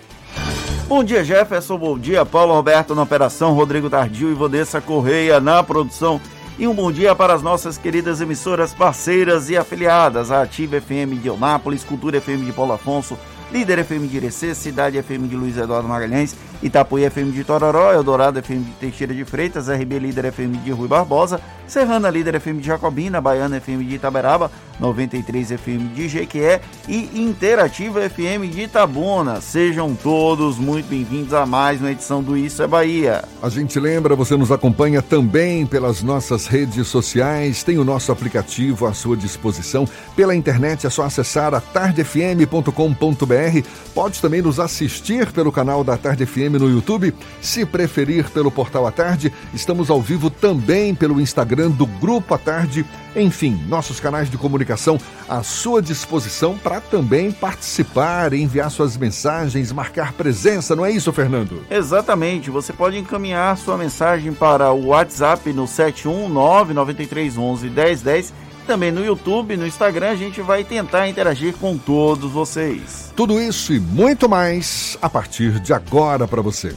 Bom 0.88 1.04
dia, 1.04 1.24
Jefferson. 1.24 1.78
Bom 1.80 1.98
dia, 1.98 2.24
Paulo 2.24 2.54
Roberto 2.54 2.94
na 2.94 3.02
operação, 3.02 3.54
Rodrigo 3.54 3.90
Tardio 3.90 4.30
e 4.30 4.36
Vanessa 4.36 4.80
Correia 4.80 5.40
na 5.40 5.64
produção. 5.64 6.22
E 6.60 6.68
um 6.68 6.76
bom 6.76 6.92
dia 6.92 7.16
para 7.16 7.34
as 7.34 7.42
nossas 7.42 7.80
queridas 7.80 8.22
emissoras 8.22 8.76
parceiras 8.76 9.50
e 9.50 9.58
afiliadas, 9.58 10.30
a 10.30 10.44
Ativa 10.44 10.80
FM 10.80 11.20
de 11.20 11.30
Eunápolis, 11.30 11.84
Cultura 11.84 12.22
FM 12.22 12.46
de 12.46 12.54
Paulo 12.54 12.74
Afonso, 12.74 13.18
Líder 13.52 13.84
FM 13.84 14.08
de 14.08 14.16
Irecê, 14.16 14.56
Cidade 14.56 15.02
FM 15.02 15.28
de 15.28 15.36
Luiz 15.36 15.58
Eduardo 15.58 15.88
Magalhães, 15.88 16.36
Itapuí 16.64 17.10
FM 17.10 17.34
de 17.34 17.44
Tororó, 17.44 17.92
Eldorado 17.92 18.42
FM 18.42 18.64
de 18.64 18.72
Teixeira 18.80 19.14
de 19.14 19.26
Freitas, 19.26 19.68
RB 19.68 20.00
Líder 20.00 20.32
FM 20.32 20.64
de 20.64 20.72
Rui 20.72 20.88
Barbosa, 20.88 21.42
Serrana 21.68 22.10
Líder 22.10 22.40
FM 22.40 22.60
de 22.60 22.68
Jacobina, 22.68 23.20
Baiana 23.20 23.60
FM 23.60 23.84
de 23.88 23.96
Itaberaba, 23.96 24.50
93 24.80 25.50
FM 25.52 25.94
de 25.94 26.08
Jequié 26.08 26.62
e 26.88 27.22
Interativa 27.22 28.00
FM 28.10 28.50
de 28.52 28.62
Itabuna. 28.64 29.42
Sejam 29.42 29.96
todos 29.96 30.58
muito 30.58 30.88
bem-vindos 30.88 31.34
a 31.34 31.46
mais 31.46 31.80
uma 31.82 31.92
edição 31.92 32.24
do 32.24 32.38
Isso 32.38 32.64
é 32.64 32.68
Bahia. 32.68 33.24
A 33.42 33.50
gente 33.50 33.80
lembra, 33.80 34.16
você 34.16 34.38
nos 34.38 34.52
acompanha 34.52 35.02
também 35.02 35.66
pelas 35.66 36.02
nossas 36.02 36.48
redes 36.48 36.88
sociais, 36.88 37.64
tem 37.64 37.78
o 37.78 37.84
nosso 37.84 38.12
aplicativo 38.12 38.86
à 38.86 38.94
sua 38.94 39.18
disposição. 39.18 39.88
Pela 40.16 40.36
internet 40.36 40.88
é 40.88 40.90
só 40.90 41.04
acessar 41.04 41.54
a 41.54 41.60
tardefm.com.br. 41.60 43.41
Pode 43.94 44.22
também 44.22 44.42
nos 44.42 44.60
assistir 44.60 45.32
pelo 45.32 45.52
canal 45.52 45.84
da 45.84 45.98
Tarde 45.98 46.26
FM 46.26 46.60
no 46.60 46.70
YouTube. 46.70 47.14
Se 47.42 47.66
preferir 47.66 48.30
pelo 48.30 48.52
portal 48.52 48.86
à 48.86 48.92
tarde, 48.92 49.32
estamos 49.54 49.90
ao 49.90 50.02
vivo 50.02 50.30
também 50.30 50.94
pelo 50.94 51.20
Instagram 51.20 51.72
do 51.72 51.86
Grupo 51.86 52.34
à 52.34 52.38
Tarde. 52.38 52.86
Enfim, 53.16 53.62
nossos 53.68 54.00
canais 54.00 54.30
de 54.30 54.38
comunicação 54.38 54.98
à 55.28 55.44
sua 55.44 55.82
disposição 55.82 56.58
para 56.58 56.80
também 56.80 57.32
participar, 57.32 58.34
enviar 58.34 58.72
suas 58.72 58.96
mensagens, 58.96 59.72
marcar 59.72 60.14
presença, 60.14 60.76
não 60.76 60.86
é 60.86 60.92
isso, 60.92 61.12
Fernando? 61.12 61.64
Exatamente, 61.70 62.50
você 62.50 62.72
pode 62.72 62.98
encaminhar 62.98 63.58
sua 63.58 63.78
mensagem 63.78 64.32
para 64.34 64.72
o 64.72 64.88
WhatsApp 64.88 65.52
no 65.52 65.68
719 65.68 66.74
9311 66.74 67.70
1010 67.70 68.34
também 68.72 68.90
no 68.90 69.04
YouTube, 69.04 69.58
no 69.58 69.68
Instagram, 69.68 70.12
a 70.12 70.16
gente 70.16 70.40
vai 70.42 70.64
tentar 70.64 71.10
interagir 71.10 71.54
com 71.58 71.78
todos 71.78 72.32
vocês. 72.32 73.12
Tudo 73.18 73.38
isso 73.38 73.74
e 73.74 73.82
muito 73.82 74.30
mais 74.30 74.98
a 75.02 75.10
partir 75.10 75.60
de 75.60 75.74
agora 75.74 76.26
para 76.26 76.42
você. 76.42 76.74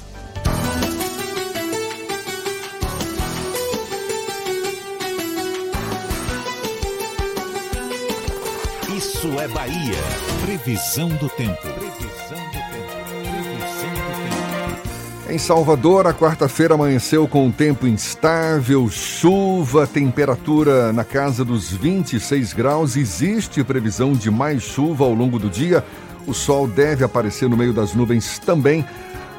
Isso 8.93 9.29
é 9.39 9.47
Bahia. 9.47 10.03
Previsão 10.45 11.11
do 11.11 11.29
tempo. 11.29 11.84
Em 15.29 15.39
Salvador, 15.39 16.07
a 16.07 16.13
quarta-feira 16.13 16.75
amanheceu 16.75 17.27
com 17.27 17.47
um 17.47 17.51
tempo 17.51 17.87
instável, 17.87 18.91
chuva, 18.91 19.87
temperatura 19.87 20.93
na 20.93 21.03
casa 21.03 21.43
dos 21.43 21.73
26 21.73 22.53
graus. 22.53 22.95
Existe 22.95 23.65
previsão 23.65 24.13
de 24.13 24.31
mais 24.31 24.63
chuva 24.63 25.05
ao 25.05 25.15
longo 25.15 25.39
do 25.39 25.49
dia. 25.49 25.83
O 26.27 26.35
sol 26.35 26.69
deve 26.69 27.05
aparecer 27.05 27.49
no 27.49 27.57
meio 27.57 27.73
das 27.73 27.95
nuvens 27.95 28.39
também. 28.39 28.85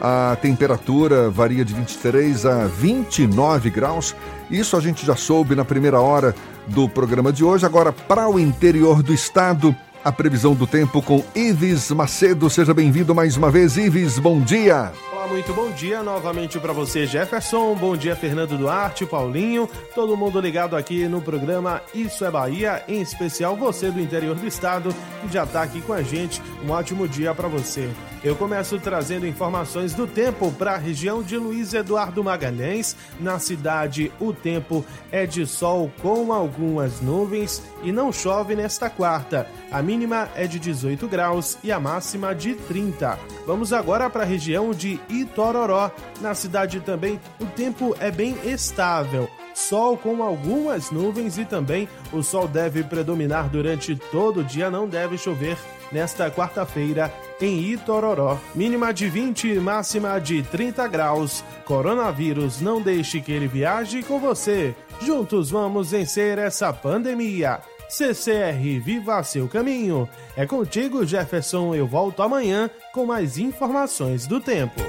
A 0.01 0.35
temperatura 0.41 1.29
varia 1.29 1.63
de 1.63 1.75
23 1.75 2.47
a 2.47 2.65
29 2.65 3.69
graus. 3.69 4.15
Isso 4.49 4.75
a 4.75 4.79
gente 4.79 5.05
já 5.05 5.15
soube 5.15 5.53
na 5.55 5.63
primeira 5.63 6.01
hora 6.01 6.33
do 6.67 6.89
programa 6.89 7.31
de 7.31 7.43
hoje. 7.43 7.63
Agora, 7.63 7.93
para 7.93 8.27
o 8.27 8.39
interior 8.39 9.03
do 9.03 9.13
estado, 9.13 9.73
a 10.03 10.11
previsão 10.11 10.55
do 10.55 10.65
tempo 10.65 10.99
com 10.99 11.23
Ives 11.35 11.91
Macedo. 11.91 12.49
Seja 12.49 12.73
bem-vindo 12.73 13.13
mais 13.13 13.37
uma 13.37 13.51
vez, 13.51 13.77
Ives. 13.77 14.17
Bom 14.17 14.41
dia. 14.41 14.91
Muito 15.27 15.53
bom 15.53 15.71
dia 15.71 16.03
novamente 16.03 16.59
para 16.59 16.71
você, 16.71 17.05
Jefferson. 17.05 17.75
Bom 17.75 17.97
dia, 17.97 18.15
Fernando 18.15 18.57
Duarte, 18.57 19.05
Paulinho, 19.05 19.67
todo 19.93 20.15
mundo 20.15 20.39
ligado 20.39 20.75
aqui 20.75 21.07
no 21.07 21.21
programa 21.21 21.81
Isso 21.93 22.23
é 22.23 22.31
Bahia, 22.31 22.83
em 22.87 23.01
especial 23.01 23.55
você 23.55 23.91
do 23.91 23.99
interior 23.99 24.35
do 24.35 24.47
estado 24.47 24.95
que 25.21 25.33
já 25.33 25.43
está 25.43 25.63
aqui 25.63 25.81
com 25.81 25.93
a 25.93 26.01
gente. 26.01 26.41
Um 26.63 26.71
ótimo 26.71 27.07
dia 27.07 27.33
para 27.33 27.47
você. 27.47 27.89
Eu 28.23 28.35
começo 28.35 28.79
trazendo 28.79 29.27
informações 29.27 29.93
do 29.93 30.07
tempo 30.07 30.51
para 30.51 30.73
a 30.73 30.77
região 30.77 31.21
de 31.21 31.37
Luiz 31.37 31.73
Eduardo 31.73 32.23
Magalhães. 32.23 32.95
Na 33.19 33.37
cidade, 33.37 34.11
o 34.19 34.33
tempo 34.33 34.83
é 35.11 35.25
de 35.25 35.45
sol 35.45 35.91
com 36.01 36.33
algumas 36.33 37.01
nuvens 37.01 37.61
e 37.83 37.91
não 37.91 38.11
chove 38.11 38.55
nesta 38.55 38.89
quarta. 38.89 39.47
A 39.71 39.81
mínima 39.81 40.29
é 40.35 40.47
de 40.47 40.59
18 40.59 41.07
graus 41.07 41.57
e 41.63 41.71
a 41.71 41.79
máxima 41.79 42.33
de 42.33 42.55
30. 42.55 43.19
Vamos 43.45 43.71
agora 43.71 44.09
para 44.09 44.23
a 44.23 44.27
região 44.27 44.71
de 44.71 44.99
Itororó. 45.07 45.91
Na 46.19 46.33
cidade 46.33 46.79
também, 46.79 47.19
o 47.39 47.45
tempo 47.45 47.95
é 47.99 48.09
bem 48.09 48.35
estável 48.43 49.29
sol 49.55 49.97
com 49.97 50.21
algumas 50.21 50.91
nuvens 50.91 51.37
e 51.37 51.45
também 51.45 51.87
o 52.11 52.21
sol 52.21 52.47
deve 52.47 52.83
predominar 52.83 53.49
durante 53.49 53.95
todo 53.95 54.41
o 54.41 54.43
dia, 54.43 54.69
não 54.69 54.87
deve 54.87 55.17
chover 55.17 55.57
nesta 55.91 56.29
quarta-feira 56.29 57.11
em 57.39 57.59
Itororó. 57.59 58.37
Mínima 58.53 58.93
de 58.93 59.09
20, 59.09 59.55
máxima 59.55 60.19
de 60.19 60.43
30 60.43 60.87
graus. 60.87 61.43
Coronavírus, 61.63 62.61
não 62.61 62.81
deixe 62.81 63.21
que 63.21 63.31
ele 63.31 63.47
viaje 63.47 64.03
com 64.03 64.19
você. 64.19 64.75
Juntos 65.01 65.49
vamos 65.49 65.91
vencer 65.91 66.37
essa 66.37 66.71
pandemia. 66.73 67.59
CCR 67.87 68.79
Viva 68.83 69.23
Seu 69.23 69.47
Caminho. 69.47 70.09
É 70.35 70.45
contigo, 70.45 71.05
Jefferson. 71.05 71.75
Eu 71.75 71.87
volto 71.87 72.21
amanhã 72.21 72.69
com 72.93 73.05
mais 73.05 73.37
informações 73.37 74.25
do 74.27 74.41
tempo. 74.41 74.81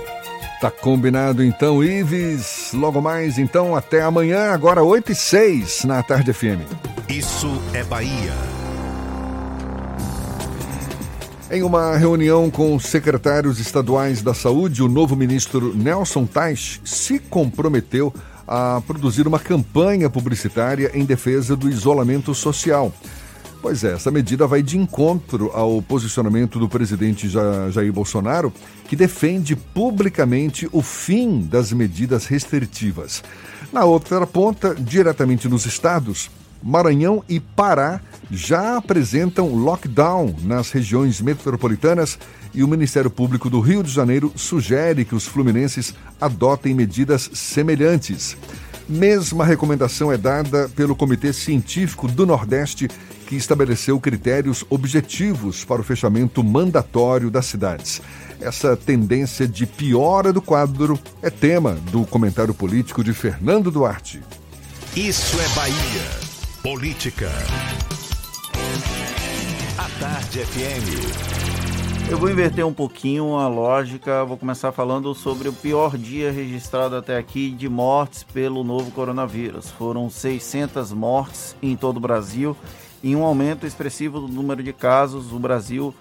Tá 0.61 0.70
combinado 0.70 1.44
então, 1.44 1.84
Ives. 1.84 2.70
Logo 2.72 3.00
mais, 3.02 3.38
então, 3.38 3.76
até 3.76 4.02
amanhã, 4.02 4.52
agora 4.52 4.82
8 4.82 5.12
e 5.12 5.14
6 5.14 5.84
na 5.84 6.02
Tarde 6.02 6.32
FM. 6.32 6.62
Isso 7.09 7.61
é 7.74 7.84
Bahia. 7.84 8.32
Em 11.50 11.62
uma 11.62 11.96
reunião 11.96 12.50
com 12.50 12.78
secretários 12.80 13.61
estaduais 13.61 14.22
da 14.22 14.34
saúde, 14.34 14.82
o 14.82 14.88
novo 14.88 15.14
ministro 15.14 15.76
Nelson 15.76 16.26
Tais 16.26 16.80
se 16.84 17.18
comprometeu 17.18 18.12
a 18.48 18.82
produzir 18.86 19.28
uma 19.28 19.38
campanha 19.38 20.09
publicitária 20.09 20.90
em 20.94 21.04
defesa 21.04 21.54
do 21.54 21.68
isolamento 21.68 22.34
social. 22.34 22.92
Pois 23.66 23.82
é, 23.82 23.94
essa 23.94 24.12
medida 24.12 24.46
vai 24.46 24.62
de 24.62 24.78
encontro 24.78 25.50
ao 25.52 25.82
posicionamento 25.82 26.56
do 26.56 26.68
presidente 26.68 27.28
Jair 27.28 27.92
Bolsonaro, 27.92 28.52
que 28.88 28.94
defende 28.94 29.56
publicamente 29.56 30.68
o 30.70 30.80
fim 30.80 31.40
das 31.40 31.72
medidas 31.72 32.26
restritivas. 32.26 33.24
Na 33.72 33.84
outra 33.84 34.24
ponta, 34.24 34.72
diretamente 34.72 35.48
nos 35.48 35.66
estados, 35.66 36.30
Maranhão 36.62 37.24
e 37.28 37.40
Pará 37.40 38.00
já 38.30 38.76
apresentam 38.76 39.52
lockdown 39.56 40.36
nas 40.44 40.70
regiões 40.70 41.20
metropolitanas 41.20 42.16
e 42.54 42.62
o 42.62 42.68
Ministério 42.68 43.10
Público 43.10 43.50
do 43.50 43.58
Rio 43.58 43.82
de 43.82 43.90
Janeiro 43.90 44.32
sugere 44.36 45.04
que 45.04 45.16
os 45.16 45.26
fluminenses 45.26 45.92
adotem 46.20 46.72
medidas 46.72 47.28
semelhantes. 47.34 48.36
Mesma 48.89 49.45
recomendação 49.45 50.12
é 50.12 50.16
dada 50.16 50.68
pelo 50.68 50.95
Comitê 50.95 51.32
Científico 51.32 52.07
do 52.07 52.24
Nordeste, 52.24 52.89
que 53.26 53.34
estabeleceu 53.34 53.99
critérios 53.99 54.64
objetivos 54.70 55.64
para 55.64 55.80
o 55.80 55.84
fechamento 55.84 56.45
mandatório 56.45 57.28
das 57.28 57.47
cidades. 57.47 58.01
Essa 58.41 58.76
tendência 58.76 59.49
de 59.49 59.66
piora 59.66 60.32
do 60.32 60.41
quadro 60.41 60.99
é 61.20 61.30
tema 61.30 61.72
do 61.91 62.05
comentário 62.07 62.55
político 62.55 63.03
de 63.03 63.12
Fernando 63.12 63.70
Duarte. 63.72 64.22
Isso 64.95 65.37
é 65.41 65.49
Bahia. 65.57 66.26
Política. 66.62 67.30
A 69.78 69.89
Tarde 70.01 70.39
FM. 70.45 71.55
Eu 72.09 72.18
vou 72.18 72.30
inverter 72.30 72.64
um 72.64 72.72
pouquinho 72.72 73.34
a 73.34 73.48
lógica, 73.48 74.24
vou 74.24 74.36
começar 74.36 74.70
falando 74.70 75.12
sobre 75.12 75.48
o 75.48 75.52
pior 75.52 75.98
dia 75.98 76.30
registrado 76.30 76.94
até 76.94 77.16
aqui 77.18 77.50
de 77.50 77.68
mortes 77.68 78.22
pelo 78.22 78.62
novo 78.62 78.92
coronavírus. 78.92 79.72
Foram 79.72 80.09
600 80.09 80.92
mortes 80.92 81.57
em 81.61 81.76
todo 81.76 81.96
o 81.96 82.00
Brasil 82.00 82.57
e 83.02 83.16
um 83.16 83.24
aumento 83.24 83.66
expressivo 83.66 84.20
do 84.20 84.28
número 84.28 84.62
de 84.62 84.72
casos. 84.72 85.32
O 85.32 85.38
Brasil 85.40 85.92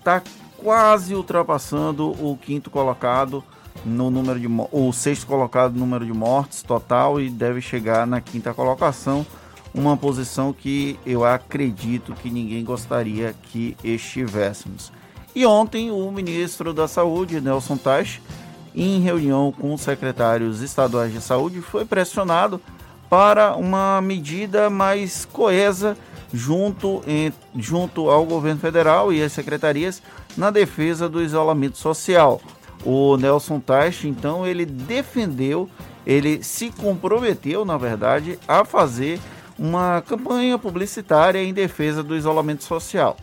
está 0.00 0.20
quase 0.56 1.14
ultrapassando 1.14 2.10
o 2.10 2.36
quinto 2.36 2.68
colocado 2.68 3.44
no 3.84 4.10
número 4.10 4.40
de 4.40 4.48
o 4.72 4.92
sexto 4.92 5.24
colocado 5.24 5.74
no 5.74 5.80
número 5.80 6.04
de 6.04 6.12
mortes 6.12 6.62
total 6.62 7.20
e 7.20 7.30
deve 7.30 7.60
chegar 7.60 8.08
na 8.08 8.20
quinta 8.20 8.52
colocação 8.52 9.24
uma 9.72 9.96
posição 9.96 10.52
que 10.52 10.98
eu 11.06 11.24
acredito 11.24 12.12
que 12.14 12.28
ninguém 12.28 12.64
gostaria 12.64 13.34
que 13.50 13.76
estivéssemos. 13.84 14.92
E 15.34 15.44
ontem 15.44 15.90
o 15.90 16.10
ministro 16.12 16.72
da 16.72 16.86
Saúde, 16.86 17.40
Nelson 17.40 17.76
Teich, 17.76 18.22
em 18.74 19.00
reunião 19.00 19.52
com 19.52 19.74
os 19.74 19.80
secretários 19.80 20.60
estaduais 20.60 21.12
de 21.12 21.20
saúde, 21.20 21.60
foi 21.60 21.84
pressionado 21.84 22.60
para 23.10 23.56
uma 23.56 24.00
medida 24.00 24.70
mais 24.70 25.24
coesa 25.24 25.96
junto, 26.32 27.02
em, 27.06 27.32
junto 27.56 28.10
ao 28.10 28.24
governo 28.24 28.60
federal 28.60 29.12
e 29.12 29.22
às 29.22 29.32
secretarias 29.32 30.02
na 30.36 30.50
defesa 30.50 31.08
do 31.08 31.22
isolamento 31.22 31.78
social. 31.78 32.40
O 32.84 33.16
Nelson 33.16 33.60
Teich, 33.60 34.06
então, 34.06 34.46
ele 34.46 34.64
defendeu, 34.64 35.68
ele 36.06 36.42
se 36.42 36.70
comprometeu, 36.70 37.64
na 37.64 37.76
verdade, 37.76 38.38
a 38.46 38.64
fazer 38.64 39.20
uma 39.58 40.02
campanha 40.02 40.58
publicitária 40.58 41.42
em 41.42 41.52
defesa 41.52 42.02
do 42.02 42.16
isolamento 42.16 42.64
social. 42.64 43.16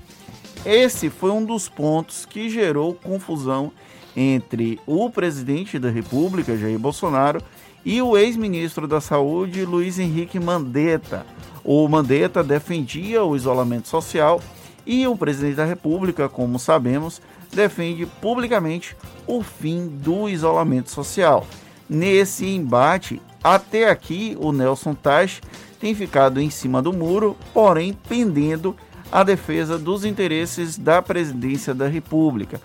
Esse 0.66 1.10
foi 1.10 1.32
um 1.32 1.44
dos 1.44 1.68
pontos 1.68 2.26
que 2.26 2.50
gerou 2.50 2.94
confusão 2.94 3.72
entre 4.16 4.80
o 4.86 5.10
presidente 5.10 5.80
da 5.80 5.90
República, 5.90 6.58
Jair 6.58 6.78
Bolsonaro, 6.78 7.42
e 7.84 8.00
o 8.00 8.16
ex-ministro 8.16 8.88
da 8.88 9.02
Saúde, 9.02 9.66
Luiz 9.66 9.98
Henrique 9.98 10.40
Mandetta. 10.40 11.26
O 11.64 11.88
Mandetta 11.88 12.44
defendia 12.44 13.24
o 13.24 13.36
isolamento 13.36 13.88
social 13.88 14.40
e 14.86 15.08
o 15.08 15.18
presidente 15.18 15.56
da 15.56 15.66
República, 15.66 16.30
como 16.30 16.60
sabemos, 16.60 17.22
defende 17.52 18.06
publicamente 18.06 18.96
o 19.26 19.42
fim 19.42 19.88
do 19.88 20.30
isolamento 20.30 20.92
social. 20.92 21.46
Nesse 21.90 22.46
embate, 22.46 23.20
até 23.44 23.90
aqui, 23.90 24.38
o 24.40 24.52
Nelson 24.52 24.94
Taj 24.94 25.42
tem 25.80 25.96
ficado 25.96 26.40
em 26.40 26.52
cima 26.52 26.82
do 26.84 26.94
muro, 26.94 27.36
porém 27.52 27.98
pendendo 28.08 28.76
a 29.12 29.24
defesa 29.24 29.78
dos 29.78 30.06
interesses 30.06 30.78
da 30.78 31.02
presidência 31.02 31.74
da 31.74 31.88
República, 31.88 32.62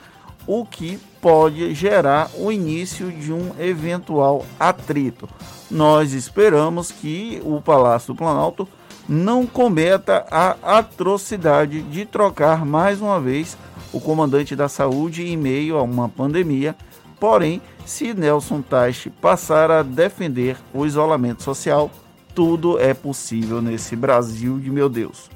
o 0.47 0.65
que 0.65 0.99
pode 1.21 1.75
gerar 1.75 2.31
o 2.39 2.53
início 2.53 3.11
de 3.11 3.33
um 3.33 3.51
eventual 3.59 4.47
atrito. 4.61 5.29
Nós 5.71 6.13
esperamos 6.13 6.93
que 6.93 7.43
o 7.45 7.61
Palácio 7.61 8.15
do 8.15 8.19
Planalto 8.19 8.69
não 9.09 9.47
cometa 9.47 10.25
a 10.31 10.79
atrocidade 10.79 11.83
de 11.83 12.05
trocar 12.05 12.65
mais 12.65 13.01
uma 13.01 13.21
vez 13.21 13.57
o 13.93 14.01
comandante 14.01 14.55
da 14.55 14.69
saúde 14.69 15.27
em 15.27 15.37
meio 15.37 15.77
a 15.77 15.83
uma 15.83 16.09
pandemia. 16.09 16.77
Porém, 17.19 17.63
se 17.85 18.13
Nelson 18.13 18.63
Teich 18.63 19.11
passar 19.11 19.71
a 19.71 19.83
defender 19.83 20.57
o 20.73 20.85
isolamento 20.85 21.43
social, 21.43 21.91
tudo 22.35 22.79
é 22.79 22.93
possível 22.93 23.63
nesse 23.63 23.97
Brasil 23.97 24.59
de 24.59 24.71
meu 24.71 24.89
Deus. 24.89 25.31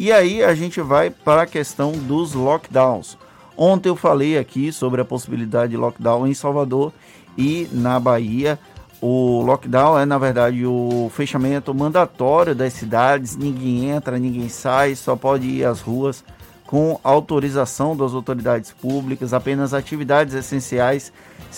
E 0.00 0.12
aí 0.12 0.44
a 0.44 0.54
gente 0.54 0.80
vai 0.80 1.10
para 1.10 1.42
a 1.42 1.46
questão 1.46 1.90
dos 1.90 2.32
lockdowns. 2.32 3.18
Ontem 3.56 3.88
eu 3.88 3.96
falei 3.96 4.38
aqui 4.38 4.72
sobre 4.72 5.00
a 5.00 5.04
possibilidade 5.04 5.72
de 5.72 5.76
lockdown 5.76 6.24
em 6.24 6.34
Salvador 6.34 6.92
e 7.36 7.68
na 7.72 7.98
Bahia. 7.98 8.60
O 9.00 9.42
lockdown 9.42 9.98
é, 9.98 10.06
na 10.06 10.16
verdade, 10.16 10.64
o 10.64 11.10
fechamento 11.12 11.74
mandatório 11.74 12.54
das 12.54 12.74
cidades. 12.74 13.36
Ninguém 13.36 13.90
entra, 13.90 14.20
ninguém 14.20 14.48
sai, 14.48 14.94
só 14.94 15.16
pode 15.16 15.48
ir 15.48 15.64
às 15.64 15.80
ruas 15.80 16.24
com 16.64 17.00
autorização 17.02 17.96
das 17.96 18.14
autoridades 18.14 18.70
públicas. 18.70 19.34
Apenas 19.34 19.74
atividades 19.74 20.32
essenciais 20.32 21.12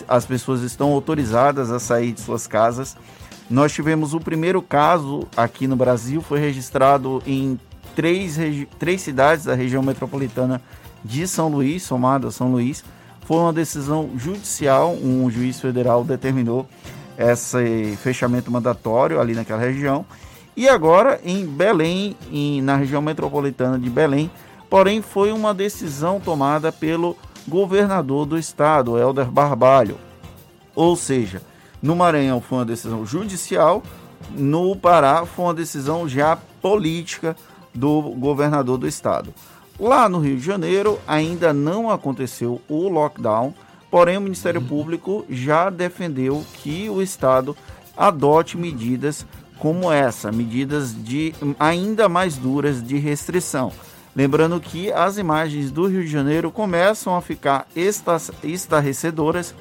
as 0.09 0.25
pessoas 0.25 0.63
estão 0.63 0.93
autorizadas 0.95 1.71
a 1.71 1.79
sair 1.79 2.13
de 2.13 2.23
suas 2.23 2.47
casas. 2.47 2.97
Nós 3.51 3.71
tivemos 3.71 4.15
o 4.15 4.21
primeiro 4.21 4.63
caso 4.63 5.27
aqui 5.37 5.67
no 5.67 5.77
Brasil, 5.77 6.23
foi 6.23 6.41
registrado 6.41 7.23
em 7.27 7.59
três, 7.95 8.39
três 8.79 9.01
cidades 9.01 9.45
da 9.45 9.55
região 9.55 9.83
metropolitana 9.83 10.61
de 11.05 11.27
São 11.27 11.49
Luís, 11.49 11.83
somado 11.83 12.29
a 12.29 12.31
São 12.31 12.53
Luís. 12.53 12.85
Foi 13.23 13.39
uma 13.39 13.53
decisão 13.53 14.11
judicial, 14.17 14.95
um 14.95 15.31
juiz 15.31 15.61
federal 15.61 16.03
determinou 16.05 16.67
esse 17.17 17.97
fechamento 18.03 18.51
mandatório 18.51 19.21
ali 19.21 19.35
naquela 19.35 19.61
região. 19.61 20.05
E 20.57 20.69
agora 20.69 21.21
em 21.25 21.47
Belém, 21.47 22.17
em, 22.31 22.61
na 22.61 22.77
região 22.77 23.01
metropolitana 23.01 23.79
de 23.79 23.89
Belém, 23.89 24.31
porém 24.69 25.01
foi 25.01 25.33
uma 25.33 25.55
decisão 25.55 26.19
tomada 26.19 26.73
pelo 26.73 27.17
governador 27.47 28.27
do 28.27 28.39
estado, 28.39 28.99
Helder 28.99 29.31
Barbalho. 29.31 29.97
Ou 30.75 30.97
seja, 30.97 31.43
no 31.83 31.95
Maranhão 31.95 32.41
foi 32.41 32.59
uma 32.59 32.65
decisão 32.65 33.05
judicial, 33.07 33.83
no 34.31 34.77
Pará 34.77 35.25
foi 35.25 35.45
uma 35.47 35.55
decisão 35.55 36.09
já 36.09 36.37
política 36.61 37.37
do 37.75 38.03
governador 38.03 38.79
do 38.79 38.87
estado. 38.87 39.33
Lá 39.79 40.09
no 40.09 40.19
Rio 40.19 40.37
de 40.37 40.45
Janeiro 40.45 40.99
ainda 41.07 41.53
não 41.53 41.91
aconteceu 41.91 42.61
o 42.69 42.89
lockdown, 42.89 43.55
Porém, 43.91 44.17
o 44.17 44.21
Ministério 44.21 44.63
Público 44.63 45.25
já 45.29 45.69
defendeu 45.69 46.45
que 46.55 46.89
o 46.89 47.03
Estado 47.03 47.57
adote 47.97 48.57
medidas 48.57 49.27
como 49.59 49.93
essa, 49.93 50.31
medidas 50.31 50.95
de 50.95 51.35
ainda 51.59 52.09
mais 52.09 52.37
duras 52.37 52.83
de 52.83 52.97
restrição. 52.99 53.73
Lembrando 54.15 54.61
que 54.61 54.93
as 54.93 55.19
imagens 55.19 55.71
do 55.71 55.87
Rio 55.87 56.03
de 56.03 56.11
Janeiro 56.11 56.51
começam 56.51 57.17
a 57.17 57.21
ficar 57.21 57.67
estarrecedoras. 58.43 59.55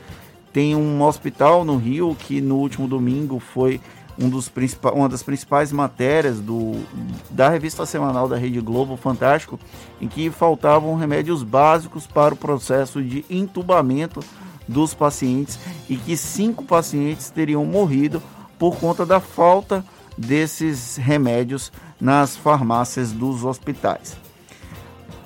Tem 0.51 0.75
um 0.75 1.01
hospital 1.03 1.63
no 1.63 1.77
Rio 1.77 2.15
que 2.15 2.41
no 2.41 2.57
último 2.57 2.87
domingo 2.87 3.39
foi 3.39 3.79
um 4.17 4.29
dos 4.29 4.51
uma 4.93 5.07
das 5.07 5.23
principais 5.23 5.71
matérias 5.71 6.39
do, 6.39 6.73
da 7.29 7.49
revista 7.49 7.85
semanal 7.85 8.27
da 8.27 8.35
Rede 8.35 8.59
Globo 8.59 8.97
Fantástico, 8.97 9.57
em 10.01 10.07
que 10.07 10.29
faltavam 10.29 10.95
remédios 10.95 11.41
básicos 11.41 12.05
para 12.05 12.33
o 12.33 12.37
processo 12.37 13.01
de 13.01 13.23
entubamento 13.29 14.19
dos 14.67 14.93
pacientes 14.93 15.57
e 15.89 15.95
que 15.95 16.17
cinco 16.17 16.65
pacientes 16.65 17.29
teriam 17.29 17.65
morrido 17.65 18.21
por 18.57 18.77
conta 18.77 19.05
da 19.05 19.21
falta 19.21 19.85
desses 20.17 20.97
remédios 20.97 21.71
nas 21.99 22.35
farmácias 22.35 23.13
dos 23.13 23.45
hospitais. 23.45 24.17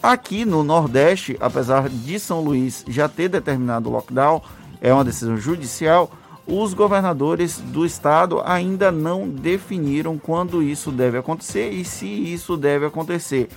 Aqui 0.01 0.45
no 0.45 0.63
Nordeste, 0.63 1.35
apesar 1.39 1.89
de 1.89 2.19
São 2.19 2.41
Luís 2.41 2.85
já 2.87 3.09
ter 3.09 3.29
determinado 3.29 3.89
o 3.89 3.91
lockdown, 3.93 4.41
é 4.83 4.93
uma 4.93 5.05
decisão 5.05 5.37
judicial, 5.37 6.11
os 6.45 6.73
governadores 6.73 7.57
do 7.57 7.85
estado 7.85 8.41
ainda 8.45 8.91
não 8.91 9.29
definiram 9.29 10.17
quando 10.19 10.61
isso 10.61 10.91
deve 10.91 11.17
acontecer 11.17 11.69
e 11.69 11.85
se 11.85 12.05
isso 12.05 12.57
deve 12.57 12.85
acontecer. 12.85 13.47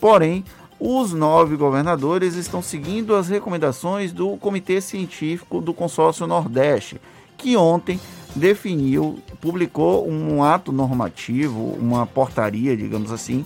Porém, 0.00 0.42
os 0.78 1.12
nove 1.12 1.54
governadores 1.54 2.34
estão 2.34 2.62
seguindo 2.62 3.14
as 3.14 3.28
recomendações 3.28 4.10
do 4.10 4.38
Comitê 4.38 4.80
Científico 4.80 5.60
do 5.60 5.74
Consórcio 5.74 6.26
Nordeste, 6.26 6.98
que 7.36 7.58
ontem 7.58 8.00
definiu, 8.34 9.18
publicou 9.38 10.08
um 10.08 10.42
ato 10.42 10.72
normativo, 10.72 11.76
uma 11.78 12.06
portaria, 12.06 12.74
digamos 12.74 13.12
assim, 13.12 13.44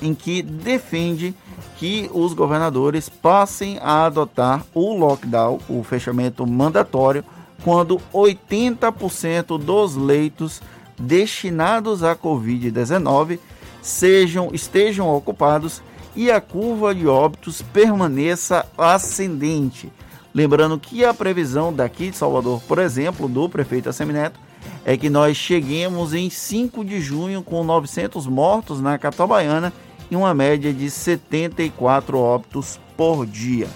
em 0.00 0.14
que 0.14 0.40
defende 0.40 1.34
que 1.76 2.10
os 2.12 2.32
governadores 2.32 3.08
passem 3.08 3.78
a 3.80 4.06
adotar 4.06 4.64
o 4.74 4.94
lockdown, 4.96 5.58
o 5.68 5.82
fechamento 5.82 6.46
mandatório 6.46 7.24
quando 7.62 8.00
80% 8.12 9.58
dos 9.58 9.96
leitos 9.96 10.60
destinados 10.98 12.02
à 12.02 12.14
Covid-19 12.14 13.38
sejam 13.82 14.50
estejam 14.52 15.08
ocupados 15.08 15.82
e 16.14 16.30
a 16.30 16.40
curva 16.40 16.94
de 16.94 17.06
óbitos 17.06 17.62
permaneça 17.62 18.66
ascendente. 18.76 19.92
Lembrando 20.34 20.78
que 20.78 21.04
a 21.04 21.14
previsão 21.14 21.72
daqui 21.72 22.10
de 22.10 22.16
Salvador, 22.16 22.60
por 22.66 22.78
exemplo, 22.78 23.28
do 23.28 23.48
prefeito 23.48 23.88
Assemineto, 23.88 24.38
é 24.84 24.96
que 24.96 25.08
nós 25.08 25.36
cheguemos 25.36 26.14
em 26.14 26.28
5 26.28 26.84
de 26.84 27.00
junho 27.00 27.42
com 27.42 27.62
900 27.64 28.26
mortos 28.26 28.80
na 28.80 28.98
capital 28.98 29.26
baiana 29.26 29.72
e 30.10 30.16
uma 30.16 30.34
média 30.34 30.72
de 30.72 30.90
74 30.90 32.18
óbitos 32.18 32.78
por 32.96 33.26
dia. 33.26 33.68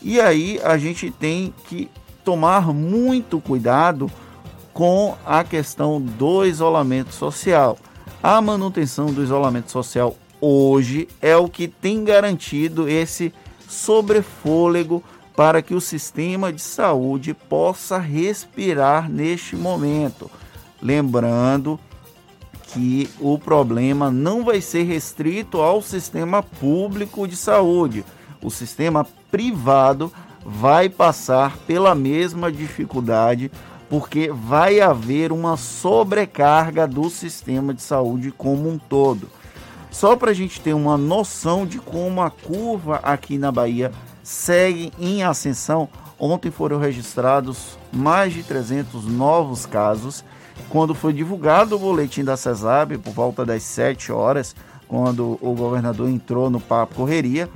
E 0.00 0.20
aí 0.20 0.60
a 0.64 0.76
gente 0.76 1.10
tem 1.10 1.54
que 1.68 1.88
tomar 2.24 2.72
muito 2.72 3.40
cuidado 3.40 4.10
com 4.72 5.16
a 5.24 5.44
questão 5.44 6.00
do 6.00 6.44
isolamento 6.44 7.14
social. 7.14 7.78
A 8.22 8.40
manutenção 8.40 9.06
do 9.06 9.22
isolamento 9.22 9.70
social 9.70 10.16
hoje 10.40 11.08
é 11.20 11.36
o 11.36 11.48
que 11.48 11.68
tem 11.68 12.04
garantido 12.04 12.88
esse 12.88 13.32
sobrefôlego 13.68 15.02
para 15.36 15.62
que 15.62 15.74
o 15.74 15.80
sistema 15.80 16.52
de 16.52 16.60
saúde 16.60 17.34
possa 17.34 17.98
respirar 17.98 19.08
neste 19.10 19.56
momento. 19.56 20.30
Lembrando 20.80 21.78
que 22.72 23.08
o 23.20 23.38
problema 23.38 24.10
não 24.10 24.44
vai 24.44 24.60
ser 24.60 24.84
restrito 24.84 25.60
ao 25.60 25.82
sistema 25.82 26.42
público 26.42 27.26
de 27.26 27.36
saúde. 27.36 28.04
O 28.42 28.50
sistema 28.50 29.06
privado 29.30 30.12
vai 30.44 30.88
passar 30.88 31.56
pela 31.58 31.94
mesma 31.94 32.50
dificuldade, 32.50 33.50
porque 33.88 34.30
vai 34.32 34.80
haver 34.80 35.32
uma 35.32 35.56
sobrecarga 35.56 36.86
do 36.86 37.08
sistema 37.10 37.74
de 37.74 37.82
saúde 37.82 38.32
como 38.32 38.68
um 38.68 38.78
todo. 38.78 39.28
Só 39.90 40.16
para 40.16 40.30
a 40.30 40.34
gente 40.34 40.60
ter 40.60 40.72
uma 40.72 40.96
noção 40.96 41.66
de 41.66 41.78
como 41.78 42.22
a 42.22 42.30
curva 42.30 42.96
aqui 43.02 43.36
na 43.36 43.52
Bahia 43.52 43.92
segue 44.22 44.90
em 44.98 45.22
ascensão, 45.22 45.88
ontem 46.18 46.50
foram 46.50 46.78
registrados 46.78 47.76
mais 47.92 48.32
de 48.32 48.42
300 48.42 49.04
novos 49.04 49.66
casos. 49.66 50.24
Quando 50.68 50.94
foi 50.94 51.12
divulgado 51.12 51.76
o 51.76 51.78
boletim 51.78 52.24
da 52.24 52.36
CESAB, 52.36 52.98
por 52.98 53.12
volta 53.12 53.44
das 53.44 53.62
7 53.62 54.10
horas, 54.12 54.54
quando 54.88 55.38
o 55.40 55.54
governador 55.54 56.08
entrou 56.08 56.50
no 56.50 56.60
Papo 56.60 56.94
Correria, 56.94 57.48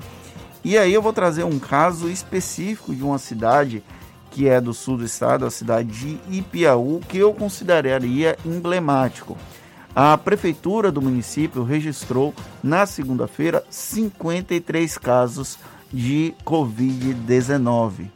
e 0.64 0.77
aí 0.77 0.93
eu 0.93 1.02
vou 1.02 1.12
trazer 1.12 1.44
um 1.44 1.59
caso 1.59 2.09
específico 2.09 2.94
de 2.94 3.02
uma 3.02 3.18
cidade 3.18 3.82
que 4.31 4.48
é 4.48 4.60
do 4.60 4.74
sul 4.74 4.98
do 4.98 5.05
estado, 5.05 5.47
a 5.47 5.51
cidade 5.51 5.89
de 5.89 6.36
Ipiaú, 6.36 7.01
que 7.09 7.16
eu 7.16 7.32
consideraria 7.32 8.36
emblemático. 8.44 9.36
A 9.94 10.18
prefeitura 10.18 10.93
do 10.93 11.01
município 11.01 11.62
registrou 11.62 12.35
na 12.62 12.85
segunda-feira 12.85 13.64
53 13.70 14.98
casos 14.98 15.59
de 15.90 16.35
Covid-19. 16.44 18.10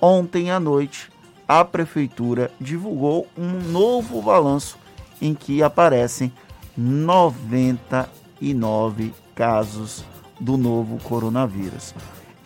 Ontem 0.00 0.52
à 0.52 0.60
noite, 0.60 1.09
a 1.50 1.64
prefeitura 1.64 2.50
divulgou 2.60 3.26
um 3.36 3.58
novo 3.72 4.22
balanço 4.22 4.78
em 5.20 5.34
que 5.34 5.64
aparecem 5.64 6.32
99 6.76 9.12
casos 9.34 10.04
do 10.38 10.56
novo 10.56 10.98
coronavírus. 11.02 11.92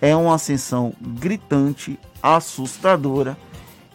É 0.00 0.16
uma 0.16 0.36
ascensão 0.36 0.94
gritante, 0.98 2.00
assustadora 2.22 3.36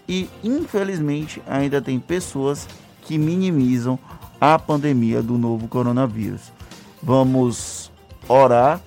e, 0.08 0.30
infelizmente, 0.44 1.42
ainda 1.48 1.82
tem 1.82 2.00
pessoas 2.00 2.68
que 3.02 3.18
minimizam 3.18 3.98
a 4.40 4.60
pandemia 4.60 5.24
do 5.24 5.40
novo 5.40 5.68
coronavírus. 5.68 6.54
Vamos 7.02 7.92
orar 8.28 8.80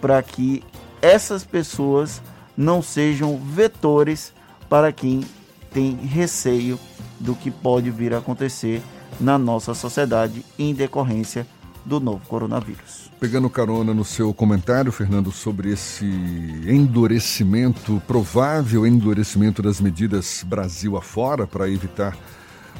para 0.00 0.22
que 0.22 0.64
essas 1.02 1.44
pessoas 1.44 2.22
não 2.56 2.80
sejam 2.80 3.36
vetores 3.36 4.32
para 4.66 4.90
quem 4.90 5.22
tem 5.72 5.94
receio 5.94 6.78
do 7.18 7.34
que 7.34 7.50
pode 7.50 7.90
vir 7.90 8.14
a 8.14 8.18
acontecer 8.18 8.82
na 9.20 9.38
nossa 9.38 9.74
sociedade 9.74 10.44
em 10.58 10.74
decorrência 10.74 11.46
do 11.84 12.00
novo 12.00 12.22
coronavírus. 12.26 13.10
Pegando 13.18 13.50
carona 13.50 13.92
no 13.92 14.04
seu 14.04 14.32
comentário, 14.32 14.92
Fernando, 14.92 15.30
sobre 15.30 15.72
esse 15.72 16.06
endurecimento, 16.66 18.02
provável 18.06 18.86
endurecimento 18.86 19.60
das 19.62 19.80
medidas 19.80 20.44
Brasil 20.46 20.96
afora 20.96 21.46
para 21.46 21.68
evitar 21.68 22.16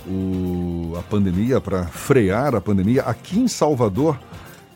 o, 0.07 0.95
a 0.99 1.03
pandemia, 1.03 1.61
para 1.61 1.87
frear 1.87 2.55
a 2.55 2.61
pandemia, 2.61 3.03
aqui 3.03 3.39
em 3.39 3.49
Salvador, 3.49 4.19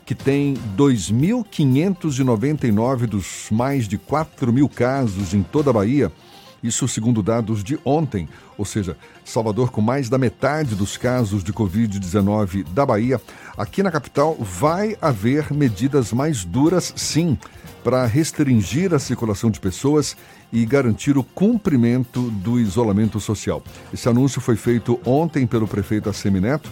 que 0.04 0.14
tem 0.14 0.52
2.599 0.76 3.06
dos 3.06 3.46
mais 3.50 3.88
de 3.88 3.96
4 3.96 4.52
mil 4.52 4.68
casos 4.68 5.32
em 5.32 5.42
toda 5.42 5.70
a 5.70 5.72
Bahia, 5.72 6.12
isso 6.64 6.88
segundo 6.88 7.22
dados 7.22 7.62
de 7.62 7.78
ontem, 7.84 8.26
ou 8.56 8.64
seja, 8.64 8.96
Salvador 9.22 9.70
com 9.70 9.82
mais 9.82 10.08
da 10.08 10.16
metade 10.16 10.74
dos 10.74 10.96
casos 10.96 11.44
de 11.44 11.52
Covid-19 11.52 12.64
da 12.72 12.86
Bahia, 12.86 13.20
aqui 13.56 13.82
na 13.82 13.90
capital 13.90 14.34
vai 14.40 14.96
haver 15.00 15.52
medidas 15.52 16.10
mais 16.10 16.42
duras, 16.42 16.92
sim, 16.96 17.38
para 17.84 18.06
restringir 18.06 18.94
a 18.94 18.98
circulação 18.98 19.50
de 19.50 19.60
pessoas 19.60 20.16
e 20.52 20.64
garantir 20.64 21.16
o 21.16 21.24
cumprimento 21.24 22.30
do 22.30 22.60
isolamento 22.60 23.18
social. 23.18 23.62
Esse 23.92 24.08
anúncio 24.08 24.40
foi 24.40 24.56
feito 24.56 25.00
ontem 25.04 25.46
pelo 25.46 25.66
prefeito 25.66 26.08
Assemineto 26.08 26.70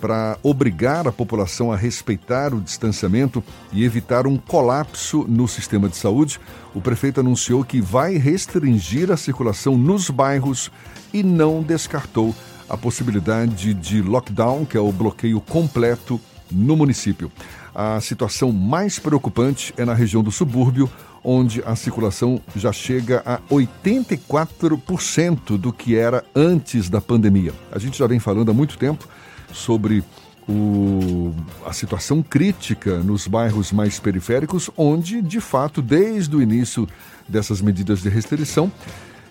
para 0.00 0.38
obrigar 0.42 1.08
a 1.08 1.12
população 1.12 1.72
a 1.72 1.76
respeitar 1.76 2.52
o 2.52 2.60
distanciamento 2.60 3.42
e 3.72 3.84
evitar 3.84 4.26
um 4.26 4.36
colapso 4.36 5.24
no 5.26 5.48
sistema 5.48 5.88
de 5.88 5.96
saúde. 5.96 6.38
O 6.74 6.80
prefeito 6.80 7.20
anunciou 7.20 7.64
que 7.64 7.80
vai 7.80 8.16
restringir 8.16 9.10
a 9.10 9.16
circulação 9.16 9.78
nos 9.78 10.10
bairros 10.10 10.70
e 11.12 11.22
não 11.22 11.62
descartou 11.62 12.34
a 12.68 12.76
possibilidade 12.76 13.72
de 13.72 14.02
lockdown, 14.02 14.64
que 14.64 14.76
é 14.76 14.80
o 14.80 14.92
bloqueio 14.92 15.40
completo 15.40 16.20
no 16.50 16.76
município. 16.76 17.30
A 17.74 18.00
situação 18.00 18.52
mais 18.52 18.98
preocupante 18.98 19.72
é 19.76 19.84
na 19.84 19.94
região 19.94 20.22
do 20.22 20.30
subúrbio, 20.30 20.90
onde 21.24 21.62
a 21.64 21.74
circulação 21.74 22.40
já 22.54 22.70
chega 22.70 23.22
a 23.24 23.38
84% 23.50 25.56
do 25.56 25.72
que 25.72 25.96
era 25.96 26.22
antes 26.34 26.90
da 26.90 27.00
pandemia. 27.00 27.52
A 27.72 27.78
gente 27.78 27.98
já 27.98 28.06
vem 28.06 28.20
falando 28.20 28.50
há 28.50 28.54
muito 28.54 28.76
tempo 28.76 29.08
sobre 29.52 30.04
o, 30.46 31.32
a 31.64 31.72
situação 31.72 32.22
crítica 32.22 32.98
nos 32.98 33.26
bairros 33.26 33.72
mais 33.72 33.98
periféricos, 33.98 34.70
onde, 34.76 35.22
de 35.22 35.40
fato, 35.40 35.80
desde 35.80 36.36
o 36.36 36.42
início 36.42 36.86
dessas 37.26 37.62
medidas 37.62 38.02
de 38.02 38.10
restrição, 38.10 38.70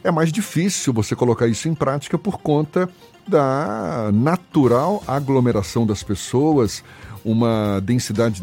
é 0.03 0.11
mais 0.11 0.31
difícil 0.31 0.91
você 0.91 1.15
colocar 1.15 1.47
isso 1.47 1.69
em 1.69 1.75
prática 1.75 2.17
por 2.17 2.39
conta 2.39 2.89
da 3.27 4.09
natural 4.11 5.01
aglomeração 5.07 5.85
das 5.85 6.03
pessoas, 6.03 6.83
uma 7.23 7.79
densidade 7.79 8.41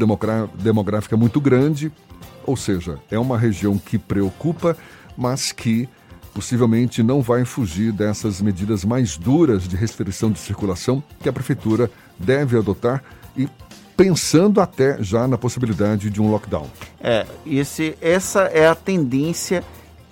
demográfica 0.54 1.16
muito 1.16 1.40
grande, 1.40 1.92
ou 2.46 2.56
seja, 2.56 2.98
é 3.10 3.18
uma 3.18 3.38
região 3.38 3.78
que 3.78 3.98
preocupa, 3.98 4.76
mas 5.16 5.52
que 5.52 5.88
possivelmente 6.32 7.02
não 7.02 7.20
vai 7.20 7.44
fugir 7.44 7.92
dessas 7.92 8.40
medidas 8.40 8.84
mais 8.84 9.16
duras 9.16 9.66
de 9.66 9.76
restrição 9.76 10.30
de 10.30 10.38
circulação 10.38 11.02
que 11.20 11.28
a 11.28 11.32
prefeitura 11.32 11.90
deve 12.18 12.56
adotar 12.56 13.02
e 13.36 13.48
pensando 13.96 14.60
até 14.60 15.02
já 15.02 15.26
na 15.28 15.36
possibilidade 15.36 16.08
de 16.08 16.22
um 16.22 16.30
lockdown. 16.30 16.66
É, 17.00 17.26
esse, 17.44 17.96
essa 18.00 18.42
é 18.44 18.66
a 18.66 18.74
tendência, 18.74 19.62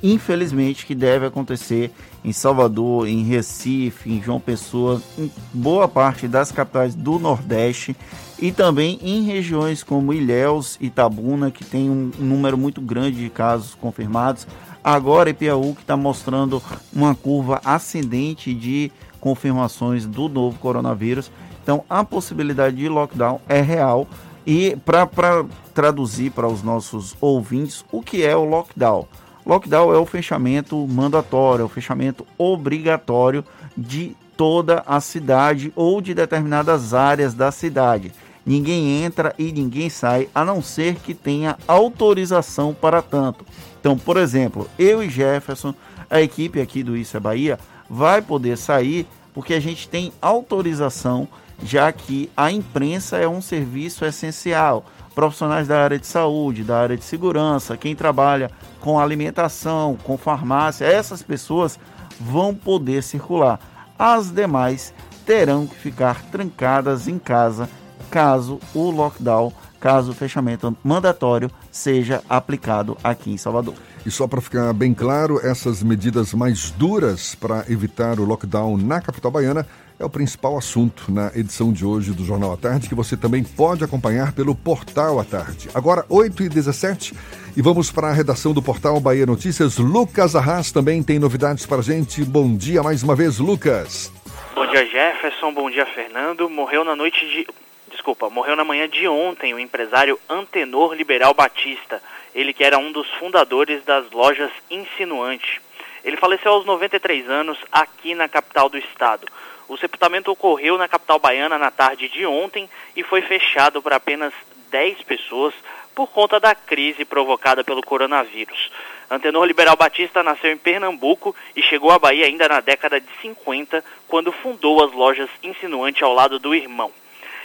infelizmente, 0.02 0.84
que 0.84 0.94
deve 0.94 1.24
acontecer 1.24 1.90
em 2.24 2.32
Salvador, 2.32 3.08
em 3.08 3.22
Recife, 3.22 4.10
em 4.10 4.22
João 4.22 4.40
Pessoa, 4.40 5.00
em 5.16 5.30
boa 5.52 5.88
parte 5.88 6.26
das 6.26 6.52
capitais 6.52 6.94
do 6.94 7.18
Nordeste 7.18 7.96
e 8.40 8.52
também 8.52 8.98
em 9.02 9.22
regiões 9.22 9.82
como 9.82 10.12
Ilhéus 10.12 10.76
e 10.80 10.86
Itabuna, 10.86 11.50
que 11.50 11.64
tem 11.64 11.90
um 11.90 12.10
número 12.18 12.56
muito 12.56 12.80
grande 12.80 13.18
de 13.18 13.30
casos 13.30 13.74
confirmados. 13.74 14.46
Agora, 14.82 15.30
Ipiaú, 15.30 15.74
que 15.74 15.82
está 15.82 15.96
mostrando 15.96 16.62
uma 16.92 17.14
curva 17.14 17.60
ascendente 17.64 18.54
de 18.54 18.92
confirmações 19.20 20.06
do 20.06 20.28
novo 20.28 20.58
coronavírus. 20.58 21.30
Então, 21.62 21.84
a 21.90 22.04
possibilidade 22.04 22.76
de 22.76 22.88
lockdown 22.88 23.40
é 23.48 23.60
real. 23.60 24.06
E 24.46 24.76
para 24.76 25.44
traduzir 25.74 26.30
para 26.30 26.48
os 26.48 26.62
nossos 26.62 27.14
ouvintes, 27.20 27.84
o 27.92 28.00
que 28.00 28.22
é 28.22 28.34
o 28.34 28.44
lockdown? 28.44 29.06
Lockdown 29.48 29.94
é 29.94 29.96
o 29.96 30.04
fechamento 30.04 30.86
mandatório, 30.86 31.62
é 31.62 31.64
o 31.64 31.70
fechamento 31.70 32.26
obrigatório 32.36 33.42
de 33.74 34.14
toda 34.36 34.84
a 34.86 35.00
cidade 35.00 35.72
ou 35.74 36.02
de 36.02 36.12
determinadas 36.12 36.92
áreas 36.92 37.32
da 37.32 37.50
cidade. 37.50 38.12
Ninguém 38.44 39.02
entra 39.02 39.34
e 39.38 39.50
ninguém 39.50 39.88
sai, 39.88 40.28
a 40.34 40.44
não 40.44 40.62
ser 40.62 40.96
que 40.96 41.14
tenha 41.14 41.56
autorização 41.66 42.74
para 42.74 43.00
tanto. 43.00 43.46
Então, 43.80 43.96
por 43.96 44.18
exemplo, 44.18 44.68
eu 44.78 45.02
e 45.02 45.08
Jefferson, 45.08 45.74
a 46.10 46.20
equipe 46.20 46.60
aqui 46.60 46.82
do 46.82 46.94
Isso 46.94 47.16
é 47.16 47.20
Bahia, 47.20 47.58
vai 47.88 48.20
poder 48.20 48.58
sair 48.58 49.06
porque 49.32 49.54
a 49.54 49.60
gente 49.60 49.88
tem 49.88 50.12
autorização, 50.20 51.26
já 51.62 51.90
que 51.90 52.30
a 52.36 52.52
imprensa 52.52 53.16
é 53.16 53.26
um 53.26 53.40
serviço 53.40 54.04
essencial. 54.04 54.84
Profissionais 55.18 55.66
da 55.66 55.82
área 55.82 55.98
de 55.98 56.06
saúde, 56.06 56.62
da 56.62 56.78
área 56.78 56.96
de 56.96 57.02
segurança, 57.02 57.76
quem 57.76 57.96
trabalha 57.96 58.52
com 58.78 59.00
alimentação, 59.00 59.98
com 60.04 60.16
farmácia, 60.16 60.84
essas 60.84 61.24
pessoas 61.24 61.76
vão 62.20 62.54
poder 62.54 63.02
circular. 63.02 63.58
As 63.98 64.30
demais 64.30 64.94
terão 65.26 65.66
que 65.66 65.74
ficar 65.74 66.22
trancadas 66.26 67.08
em 67.08 67.18
casa 67.18 67.68
caso 68.12 68.60
o 68.72 68.92
lockdown 68.92 69.52
caso 69.80 70.10
o 70.12 70.14
fechamento 70.14 70.76
mandatório 70.82 71.50
seja 71.70 72.22
aplicado 72.28 72.96
aqui 73.02 73.30
em 73.32 73.36
Salvador. 73.36 73.74
E 74.04 74.10
só 74.10 74.26
para 74.26 74.40
ficar 74.40 74.72
bem 74.72 74.94
claro, 74.94 75.40
essas 75.44 75.82
medidas 75.82 76.32
mais 76.34 76.70
duras 76.70 77.34
para 77.34 77.64
evitar 77.68 78.18
o 78.20 78.24
lockdown 78.24 78.76
na 78.76 79.00
capital 79.00 79.30
baiana 79.30 79.66
é 79.98 80.04
o 80.04 80.10
principal 80.10 80.56
assunto 80.56 81.10
na 81.10 81.32
edição 81.34 81.72
de 81.72 81.84
hoje 81.84 82.12
do 82.12 82.24
Jornal 82.24 82.52
à 82.52 82.56
Tarde, 82.56 82.88
que 82.88 82.94
você 82.94 83.16
também 83.16 83.42
pode 83.42 83.82
acompanhar 83.82 84.32
pelo 84.32 84.54
Portal 84.54 85.18
à 85.18 85.24
Tarde. 85.24 85.68
Agora, 85.74 86.06
8 86.08 86.44
e 86.44 86.48
17 86.48 87.14
e 87.56 87.62
vamos 87.62 87.90
para 87.90 88.08
a 88.08 88.12
redação 88.12 88.52
do 88.52 88.62
Portal 88.62 89.00
Bahia 89.00 89.26
Notícias. 89.26 89.78
Lucas 89.78 90.36
Arras 90.36 90.70
também 90.70 91.02
tem 91.02 91.18
novidades 91.18 91.66
para 91.66 91.78
a 91.78 91.82
gente. 91.82 92.24
Bom 92.24 92.56
dia 92.56 92.82
mais 92.82 93.02
uma 93.02 93.16
vez, 93.16 93.40
Lucas. 93.40 94.12
Bom 94.54 94.66
dia, 94.66 94.86
Jefferson. 94.86 95.52
Bom 95.52 95.68
dia, 95.68 95.86
Fernando. 95.86 96.48
Morreu 96.48 96.84
na 96.84 96.94
noite 96.94 97.26
de 97.26 97.46
desculpa, 97.90 98.30
morreu 98.30 98.54
na 98.54 98.64
manhã 98.64 98.88
de 98.88 99.08
ontem 99.08 99.52
o 99.52 99.58
empresário 99.58 100.20
Antenor 100.28 100.94
Liberal 100.94 101.34
Batista, 101.34 102.00
ele 102.34 102.52
que 102.52 102.62
era 102.62 102.78
um 102.78 102.92
dos 102.92 103.08
fundadores 103.14 103.84
das 103.84 104.08
lojas 104.12 104.50
Insinuante. 104.70 105.60
Ele 106.04 106.16
faleceu 106.16 106.52
aos 106.52 106.64
93 106.64 107.28
anos 107.28 107.58
aqui 107.72 108.14
na 108.14 108.28
capital 108.28 108.68
do 108.68 108.78
estado. 108.78 109.26
O 109.68 109.76
sepultamento 109.76 110.30
ocorreu 110.30 110.78
na 110.78 110.88
capital 110.88 111.18
baiana 111.18 111.58
na 111.58 111.70
tarde 111.70 112.08
de 112.08 112.24
ontem 112.24 112.68
e 112.96 113.02
foi 113.02 113.20
fechado 113.20 113.82
para 113.82 113.96
apenas 113.96 114.32
10 114.70 115.02
pessoas 115.02 115.54
por 115.94 116.08
conta 116.08 116.40
da 116.40 116.54
crise 116.54 117.04
provocada 117.04 117.62
pelo 117.62 117.82
coronavírus. 117.82 118.70
Antenor 119.10 119.44
Liberal 119.44 119.76
Batista 119.76 120.22
nasceu 120.22 120.52
em 120.52 120.56
Pernambuco 120.56 121.34
e 121.56 121.62
chegou 121.62 121.90
à 121.90 121.98
Bahia 121.98 122.26
ainda 122.26 122.48
na 122.48 122.60
década 122.60 123.00
de 123.00 123.08
50, 123.20 123.84
quando 124.06 124.30
fundou 124.30 124.84
as 124.84 124.92
lojas 124.92 125.28
Insinuante 125.42 126.04
ao 126.04 126.14
lado 126.14 126.38
do 126.38 126.54
irmão. 126.54 126.92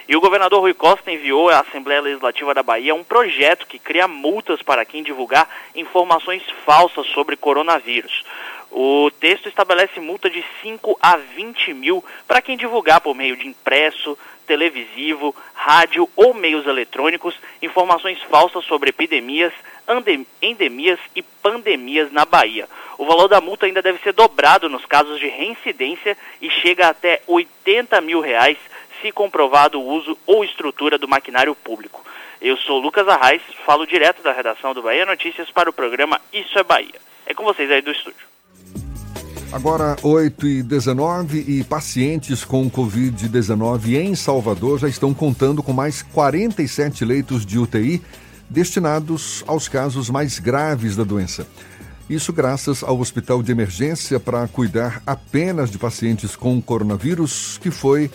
E 0.07 0.15
o 0.15 0.21
governador 0.21 0.59
Rui 0.59 0.73
Costa 0.73 1.11
enviou 1.11 1.49
à 1.49 1.59
Assembleia 1.61 2.01
Legislativa 2.01 2.53
da 2.53 2.61
Bahia 2.61 2.93
um 2.93 3.03
projeto 3.03 3.65
que 3.65 3.79
cria 3.79 4.07
multas 4.07 4.61
para 4.61 4.83
quem 4.83 5.01
divulgar 5.01 5.49
informações 5.73 6.43
falsas 6.65 7.07
sobre 7.07 7.37
coronavírus. 7.37 8.23
O 8.75 9.11
texto 9.11 9.47
estabelece 9.47 9.99
multa 9.99 10.31
de 10.31 10.43
5 10.63 10.97
a 10.99 11.15
20 11.15 11.75
mil 11.75 12.03
para 12.27 12.41
quem 12.41 12.57
divulgar 12.57 13.01
por 13.01 13.13
meio 13.13 13.37
de 13.37 13.47
impresso, 13.47 14.17
televisivo, 14.47 15.35
rádio 15.53 16.09
ou 16.15 16.33
meios 16.33 16.65
eletrônicos 16.65 17.35
informações 17.61 18.19
falsas 18.23 18.65
sobre 18.65 18.89
epidemias, 18.89 19.53
endemias 20.41 20.99
e 21.15 21.21
pandemias 21.21 22.11
na 22.11 22.25
Bahia. 22.25 22.67
O 22.97 23.05
valor 23.05 23.27
da 23.27 23.39
multa 23.39 23.67
ainda 23.67 23.79
deve 23.79 23.99
ser 23.99 24.11
dobrado 24.11 24.67
nos 24.67 24.87
casos 24.87 25.19
de 25.19 25.27
reincidência 25.27 26.17
e 26.41 26.49
chega 26.49 26.87
até 26.87 27.21
80 27.27 28.01
mil 28.01 28.21
reais 28.21 28.57
se 29.03 29.11
comprovado 29.11 29.79
o 29.79 29.85
uso 29.85 30.17
ou 30.25 30.43
estrutura 30.43 30.97
do 30.97 31.07
maquinário 31.07 31.53
público. 31.53 32.03
Eu 32.41 32.57
sou 32.57 32.79
Lucas 32.79 33.07
Arraes, 33.07 33.43
falo 33.67 33.85
direto 33.85 34.23
da 34.23 34.31
redação 34.31 34.73
do 34.73 34.81
Bahia 34.81 35.05
Notícias 35.05 35.51
para 35.51 35.69
o 35.69 35.73
programa 35.73 36.19
Isso 36.33 36.57
é 36.57 36.63
Bahia. 36.63 36.99
É 37.27 37.35
com 37.35 37.43
vocês 37.43 37.69
aí 37.69 37.79
do 37.79 37.91
estúdio. 37.91 38.32
Agora, 39.53 39.95
8 40.01 40.47
e 40.47 40.63
19 40.63 41.45
e 41.47 41.63
pacientes 41.63 42.43
com 42.43 42.67
Covid-19 42.71 43.93
em 43.93 44.15
Salvador 44.15 44.79
já 44.79 44.89
estão 44.89 45.13
contando 45.13 45.61
com 45.61 45.71
mais 45.71 46.01
47 46.01 47.05
leitos 47.05 47.45
de 47.45 47.59
UTI 47.59 48.01
destinados 48.49 49.43
aos 49.45 49.67
casos 49.67 50.09
mais 50.09 50.39
graves 50.39 50.95
da 50.95 51.03
doença. 51.03 51.45
Isso 52.09 52.33
graças 52.33 52.81
ao 52.81 52.99
Hospital 52.99 53.43
de 53.43 53.51
Emergência 53.51 54.19
para 54.19 54.47
cuidar 54.47 55.03
apenas 55.05 55.69
de 55.69 55.77
pacientes 55.77 56.35
com 56.35 56.59
coronavírus, 56.59 57.59
que 57.61 57.69
foi 57.69 58.09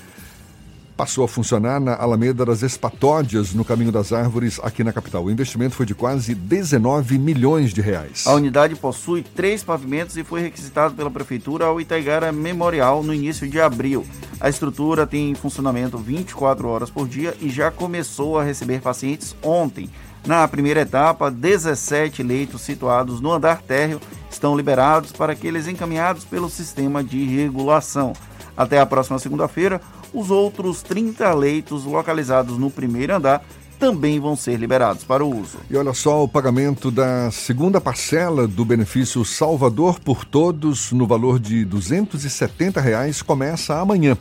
passou 0.98 1.24
a 1.24 1.28
funcionar 1.28 1.78
na 1.78 1.94
Alameda 1.94 2.44
das 2.44 2.60
Espatódias, 2.62 3.54
no 3.54 3.64
Caminho 3.64 3.92
das 3.92 4.12
Árvores, 4.12 4.58
aqui 4.64 4.82
na 4.82 4.92
capital. 4.92 5.24
O 5.24 5.30
investimento 5.30 5.76
foi 5.76 5.86
de 5.86 5.94
quase 5.94 6.34
19 6.34 7.16
milhões 7.20 7.72
de 7.72 7.80
reais. 7.80 8.26
A 8.26 8.34
unidade 8.34 8.74
possui 8.74 9.22
três 9.22 9.62
pavimentos 9.62 10.16
e 10.16 10.24
foi 10.24 10.40
requisitado 10.40 10.96
pela 10.96 11.08
Prefeitura 11.08 11.66
ao 11.66 11.80
Itaigara 11.80 12.32
Memorial 12.32 13.04
no 13.04 13.14
início 13.14 13.48
de 13.48 13.60
abril. 13.60 14.04
A 14.40 14.48
estrutura 14.48 15.06
tem 15.06 15.36
funcionamento 15.36 15.96
24 15.98 16.66
horas 16.66 16.90
por 16.90 17.06
dia 17.06 17.32
e 17.40 17.48
já 17.48 17.70
começou 17.70 18.36
a 18.36 18.42
receber 18.42 18.80
pacientes 18.80 19.36
ontem. 19.40 19.88
Na 20.26 20.48
primeira 20.48 20.80
etapa, 20.80 21.30
17 21.30 22.24
leitos 22.24 22.62
situados 22.62 23.20
no 23.20 23.32
andar 23.32 23.62
térreo 23.62 24.00
estão 24.28 24.56
liberados 24.56 25.12
para 25.12 25.32
aqueles 25.32 25.68
encaminhados 25.68 26.24
pelo 26.24 26.50
sistema 26.50 27.04
de 27.04 27.24
regulação. 27.24 28.14
Até 28.58 28.80
a 28.80 28.84
próxima 28.84 29.20
segunda-feira, 29.20 29.80
os 30.12 30.32
outros 30.32 30.82
30 30.82 31.32
leitos 31.32 31.84
localizados 31.84 32.58
no 32.58 32.68
primeiro 32.68 33.14
andar 33.14 33.44
também 33.78 34.18
vão 34.18 34.34
ser 34.34 34.56
liberados 34.56 35.04
para 35.04 35.24
o 35.24 35.40
uso. 35.40 35.58
E 35.70 35.76
olha 35.76 35.94
só, 35.94 36.24
o 36.24 36.28
pagamento 36.28 36.90
da 36.90 37.30
segunda 37.30 37.80
parcela 37.80 38.48
do 38.48 38.64
benefício 38.64 39.24
Salvador 39.24 40.00
por 40.00 40.24
Todos, 40.24 40.90
no 40.90 41.06
valor 41.06 41.38
de 41.38 41.64
270 41.64 42.80
reais, 42.80 43.22
começa 43.22 43.78
amanhã. 43.78 44.18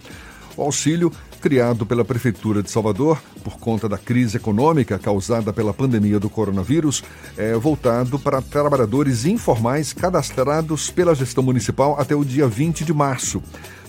O 0.56 0.62
auxílio, 0.62 1.12
criado 1.42 1.86
pela 1.86 2.06
Prefeitura 2.06 2.62
de 2.62 2.70
Salvador 2.70 3.20
por 3.44 3.58
conta 3.58 3.90
da 3.90 3.98
crise 3.98 4.38
econômica 4.38 5.00
causada 5.00 5.52
pela 5.52 5.74
pandemia 5.74 6.20
do 6.20 6.30
coronavírus, 6.30 7.04
é 7.36 7.54
voltado 7.56 8.20
para 8.20 8.42
trabalhadores 8.42 9.26
informais 9.26 9.94
cadastrados 9.94 10.92
pela 10.92 11.16
gestão 11.16 11.44
municipal 11.44 12.00
até 12.00 12.16
o 12.16 12.24
dia 12.24 12.48
20 12.48 12.86
de 12.86 12.94
março. 12.94 13.42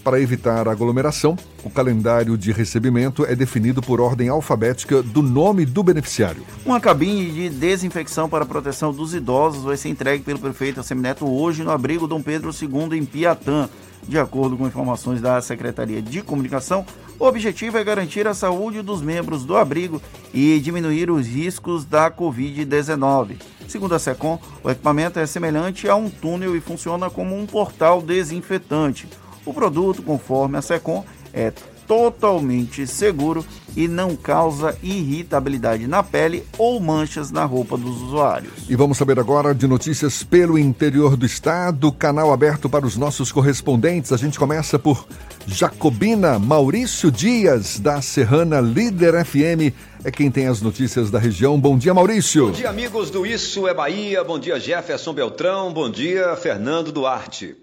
Para 0.02 0.20
evitar 0.20 0.68
aglomeração, 0.68 1.36
o 1.62 1.70
calendário 1.70 2.36
de 2.38 2.52
recebimento 2.52 3.24
é 3.26 3.34
definido 3.34 3.82
por 3.82 4.00
ordem 4.00 4.28
alfabética 4.28 5.02
do 5.02 5.20
nome 5.20 5.66
do 5.66 5.82
beneficiário. 5.82 6.42
Uma 6.64 6.80
cabine 6.80 7.30
de 7.30 7.50
desinfecção 7.50 8.28
para 8.28 8.46
proteção 8.46 8.92
dos 8.92 9.14
idosos 9.14 9.64
vai 9.64 9.76
ser 9.76 9.88
entregue 9.88 10.24
pelo 10.24 10.38
prefeito 10.38 10.80
Assemineto 10.80 11.26
hoje 11.26 11.62
no 11.62 11.70
abrigo 11.70 12.06
Dom 12.06 12.22
Pedro 12.22 12.50
II 12.50 12.96
em 12.98 13.04
Piatã. 13.04 13.68
De 14.06 14.18
acordo 14.18 14.56
com 14.56 14.66
informações 14.66 15.20
da 15.20 15.40
Secretaria 15.42 16.00
de 16.00 16.22
Comunicação, 16.22 16.86
o 17.18 17.26
objetivo 17.26 17.76
é 17.76 17.84
garantir 17.84 18.26
a 18.26 18.32
saúde 18.32 18.80
dos 18.80 19.02
membros 19.02 19.44
do 19.44 19.56
abrigo 19.56 20.00
e 20.32 20.58
diminuir 20.60 21.10
os 21.10 21.26
riscos 21.26 21.84
da 21.84 22.10
Covid-19. 22.10 23.36
Segundo 23.66 23.94
a 23.94 23.98
SECOM, 23.98 24.38
o 24.62 24.70
equipamento 24.70 25.18
é 25.18 25.26
semelhante 25.26 25.88
a 25.88 25.96
um 25.96 26.08
túnel 26.08 26.56
e 26.56 26.60
funciona 26.60 27.10
como 27.10 27.36
um 27.36 27.44
portal 27.44 28.00
desinfetante. 28.00 29.08
O 29.48 29.54
produto, 29.54 30.02
conforme 30.02 30.58
a 30.58 30.62
SECOM, 30.62 31.02
é 31.32 31.50
totalmente 31.86 32.86
seguro 32.86 33.42
e 33.74 33.88
não 33.88 34.14
causa 34.14 34.76
irritabilidade 34.82 35.86
na 35.86 36.02
pele 36.02 36.44
ou 36.58 36.78
manchas 36.78 37.30
na 37.30 37.46
roupa 37.46 37.78
dos 37.78 38.02
usuários. 38.02 38.52
E 38.68 38.76
vamos 38.76 38.98
saber 38.98 39.18
agora 39.18 39.54
de 39.54 39.66
notícias 39.66 40.22
pelo 40.22 40.58
interior 40.58 41.16
do 41.16 41.24
estado, 41.24 41.90
canal 41.90 42.30
aberto 42.30 42.68
para 42.68 42.84
os 42.84 42.98
nossos 42.98 43.32
correspondentes. 43.32 44.12
A 44.12 44.18
gente 44.18 44.38
começa 44.38 44.78
por 44.78 45.08
Jacobina 45.46 46.38
Maurício 46.38 47.10
Dias, 47.10 47.80
da 47.80 48.02
Serrana 48.02 48.60
Líder 48.60 49.24
FM. 49.24 49.72
É 50.04 50.12
quem 50.12 50.30
tem 50.30 50.46
as 50.46 50.60
notícias 50.60 51.10
da 51.10 51.18
região. 51.18 51.58
Bom 51.58 51.76
dia, 51.76 51.92
Maurício. 51.92 52.46
Bom 52.46 52.52
dia, 52.52 52.70
amigos 52.70 53.10
do 53.10 53.26
Isso 53.26 53.66
é 53.66 53.74
Bahia. 53.74 54.22
Bom 54.22 54.38
dia, 54.38 54.60
Jefferson 54.60 55.12
Beltrão. 55.12 55.72
Bom 55.72 55.90
dia, 55.90 56.36
Fernando 56.36 56.92
Duarte. 56.92 57.56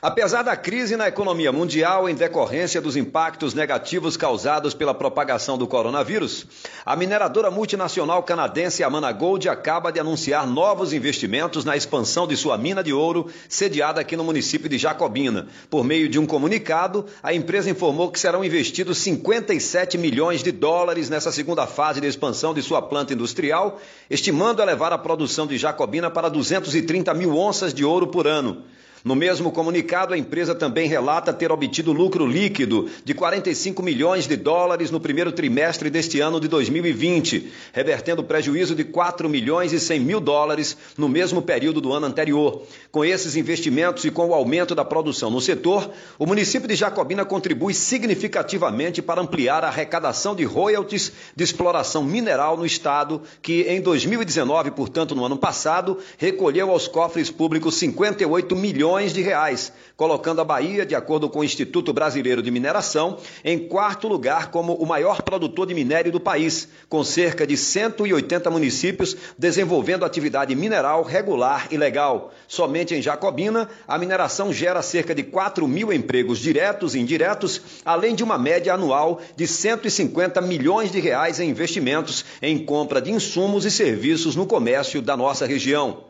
Apesar 0.00 0.42
da 0.42 0.56
crise 0.56 0.96
na 0.96 1.08
economia 1.08 1.50
mundial 1.50 2.08
em 2.08 2.14
decorrência 2.14 2.80
dos 2.80 2.94
impactos 2.94 3.52
negativos 3.52 4.16
causados 4.16 4.72
pela 4.72 4.94
propagação 4.94 5.58
do 5.58 5.66
coronavírus, 5.66 6.46
a 6.86 6.94
mineradora 6.94 7.50
multinacional 7.50 8.22
canadense 8.22 8.84
Amana 8.84 9.10
Gold 9.10 9.48
acaba 9.48 9.90
de 9.90 9.98
anunciar 9.98 10.46
novos 10.46 10.92
investimentos 10.92 11.64
na 11.64 11.76
expansão 11.76 12.28
de 12.28 12.36
sua 12.36 12.56
mina 12.56 12.80
de 12.80 12.92
ouro, 12.92 13.26
sediada 13.48 14.00
aqui 14.00 14.16
no 14.16 14.22
município 14.22 14.68
de 14.68 14.78
Jacobina. 14.78 15.48
Por 15.68 15.82
meio 15.82 16.08
de 16.08 16.16
um 16.16 16.26
comunicado, 16.26 17.04
a 17.20 17.34
empresa 17.34 17.68
informou 17.68 18.12
que 18.12 18.20
serão 18.20 18.44
investidos 18.44 18.98
57 18.98 19.98
milhões 19.98 20.44
de 20.44 20.52
dólares 20.52 21.10
nessa 21.10 21.32
segunda 21.32 21.66
fase 21.78 22.00
de 22.00 22.08
expansão 22.08 22.52
de 22.52 22.60
sua 22.60 22.82
planta 22.82 23.14
industrial, 23.14 23.80
estimando 24.10 24.60
elevar 24.60 24.92
a 24.92 24.98
produção 24.98 25.46
de 25.46 25.56
Jacobina 25.56 26.10
para 26.10 26.28
230 26.28 27.14
mil 27.14 27.38
onças 27.38 27.72
de 27.72 27.84
ouro 27.84 28.08
por 28.08 28.26
ano. 28.26 28.64
No 29.08 29.16
mesmo 29.16 29.50
comunicado, 29.50 30.12
a 30.12 30.18
empresa 30.18 30.54
também 30.54 30.86
relata 30.86 31.32
ter 31.32 31.50
obtido 31.50 31.94
lucro 31.94 32.26
líquido 32.26 32.90
de 33.02 33.14
45 33.14 33.82
milhões 33.82 34.26
de 34.26 34.36
dólares 34.36 34.90
no 34.90 35.00
primeiro 35.00 35.32
trimestre 35.32 35.88
deste 35.88 36.20
ano 36.20 36.38
de 36.38 36.46
2020, 36.46 37.50
revertendo 37.72 38.22
prejuízo 38.22 38.74
de 38.74 38.84
4 38.84 39.26
milhões 39.26 39.72
e 39.72 39.80
100 39.80 40.00
mil 40.00 40.20
dólares 40.20 40.76
no 40.98 41.08
mesmo 41.08 41.40
período 41.40 41.80
do 41.80 41.90
ano 41.90 42.04
anterior. 42.04 42.64
Com 42.92 43.02
esses 43.02 43.34
investimentos 43.34 44.04
e 44.04 44.10
com 44.10 44.28
o 44.28 44.34
aumento 44.34 44.74
da 44.74 44.84
produção 44.84 45.30
no 45.30 45.40
setor, 45.40 45.90
o 46.18 46.26
município 46.26 46.68
de 46.68 46.74
Jacobina 46.74 47.24
contribui 47.24 47.72
significativamente 47.72 49.00
para 49.00 49.22
ampliar 49.22 49.64
a 49.64 49.68
arrecadação 49.68 50.36
de 50.36 50.44
royalties 50.44 51.12
de 51.34 51.42
exploração 51.42 52.04
mineral 52.04 52.58
no 52.58 52.66
estado, 52.66 53.22
que 53.40 53.62
em 53.62 53.80
2019, 53.80 54.72
portanto 54.72 55.14
no 55.14 55.24
ano 55.24 55.38
passado, 55.38 55.96
recolheu 56.18 56.70
aos 56.70 56.86
cofres 56.86 57.30
públicos 57.30 57.74
58 57.76 58.54
milhões 58.54 58.97
bilhões 58.98 59.12
de 59.12 59.22
reais, 59.22 59.72
colocando 59.96 60.40
a 60.40 60.44
Bahia, 60.44 60.84
de 60.84 60.94
acordo 60.94 61.28
com 61.28 61.38
o 61.38 61.44
Instituto 61.44 61.92
Brasileiro 61.92 62.42
de 62.42 62.50
Mineração, 62.50 63.16
em 63.44 63.68
quarto 63.68 64.08
lugar 64.08 64.50
como 64.50 64.74
o 64.74 64.84
maior 64.84 65.22
produtor 65.22 65.68
de 65.68 65.74
minério 65.74 66.10
do 66.10 66.18
país, 66.18 66.68
com 66.88 67.04
cerca 67.04 67.46
de 67.46 67.56
180 67.56 68.50
municípios 68.50 69.16
desenvolvendo 69.38 70.04
atividade 70.04 70.52
mineral 70.56 71.04
regular 71.04 71.68
e 71.70 71.76
legal. 71.76 72.32
Somente 72.48 72.92
em 72.92 73.00
Jacobina, 73.00 73.68
a 73.86 73.96
mineração 73.96 74.52
gera 74.52 74.82
cerca 74.82 75.14
de 75.14 75.22
4 75.22 75.68
mil 75.68 75.92
empregos 75.92 76.40
diretos 76.40 76.96
e 76.96 76.98
indiretos, 76.98 77.60
além 77.84 78.16
de 78.16 78.24
uma 78.24 78.36
média 78.36 78.74
anual 78.74 79.20
de 79.36 79.46
150 79.46 80.40
milhões 80.40 80.90
de 80.90 80.98
reais 80.98 81.38
em 81.38 81.50
investimentos 81.50 82.24
em 82.42 82.58
compra 82.58 83.00
de 83.00 83.12
insumos 83.12 83.64
e 83.64 83.70
serviços 83.70 84.34
no 84.34 84.46
comércio 84.46 85.00
da 85.00 85.16
nossa 85.16 85.46
região. 85.46 86.07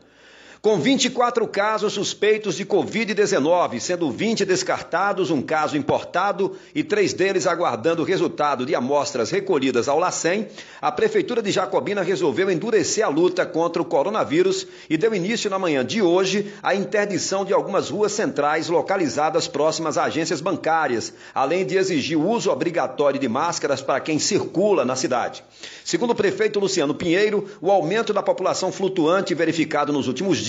Com 0.60 0.76
24 0.80 1.47
casos 1.47 1.93
suspeitos 1.93 2.56
de 2.56 2.66
Covid-19, 2.66 3.78
sendo 3.78 4.10
20 4.10 4.44
descartados, 4.44 5.30
um 5.30 5.40
caso 5.40 5.76
importado 5.76 6.56
e 6.74 6.82
três 6.82 7.12
deles 7.12 7.47
aguardando 7.47 8.02
o 8.02 8.05
resultado 8.05 8.66
de 8.66 8.74
amostras 8.74 9.30
recolhidas 9.30 9.86
ao 9.86 10.01
LACEN, 10.01 10.48
a 10.82 10.90
Prefeitura 10.90 11.40
de 11.40 11.52
Jacobina 11.52 12.02
resolveu 12.02 12.51
endurecer 12.51 13.05
a 13.05 13.09
luta 13.09 13.47
contra 13.47 13.80
o 13.80 13.85
coronavírus 13.85 14.66
e 14.90 14.97
deu 14.97 15.14
início 15.14 15.48
na 15.48 15.60
manhã 15.60 15.86
de 15.86 16.02
hoje 16.02 16.52
à 16.60 16.74
interdição 16.74 17.44
de 17.44 17.55
algumas 17.55 17.89
ruas 17.89 18.10
centrais 18.10 18.68
localizadas 18.68 19.47
próximas 19.47 19.97
a 19.97 20.05
agências 20.05 20.40
bancárias, 20.40 21.14
além 21.32 21.64
de 21.64 21.76
exigir 21.76 22.18
o 22.18 22.28
uso 22.28 22.51
obrigatório 22.51 23.20
de 23.20 23.28
máscaras 23.28 23.80
para 23.80 24.01
quem 24.01 24.18
circula 24.18 24.85
na 24.85 24.97
cidade. 24.97 25.44
Segundo 25.85 26.10
o 26.10 26.16
prefeito 26.16 26.59
Luciano 26.59 26.94
Pinheiro, 26.94 27.47
o 27.60 27.70
aumento 27.70 28.12
da 28.12 28.24
população 28.24 28.72
flutuante 28.72 29.35
verificado 29.35 29.93
nos 29.93 30.09
últimos 30.09 30.48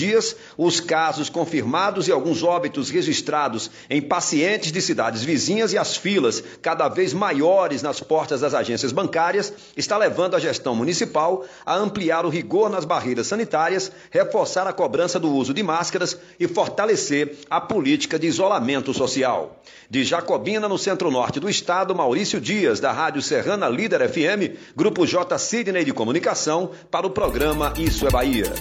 os 0.56 0.80
casos 0.80 1.28
confirmados 1.28 2.08
e 2.08 2.12
alguns 2.12 2.42
óbitos 2.42 2.90
registrados 2.90 3.70
em 3.88 4.00
pacientes 4.00 4.72
de 4.72 4.80
cidades 4.80 5.22
vizinhas 5.22 5.72
e 5.72 5.78
as 5.78 5.96
filas 5.96 6.42
cada 6.60 6.88
vez 6.88 7.12
maiores 7.12 7.82
nas 7.82 8.00
portas 8.00 8.40
das 8.40 8.54
agências 8.54 8.92
bancárias 8.92 9.52
está 9.76 9.96
levando 9.96 10.34
a 10.34 10.38
gestão 10.38 10.74
municipal 10.74 11.44
a 11.64 11.76
ampliar 11.76 12.24
o 12.24 12.28
rigor 12.28 12.70
nas 12.70 12.84
barreiras 12.84 13.26
sanitárias, 13.26 13.90
reforçar 14.10 14.66
a 14.66 14.72
cobrança 14.72 15.18
do 15.18 15.30
uso 15.32 15.54
de 15.54 15.62
máscaras 15.62 16.18
e 16.38 16.48
fortalecer 16.48 17.36
a 17.48 17.60
política 17.60 18.18
de 18.18 18.26
isolamento 18.26 18.92
social. 18.92 19.60
De 19.88 20.04
Jacobina, 20.04 20.68
no 20.68 20.78
centro-norte 20.78 21.40
do 21.40 21.48
estado, 21.48 21.94
Maurício 21.94 22.40
Dias, 22.40 22.80
da 22.80 22.92
Rádio 22.92 23.22
Serrana 23.22 23.68
Líder 23.68 24.08
FM, 24.08 24.56
Grupo 24.76 25.06
J. 25.06 25.38
Sidney 25.38 25.84
de 25.84 25.92
Comunicação, 25.92 26.70
para 26.90 27.06
o 27.06 27.10
programa 27.10 27.72
Isso 27.76 28.06
é 28.06 28.10
Bahia. 28.10 28.52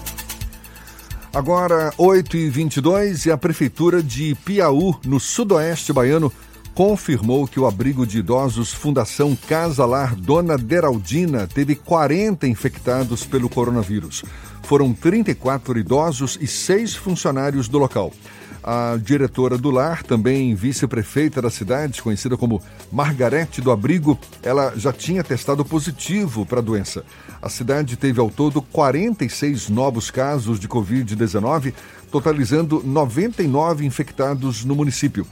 Agora, 1.31 1.91
8h22 1.95 3.27
e 3.27 3.31
a 3.31 3.37
Prefeitura 3.37 4.01
de 4.01 4.33
Piauí, 4.43 4.95
no 5.05 5.19
sudoeste 5.19 5.93
baiano, 5.93 6.33
confirmou 6.73 7.47
que 7.47 7.59
o 7.59 7.67
abrigo 7.67 8.05
de 8.05 8.17
idosos 8.17 8.73
Fundação 8.73 9.37
Casa 9.47 9.85
Lar 9.85 10.15
Dona 10.15 10.57
Deraldina 10.57 11.45
teve 11.45 11.75
40 11.75 12.47
infectados 12.47 13.25
pelo 13.25 13.47
coronavírus. 13.47 14.23
Foram 14.63 14.91
34 14.91 15.77
idosos 15.77 16.35
e 16.41 16.47
seis 16.47 16.95
funcionários 16.95 17.67
do 17.67 17.77
local. 17.77 18.11
A 18.63 18.97
diretora 19.01 19.57
do 19.57 19.71
lar, 19.71 20.03
também 20.03 20.53
vice-prefeita 20.53 21.41
da 21.41 21.49
cidade, 21.49 22.01
conhecida 22.01 22.35
como 22.35 22.61
Margarete 22.91 23.61
do 23.61 23.71
Abrigo, 23.71 24.19
ela 24.43 24.73
já 24.75 24.91
tinha 24.91 25.23
testado 25.23 25.63
positivo 25.63 26.45
para 26.45 26.59
a 26.59 26.63
doença. 26.63 27.03
A 27.41 27.47
cidade 27.49 27.95
teve 27.95 28.19
ao 28.19 28.29
todo 28.29 28.61
46 28.61 29.69
novos 29.69 30.11
casos 30.11 30.59
de 30.59 30.67
Covid-19, 30.67 31.73
totalizando 32.11 32.83
99 32.85 33.85
infectados 33.85 34.65
no 34.65 34.75
município. 34.75 35.25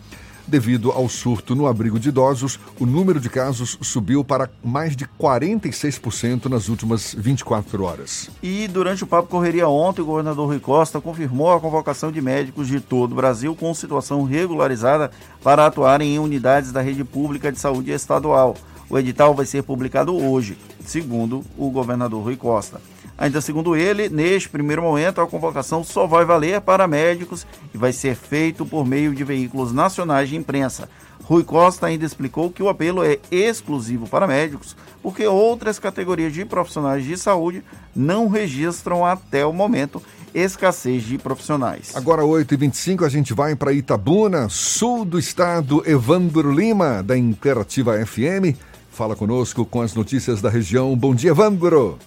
Devido 0.48 0.94
ao 0.94 1.10
surto 1.10 1.54
no 1.54 1.68
abrigo 1.68 2.00
de 2.00 2.08
idosos, 2.08 2.58
o 2.80 2.86
número 2.86 3.20
de 3.20 3.30
casos 3.30 3.78
subiu 3.82 4.24
para 4.24 4.50
mais 4.64 4.96
de 4.96 5.06
46% 5.06 6.46
nas 6.46 6.70
últimas 6.70 7.14
24 7.14 7.84
horas. 7.84 8.30
E 8.42 8.66
durante 8.70 9.04
o 9.04 9.08
Papo 9.08 9.28
Correria 9.28 9.68
ontem, 9.68 10.02
o 10.02 10.06
governador 10.06 10.48
Rui 10.48 10.60
Costa 10.62 11.02
confirmou 11.02 11.52
a 11.52 11.60
convocação 11.60 12.14
de 12.14 12.22
médicos 12.22 12.70
de 12.70 12.80
todo 12.80 13.12
o 13.12 13.16
Brasil 13.16 13.54
com 13.58 13.74
situação 13.74 14.24
regularizada 14.24 15.12
para 15.44 15.66
atuarem 15.66 16.16
em 16.16 16.20
unidades 16.20 16.72
da 16.72 16.82
rede 16.82 17.04
pública 17.04 17.52
de 17.52 17.60
saúde 17.60 17.92
estadual. 17.92 18.56
O 18.90 18.98
edital 18.98 19.36
vai 19.36 19.46
ser 19.46 19.64
publicado 19.64 20.16
hoje, 20.16 20.58
segundo 20.86 21.44
o 21.58 21.70
governador 21.70 22.24
Rui 22.24 22.38
Costa. 22.38 22.80
Ainda 23.18 23.42
segundo 23.42 23.76
ele, 23.76 24.10
neste 24.10 24.48
primeiro 24.48 24.84
momento, 24.84 25.20
a 25.20 25.28
convocação 25.28 25.84
só 25.84 26.06
vai 26.06 26.24
valer 26.24 26.62
para 26.62 26.88
médicos 26.88 27.48
e 27.74 27.78
vai 27.78 27.92
ser 27.92 28.16
feito 28.16 28.66
por 28.66 28.86
meio 28.86 29.16
de 29.16 29.24
veículos 29.24 29.74
nacionais 29.74 30.30
de 30.30 30.36
imprensa. 30.36 30.88
Rui 31.24 31.44
Costa 31.44 31.88
ainda 31.88 32.06
explicou 32.06 32.52
que 32.52 32.62
o 32.62 32.70
apelo 32.70 33.04
é 33.04 33.18
exclusivo 33.32 34.08
para 34.08 34.28
médicos, 34.28 34.78
porque 35.02 35.26
outras 35.26 35.80
categorias 35.80 36.32
de 36.32 36.46
profissionais 36.46 37.04
de 37.04 37.18
saúde 37.18 37.64
não 37.96 38.28
registram 38.30 39.06
até 39.06 39.46
o 39.46 39.52
momento 39.52 40.02
escassez 40.34 41.04
de 41.04 41.18
profissionais. 41.18 41.96
Agora, 41.96 42.22
8h25, 42.22 43.04
a 43.04 43.10
gente 43.10 43.34
vai 43.34 43.56
para 43.56 43.74
Itabuna, 43.74 44.48
sul 44.50 45.04
do 45.04 45.18
estado. 45.18 45.82
Evandro 45.86 46.52
Lima, 46.52 47.02
da 47.02 47.18
Interativa 47.18 47.94
FM, 48.06 48.56
fala 48.92 49.16
conosco 49.16 49.66
com 49.66 49.82
as 49.82 49.96
notícias 49.96 50.42
da 50.42 50.50
região. 50.50 50.96
Bom 50.96 51.16
dia, 51.16 51.32
Evandro. 51.32 51.98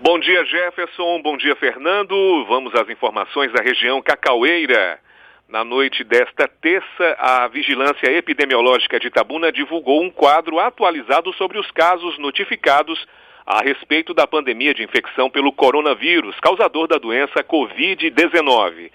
Bom 0.00 0.16
dia, 0.20 0.44
Jefferson. 0.44 1.20
Bom 1.22 1.36
dia, 1.36 1.56
Fernando. 1.56 2.44
Vamos 2.46 2.72
às 2.72 2.88
informações 2.88 3.50
da 3.52 3.60
região 3.60 4.00
Cacaueira. 4.00 5.00
Na 5.48 5.64
noite 5.64 6.04
desta 6.04 6.46
terça, 6.46 7.16
a 7.18 7.48
Vigilância 7.48 8.06
Epidemiológica 8.06 9.00
de 9.00 9.08
Itabuna 9.08 9.50
divulgou 9.50 10.00
um 10.00 10.08
quadro 10.08 10.60
atualizado 10.60 11.32
sobre 11.32 11.58
os 11.58 11.68
casos 11.72 12.16
notificados 12.16 13.04
a 13.44 13.60
respeito 13.60 14.14
da 14.14 14.24
pandemia 14.24 14.72
de 14.72 14.84
infecção 14.84 15.28
pelo 15.28 15.50
coronavírus, 15.50 16.38
causador 16.38 16.86
da 16.86 16.96
doença 16.96 17.42
Covid-19. 17.42 18.92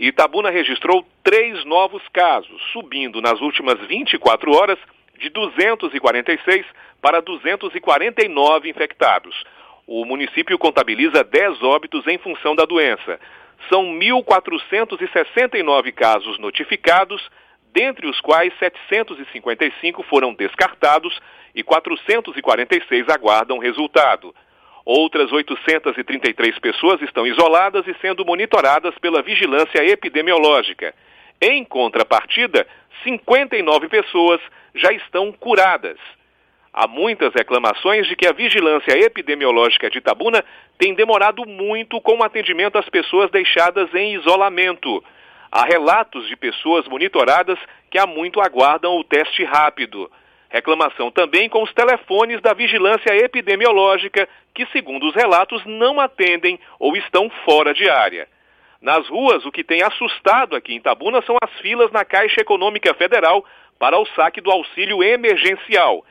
Itabuna 0.00 0.50
registrou 0.50 1.06
três 1.22 1.64
novos 1.64 2.02
casos, 2.08 2.60
subindo 2.72 3.22
nas 3.22 3.40
últimas 3.40 3.78
24 3.86 4.50
horas 4.52 4.78
de 5.16 5.28
246 5.28 6.66
para 7.00 7.20
249 7.22 8.68
infectados. 8.68 9.44
O 9.92 10.04
município 10.04 10.56
contabiliza 10.56 11.24
10 11.24 11.64
óbitos 11.64 12.06
em 12.06 12.16
função 12.16 12.54
da 12.54 12.64
doença. 12.64 13.18
São 13.68 13.84
1.469 13.98 15.90
casos 15.90 16.38
notificados, 16.38 17.20
dentre 17.72 18.06
os 18.06 18.20
quais 18.20 18.56
755 18.60 20.04
foram 20.04 20.32
descartados 20.32 21.20
e 21.52 21.64
446 21.64 23.08
aguardam 23.08 23.58
resultado. 23.58 24.32
Outras 24.84 25.32
833 25.32 26.56
pessoas 26.60 27.02
estão 27.02 27.26
isoladas 27.26 27.84
e 27.88 27.94
sendo 28.00 28.24
monitoradas 28.24 28.96
pela 29.00 29.22
vigilância 29.22 29.84
epidemiológica. 29.84 30.94
Em 31.42 31.64
contrapartida, 31.64 32.64
59 33.02 33.88
pessoas 33.88 34.40
já 34.72 34.92
estão 34.92 35.32
curadas. 35.32 35.98
Há 36.72 36.86
muitas 36.86 37.34
reclamações 37.34 38.06
de 38.06 38.14
que 38.14 38.28
a 38.28 38.32
vigilância 38.32 38.92
epidemiológica 38.92 39.90
de 39.90 39.98
Itabuna 39.98 40.44
tem 40.78 40.94
demorado 40.94 41.44
muito 41.44 42.00
com 42.00 42.18
o 42.18 42.22
atendimento 42.22 42.78
às 42.78 42.88
pessoas 42.88 43.28
deixadas 43.30 43.92
em 43.92 44.14
isolamento. 44.14 45.02
Há 45.50 45.64
relatos 45.64 46.28
de 46.28 46.36
pessoas 46.36 46.86
monitoradas 46.86 47.58
que 47.90 47.98
há 47.98 48.06
muito 48.06 48.40
aguardam 48.40 48.96
o 48.96 49.02
teste 49.02 49.42
rápido. 49.42 50.08
Reclamação 50.48 51.10
também 51.10 51.48
com 51.48 51.60
os 51.62 51.72
telefones 51.72 52.40
da 52.40 52.54
vigilância 52.54 53.16
epidemiológica, 53.16 54.28
que, 54.54 54.64
segundo 54.66 55.08
os 55.08 55.14
relatos, 55.14 55.64
não 55.66 55.98
atendem 55.98 56.58
ou 56.78 56.96
estão 56.96 57.28
fora 57.44 57.74
de 57.74 57.90
área. 57.90 58.28
Nas 58.80 59.08
ruas, 59.08 59.44
o 59.44 59.50
que 59.50 59.64
tem 59.64 59.82
assustado 59.82 60.54
aqui 60.54 60.72
em 60.72 60.76
Itabuna 60.76 61.20
são 61.22 61.36
as 61.42 61.50
filas 61.60 61.90
na 61.90 62.04
Caixa 62.04 62.40
Econômica 62.40 62.94
Federal 62.94 63.44
para 63.78 63.98
o 63.98 64.06
saque 64.06 64.40
do 64.40 64.50
auxílio 64.50 65.02
emergencial. 65.02 66.04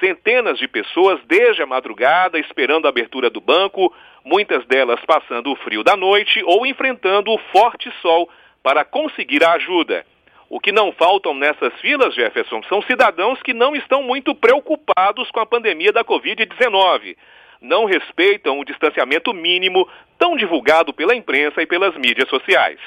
Centenas 0.00 0.58
de 0.58 0.66
pessoas 0.66 1.20
desde 1.26 1.62
a 1.62 1.66
madrugada 1.66 2.38
esperando 2.38 2.86
a 2.86 2.88
abertura 2.88 3.30
do 3.30 3.40
banco, 3.40 3.94
muitas 4.24 4.64
delas 4.66 5.00
passando 5.06 5.52
o 5.52 5.56
frio 5.56 5.84
da 5.84 5.96
noite 5.96 6.42
ou 6.44 6.66
enfrentando 6.66 7.30
o 7.30 7.38
forte 7.52 7.90
sol 8.02 8.28
para 8.62 8.84
conseguir 8.84 9.44
a 9.44 9.52
ajuda. 9.52 10.04
O 10.48 10.60
que 10.60 10.72
não 10.72 10.92
faltam 10.92 11.34
nessas 11.34 11.72
filas, 11.80 12.14
Jefferson, 12.14 12.62
são 12.64 12.82
cidadãos 12.82 13.42
que 13.42 13.52
não 13.52 13.74
estão 13.74 14.02
muito 14.02 14.34
preocupados 14.34 15.30
com 15.30 15.40
a 15.40 15.46
pandemia 15.46 15.92
da 15.92 16.04
Covid-19. 16.04 17.16
Não 17.60 17.86
respeitam 17.86 18.58
o 18.58 18.64
distanciamento 18.64 19.32
mínimo 19.32 19.88
tão 20.18 20.36
divulgado 20.36 20.92
pela 20.92 21.14
imprensa 21.14 21.62
e 21.62 21.66
pelas 21.66 21.96
mídias 21.96 22.28
sociais. 22.28 22.78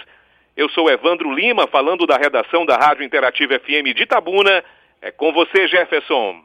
Eu 0.55 0.69
sou 0.69 0.89
Evandro 0.89 1.31
Lima, 1.31 1.67
falando 1.67 2.07
da 2.07 2.17
redação 2.17 2.65
da 2.65 2.77
Rádio 2.77 3.03
Interativa 3.03 3.59
FM 3.59 3.93
de 3.95 4.03
Itabuna. 4.03 4.63
É 5.01 5.11
com 5.11 5.31
você, 5.31 5.67
Jefferson. 5.67 6.41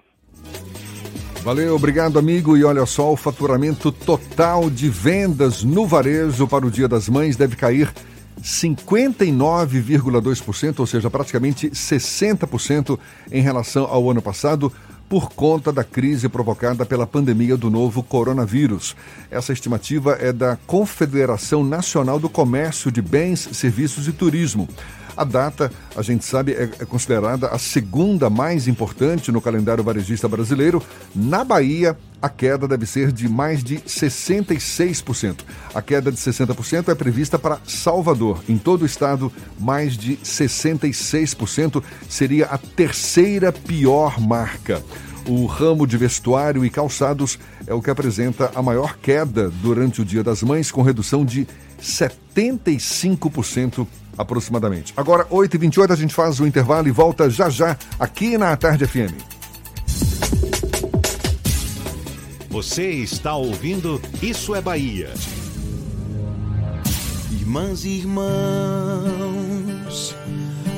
Valeu, 1.43 1.74
obrigado, 1.74 2.20
amigo. 2.20 2.56
E 2.56 2.62
olha 2.62 2.86
só, 2.86 3.12
o 3.12 3.16
faturamento 3.16 3.90
total 3.90 4.70
de 4.70 4.89
vendas 4.89 5.64
no 5.64 5.89
varejo 5.89 6.47
para 6.47 6.64
o 6.64 6.70
Dia 6.70 6.86
das 6.86 7.09
Mães 7.09 7.35
deve 7.35 7.56
cair 7.56 7.93
59,2%, 8.40 10.78
ou 10.78 10.86
seja, 10.86 11.10
praticamente 11.10 11.69
60% 11.70 12.97
em 13.32 13.43
relação 13.43 13.86
ao 13.86 14.09
ano 14.09 14.23
passado, 14.23 14.73
por 15.09 15.31
conta 15.31 15.73
da 15.73 15.82
crise 15.82 16.28
provocada 16.28 16.86
pela 16.86 17.09
pandemia 17.09 17.56
do 17.56 17.69
novo 17.69 18.05
coronavírus. 18.05 18.94
Essa 19.28 19.52
estimativa 19.52 20.16
é 20.20 20.32
da 20.32 20.56
Confederação 20.66 21.64
Nacional 21.64 22.20
do 22.20 22.31
Comércio 22.31 22.89
de 22.90 23.02
Bens, 23.02 23.48
Serviços 23.52 24.06
e 24.06 24.12
Turismo. 24.12 24.69
A 25.16 25.24
data, 25.24 25.70
a 25.97 26.02
gente 26.02 26.24
sabe, 26.24 26.52
é, 26.52 26.70
é 26.78 26.84
considerada 26.84 27.48
a 27.48 27.59
segunda 27.59 28.30
mais 28.30 28.66
importante 28.66 29.30
no 29.30 29.40
calendário 29.40 29.84
varejista 29.84 30.28
brasileiro. 30.28 30.82
Na 31.14 31.44
Bahia, 31.44 31.97
a 32.20 32.28
queda 32.28 32.68
deve 32.68 32.86
ser 32.86 33.12
de 33.12 33.28
mais 33.28 33.64
de 33.64 33.78
66%. 33.78 35.40
A 35.74 35.82
queda 35.82 36.12
de 36.12 36.18
60% 36.18 36.89
é 36.89 36.94
prevista 36.94 37.39
para 37.39 37.59
Salvador. 37.66 38.43
Em 38.48 38.56
todo 38.56 38.82
o 38.82 38.86
estado, 38.86 39.30
mais 39.59 39.97
de 39.97 40.16
66% 40.18 41.82
seria 42.09 42.47
a 42.47 42.56
terceira 42.56 43.52
pior 43.52 44.20
marca. 44.20 44.80
O 45.26 45.47
ramo 45.47 45.84
de 45.86 45.97
vestuário 45.97 46.64
e 46.64 46.70
calçados 46.70 47.39
é 47.66 47.74
o 47.74 47.80
que 47.80 47.90
apresenta 47.90 48.51
a 48.55 48.62
maior 48.62 48.97
queda 48.98 49.51
durante 49.62 50.01
o 50.01 50.05
Dia 50.05 50.24
das 50.24 50.43
Mães, 50.43 50.72
com 50.72 50.82
redução 50.82 51.24
de 51.24 51.47
75% 51.80 53.86
aproximadamente. 54.16 54.93
Agora, 54.97 55.24
8h28, 55.26 55.90
a 55.90 55.97
gente 55.97 56.14
faz 56.14 56.40
o 56.40 56.47
intervalo 56.47 56.89
e 56.89 56.90
volta 56.90 57.28
já 57.30 57.48
já 57.48 57.76
aqui 57.98 58.36
na 58.39 58.56
Tarde 58.56 58.86
FM. 58.86 59.12
Você 62.48 62.90
está 62.90 63.34
ouvindo 63.34 64.01
Isso 64.20 64.55
é 64.55 64.60
Bahia. 64.60 65.10
Irmãs 67.30 67.84
e 67.84 67.98
irmãos, 67.98 68.24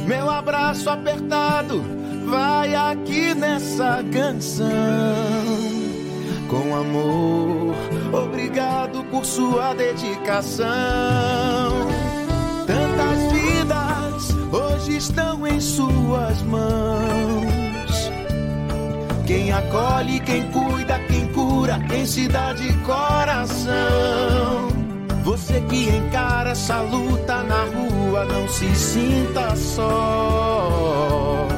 meu 0.06 0.30
abraço 0.30 0.88
apertado 0.88 1.82
vai 2.26 2.74
aqui 2.74 3.34
nessa 3.34 4.02
canção. 4.12 4.66
Com 6.48 6.74
amor, 6.74 7.74
obrigado 8.12 9.04
por 9.10 9.24
sua 9.24 9.74
dedicação. 9.74 10.64
Hoje 14.54 14.98
estão 14.98 15.44
em 15.48 15.60
suas 15.60 16.40
mãos. 16.42 18.12
Quem 19.26 19.50
acolhe, 19.50 20.20
quem 20.20 20.48
cuida, 20.52 20.96
quem 21.08 21.26
cura, 21.32 21.80
quem 21.88 22.06
se 22.06 22.28
dá 22.28 22.52
de 22.52 22.72
coração. 22.84 24.68
Você 25.24 25.60
que 25.62 25.88
encara 25.88 26.50
essa 26.50 26.80
luta 26.82 27.42
na 27.42 27.64
rua, 27.64 28.24
não 28.26 28.46
se 28.46 28.72
sinta 28.76 29.56
só. 29.56 31.48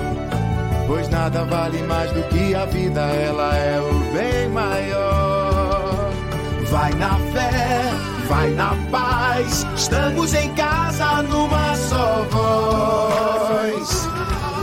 Pois 0.87 1.07
nada 1.11 1.45
vale 1.45 1.83
mais 1.83 2.11
do 2.13 2.23
que 2.31 2.55
a 2.55 2.65
vida, 2.65 3.03
ela 3.03 3.55
é 3.57 3.79
o 3.79 4.15
bem 4.15 4.49
maior. 4.49 6.11
Vai 6.71 6.95
na 6.95 7.19
fé, 7.19 8.16
vai 8.29 8.51
na 8.51 8.75
paz, 8.91 9.67
estamos 9.77 10.35
em 10.35 10.53
casa 10.55 11.23
numa 11.23 11.75
só 11.77 12.25
voz. 12.31 14.09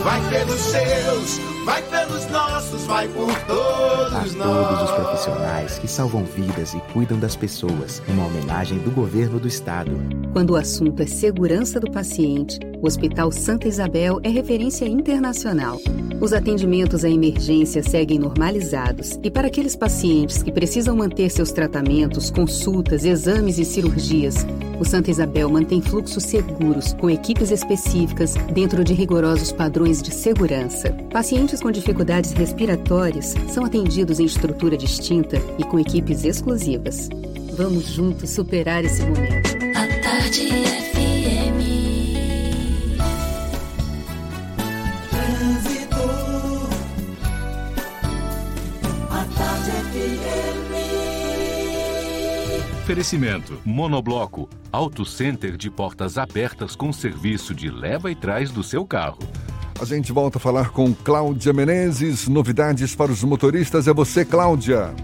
Vai 0.03 0.21
pelos 0.29 0.59
seus, 0.59 1.39
vai 1.63 1.81
pelos 1.83 2.27
nossos, 2.27 2.83
vai 2.83 3.07
por 3.07 3.33
todos 3.45 4.13
a 4.13 4.21
nós. 4.23 4.33
todos 4.35 4.83
os 4.83 4.91
profissionais 4.91 5.79
que 5.79 5.87
salvam 5.87 6.23
vidas 6.23 6.73
e 6.73 6.79
cuidam 6.91 7.17
das 7.17 7.35
pessoas, 7.35 8.01
uma 8.07 8.25
homenagem 8.25 8.77
do 8.79 8.91
governo 8.91 9.39
do 9.39 9.47
estado. 9.47 9.91
Quando 10.33 10.51
o 10.51 10.55
assunto 10.55 11.01
é 11.01 11.05
segurança 11.05 11.79
do 11.79 11.89
paciente, 11.89 12.59
o 12.81 12.87
Hospital 12.87 13.31
Santa 13.31 13.67
Isabel 13.67 14.19
é 14.23 14.29
referência 14.29 14.85
internacional. 14.85 15.79
Os 16.19 16.33
atendimentos 16.33 17.03
à 17.03 17.09
emergência 17.09 17.83
seguem 17.83 18.19
normalizados 18.19 19.19
e 19.23 19.31
para 19.31 19.47
aqueles 19.47 19.75
pacientes 19.75 20.41
que 20.41 20.51
precisam 20.51 20.95
manter 20.95 21.29
seus 21.29 21.51
tratamentos, 21.51 22.29
consultas, 22.29 23.05
exames 23.05 23.57
e 23.57 23.65
cirurgias, 23.65 24.45
o 24.79 24.85
Santa 24.85 25.11
Isabel 25.11 25.49
mantém 25.49 25.81
fluxos 25.81 26.23
seguros 26.23 26.93
com 26.93 27.09
equipes 27.09 27.51
específicas 27.51 28.33
dentro 28.53 28.83
de 28.83 28.93
rigorosos 28.93 29.51
padrões 29.51 30.01
de 30.01 30.13
segurança. 30.13 30.91
Pacientes 31.11 31.52
com 31.61 31.71
dificuldades 31.71 32.31
respiratórias 32.31 33.33
são 33.49 33.65
atendidos 33.65 34.19
em 34.19 34.25
estrutura 34.25 34.77
distinta 34.77 35.37
e 35.57 35.63
com 35.63 35.79
equipes 35.79 36.23
exclusivas. 36.23 37.09
Vamos 37.55 37.85
juntos 37.87 38.31
superar 38.31 38.83
esse 38.83 39.03
momento. 39.03 39.49
A 39.75 39.87
tarde 40.01 40.47
FM. 40.47 41.59
Trânsito. 45.09 45.95
A 49.09 49.25
tarde 49.37 49.71
FM. 49.91 50.73
Oferecimento: 52.83 53.61
Monobloco, 53.63 54.49
Auto 54.71 55.05
Center 55.05 55.55
de 55.55 55.69
portas 55.69 56.17
abertas 56.17 56.75
com 56.75 56.91
serviço 56.91 57.53
de 57.53 57.69
leva 57.69 58.09
e 58.09 58.15
trás 58.15 58.49
do 58.49 58.63
seu 58.63 58.85
carro. 58.85 59.19
A 59.83 59.85
gente 59.85 60.13
volta 60.13 60.37
a 60.37 60.39
falar 60.39 60.69
com 60.69 60.93
Cláudia 60.93 61.51
Menezes. 61.51 62.29
Novidades 62.29 62.95
para 62.95 63.11
os 63.11 63.21
motoristas. 63.21 63.85
É 63.85 63.93
você, 63.93 64.23
Cláudia. 64.23 64.95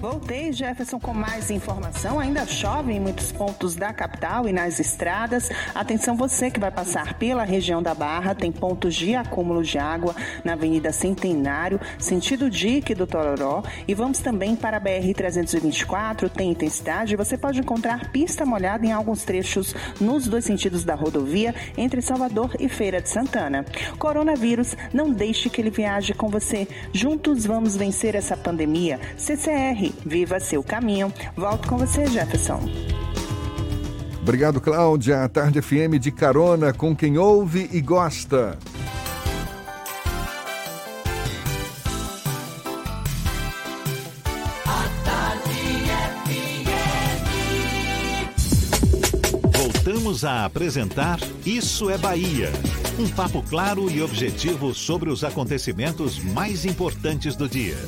Voltei, 0.00 0.52
Jefferson, 0.52 1.00
com 1.00 1.12
mais 1.12 1.50
informação. 1.50 2.20
Ainda 2.20 2.46
chove 2.46 2.92
em 2.92 3.00
muitos 3.00 3.32
pontos 3.32 3.74
da 3.74 3.92
capital 3.92 4.48
e 4.48 4.52
nas 4.52 4.78
estradas. 4.78 5.50
Atenção, 5.74 6.16
você 6.16 6.52
que 6.52 6.60
vai 6.60 6.70
passar 6.70 7.14
pela 7.14 7.42
região 7.42 7.82
da 7.82 7.94
Barra, 7.94 8.32
tem 8.32 8.52
pontos 8.52 8.94
de 8.94 9.16
acúmulo 9.16 9.60
de 9.64 9.76
água 9.76 10.14
na 10.44 10.52
Avenida 10.52 10.92
Centenário, 10.92 11.80
sentido 11.98 12.48
Dique 12.48 12.94
do 12.94 13.08
Tororó. 13.08 13.64
E 13.88 13.94
vamos 13.94 14.20
também 14.20 14.54
para 14.54 14.76
a 14.76 14.80
BR-324, 14.80 16.30
tem 16.30 16.52
intensidade. 16.52 17.16
Você 17.16 17.36
pode 17.36 17.58
encontrar 17.58 18.12
pista 18.12 18.46
molhada 18.46 18.86
em 18.86 18.92
alguns 18.92 19.24
trechos 19.24 19.74
nos 20.00 20.28
dois 20.28 20.44
sentidos 20.44 20.84
da 20.84 20.94
rodovia, 20.94 21.52
entre 21.76 22.00
Salvador 22.00 22.54
e 22.60 22.68
Feira 22.68 23.02
de 23.02 23.08
Santana. 23.08 23.64
Coronavírus, 23.98 24.76
não 24.92 25.10
deixe 25.10 25.50
que 25.50 25.60
ele 25.60 25.70
viaje 25.70 26.14
com 26.14 26.28
você. 26.28 26.68
Juntos 26.92 27.44
vamos 27.44 27.76
vencer 27.76 28.14
essa 28.14 28.36
pandemia. 28.36 29.00
CCR 29.16 29.87
Viva 30.04 30.40
seu 30.40 30.62
caminho. 30.62 31.12
Volto 31.36 31.68
com 31.68 31.78
você, 31.78 32.06
Jefferson. 32.06 32.60
Obrigado, 34.20 34.60
Cláudia. 34.60 35.24
A 35.24 35.28
Tarde 35.28 35.62
FM 35.62 35.98
de 35.98 36.10
carona 36.10 36.72
com 36.72 36.94
quem 36.94 37.16
ouve 37.16 37.68
e 37.72 37.80
gosta. 37.80 38.58
Voltamos 49.88 50.22
a 50.24 50.44
apresentar 50.44 51.18
Isso 51.46 51.88
é 51.88 51.96
Bahia. 51.96 52.50
Um 52.98 53.08
papo 53.08 53.42
claro 53.42 53.90
e 53.90 54.02
objetivo 54.02 54.74
sobre 54.74 55.08
os 55.08 55.24
acontecimentos 55.24 56.18
mais 56.18 56.66
importantes 56.66 57.34
do 57.34 57.48
dia. 57.48 57.78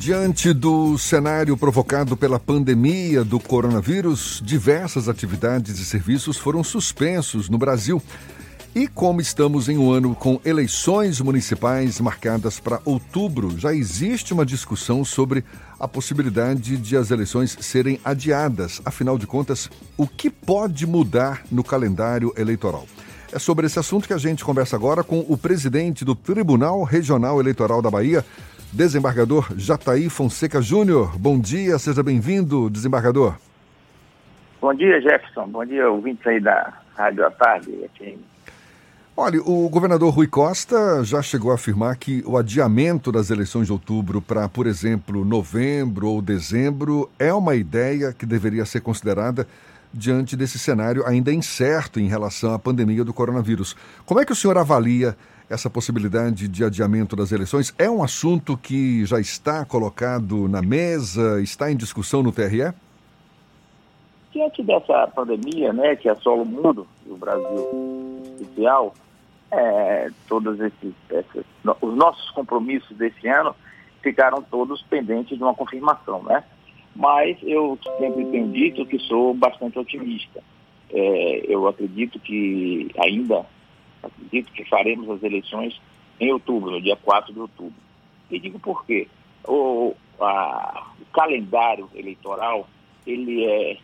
Diante 0.00 0.54
do 0.54 0.96
cenário 0.96 1.58
provocado 1.58 2.16
pela 2.16 2.40
pandemia 2.40 3.22
do 3.22 3.38
coronavírus, 3.38 4.40
diversas 4.42 5.10
atividades 5.10 5.78
e 5.78 5.84
serviços 5.84 6.38
foram 6.38 6.64
suspensos 6.64 7.50
no 7.50 7.58
Brasil. 7.58 8.02
E 8.74 8.88
como 8.88 9.20
estamos 9.20 9.68
em 9.68 9.76
um 9.76 9.92
ano 9.92 10.14
com 10.14 10.40
eleições 10.42 11.20
municipais 11.20 12.00
marcadas 12.00 12.58
para 12.58 12.80
outubro, 12.86 13.58
já 13.58 13.74
existe 13.74 14.32
uma 14.32 14.46
discussão 14.46 15.04
sobre 15.04 15.44
a 15.78 15.86
possibilidade 15.86 16.78
de 16.78 16.96
as 16.96 17.10
eleições 17.10 17.58
serem 17.60 18.00
adiadas. 18.02 18.80
Afinal 18.86 19.18
de 19.18 19.26
contas, 19.26 19.68
o 19.98 20.06
que 20.06 20.30
pode 20.30 20.86
mudar 20.86 21.42
no 21.52 21.62
calendário 21.62 22.32
eleitoral? 22.38 22.86
É 23.32 23.38
sobre 23.38 23.66
esse 23.66 23.78
assunto 23.78 24.08
que 24.08 24.14
a 24.14 24.18
gente 24.18 24.44
conversa 24.44 24.74
agora 24.74 25.04
com 25.04 25.24
o 25.28 25.36
presidente 25.36 26.04
do 26.04 26.16
Tribunal 26.16 26.82
Regional 26.82 27.38
Eleitoral 27.38 27.80
da 27.80 27.88
Bahia, 27.88 28.24
desembargador 28.72 29.48
Jataí 29.56 30.08
Fonseca 30.08 30.60
Júnior. 30.60 31.18
Bom 31.18 31.38
dia, 31.38 31.78
seja 31.78 32.02
bem-vindo, 32.02 32.70
desembargador. 32.70 33.36
Bom 34.60 34.74
dia, 34.74 35.00
Jefferson. 35.00 35.48
Bom 35.48 35.64
dia, 35.64 35.90
ouvintes 35.90 36.26
aí 36.26 36.40
da 36.40 36.72
Rádio 36.94 37.26
à 37.26 37.30
Tarde. 37.30 37.70
Olha, 39.16 39.40
o 39.42 39.68
governador 39.68 40.14
Rui 40.14 40.26
Costa 40.26 41.02
já 41.02 41.20
chegou 41.20 41.50
a 41.50 41.54
afirmar 41.54 41.96
que 41.96 42.22
o 42.26 42.36
adiamento 42.36 43.10
das 43.10 43.30
eleições 43.30 43.66
de 43.66 43.72
outubro 43.72 44.22
para, 44.22 44.48
por 44.48 44.66
exemplo, 44.66 45.24
novembro 45.24 46.08
ou 46.08 46.22
dezembro 46.22 47.10
é 47.18 47.32
uma 47.32 47.54
ideia 47.54 48.12
que 48.12 48.24
deveria 48.24 48.64
ser 48.64 48.80
considerada 48.80 49.46
diante 49.92 50.36
desse 50.36 50.58
cenário 50.58 51.04
ainda 51.06 51.32
incerto 51.32 51.98
em 51.98 52.06
relação 52.06 52.54
à 52.54 52.58
pandemia 52.58 53.04
do 53.04 53.12
coronavírus. 53.12 53.76
Como 54.06 54.20
é 54.20 54.24
que 54.24 54.32
o 54.32 54.36
senhor 54.36 54.56
avalia 54.56 55.16
essa 55.50 55.68
possibilidade 55.68 56.46
de 56.46 56.64
adiamento 56.64 57.16
das 57.16 57.32
eleições? 57.32 57.74
É 57.76 57.90
um 57.90 58.02
assunto 58.02 58.56
que 58.56 59.04
já 59.04 59.18
está 59.18 59.64
colocado 59.64 60.48
na 60.48 60.62
mesa, 60.62 61.42
está 61.42 61.70
em 61.70 61.76
discussão 61.76 62.22
no 62.22 62.30
TRE? 62.30 62.72
Diante 64.32 64.62
dessa 64.62 65.08
pandemia, 65.08 65.72
né, 65.72 65.96
que 65.96 66.08
assola 66.08 66.42
o 66.42 66.46
mundo, 66.46 66.86
e 67.04 67.10
o 67.10 67.16
Brasil 67.16 68.22
especial, 68.40 68.94
é, 69.50 70.08
todos 70.28 70.60
esses, 70.60 70.94
esses, 71.10 71.44
os 71.80 71.96
nossos 71.96 72.30
compromissos 72.30 72.96
desse 72.96 73.26
ano 73.26 73.54
ficaram 74.00 74.40
todos 74.42 74.80
pendentes 74.82 75.36
de 75.36 75.42
uma 75.42 75.54
confirmação, 75.54 76.22
né? 76.22 76.44
Mas 76.94 77.36
eu 77.42 77.78
sempre 77.98 78.24
tenho 78.26 78.48
dito 78.48 78.86
que 78.86 78.98
sou 79.00 79.34
bastante 79.34 79.78
otimista. 79.78 80.42
É, 80.92 81.44
eu 81.48 81.66
acredito 81.68 82.18
que 82.18 82.90
ainda, 82.98 83.44
acredito 84.02 84.52
que 84.52 84.64
faremos 84.64 85.08
as 85.10 85.22
eleições 85.22 85.80
em 86.18 86.32
outubro, 86.32 86.70
no 86.70 86.80
dia 86.80 86.96
4 86.96 87.32
de 87.32 87.40
outubro. 87.40 87.74
E 88.30 88.38
digo 88.38 88.58
por 88.58 88.84
quê? 88.84 89.08
O, 89.46 89.94
a, 90.20 90.86
o 91.00 91.04
calendário 91.12 91.88
eleitoral, 91.94 92.68
ele 93.06 93.44
é, 93.44 93.78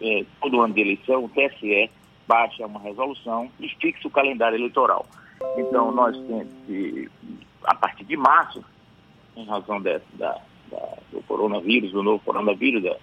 é, 0.00 0.24
todo 0.40 0.60
ano 0.60 0.74
de 0.74 0.80
eleição, 0.80 1.24
o 1.24 1.28
TSE 1.28 1.90
baixa 2.26 2.66
uma 2.66 2.80
resolução 2.80 3.50
e 3.58 3.68
fixa 3.68 4.06
o 4.06 4.10
calendário 4.10 4.56
eleitoral. 4.56 5.06
Então, 5.56 5.92
nós 5.92 6.16
temos 6.16 7.10
a 7.64 7.74
partir 7.74 8.04
de 8.04 8.16
março, 8.16 8.64
em 9.36 9.44
razão 9.44 9.80
da, 9.80 10.00
da, 10.14 10.40
do 11.12 11.22
coronavírus, 11.22 11.92
do 11.92 12.02
novo 12.02 12.22
coronavírus, 12.24 12.82
da, 12.82 12.96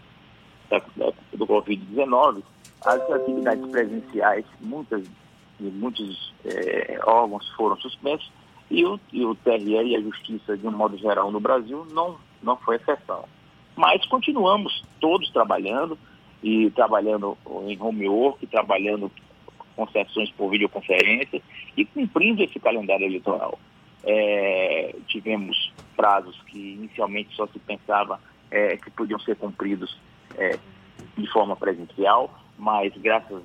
do 1.33 1.47
Covid-19, 1.47 2.43
as 2.85 3.11
atividades 3.11 3.65
presenciais, 3.69 4.45
muitas 4.59 5.03
e 5.59 5.63
muitos 5.63 6.33
é, 6.45 6.99
órgãos 7.05 7.47
foram 7.55 7.77
suspensos 7.77 8.31
e 8.69 8.83
o, 8.85 8.99
e 9.13 9.23
o 9.23 9.35
TRE 9.35 9.83
e 9.83 9.95
a 9.95 10.01
Justiça, 10.01 10.57
de 10.57 10.67
um 10.67 10.71
modo 10.71 10.97
geral, 10.97 11.31
no 11.31 11.39
Brasil, 11.39 11.85
não, 11.91 12.17
não 12.41 12.57
foi 12.57 12.77
exceção. 12.77 13.25
Mas 13.75 14.05
continuamos 14.07 14.83
todos 14.99 15.29
trabalhando, 15.31 15.97
e 16.45 16.69
trabalhando 16.71 17.35
em 17.67 17.81
home 17.81 18.07
work, 18.07 18.45
trabalhando 18.45 19.11
com 19.75 19.87
sessões 19.87 20.29
por 20.31 20.51
videoconferência 20.51 21.41
e 21.75 21.83
cumprindo 21.85 22.43
esse 22.43 22.59
calendário 22.59 23.07
eleitoral. 23.07 23.57
É, 24.03 24.95
tivemos 25.07 25.73
prazos 25.95 26.39
que 26.43 26.73
inicialmente 26.73 27.35
só 27.35 27.47
se 27.47 27.57
pensava 27.57 28.19
é, 28.51 28.77
que 28.77 28.91
podiam 28.91 29.19
ser 29.19 29.35
cumpridos 29.37 29.97
é, 30.37 30.59
de 31.17 31.27
forma 31.31 31.55
presencial, 31.55 32.31
mas 32.59 32.93
graças 32.97 33.41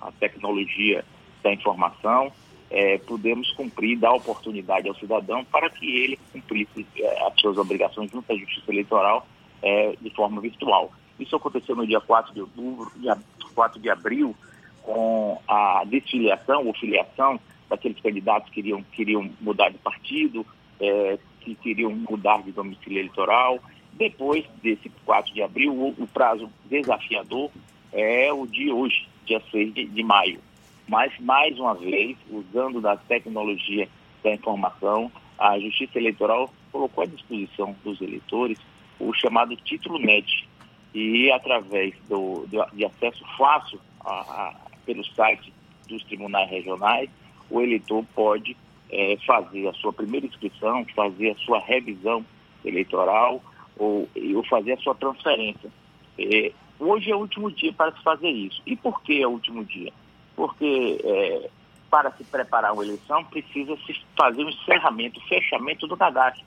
à 0.00 0.10
tecnologia 0.12 1.04
da 1.42 1.52
informação, 1.52 2.32
é, 2.70 2.98
pudemos 2.98 3.50
cumprir, 3.52 3.98
dar 3.98 4.12
oportunidade 4.12 4.88
ao 4.88 4.94
cidadão 4.96 5.44
para 5.44 5.70
que 5.70 5.86
ele 5.86 6.18
cumprisse 6.32 6.86
é, 6.98 7.26
as 7.26 7.40
suas 7.40 7.56
obrigações 7.58 8.10
junto 8.10 8.32
à 8.32 8.36
Justiça 8.36 8.70
Eleitoral 8.70 9.26
é, 9.62 9.94
de 10.00 10.10
forma 10.10 10.40
virtual. 10.40 10.90
Isso 11.18 11.34
aconteceu 11.36 11.74
no 11.74 11.86
dia 11.86 12.00
4 12.00 12.34
de 12.34 12.40
outubro, 12.40 12.90
dia 12.96 13.16
4 13.54 13.80
de 13.80 13.88
abril, 13.88 14.34
com 14.82 15.40
a 15.48 15.84
desfiliação 15.86 16.66
ou 16.66 16.74
filiação 16.74 17.40
daqueles 17.68 18.00
candidatos 18.00 18.48
que 18.48 18.56
queriam, 18.56 18.82
queriam 18.92 19.30
mudar 19.40 19.70
de 19.70 19.78
partido, 19.78 20.44
é, 20.80 21.18
que 21.40 21.54
queriam 21.54 21.90
mudar 22.08 22.42
de 22.42 22.52
domicílio 22.52 22.98
eleitoral. 22.98 23.58
Depois 23.92 24.44
desse 24.62 24.90
4 25.04 25.32
de 25.32 25.42
abril, 25.42 25.72
o, 25.72 25.88
o 25.98 26.06
prazo 26.06 26.50
desafiador 26.66 27.50
é 27.92 28.32
o 28.32 28.46
de 28.46 28.70
hoje, 28.70 29.08
dia 29.26 29.42
6 29.50 29.74
de, 29.74 29.84
de 29.86 30.02
maio. 30.02 30.40
Mas, 30.88 31.12
mais 31.20 31.58
uma 31.58 31.74
vez, 31.74 32.16
usando 32.30 32.80
da 32.80 32.96
tecnologia 32.96 33.88
da 34.22 34.32
informação, 34.32 35.10
a 35.38 35.58
Justiça 35.58 35.98
Eleitoral 35.98 36.52
colocou 36.72 37.04
à 37.04 37.06
disposição 37.06 37.74
dos 37.84 38.00
eleitores 38.00 38.58
o 38.98 39.12
chamado 39.12 39.54
título 39.56 39.98
NET. 39.98 40.48
E 40.94 41.30
através 41.30 41.94
do, 42.08 42.46
do 42.46 42.64
de 42.72 42.84
acesso 42.84 43.22
fácil 43.36 43.78
a, 44.00 44.12
a, 44.12 44.54
pelo 44.86 45.04
site 45.04 45.52
dos 45.88 46.02
tribunais 46.04 46.48
regionais, 46.48 47.10
o 47.50 47.60
eleitor 47.60 48.04
pode 48.14 48.56
é, 48.90 49.16
fazer 49.26 49.68
a 49.68 49.72
sua 49.74 49.92
primeira 49.92 50.26
inscrição, 50.26 50.86
fazer 50.94 51.30
a 51.30 51.36
sua 51.36 51.58
revisão 51.60 52.24
eleitoral 52.64 53.42
ou, 53.76 54.08
ou 54.34 54.44
fazer 54.44 54.72
a 54.72 54.78
sua 54.78 54.94
transferência. 54.94 55.70
É, 56.18 56.52
hoje 56.78 57.10
é 57.10 57.16
o 57.16 57.20
último 57.20 57.50
dia 57.50 57.72
para 57.72 57.92
se 57.92 58.02
fazer 58.02 58.30
isso. 58.30 58.62
E 58.66 58.76
por 58.76 59.00
que 59.02 59.22
é 59.22 59.26
o 59.26 59.30
último 59.30 59.64
dia? 59.64 59.92
Porque 60.34 61.00
é, 61.02 61.50
para 61.90 62.10
se 62.12 62.24
preparar 62.24 62.72
uma 62.72 62.84
eleição 62.84 63.24
precisa 63.24 63.76
se 63.86 64.00
fazer 64.16 64.44
um 64.44 64.50
encerramento, 64.50 65.20
fechamento 65.28 65.86
do 65.86 65.96
cadastro, 65.96 66.44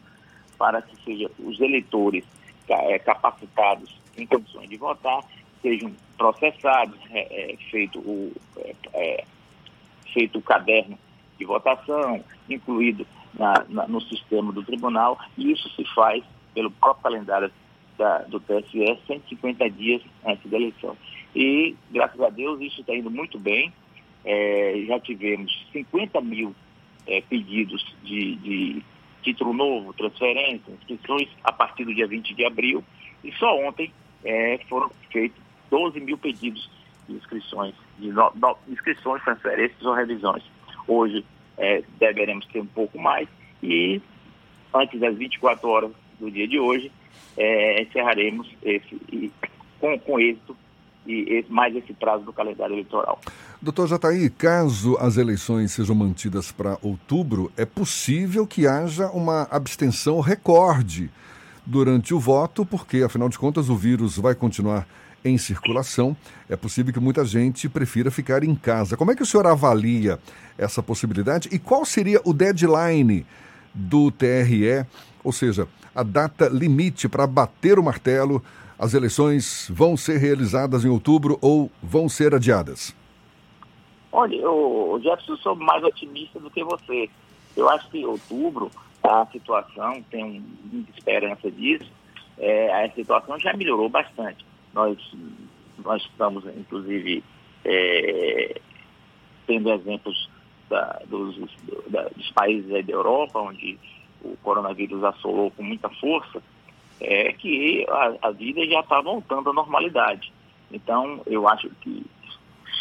para 0.57 0.81
que 0.81 0.95
seja 1.03 1.29
os 1.39 1.59
eleitores 1.59 2.23
é, 2.67 2.99
capacitados 2.99 3.89
em 4.17 4.25
condições 4.25 4.69
de 4.69 4.77
votar 4.77 5.23
sejam 5.61 5.93
processados, 6.17 6.97
é, 7.11 7.53
é, 7.53 7.57
feito, 7.69 7.99
o, 7.99 8.33
é, 8.57 8.75
é, 8.93 9.23
feito 10.13 10.39
o 10.39 10.41
caderno 10.41 10.97
de 11.37 11.45
votação, 11.45 12.23
incluído 12.49 13.05
na, 13.33 13.53
na, 13.69 13.87
no 13.87 14.01
sistema 14.01 14.51
do 14.51 14.63
tribunal, 14.63 15.17
e 15.37 15.51
isso 15.51 15.69
se 15.75 15.85
faz 15.93 16.23
pelo 16.53 16.71
próprio 16.71 17.03
calendário 17.03 17.51
da, 17.99 18.19
do 18.19 18.39
TSE 18.39 18.97
150 19.05 19.69
dias 19.71 20.01
antes 20.25 20.49
da 20.49 20.57
eleição. 20.57 20.97
E, 21.35 21.75
graças 21.91 22.19
a 22.19 22.29
Deus, 22.29 22.59
isso 22.61 22.81
está 22.81 22.95
indo 22.95 23.11
muito 23.11 23.37
bem. 23.37 23.71
É, 24.25 24.83
já 24.87 24.99
tivemos 24.99 25.67
50 25.71 26.19
mil 26.21 26.55
é, 27.05 27.21
pedidos 27.21 27.85
de, 28.03 28.35
de, 28.37 28.83
título 29.21 29.53
novo, 29.53 29.93
transferência, 29.93 30.73
inscrições 30.73 31.27
a 31.43 31.51
partir 31.51 31.83
do 31.83 31.93
dia 31.93 32.07
20 32.07 32.33
de 32.33 32.45
abril. 32.45 32.83
E 33.23 33.31
só 33.33 33.53
ontem 33.59 33.91
é, 34.23 34.57
foram 34.69 34.89
feitos 35.11 35.37
12 35.69 35.99
mil 35.99 36.17
pedidos 36.17 36.69
de 37.07 37.15
inscrições, 37.15 37.75
de 37.99 38.11
no, 38.11 38.31
no, 38.35 38.57
inscrições, 38.69 39.21
transferências 39.23 39.81
ou 39.83 39.93
revisões. 39.93 40.43
Hoje 40.87 41.23
é, 41.57 41.83
deveremos 41.99 42.45
ter 42.47 42.61
um 42.61 42.65
pouco 42.65 42.97
mais 42.97 43.27
e 43.61 44.01
antes 44.73 44.99
das 44.99 45.17
24 45.17 45.67
horas 45.67 45.91
do 46.17 46.31
dia 46.31 46.47
de 46.47 46.59
hoje, 46.59 46.91
é, 47.37 47.81
encerraremos 47.81 48.47
esse, 48.63 49.31
com, 49.79 49.97
com 49.99 50.19
êxito 50.19 50.55
e 51.07 51.43
mais 51.49 51.75
esse 51.75 51.93
prazo 51.93 52.23
do 52.23 52.33
calendário 52.33 52.73
eleitoral. 52.73 53.19
Doutor 53.61 53.87
Jataí, 53.87 54.29
caso 54.29 54.95
as 54.99 55.17
eleições 55.17 55.71
sejam 55.71 55.95
mantidas 55.95 56.51
para 56.51 56.77
outubro, 56.81 57.51
é 57.57 57.65
possível 57.65 58.45
que 58.45 58.67
haja 58.67 59.07
uma 59.07 59.47
abstenção 59.49 60.19
recorde 60.19 61.09
durante 61.65 62.13
o 62.13 62.19
voto, 62.19 62.65
porque, 62.65 63.03
afinal 63.03 63.27
de 63.27 63.39
contas, 63.39 63.69
o 63.69 63.75
vírus 63.75 64.17
vai 64.17 64.35
continuar 64.35 64.87
em 65.23 65.37
circulação. 65.37 66.15
É 66.47 66.55
possível 66.55 66.93
que 66.93 66.99
muita 66.99 67.25
gente 67.25 67.67
prefira 67.67 68.09
ficar 68.09 68.43
em 68.43 68.55
casa. 68.55 68.95
Como 68.95 69.11
é 69.11 69.15
que 69.15 69.23
o 69.23 69.25
senhor 69.25 69.45
avalia 69.45 70.19
essa 70.57 70.81
possibilidade 70.81 71.49
e 71.51 71.59
qual 71.59 71.85
seria 71.85 72.21
o 72.23 72.33
deadline 72.33 73.25
do 73.73 74.09
TRE, 74.11 74.85
ou 75.23 75.31
seja, 75.31 75.67
a 75.93 76.03
data 76.03 76.47
limite 76.47 77.09
para 77.09 77.27
bater 77.27 77.77
o 77.79 77.83
martelo? 77.83 78.43
As 78.77 78.93
eleições 78.93 79.69
vão 79.69 79.97
ser 79.97 80.17
realizadas 80.17 80.85
em 80.85 80.89
outubro 80.89 81.37
ou 81.41 81.69
vão 81.83 82.07
ser 82.07 82.33
adiadas? 82.33 82.95
Olha, 84.11 84.49
o 84.49 84.99
Jefferson, 85.03 85.35
sou 85.37 85.55
mais 85.55 85.83
otimista 85.83 86.39
do 86.39 86.49
que 86.49 86.63
você. 86.63 87.09
Eu 87.55 87.69
acho 87.69 87.89
que 87.89 87.99
em 87.99 88.05
outubro 88.05 88.71
a 89.03 89.25
situação, 89.31 90.01
tem 90.09 90.43
muita 90.71 90.91
esperança 90.91 91.49
disso, 91.51 91.89
é, 92.37 92.85
a 92.85 92.91
situação 92.91 93.39
já 93.39 93.53
melhorou 93.53 93.89
bastante. 93.89 94.45
Nós, 94.73 94.97
nós 95.83 96.01
estamos, 96.03 96.45
inclusive, 96.45 97.23
é, 97.65 98.61
tendo 99.47 99.71
exemplos 99.71 100.29
da, 100.69 101.01
dos, 101.07 101.35
da, 101.89 102.03
dos 102.09 102.31
países 102.31 102.69
da 102.69 102.91
Europa, 102.91 103.39
onde 103.39 103.77
o 104.23 104.37
coronavírus 104.43 105.03
assolou 105.03 105.51
com 105.51 105.63
muita 105.63 105.89
força, 105.89 106.41
é 107.01 107.31
que 107.33 107.85
a, 107.89 108.27
a 108.27 108.31
vida 108.31 108.65
já 108.67 108.81
está 108.81 109.01
voltando 109.01 109.49
à 109.49 109.53
normalidade. 109.53 110.31
Então, 110.71 111.21
eu 111.25 111.47
acho 111.47 111.69
que 111.81 112.05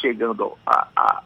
chegando 0.00 0.56
a, 0.66 0.88
a 0.96 1.22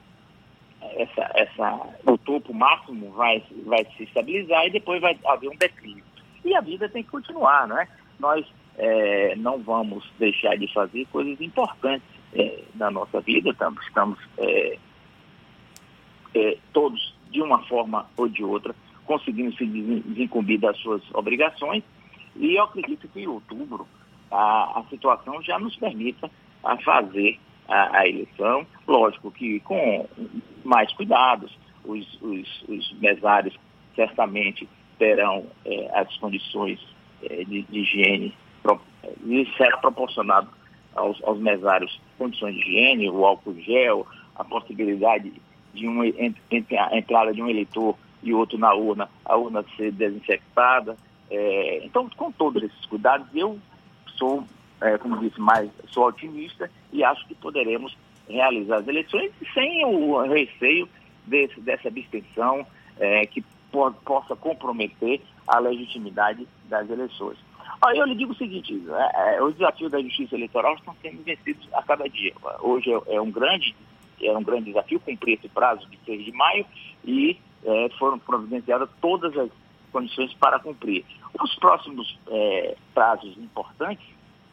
essa, 0.94 1.30
essa, 1.34 1.80
o 2.04 2.18
topo 2.18 2.52
máximo 2.52 3.10
vai, 3.12 3.42
vai 3.64 3.84
se 3.96 4.04
estabilizar 4.04 4.66
e 4.66 4.70
depois 4.70 5.00
vai 5.00 5.18
haver 5.26 5.48
um 5.48 5.56
declínio. 5.56 6.04
E 6.44 6.54
a 6.54 6.60
vida 6.60 6.88
tem 6.88 7.02
que 7.02 7.10
continuar, 7.10 7.68
não 7.68 7.78
é? 7.78 7.88
Nós 8.18 8.44
é, 8.76 9.34
não 9.36 9.58
vamos 9.58 10.04
deixar 10.18 10.56
de 10.56 10.72
fazer 10.72 11.06
coisas 11.06 11.40
importantes 11.40 12.08
é, 12.34 12.62
na 12.74 12.90
nossa 12.90 13.20
vida, 13.20 13.50
estamos, 13.50 13.84
estamos 13.86 14.18
é, 14.38 14.78
é, 16.34 16.58
todos, 16.72 17.14
de 17.30 17.40
uma 17.40 17.62
forma 17.66 18.06
ou 18.16 18.28
de 18.28 18.42
outra, 18.42 18.74
conseguindo 19.12 19.54
se 19.56 19.66
desincumbir 19.66 20.58
das 20.58 20.76
suas 20.78 21.02
obrigações. 21.12 21.82
E 22.36 22.54
eu 22.56 22.64
acredito 22.64 23.06
que 23.08 23.20
em 23.20 23.26
outubro 23.26 23.86
a, 24.30 24.80
a 24.80 24.84
situação 24.88 25.42
já 25.42 25.58
nos 25.58 25.76
permita 25.76 26.30
a 26.64 26.78
fazer 26.78 27.38
a, 27.68 27.98
a, 27.98 28.08
eleição, 28.08 28.66
lógico 28.88 29.30
que 29.30 29.60
com 29.60 30.08
mais 30.64 30.90
cuidados, 30.94 31.52
os, 31.84 32.06
os, 32.22 32.64
os 32.68 32.92
mesários 33.00 33.54
certamente 33.94 34.66
terão 34.98 35.44
é, 35.66 35.90
as 35.98 36.16
condições 36.16 36.80
é, 37.22 37.44
de, 37.44 37.62
de, 37.62 37.80
higiene, 37.80 38.34
e 39.26 39.46
será 39.56 39.76
proporcionado 39.78 40.48
aos, 40.94 41.22
aos 41.24 41.38
mesários. 41.38 42.00
Condições 42.16 42.54
de 42.54 42.60
higiene, 42.60 43.10
o 43.10 43.26
álcool 43.26 43.60
gel, 43.60 44.06
a 44.36 44.44
possibilidade 44.44 45.32
de 45.74 45.86
uma 45.86 46.06
entrada 46.06 47.34
de 47.34 47.42
um 47.42 47.48
eleitor 47.48 47.96
e 48.22 48.32
outro 48.32 48.58
na 48.58 48.72
urna, 48.72 49.08
a 49.24 49.36
urna 49.36 49.64
ser 49.76 49.92
desinfectada. 49.92 50.96
É, 51.30 51.84
então, 51.84 52.08
com 52.10 52.30
todos 52.30 52.62
esses 52.62 52.86
cuidados, 52.86 53.26
eu 53.34 53.58
sou, 54.16 54.44
é, 54.80 54.98
como 54.98 55.18
disse, 55.18 55.40
mais 55.40 55.70
sou 55.88 56.06
otimista 56.06 56.70
e 56.92 57.02
acho 57.02 57.26
que 57.26 57.34
poderemos 57.34 57.96
realizar 58.28 58.76
as 58.76 58.88
eleições 58.88 59.32
sem 59.52 59.84
o 59.84 60.22
receio 60.22 60.88
desse, 61.26 61.60
dessa 61.60 61.88
abstenção 61.88 62.66
é, 62.98 63.26
que 63.26 63.42
po 63.70 63.90
possa 64.04 64.36
comprometer 64.36 65.20
a 65.46 65.58
legitimidade 65.58 66.46
das 66.68 66.88
eleições. 66.90 67.38
Aí 67.84 67.98
eu 67.98 68.06
lhe 68.06 68.14
digo 68.14 68.32
o 68.32 68.36
seguinte, 68.36 68.80
é, 68.88 69.36
é, 69.36 69.42
os 69.42 69.54
desafios 69.54 69.90
da 69.90 70.00
justiça 70.00 70.36
eleitoral 70.36 70.74
estão 70.74 70.94
sendo 71.02 71.22
vencidos 71.22 71.68
a 71.72 71.82
cada 71.82 72.08
dia. 72.08 72.32
Hoje 72.60 72.92
é, 72.92 73.16
é 73.16 73.20
um 73.20 73.30
grande 73.30 73.74
é 74.20 74.38
um 74.38 74.42
grande 74.42 74.66
desafio 74.66 75.00
cumprir 75.00 75.36
esse 75.36 75.48
prazo 75.48 75.84
de 75.88 75.98
6 76.04 76.26
de 76.26 76.32
maio 76.32 76.64
e 77.04 77.36
é, 77.64 77.88
foram 77.98 78.18
providenciadas 78.18 78.88
todas 79.00 79.36
as 79.36 79.50
condições 79.92 80.32
para 80.34 80.58
cumprir. 80.58 81.04
Os 81.40 81.54
próximos 81.56 82.18
é, 82.28 82.76
prazos 82.94 83.36
importantes 83.36 84.06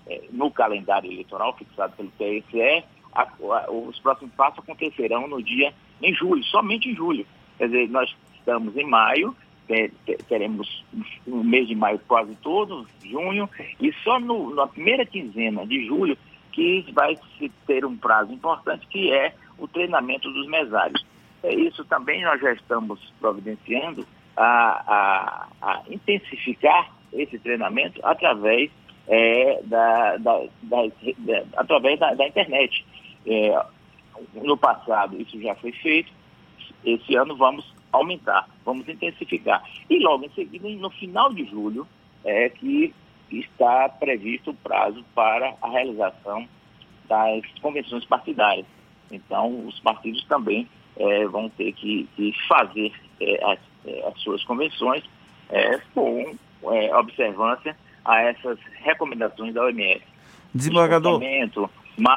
é, 0.07 0.23
no 0.31 0.51
calendário 0.51 1.11
eleitoral 1.11 1.55
fixado 1.55 1.95
pelo 1.95 2.11
TSE, 2.11 2.83
a, 3.13 3.21
a, 3.21 3.71
os 3.71 3.99
próximos 3.99 4.33
passos 4.35 4.59
acontecerão 4.59 5.27
no 5.27 5.41
dia 5.41 5.73
em 6.01 6.13
julho, 6.13 6.43
somente 6.45 6.89
em 6.89 6.95
julho. 6.95 7.25
Quer 7.57 7.67
dizer, 7.67 7.89
nós 7.89 8.13
estamos 8.35 8.75
em 8.77 8.85
maio, 8.85 9.35
é, 9.69 9.89
teremos 10.27 10.83
o 11.27 11.43
mês 11.43 11.67
de 11.67 11.75
maio 11.75 11.99
quase 12.07 12.35
todo, 12.41 12.87
junho, 13.03 13.49
e 13.79 13.93
só 14.03 14.19
no, 14.19 14.53
na 14.55 14.67
primeira 14.67 15.05
quinzena 15.05 15.65
de 15.65 15.85
julho 15.85 16.17
que 16.51 16.85
vai 16.91 17.15
se 17.37 17.49
ter 17.67 17.85
um 17.85 17.95
prazo 17.95 18.33
importante, 18.33 18.87
que 18.87 19.11
é 19.11 19.33
o 19.57 19.67
treinamento 19.67 20.31
dos 20.31 20.47
mesários. 20.47 21.05
É 21.43 21.53
isso 21.53 21.83
também 21.85 22.23
nós 22.23 22.39
já 22.41 22.51
estamos 22.53 22.99
providenciando 23.19 24.05
a, 24.35 24.83
a, 24.87 25.47
a 25.61 25.83
intensificar 25.89 26.91
esse 27.13 27.39
treinamento 27.39 27.99
através 28.03 28.69
é, 29.07 29.61
da, 29.63 30.17
da, 30.17 30.39
da, 30.63 30.77
da, 31.17 31.43
através 31.57 31.99
da, 31.99 32.27
internet. 32.27 32.85
É, 33.25 33.65
no 34.35 34.57
passado 34.57 35.19
isso 35.21 35.41
já 35.41 35.55
foi 35.55 35.71
feito, 35.71 36.11
esse 36.85 37.15
ano 37.15 37.35
vamos 37.35 37.73
aumentar, 37.91 38.47
vamos 38.63 38.87
intensificar. 38.87 39.63
E 39.89 39.99
logo 39.99 40.25
em 40.25 40.29
seguida, 40.29 40.69
no 40.69 40.89
final 40.91 41.33
de 41.33 41.45
julho, 41.45 41.87
é 42.23 42.49
que 42.49 42.93
está 43.31 43.89
previsto 43.89 44.51
o 44.51 44.55
prazo 44.55 45.03
para 45.15 45.55
a 45.61 45.69
realização 45.69 46.47
das 47.07 47.41
convenções 47.61 48.05
partidárias. 48.05 48.65
Então, 49.11 49.67
os 49.67 49.79
partidos 49.79 50.23
também 50.25 50.67
é, 50.99 51.25
vão 51.27 51.49
ter 51.49 51.71
que, 51.73 52.07
que 52.15 52.33
fazer 52.47 52.91
é, 53.21 53.51
as, 53.51 53.59
é, 53.85 54.07
as, 54.07 54.21
suas 54.21 54.43
convenções 54.43 55.03
é, 55.49 55.79
com 55.95 56.35
é, 56.71 56.95
observância 56.95 57.75
a 58.03 58.21
essas 58.21 58.59
recomendações 58.83 59.53
da 59.53 59.63
OMS. 59.63 60.03
Desembargador. 60.53 61.21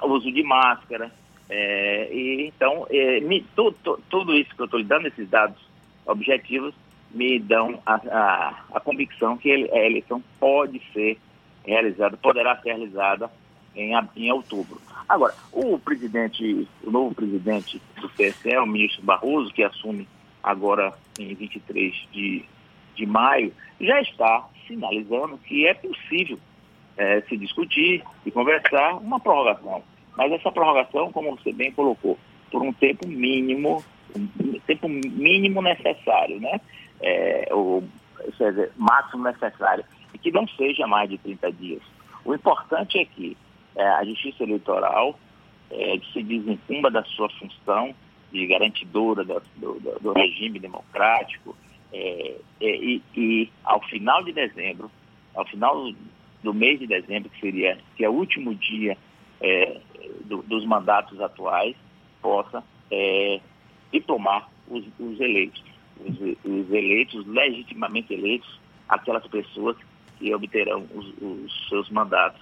Uso 0.04 0.32
de 0.32 0.42
máscara, 0.42 1.10
e, 1.50 2.50
então, 2.54 2.86
me, 3.22 3.42
tu, 3.54 3.72
tu, 3.84 4.00
tudo 4.09 4.34
isso 4.34 4.54
que 4.54 4.62
eu 4.62 4.64
estou 4.64 4.78
lhe 4.78 4.86
dando, 4.86 5.09
esses 5.09 5.28
dados 5.28 5.59
objetivos, 6.06 6.72
me 7.10 7.38
dão 7.38 7.78
a, 7.84 7.94
a, 7.94 8.54
a 8.74 8.80
convicção 8.80 9.36
que 9.36 9.50
ele, 9.50 9.70
a 9.70 9.84
eleição 9.84 10.22
pode 10.40 10.80
ser 10.92 11.18
realizada, 11.64 12.16
poderá 12.16 12.56
ser 12.62 12.70
realizada 12.70 13.30
em, 13.74 13.92
em 14.16 14.32
outubro. 14.32 14.80
Agora, 15.08 15.34
o 15.52 15.78
presidente, 15.78 16.66
o 16.82 16.90
novo 16.90 17.14
presidente 17.14 17.80
do 18.00 18.08
TSE, 18.08 18.56
o 18.56 18.66
ministro 18.66 19.02
Barroso, 19.02 19.52
que 19.52 19.62
assume 19.62 20.08
agora 20.42 20.92
em 21.18 21.34
23 21.34 21.94
de, 22.12 22.44
de 22.94 23.06
maio, 23.06 23.52
já 23.80 24.00
está 24.00 24.48
sinalizando 24.66 25.38
que 25.38 25.66
é 25.66 25.74
possível 25.74 26.38
é, 26.96 27.20
se 27.22 27.36
discutir 27.36 28.02
e 28.24 28.30
conversar 28.30 28.94
uma 28.96 29.20
prorrogação. 29.20 29.82
Mas 30.16 30.32
essa 30.32 30.52
prorrogação, 30.52 31.12
como 31.12 31.36
você 31.36 31.52
bem 31.52 31.72
colocou, 31.72 32.18
por 32.50 32.62
um 32.62 32.72
tempo 32.72 33.08
mínimo, 33.08 33.82
um 34.14 34.60
tempo 34.66 34.88
mínimo 34.88 35.62
necessário, 35.62 36.40
né? 36.40 36.60
É, 37.00 37.48
ou, 37.50 37.82
seja, 38.36 38.70
máximo 38.76 39.24
necessário, 39.24 39.84
e 40.14 40.18
que 40.18 40.30
não 40.30 40.46
seja 40.48 40.86
mais 40.86 41.08
de 41.08 41.18
30 41.18 41.52
dias. 41.52 41.82
O 42.24 42.34
importante 42.34 42.98
é 42.98 43.04
que 43.04 43.36
é, 43.77 43.82
a 43.82 44.05
Justiça 44.05 44.43
Eleitoral 44.43 45.19
é, 45.70 45.99
se 46.12 46.23
desencumba 46.23 46.90
da 46.90 47.03
sua 47.05 47.28
função 47.31 47.94
de 48.31 48.47
garantidora 48.47 49.24
do, 49.24 49.43
do, 49.57 49.99
do 50.01 50.12
regime 50.12 50.59
democrático 50.59 51.57
é, 51.93 52.36
é, 52.61 52.77
e, 52.77 53.03
e, 53.16 53.51
ao 53.65 53.81
final 53.82 54.23
de 54.24 54.32
dezembro, 54.32 54.90
ao 55.35 55.47
final 55.47 55.93
do 56.43 56.55
mês 56.55 56.78
de 56.78 56.86
dezembro, 56.86 57.31
que 57.31 57.40
seria 57.40 57.78
que 57.97 58.05
é 58.05 58.09
o 58.09 58.12
último 58.12 58.55
dia 58.55 58.97
é, 59.40 59.81
do, 60.24 60.43
dos 60.43 60.65
mandatos 60.65 61.20
atuais, 61.20 61.77
possa 62.20 62.65
é, 62.90 63.40
diplomar 63.93 64.49
os, 64.69 64.85
os 64.99 65.20
eleitos, 65.20 65.62
os, 66.01 66.19
os, 66.44 66.70
eleitos, 66.70 67.27
legitimamente 67.27 68.15
eleitos, 68.15 68.61
aquelas 68.89 69.27
pessoas 69.27 69.77
que 70.19 70.35
obterão 70.35 70.86
os, 70.94 71.12
os 71.20 71.69
seus 71.69 71.90
mandatos 71.90 72.40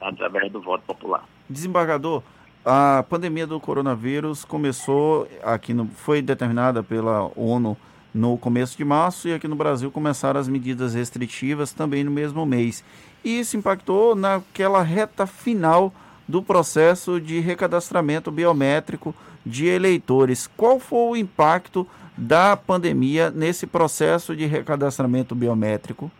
através 0.00 0.50
do 0.52 0.60
voto 0.60 0.82
popular. 0.86 1.24
Desembargador, 1.48 2.22
a 2.64 3.04
pandemia 3.08 3.46
do 3.46 3.58
coronavírus 3.58 4.44
começou 4.44 5.28
aqui 5.42 5.72
no, 5.72 5.86
foi 5.86 6.20
determinada 6.20 6.82
pela 6.82 7.30
ONU 7.36 7.76
no 8.12 8.36
começo 8.36 8.76
de 8.76 8.84
março 8.84 9.28
e 9.28 9.34
aqui 9.34 9.46
no 9.46 9.54
Brasil 9.54 9.90
começaram 9.90 10.40
as 10.40 10.48
medidas 10.48 10.94
restritivas 10.94 11.72
também 11.72 12.04
no 12.04 12.10
mesmo 12.10 12.44
mês. 12.44 12.84
E 13.24 13.40
isso 13.40 13.56
impactou 13.56 14.14
naquela 14.14 14.82
reta 14.82 15.26
final 15.26 15.92
do 16.26 16.42
processo 16.42 17.20
de 17.20 17.40
recadastramento 17.40 18.30
biométrico 18.30 19.14
de 19.44 19.66
eleitores. 19.66 20.46
Qual 20.56 20.78
foi 20.78 21.08
o 21.08 21.16
impacto 21.16 21.86
da 22.16 22.56
pandemia 22.56 23.30
nesse 23.30 23.66
processo 23.66 24.34
de 24.34 24.44
recadastramento 24.44 25.34
biométrico? 25.34 26.10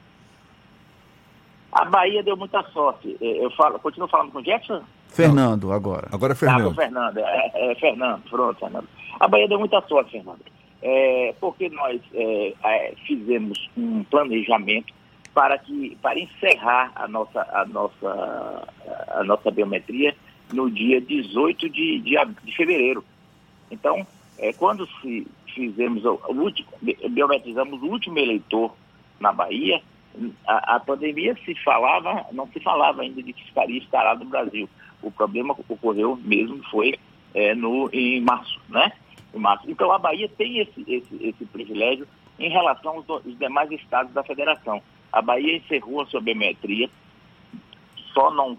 A 1.73 1.85
Bahia 1.85 2.23
deu 2.23 2.37
muita 2.37 2.63
sorte. 2.73 3.17
É, 3.21 3.45
eu 3.45 3.51
falo, 3.53 3.79
continuo 3.79 4.09
falando 4.09 4.33
com 4.33 4.39
o 4.39 4.43
Jackson? 4.43 4.83
Fernando, 5.09 5.73
agora. 5.73 6.09
Agora 6.13 6.33
é 6.33 6.37
Fernando. 6.37 6.71
Ah, 6.71 6.75
Fernando, 6.75 7.19
é, 7.19 7.53
é, 7.55 7.75
Fernando, 7.75 8.23
pronto, 8.29 8.59
Fernando. 8.59 8.89
A 9.21 9.29
Bahia 9.29 9.49
deu 9.49 9.59
muita 9.59 9.81
sorte, 9.83 10.13
Fernando. 10.13 10.41
É, 10.81 11.35
porque 11.41 11.69
nós 11.69 12.01
é, 12.15 12.55
é, 12.65 12.95
fizemos 13.07 13.69
um 13.77 14.05
planejamento 14.05 14.95
para, 15.35 15.59
que, 15.59 15.97
para 16.01 16.19
encerrar 16.19 16.93
a 16.95 17.09
nossa, 17.09 17.47
a, 17.53 17.65
nossa, 17.67 18.69
a 19.09 19.25
nossa 19.25 19.51
biometria 19.51 20.15
no 20.53 20.71
dia 20.71 21.01
18 21.01 21.69
de, 21.69 21.99
de, 22.01 22.17
de 22.45 22.57
fevereiro. 22.57 23.05
Então, 23.71 24.07
é, 24.39 24.53
quando 24.53 24.87
se 25.01 25.27
fizemos 25.55 26.05
o, 26.05 26.21
o 26.29 26.33
último, 26.35 26.69
biometrizamos 27.11 27.83
o 27.83 27.87
último 27.87 28.19
eleitor 28.19 28.75
na 29.21 29.33
Bahia, 29.33 29.83
a, 30.47 30.77
a, 30.77 30.81
pandemia 30.81 31.37
se 31.45 31.55
falava, 31.63 32.27
não 32.33 32.47
se 32.49 32.61
falava 32.61 33.03
ainda 33.03 33.23
de 33.23 33.33
que 33.33 33.43
estaria 33.45 33.79
instalado 33.79 34.25
no 34.25 34.31
Brasil. 34.31 34.69
O 35.03 35.11
problema 35.11 35.57
ocorreu 35.69 36.17
mesmo 36.17 36.63
foi 36.71 36.99
é, 37.35 37.55
no, 37.55 37.89
em 37.93 38.21
março, 38.21 38.61
né? 38.69 38.93
Em 39.35 39.39
março. 39.39 39.71
Então 39.71 39.93
a 39.93 39.99
Bahia 39.99 40.29
tem 40.29 40.59
esse, 40.59 40.85
esse, 40.87 41.17
esse 41.21 41.45
privilégio 41.47 42.07
em 42.39 42.51
relação 42.51 42.97
aos, 42.97 43.09
aos 43.09 43.39
demais 43.39 43.71
estados 43.71 44.13
da 44.13 44.23
federação. 44.23 44.83
A 45.13 45.23
Bahia 45.23 45.57
encerrou 45.57 46.03
a 46.03 46.07
sua 46.07 46.21
biometria, 46.21 46.89
só 48.13 48.31
não 48.31 48.59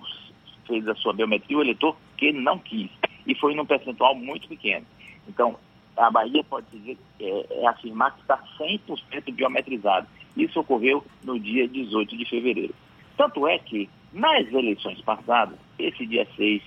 fez 0.68 0.88
a 0.88 0.96
sua 0.96 1.14
biometria 1.14 1.58
o 1.58 1.62
eleitor 1.62 1.96
que 2.18 2.32
não 2.32 2.58
quis. 2.60 2.90
E 3.26 3.36
foi 3.36 3.54
num 3.54 3.66
percentual 3.66 4.16
muito 4.16 4.48
pequeno. 4.48 4.86
Então, 5.28 5.58
a 5.96 6.10
Bahia 6.10 6.44
pode 6.44 6.66
dizer, 6.72 6.98
é, 7.20 7.46
é 7.62 7.68
afirmar 7.68 8.16
que 8.16 8.22
está 8.22 8.42
100% 8.58 9.34
biometrizado. 9.34 10.08
Isso 10.40 10.60
ocorreu 10.60 11.04
no 11.24 11.40
dia 11.40 11.68
18 11.68 12.18
de 12.18 12.26
fevereiro. 12.26 12.74
Tanto 13.18 13.48
é 13.48 13.60
que, 13.60 13.90
nas 14.14 14.48
eleições 14.52 15.02
passadas, 15.02 15.58
esse 15.78 16.06
dia 16.06 16.26
6 16.36 16.62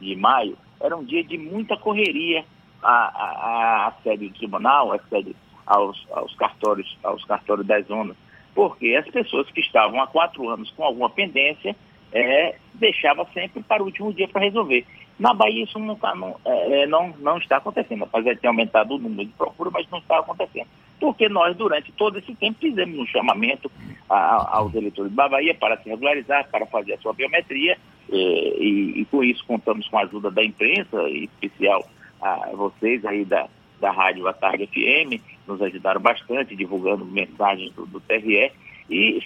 de 0.00 0.14
maio, 0.16 0.56
era 0.80 0.96
um 0.96 1.04
dia 1.04 1.24
de 1.24 1.36
muita 1.36 1.76
correria 1.76 2.44
à, 2.82 2.88
à, 2.88 3.86
à 3.88 3.92
sede 4.02 4.28
do 4.28 4.34
tribunal, 4.34 4.92
à 4.92 4.98
sede 5.08 5.34
aos, 5.66 6.06
aos, 6.12 6.34
cartórios, 6.36 6.96
aos 7.02 7.24
cartórios 7.24 7.66
das 7.66 7.86
zonas, 7.86 8.16
porque 8.54 8.94
as 8.94 9.08
pessoas 9.08 9.50
que 9.50 9.60
estavam 9.60 10.00
há 10.00 10.06
quatro 10.06 10.48
anos 10.48 10.70
com 10.70 10.84
alguma 10.84 11.10
pendência 11.10 11.74
é, 12.12 12.56
deixava 12.74 13.26
sempre 13.34 13.62
para 13.62 13.82
o 13.82 13.86
último 13.86 14.12
dia 14.12 14.28
para 14.28 14.42
resolver. 14.42 14.86
Na 15.18 15.34
Bahia 15.34 15.64
isso 15.64 15.78
não, 15.78 15.96
tá, 15.96 16.14
não, 16.14 16.36
é, 16.44 16.82
é, 16.82 16.86
não, 16.86 17.08
não 17.18 17.38
está 17.38 17.56
acontecendo, 17.56 18.04
apesar 18.04 18.34
de 18.34 18.40
ter 18.40 18.48
aumentado 18.48 18.94
o 18.94 18.98
número 18.98 19.26
de 19.26 19.34
procura, 19.34 19.70
mas 19.70 19.88
não 19.90 19.98
está 19.98 20.18
acontecendo. 20.18 20.68
Porque 20.98 21.28
nós, 21.28 21.56
durante 21.56 21.92
todo 21.92 22.18
esse 22.18 22.34
tempo, 22.34 22.58
fizemos 22.58 22.98
um 22.98 23.06
chamamento 23.06 23.70
a, 24.08 24.58
aos 24.58 24.74
eleitores 24.74 25.12
da 25.12 25.28
Bahia 25.28 25.54
para 25.54 25.76
se 25.78 25.88
regularizar, 25.88 26.48
para 26.50 26.66
fazer 26.66 26.94
a 26.94 26.98
sua 26.98 27.12
biometria, 27.12 27.78
e, 28.08 28.16
é, 28.16 28.62
e, 28.62 29.00
e 29.00 29.04
com 29.06 29.22
isso 29.22 29.44
contamos 29.46 29.86
com 29.88 29.98
a 29.98 30.02
ajuda 30.02 30.30
da 30.30 30.44
imprensa, 30.44 31.02
em 31.08 31.24
especial 31.24 31.86
a 32.20 32.50
vocês 32.54 33.04
aí 33.04 33.24
da, 33.24 33.46
da 33.80 33.90
Rádio 33.90 34.26
A 34.26 34.32
Tarde 34.32 34.66
FM, 34.66 35.20
nos 35.46 35.60
ajudaram 35.60 36.00
bastante 36.00 36.56
divulgando 36.56 37.04
mensagens 37.04 37.72
do, 37.74 37.86
do 37.86 38.00
TRE, 38.00 38.52
e 38.88 39.22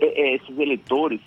é, 0.00 0.34
esses 0.34 0.58
eleitores 0.58 1.20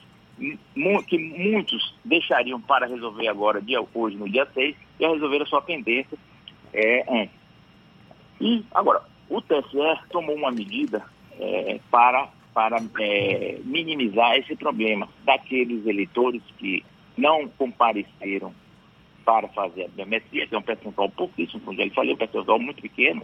que 1.07 1.18
muitos 1.18 1.95
deixariam 2.06 2.61
para 2.61 2.86
resolver 2.86 3.28
agora, 3.28 3.61
dia, 3.61 3.84
hoje, 3.94 4.15
no 4.15 4.30
dia 4.30 4.48
6, 4.53 4.76
e 4.99 5.07
resolver 5.07 5.41
a 5.41 5.45
sua 5.45 5.61
pendência 5.61 6.18
é, 6.74 7.03
antes. 7.10 7.36
E, 8.40 8.64
agora, 8.72 9.02
o 9.30 9.41
TSE 9.41 10.10
tomou 10.10 10.36
uma 10.36 10.52
medida 10.52 11.04
é, 11.40 11.80
para, 11.91 12.30
para 12.54 12.78
é, 12.99 13.60
minimizar 13.64 14.38
esse 14.38 14.56
problema 14.56 15.08
daqueles 15.24 15.86
eleitores 15.86 16.41
que 16.58 16.84
não 17.18 17.48
compareceram 17.49 18.54
para 19.26 19.48
fazer 19.49 19.86
a 19.86 19.90
biometria, 19.90 20.48
que 20.48 20.56
é 20.56 20.58
um 20.58 20.62
percentual 20.62 21.10
pouquíssimo, 21.10 21.62
como 21.62 21.78
já 21.78 21.84
lhe 21.84 21.90
falei, 21.90 22.14
um 22.14 22.18
percentual 22.18 22.60
muito 22.60 22.82
pequeno, 22.82 23.24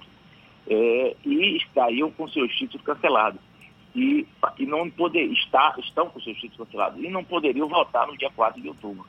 é, 0.68 1.16
e 1.24 1.58
estariam 1.58 2.12
com 2.12 2.28
seus 2.28 2.54
títulos 2.56 2.86
cancelados 2.86 3.40
e, 3.96 4.28
e 4.58 4.66
não 4.66 4.90
poder, 4.90 5.26
está, 5.32 5.74
estão 5.80 6.10
com 6.10 6.20
seus 6.20 6.38
títulos 6.38 6.68
cancelados 6.68 7.02
e 7.02 7.08
não 7.08 7.24
poderiam 7.24 7.68
votar 7.68 8.08
no 8.08 8.18
dia 8.18 8.30
4 8.36 8.62
de 8.62 8.68
outubro. 8.68 9.06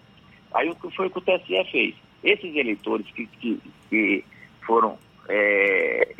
Aí 0.52 0.68
o 0.68 0.74
que 0.76 0.90
foi 0.94 1.10
que 1.10 1.18
o 1.18 1.20
TSE 1.20 1.64
fez? 1.70 1.94
Esses 2.22 2.54
eleitores 2.54 3.06
que, 3.10 3.26
que, 3.26 3.60
que 3.90 4.24
foram, 4.64 4.98
é, 5.28 6.14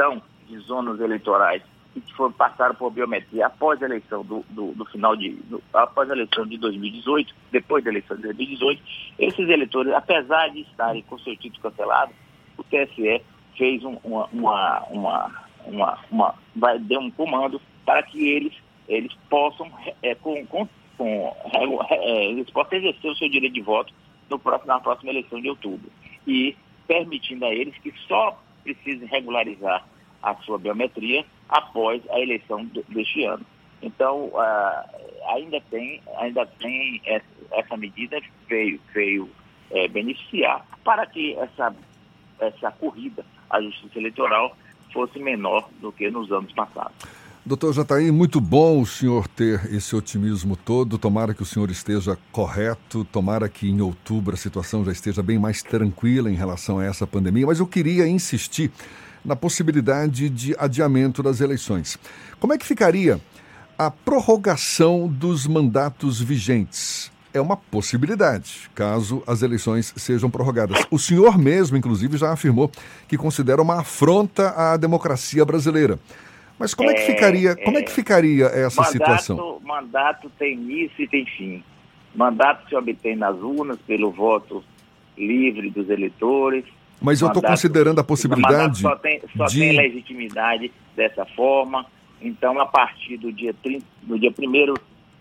são 0.00 0.22
de 0.48 0.58
zonas 0.60 0.98
eleitorais 0.98 1.62
que 1.92 2.14
foram, 2.14 2.32
passaram 2.32 2.74
por 2.74 2.90
biometria 2.90 3.46
após 3.46 3.82
a 3.82 3.86
eleição 3.86 4.24
do, 4.24 4.44
do, 4.48 4.72
do 4.72 4.84
final 4.86 5.14
de, 5.14 5.30
do, 5.30 5.62
após 5.74 6.08
a 6.08 6.14
eleição 6.14 6.46
de 6.46 6.56
2018, 6.56 7.34
depois 7.50 7.84
da 7.84 7.90
eleição 7.90 8.16
de 8.16 8.22
2018, 8.22 8.82
esses 9.18 9.48
eleitores, 9.48 9.92
apesar 9.92 10.48
de 10.48 10.60
estarem 10.60 11.02
com 11.02 11.18
seu 11.18 11.36
título 11.36 11.62
cancelado, 11.62 12.12
o 12.56 12.64
TSE 12.64 13.22
fez 13.56 13.84
um, 13.84 13.98
uma, 14.04 14.26
uma, 14.32 14.80
uma, 14.90 15.44
uma, 15.66 15.98
uma, 16.10 16.34
vai, 16.54 16.78
deu 16.78 17.00
um 17.00 17.10
comando 17.10 17.60
para 17.84 18.02
que 18.04 18.24
eles, 18.28 18.54
eles 18.88 19.12
possam, 19.28 19.70
é, 20.02 20.14
com, 20.14 20.46
com, 20.46 20.68
com 20.96 21.36
é, 21.90 22.26
eles 22.26 22.48
possam 22.50 22.78
exercer 22.78 23.10
o 23.10 23.16
seu 23.16 23.28
direito 23.28 23.54
de 23.54 23.60
voto 23.60 23.92
no 24.30 24.38
próximo, 24.38 24.68
na 24.68 24.80
próxima 24.80 25.10
eleição 25.10 25.40
de 25.40 25.50
outubro. 25.50 25.90
E 26.26 26.56
permitindo 26.86 27.44
a 27.44 27.52
eles 27.52 27.76
que 27.78 27.92
só 28.06 28.38
precisem 28.62 29.06
regularizar 29.08 29.84
a 30.22 30.34
sua 30.36 30.58
biometria 30.58 31.24
após 31.48 32.02
a 32.10 32.20
eleição 32.20 32.64
deste 32.88 33.24
ano. 33.24 33.44
Então, 33.82 34.26
uh, 34.26 35.32
ainda 35.34 35.60
tem, 35.70 36.02
ainda 36.18 36.44
tem 36.46 37.00
essa, 37.04 37.26
essa 37.52 37.76
medida 37.76 38.20
veio, 38.46 38.80
veio 38.92 39.30
é, 39.70 39.88
beneficiar 39.88 40.66
para 40.84 41.06
que 41.06 41.34
essa, 41.36 41.74
essa 42.38 42.70
corrida 42.72 43.24
à 43.48 43.60
justiça 43.62 43.98
eleitoral 43.98 44.56
fosse 44.92 45.18
menor 45.18 45.68
do 45.80 45.92
que 45.92 46.10
nos 46.10 46.30
anos 46.30 46.52
passados. 46.52 46.94
Doutor 47.50 47.72
Jataí, 47.72 48.12
muito 48.12 48.40
bom 48.40 48.80
o 48.80 48.86
senhor 48.86 49.26
ter 49.26 49.74
esse 49.74 49.96
otimismo 49.96 50.54
todo. 50.54 50.96
Tomara 50.96 51.34
que 51.34 51.42
o 51.42 51.44
senhor 51.44 51.68
esteja 51.68 52.16
correto, 52.30 53.04
tomara 53.06 53.48
que 53.48 53.68
em 53.68 53.80
outubro 53.80 54.34
a 54.34 54.38
situação 54.38 54.84
já 54.84 54.92
esteja 54.92 55.20
bem 55.20 55.36
mais 55.36 55.60
tranquila 55.60 56.30
em 56.30 56.36
relação 56.36 56.78
a 56.78 56.84
essa 56.84 57.08
pandemia. 57.08 57.48
Mas 57.48 57.58
eu 57.58 57.66
queria 57.66 58.06
insistir 58.06 58.70
na 59.24 59.34
possibilidade 59.34 60.30
de 60.30 60.54
adiamento 60.60 61.24
das 61.24 61.40
eleições. 61.40 61.98
Como 62.38 62.52
é 62.52 62.56
que 62.56 62.64
ficaria 62.64 63.20
a 63.76 63.90
prorrogação 63.90 65.08
dos 65.08 65.44
mandatos 65.44 66.20
vigentes? 66.20 67.10
É 67.34 67.40
uma 67.40 67.56
possibilidade, 67.56 68.70
caso 68.76 69.24
as 69.26 69.42
eleições 69.42 69.92
sejam 69.96 70.30
prorrogadas. 70.30 70.86
O 70.88 71.00
senhor 71.00 71.36
mesmo, 71.36 71.76
inclusive, 71.76 72.16
já 72.16 72.30
afirmou 72.30 72.70
que 73.08 73.18
considera 73.18 73.60
uma 73.60 73.80
afronta 73.80 74.50
à 74.50 74.76
democracia 74.76 75.44
brasileira. 75.44 75.98
Mas 76.60 76.74
como 76.74 76.90
é, 76.90 76.92
que 76.94 77.06
ficaria, 77.06 77.56
como 77.56 77.78
é 77.78 77.82
que 77.82 77.90
ficaria 77.90 78.44
essa 78.44 78.82
mandato, 78.82 78.92
situação? 78.92 79.60
Mandato 79.64 80.30
tem 80.38 80.52
início 80.52 81.02
e 81.02 81.08
tem 81.08 81.24
fim. 81.24 81.64
Mandato 82.14 82.68
se 82.68 82.76
obtém 82.76 83.16
nas 83.16 83.34
urnas 83.36 83.78
pelo 83.86 84.10
voto 84.10 84.62
livre 85.16 85.70
dos 85.70 85.88
eleitores. 85.88 86.66
Mas 87.00 87.22
eu 87.22 87.28
estou 87.28 87.42
considerando 87.42 87.98
a 87.98 88.04
possibilidade 88.04 88.82
só 88.82 88.94
tem, 88.94 89.22
só 89.34 89.46
de... 89.46 89.58
tem 89.58 89.74
legitimidade 89.74 90.70
dessa 90.94 91.24
forma. 91.24 91.86
Então, 92.20 92.60
a 92.60 92.66
partir 92.66 93.16
do 93.16 93.32
dia, 93.32 93.54
30, 93.54 93.86
do 94.02 94.18
dia 94.18 94.30
1 94.30 94.74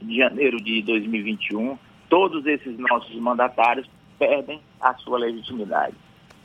de 0.05 0.17
janeiro 0.17 0.61
de 0.61 0.81
2021, 0.81 1.77
todos 2.09 2.45
esses 2.45 2.77
nossos 2.77 3.15
mandatários 3.15 3.89
perdem 4.17 4.59
a 4.81 4.93
sua 4.95 5.19
legitimidade. 5.19 5.95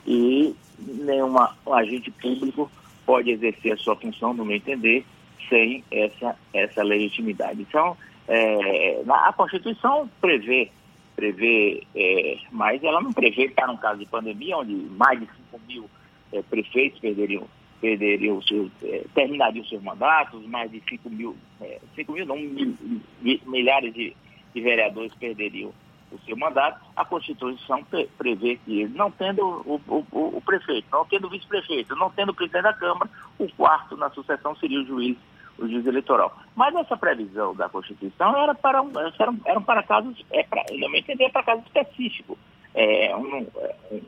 E 0.07 0.55
nenhum 0.79 1.35
agente 1.73 2.13
público 2.13 2.71
pode 3.05 3.31
exercer 3.31 3.73
a 3.73 3.77
sua 3.77 3.97
função, 3.97 4.35
no 4.35 4.45
meu 4.45 4.57
entender, 4.57 5.05
sem 5.49 5.85
essa, 5.91 6.37
essa 6.53 6.83
legitimidade. 6.83 7.63
Então, 7.63 7.97
é, 8.27 9.03
a 9.09 9.33
Constituição 9.33 10.09
prevê, 10.21 10.71
prevê 11.15 11.83
é, 11.95 12.39
mas 12.51 12.83
ela 12.83 13.01
não 13.01 13.13
prevê 13.13 13.49
para 13.49 13.71
um 13.71 13.77
caso 13.77 13.99
de 13.99 14.07
pandemia, 14.07 14.57
onde 14.57 14.75
mais 14.75 15.21
de 15.21 15.27
5 15.27 15.61
mil 15.67 15.91
é, 16.33 16.43
prefeitos 16.43 16.99
perderiam, 17.01 17.47
perderiam 17.81 18.41
seus, 18.43 18.71
é, 18.83 19.05
terminariam 19.15 19.65
seus 19.67 19.83
mandatos, 19.83 20.45
mais 20.47 20.71
de 20.71 20.83
5 20.89 21.11
mil, 21.11 21.37
é, 21.61 21.79
5 21.95 22.13
mil 22.13 22.27
não, 22.27 22.39
mil, 22.39 22.77
milhares 23.47 23.93
de, 23.93 24.17
de 24.55 24.61
vereadores 24.61 25.15
perderiam 25.15 25.73
o 26.15 26.21
seu 26.25 26.37
mandato, 26.37 26.81
a 26.97 27.05
Constituição 27.05 27.85
prevê 28.17 28.57
que 28.65 28.87
não 28.89 29.11
tendo 29.11 29.43
o, 29.45 29.81
o, 29.89 30.37
o, 30.37 30.41
prefeito, 30.41 30.87
não 30.91 31.05
tendo 31.05 31.27
o 31.27 31.31
vice-prefeito, 31.31 31.95
não 31.97 32.11
tendo 32.11 32.31
o 32.31 32.35
presidente 32.35 32.63
da 32.63 32.73
Câmara, 32.73 33.11
o 33.39 33.49
quarto 33.53 33.97
na 33.97 34.11
sucessão 34.11 34.55
seria 34.57 34.81
o 34.81 34.87
juiz, 34.87 35.17
o 35.59 35.69
juiz 35.69 35.87
eleitoral. 35.87 36.37
Mas 36.55 36.75
essa 36.75 36.97
previsão 36.97 37.55
da 37.55 37.69
Constituição 37.69 38.37
era 38.37 38.55
para, 38.55 38.83
um, 38.83 38.93
eram, 39.19 39.41
eram 39.45 39.63
para 39.63 39.83
casos, 39.83 40.25
é 40.31 40.43
para, 40.45 40.65
entender, 40.97 41.31
para 41.31 41.43
casos 41.43 41.65
específicos. 41.67 42.39
É, 42.75 43.15
um, 43.17 43.47
um, 43.91 44.03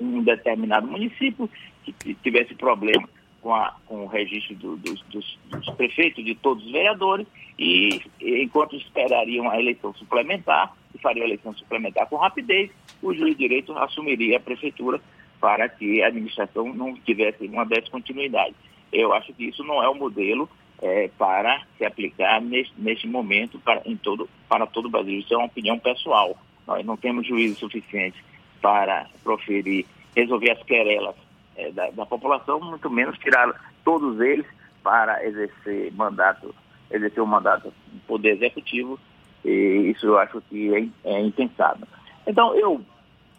um 0.00 0.22
determinado 0.22 0.86
município 0.86 1.48
que 1.84 2.14
tivesse 2.14 2.54
problema 2.54 3.08
com, 3.40 3.54
a, 3.54 3.74
com 3.86 4.04
o 4.04 4.06
registro 4.06 4.54
do, 4.56 4.76
dos, 4.76 5.02
dos, 5.04 5.38
dos, 5.48 5.70
prefeitos, 5.70 6.24
de 6.24 6.34
todos 6.34 6.64
os 6.64 6.72
vereadores, 6.72 7.26
e 7.58 8.00
enquanto 8.20 8.76
esperariam 8.76 9.48
a 9.48 9.58
eleição 9.58 9.94
suplementar, 9.94 10.74
e 10.98 11.02
fariam 11.02 11.24
a 11.24 11.28
eleição 11.28 11.54
suplementar 11.54 12.06
com 12.08 12.16
rapidez, 12.16 12.70
o 13.02 13.14
juiz 13.14 13.36
de 13.36 13.42
direito 13.42 13.76
assumiria 13.78 14.36
a 14.36 14.40
prefeitura 14.40 15.00
para 15.40 15.68
que 15.68 16.02
a 16.02 16.08
administração 16.08 16.72
não 16.74 16.94
tivesse 16.94 17.46
uma 17.46 17.64
descontinuidade. 17.64 18.54
Eu 18.92 19.12
acho 19.12 19.32
que 19.34 19.44
isso 19.44 19.62
não 19.64 19.82
é 19.82 19.88
o 19.88 19.94
modelo 19.94 20.48
é, 20.82 21.08
para 21.16 21.62
se 21.76 21.84
aplicar 21.84 22.40
neste, 22.40 22.72
neste 22.78 23.06
momento 23.06 23.58
para, 23.60 23.82
em 23.84 23.96
todo, 23.96 24.28
para 24.48 24.66
todo 24.66 24.86
o 24.86 24.90
Brasil. 24.90 25.18
Isso 25.18 25.32
é 25.34 25.36
uma 25.36 25.46
opinião 25.46 25.78
pessoal. 25.78 26.36
Nós 26.66 26.84
não 26.84 26.96
temos 26.96 27.26
juízo 27.26 27.58
suficiente 27.60 28.22
para 28.60 29.06
proferir, 29.22 29.86
resolver 30.16 30.50
as 30.50 30.62
querelas 30.62 31.14
é, 31.56 31.70
da, 31.70 31.90
da, 31.90 32.06
população, 32.06 32.60
muito 32.60 32.90
menos 32.90 33.18
tirar 33.18 33.52
todos 33.84 34.20
eles 34.20 34.46
para 34.82 35.24
exercer 35.24 35.92
mandato, 35.92 36.54
exercer 36.90 37.20
o 37.20 37.24
um 37.24 37.28
mandato 37.28 37.72
do 37.92 38.00
poder 38.06 38.36
executivo, 38.36 38.98
e 39.44 39.92
isso 39.94 40.06
eu 40.06 40.18
acho 40.18 40.40
que 40.42 40.74
é, 40.74 41.10
é 41.10 41.20
impensável. 41.20 41.86
Então 42.26 42.54
eu 42.54 42.80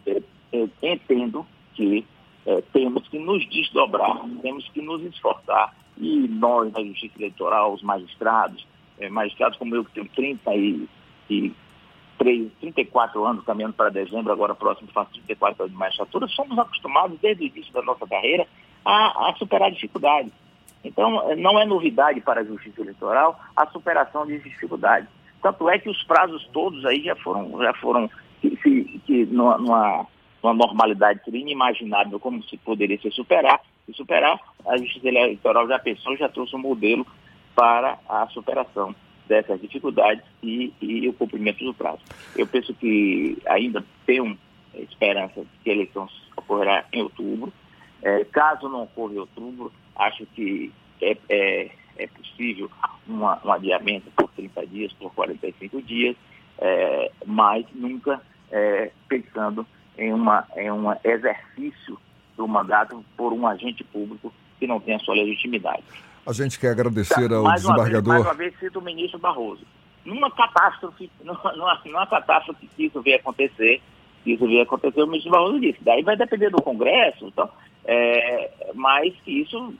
é, 0.06 0.22
é, 0.52 0.68
entendo 0.82 1.46
que 1.74 2.06
é, 2.46 2.62
temos 2.72 3.06
que 3.08 3.18
nos 3.18 3.48
desdobrar, 3.48 4.24
temos 4.42 4.68
que 4.70 4.80
nos 4.80 5.02
esforçar, 5.02 5.74
e 5.98 6.26
nós 6.28 6.72
da 6.72 6.82
Justiça 6.82 7.18
Eleitoral, 7.18 7.74
os 7.74 7.82
magistrados, 7.82 8.66
magistrados 9.10 9.58
como 9.58 9.74
eu 9.74 9.84
que 9.84 9.92
tenho 9.92 10.08
30 10.08 10.54
e, 10.54 10.88
e 11.28 11.52
3, 12.18 12.52
34 12.60 13.24
anos, 13.24 13.44
caminhando 13.44 13.74
para 13.74 13.88
dezembro, 13.88 14.30
agora 14.30 14.54
próximo 14.54 14.88
faço 14.92 15.12
34 15.12 15.62
anos 15.62 15.72
de 15.72 15.78
magistratura, 15.78 16.28
somos 16.28 16.58
acostumados 16.58 17.18
desde 17.20 17.44
o 17.44 17.46
início 17.46 17.72
da 17.72 17.82
nossa 17.82 18.06
carreira 18.06 18.46
a, 18.84 19.30
a 19.30 19.34
superar 19.36 19.70
dificuldades. 19.70 20.32
Então, 20.84 21.34
não 21.36 21.58
é 21.58 21.66
novidade 21.66 22.20
para 22.20 22.40
a 22.40 22.44
Justiça 22.44 22.80
Eleitoral 22.80 23.38
a 23.56 23.66
superação 23.66 24.26
de 24.26 24.38
dificuldades. 24.38 25.08
Tanto 25.42 25.68
é 25.68 25.78
que 25.78 25.88
os 25.88 26.02
prazos 26.04 26.46
todos 26.52 26.84
aí 26.84 27.02
já 27.02 27.16
foram, 27.16 27.58
já 27.62 27.72
foram 27.74 28.10
que, 28.40 28.56
que, 28.56 29.00
que 29.06 29.26
numa, 29.26 29.58
numa, 29.58 30.54
normalidade 30.54 31.22
seria 31.24 31.40
inimaginável 31.40 32.18
como 32.20 32.42
se 32.44 32.56
poderia 32.58 33.00
se 33.00 33.10
superar. 33.10 33.60
Se 33.86 33.92
superar, 33.94 34.38
a 34.66 34.76
Justiça 34.76 35.08
Eleitoral 35.08 35.66
já 35.68 35.78
pensou, 35.78 36.16
já 36.16 36.28
trouxe 36.28 36.54
um 36.54 36.60
modelo 36.60 37.06
para 37.54 37.98
a 38.08 38.26
superação 38.28 38.94
dessas 39.26 39.60
dificuldades 39.60 40.24
e, 40.42 40.72
e 40.80 41.08
o 41.08 41.12
cumprimento 41.12 41.64
do 41.64 41.72
prazo. 41.72 42.00
Eu 42.36 42.46
penso 42.46 42.74
que 42.74 43.38
ainda 43.46 43.84
tem 44.04 44.38
esperança 44.74 45.44
que 45.62 45.70
a 45.70 45.72
eleição 45.72 46.08
ocorrerá 46.36 46.84
em 46.92 47.02
outubro. 47.02 47.52
É, 48.02 48.24
caso 48.24 48.68
não 48.68 48.84
ocorra 48.84 49.14
em 49.14 49.18
outubro, 49.18 49.72
acho 49.94 50.26
que 50.34 50.72
é, 51.02 51.16
é, 51.28 51.70
é 52.02 52.06
possível 52.06 52.70
uma, 53.06 53.40
um 53.44 53.52
adiamento 53.52 54.10
por 54.16 54.30
30 54.30 54.66
dias, 54.66 54.92
por 54.94 55.12
45 55.14 55.82
dias, 55.82 56.16
é, 56.58 57.10
mas 57.24 57.64
nunca 57.74 58.20
é, 58.50 58.90
pensando 59.08 59.66
em, 59.96 60.12
uma, 60.12 60.46
em 60.56 60.70
um 60.70 60.92
exercício 61.04 61.98
do 62.36 62.48
mandato 62.48 63.04
por 63.16 63.32
um 63.32 63.46
agente 63.46 63.84
público 63.84 64.32
que 64.58 64.66
não 64.66 64.80
tem 64.80 64.94
a 64.94 64.98
sua 65.00 65.14
legitimidade. 65.14 65.82
A 66.26 66.32
gente 66.32 66.58
quer 66.58 66.70
agradecer 66.70 67.28
tá, 67.28 67.36
ao 67.36 67.44
mais 67.44 67.62
desembargador. 67.62 68.14
Uma 68.14 68.14
vez, 68.14 68.24
mais 68.24 68.26
uma 68.26 68.34
vez 68.34 68.58
cito 68.58 68.78
o 68.78 68.82
ministro 68.82 69.18
Barroso. 69.18 69.62
Numa 70.04 70.30
catástrofe, 70.30 71.10
numa, 71.24 71.52
numa, 71.52 71.80
numa 71.84 72.06
catástrofe 72.06 72.68
que 72.76 72.86
isso 72.86 73.00
vier 73.02 73.20
acontecer, 73.20 73.82
isso 74.24 74.46
vier 74.46 74.62
acontecer, 74.62 75.02
o 75.02 75.06
ministro 75.06 75.32
Barroso 75.32 75.60
disse. 75.60 75.78
Daí 75.82 76.02
vai 76.02 76.16
depender 76.16 76.50
do 76.50 76.62
Congresso, 76.62 77.26
então, 77.26 77.48
é, 77.84 78.50
mas 78.74 79.14
que 79.24 79.42
isso, 79.42 79.74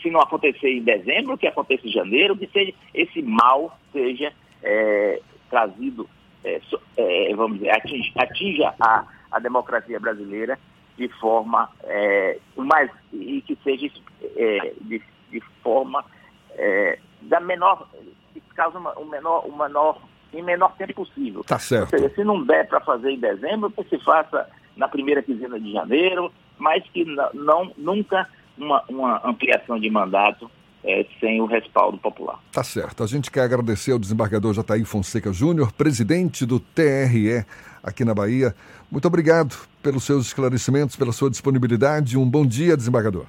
se 0.00 0.10
não 0.10 0.20
acontecer 0.20 0.68
em 0.68 0.82
dezembro, 0.82 1.38
que 1.38 1.46
aconteça 1.46 1.86
em 1.86 1.92
janeiro, 1.92 2.36
que 2.36 2.46
seja, 2.48 2.72
esse 2.94 3.22
mal 3.22 3.78
seja 3.92 4.32
é, 4.62 5.20
trazido, 5.48 6.08
é, 6.44 6.60
é 6.96 7.34
vamos 7.34 7.58
dizer, 7.58 7.70
atinja, 7.70 8.12
atinja 8.16 8.74
a, 8.80 9.04
a 9.30 9.38
democracia 9.38 9.98
brasileira 9.98 10.58
de 10.96 11.08
forma 11.20 11.70
é, 11.84 12.38
mais 12.56 12.90
e 13.12 13.40
que 13.40 13.56
seja 13.64 13.90
é, 14.36 14.72
de 14.82 15.02
de 15.30 15.40
forma 15.62 16.04
é, 16.52 16.98
da 17.22 17.40
menor, 17.40 17.88
que 18.34 18.40
causa 18.54 18.78
uma, 18.78 18.92
o 18.98 19.04
menor, 19.04 19.46
o 19.46 19.56
menor, 19.56 19.98
em 20.32 20.42
menor 20.42 20.74
tempo 20.76 20.94
possível. 20.94 21.44
Tá 21.44 21.58
certo. 21.58 21.90
Seja, 21.90 22.10
se 22.14 22.24
não 22.24 22.44
der 22.44 22.68
para 22.68 22.80
fazer 22.80 23.12
em 23.12 23.20
dezembro, 23.20 23.70
que 23.70 23.84
se 23.84 23.98
faça 24.04 24.48
na 24.76 24.88
primeira 24.88 25.22
quinzena 25.22 25.58
de 25.58 25.72
janeiro, 25.72 26.32
mas 26.60 26.84
que 26.92 27.04
não, 27.34 27.72
nunca 27.76 28.28
uma, 28.56 28.84
uma 28.88 29.20
ampliação 29.24 29.80
de 29.80 29.90
mandato 29.90 30.50
é, 30.84 31.04
sem 31.18 31.40
o 31.40 31.46
respaldo 31.46 31.98
popular. 31.98 32.38
Tá 32.52 32.62
certo. 32.62 33.02
A 33.02 33.06
gente 33.06 33.30
quer 33.30 33.42
agradecer 33.42 33.92
ao 33.92 33.98
desembargador 33.98 34.54
Jataí 34.54 34.84
Fonseca 34.84 35.32
Júnior, 35.32 35.72
presidente 35.72 36.46
do 36.46 36.60
TRE 36.60 37.44
aqui 37.82 38.04
na 38.04 38.14
Bahia. 38.14 38.54
Muito 38.90 39.06
obrigado 39.06 39.56
pelos 39.82 40.04
seus 40.04 40.26
esclarecimentos, 40.26 40.96
pela 40.96 41.12
sua 41.12 41.30
disponibilidade. 41.30 42.16
Um 42.16 42.28
bom 42.28 42.46
dia, 42.46 42.76
desembargador. 42.76 43.26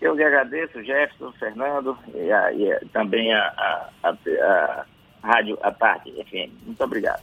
Eu 0.00 0.14
que 0.14 0.22
agradeço, 0.22 0.82
Jefferson, 0.84 1.32
Fernando 1.32 1.98
e, 2.14 2.30
a, 2.30 2.52
e 2.52 2.72
a, 2.72 2.80
também 2.92 3.32
a, 3.32 3.90
a, 4.02 4.10
a, 4.10 4.84
Rádio 5.22 5.58
A 5.62 5.72
Tarde 5.72 6.12
FM. 6.12 6.52
Muito 6.64 6.82
obrigado. 6.84 7.22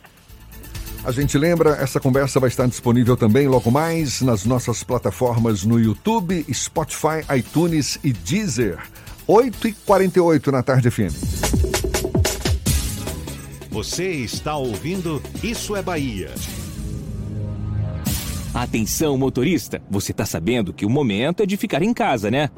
A 1.06 1.11
gente 1.11 1.38
lembra, 1.38 1.76
essa 1.76 1.99
conversa 1.99 2.40
vai 2.40 2.49
estar 2.49 2.65
disponível 2.68 3.15
também 3.15 3.48
logo 3.48 3.69
mais 3.69 4.22
nas 4.22 4.44
nossas 4.44 4.84
plataformas 4.84 5.64
no 5.64 5.80
YouTube, 5.80 6.44
Spotify, 6.52 7.22
iTunes 7.38 7.99
e 8.03 8.11
Deezer. 8.11 8.80
8h48 9.27 10.48
na 10.52 10.64
Tarde 10.64 10.90
FM. 10.90 11.14
Você 13.69 14.10
está 14.14 14.56
ouvindo 14.56 15.22
Isso 15.44 15.76
é 15.76 15.82
Bahia. 15.84 16.32
Atenção, 18.52 19.15
motorista! 19.15 19.82
Você 19.91 20.11
está 20.11 20.26
sabendo 20.26 20.73
que 20.73 20.88
o 20.88 20.90
momento 20.90 21.44
é 21.44 21.45
de 21.45 21.56
ficar 21.56 21.84
em 21.84 21.94
casa, 21.94 22.32
né? 22.32 22.49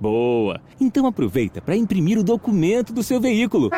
Boa! 0.00 0.62
Então 0.80 1.06
aproveita 1.06 1.60
para 1.60 1.76
imprimir 1.76 2.18
o 2.18 2.22
documento 2.22 2.90
do 2.90 3.02
seu 3.02 3.20
veículo. 3.20 3.70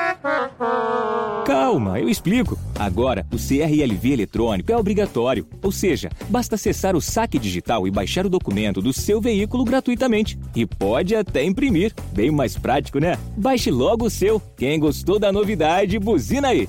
Calma, 1.45 1.99
eu 1.99 2.09
explico. 2.09 2.59
Agora, 2.79 3.27
o 3.33 3.37
CRLV 3.37 4.13
eletrônico 4.13 4.71
é 4.73 4.77
obrigatório, 4.77 5.47
ou 5.63 5.73
seja, 5.73 6.09
basta 6.29 6.55
acessar 6.55 6.95
o 6.95 7.01
saque 7.01 7.39
digital 7.39 7.87
e 7.87 7.91
baixar 7.91 8.27
o 8.27 8.31
documento 8.31 8.81
do 8.81 8.93
seu 8.93 9.21
veículo 9.21 9.65
gratuitamente. 9.65 10.39
E 10.55 10.65
pode 10.65 11.15
até 11.15 11.45
imprimir. 11.45 11.93
Bem 12.13 12.31
mais 12.31 12.57
prático, 12.57 12.99
né? 12.99 13.19
Baixe 13.37 13.71
logo 13.71 14.07
o 14.07 14.11
seu. 14.11 14.41
Quem 14.57 14.79
gostou 14.79 15.19
da 15.19 15.33
novidade, 15.33 15.99
buzina 15.99 16.49
aí. 16.49 16.69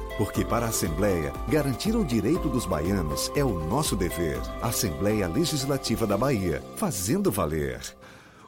Porque 0.21 0.45
para 0.45 0.67
a 0.67 0.69
Assembleia, 0.69 1.33
garantir 1.49 1.95
o 1.95 2.05
direito 2.05 2.47
dos 2.47 2.67
baianos 2.67 3.31
é 3.35 3.43
o 3.43 3.65
nosso 3.65 3.95
dever. 3.95 4.39
Assembleia 4.61 5.27
Legislativa 5.27 6.05
da 6.05 6.15
Bahia, 6.15 6.61
fazendo 6.75 7.31
valer. 7.31 7.81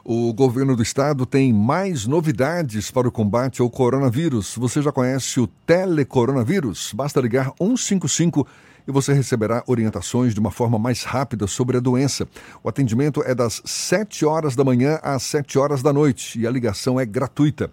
O 0.04 0.32
governo 0.32 0.76
do 0.76 0.84
estado 0.84 1.26
tem 1.26 1.52
mais 1.52 2.06
novidades 2.06 2.92
para 2.92 3.08
o 3.08 3.10
combate 3.10 3.60
ao 3.60 3.68
coronavírus. 3.68 4.54
Você 4.56 4.80
já 4.80 4.92
conhece 4.92 5.40
o 5.40 5.48
telecoronavírus? 5.48 6.92
Basta 6.94 7.20
ligar 7.20 7.52
155 7.58 8.46
e 8.86 8.92
você 8.92 9.12
receberá 9.12 9.64
orientações 9.66 10.32
de 10.32 10.40
uma 10.40 10.50
forma 10.50 10.78
mais 10.78 11.02
rápida 11.02 11.48
sobre 11.48 11.76
a 11.76 11.80
doença. 11.80 12.28
O 12.62 12.68
atendimento 12.68 13.22
é 13.24 13.34
das 13.34 13.60
7 13.64 14.24
horas 14.24 14.54
da 14.54 14.62
manhã 14.62 15.00
às 15.02 15.24
7 15.24 15.58
horas 15.58 15.82
da 15.82 15.92
noite 15.92 16.38
e 16.38 16.46
a 16.46 16.50
ligação 16.50 17.00
é 17.00 17.04
gratuita. 17.06 17.70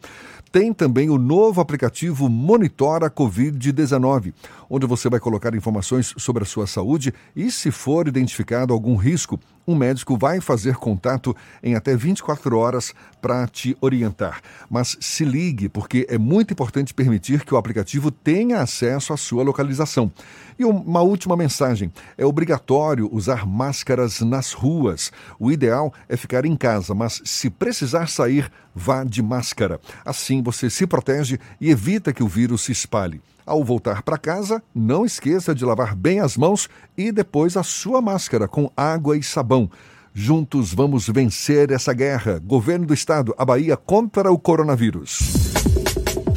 Tem 0.51 0.73
também 0.73 1.09
o 1.09 1.17
novo 1.17 1.61
aplicativo 1.61 2.27
Monitora 2.27 3.09
Covid-19, 3.09 4.33
onde 4.71 4.87
você 4.87 5.09
vai 5.09 5.19
colocar 5.19 5.53
informações 5.53 6.13
sobre 6.17 6.43
a 6.43 6.45
sua 6.45 6.65
saúde 6.65 7.13
e, 7.35 7.51
se 7.51 7.69
for 7.71 8.07
identificado 8.07 8.73
algum 8.73 8.95
risco, 8.95 9.37
um 9.67 9.75
médico 9.75 10.17
vai 10.17 10.39
fazer 10.39 10.75
contato 10.75 11.35
em 11.61 11.75
até 11.75 11.95
24 11.95 12.57
horas 12.57 12.93
para 13.21 13.45
te 13.47 13.77
orientar. 13.81 14.41
Mas 14.69 14.97
se 15.01 15.25
ligue, 15.25 15.67
porque 15.67 16.07
é 16.09 16.17
muito 16.17 16.53
importante 16.53 16.93
permitir 16.93 17.43
que 17.43 17.53
o 17.53 17.57
aplicativo 17.57 18.09
tenha 18.09 18.61
acesso 18.61 19.11
à 19.11 19.17
sua 19.17 19.43
localização. 19.43 20.09
E 20.57 20.63
uma 20.63 21.01
última 21.01 21.35
mensagem: 21.35 21.91
é 22.17 22.25
obrigatório 22.25 23.09
usar 23.11 23.45
máscaras 23.45 24.21
nas 24.21 24.53
ruas. 24.53 25.11
O 25.37 25.51
ideal 25.51 25.93
é 26.07 26.15
ficar 26.15 26.45
em 26.45 26.55
casa, 26.55 26.95
mas 26.95 27.21
se 27.25 27.49
precisar 27.49 28.07
sair, 28.07 28.49
vá 28.73 29.03
de 29.03 29.21
máscara. 29.21 29.81
Assim 30.05 30.41
você 30.41 30.69
se 30.69 30.87
protege 30.87 31.39
e 31.59 31.69
evita 31.69 32.13
que 32.13 32.23
o 32.23 32.27
vírus 32.27 32.61
se 32.61 32.71
espalhe. 32.71 33.21
Ao 33.51 33.65
voltar 33.65 34.01
para 34.01 34.17
casa, 34.17 34.63
não 34.73 35.05
esqueça 35.05 35.53
de 35.53 35.65
lavar 35.65 35.93
bem 35.93 36.21
as 36.21 36.37
mãos 36.37 36.69
e 36.97 37.11
depois 37.11 37.57
a 37.57 37.63
sua 37.63 38.01
máscara 38.01 38.47
com 38.47 38.71
água 38.77 39.17
e 39.17 39.21
sabão. 39.21 39.69
Juntos 40.13 40.73
vamos 40.73 41.09
vencer 41.09 41.69
essa 41.69 41.91
guerra. 41.91 42.39
Governo 42.39 42.85
do 42.85 42.93
Estado, 42.93 43.35
a 43.37 43.43
Bahia 43.43 43.75
contra 43.75 44.31
o 44.31 44.39
coronavírus. 44.39 45.19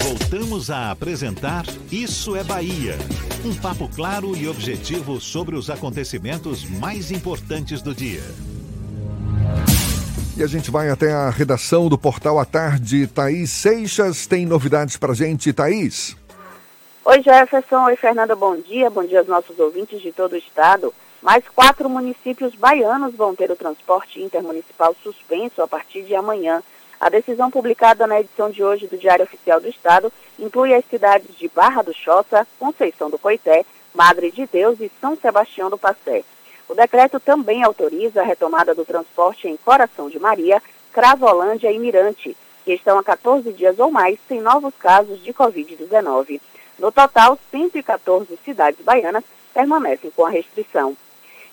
Voltamos 0.02 0.72
a 0.72 0.90
apresentar 0.90 1.64
Isso 1.88 2.34
é 2.34 2.42
Bahia. 2.42 2.98
Um 3.44 3.54
papo 3.54 3.88
claro 3.94 4.36
e 4.36 4.48
objetivo 4.48 5.20
sobre 5.20 5.54
os 5.54 5.70
acontecimentos 5.70 6.68
mais 6.68 7.12
importantes 7.12 7.80
do 7.80 7.94
dia. 7.94 8.24
E 10.36 10.42
a 10.42 10.48
gente 10.48 10.68
vai 10.68 10.90
até 10.90 11.12
a 11.12 11.30
redação 11.30 11.88
do 11.88 11.96
Portal 11.96 12.40
à 12.40 12.44
Tarde. 12.44 13.06
Thaís 13.06 13.50
Seixas 13.50 14.26
tem 14.26 14.44
novidades 14.44 14.96
para 14.96 15.14
gente. 15.14 15.52
Thaís. 15.52 16.16
Oi, 17.06 17.20
Jefferson. 17.20 17.84
Oi, 17.84 17.96
Fernanda. 17.96 18.34
Bom 18.34 18.56
dia. 18.56 18.88
Bom 18.88 19.04
dia 19.04 19.18
aos 19.18 19.28
nossos 19.28 19.58
ouvintes 19.58 20.00
de 20.00 20.10
todo 20.10 20.32
o 20.32 20.38
estado. 20.38 20.92
Mais 21.20 21.46
quatro 21.54 21.86
municípios 21.86 22.54
baianos 22.54 23.14
vão 23.14 23.34
ter 23.34 23.50
o 23.50 23.56
transporte 23.56 24.22
intermunicipal 24.22 24.96
suspenso 25.02 25.60
a 25.60 25.68
partir 25.68 26.04
de 26.04 26.14
amanhã. 26.14 26.62
A 26.98 27.10
decisão 27.10 27.50
publicada 27.50 28.06
na 28.06 28.20
edição 28.20 28.48
de 28.48 28.64
hoje 28.64 28.86
do 28.86 28.96
Diário 28.96 29.26
Oficial 29.26 29.60
do 29.60 29.68
Estado 29.68 30.10
inclui 30.38 30.74
as 30.74 30.82
cidades 30.86 31.36
de 31.36 31.46
Barra 31.46 31.82
do 31.82 31.92
Choça, 31.92 32.46
Conceição 32.58 33.10
do 33.10 33.18
Coité, 33.18 33.66
Madre 33.94 34.30
de 34.30 34.46
Deus 34.46 34.80
e 34.80 34.90
São 34.98 35.14
Sebastião 35.14 35.68
do 35.68 35.76
Passé. 35.76 36.24
O 36.66 36.74
decreto 36.74 37.20
também 37.20 37.62
autoriza 37.62 38.22
a 38.22 38.24
retomada 38.24 38.74
do 38.74 38.86
transporte 38.86 39.46
em 39.46 39.58
Coração 39.58 40.08
de 40.08 40.18
Maria, 40.18 40.62
Cravolândia 40.90 41.70
e 41.70 41.78
Mirante, 41.78 42.34
que 42.64 42.72
estão 42.72 42.98
há 42.98 43.04
14 43.04 43.52
dias 43.52 43.78
ou 43.78 43.90
mais 43.90 44.18
sem 44.26 44.40
novos 44.40 44.72
casos 44.78 45.22
de 45.22 45.34
Covid-19. 45.34 46.40
No 46.78 46.90
total, 46.90 47.38
114 47.50 48.38
cidades 48.44 48.84
baianas 48.84 49.24
permanecem 49.52 50.10
com 50.10 50.26
a 50.26 50.30
restrição. 50.30 50.96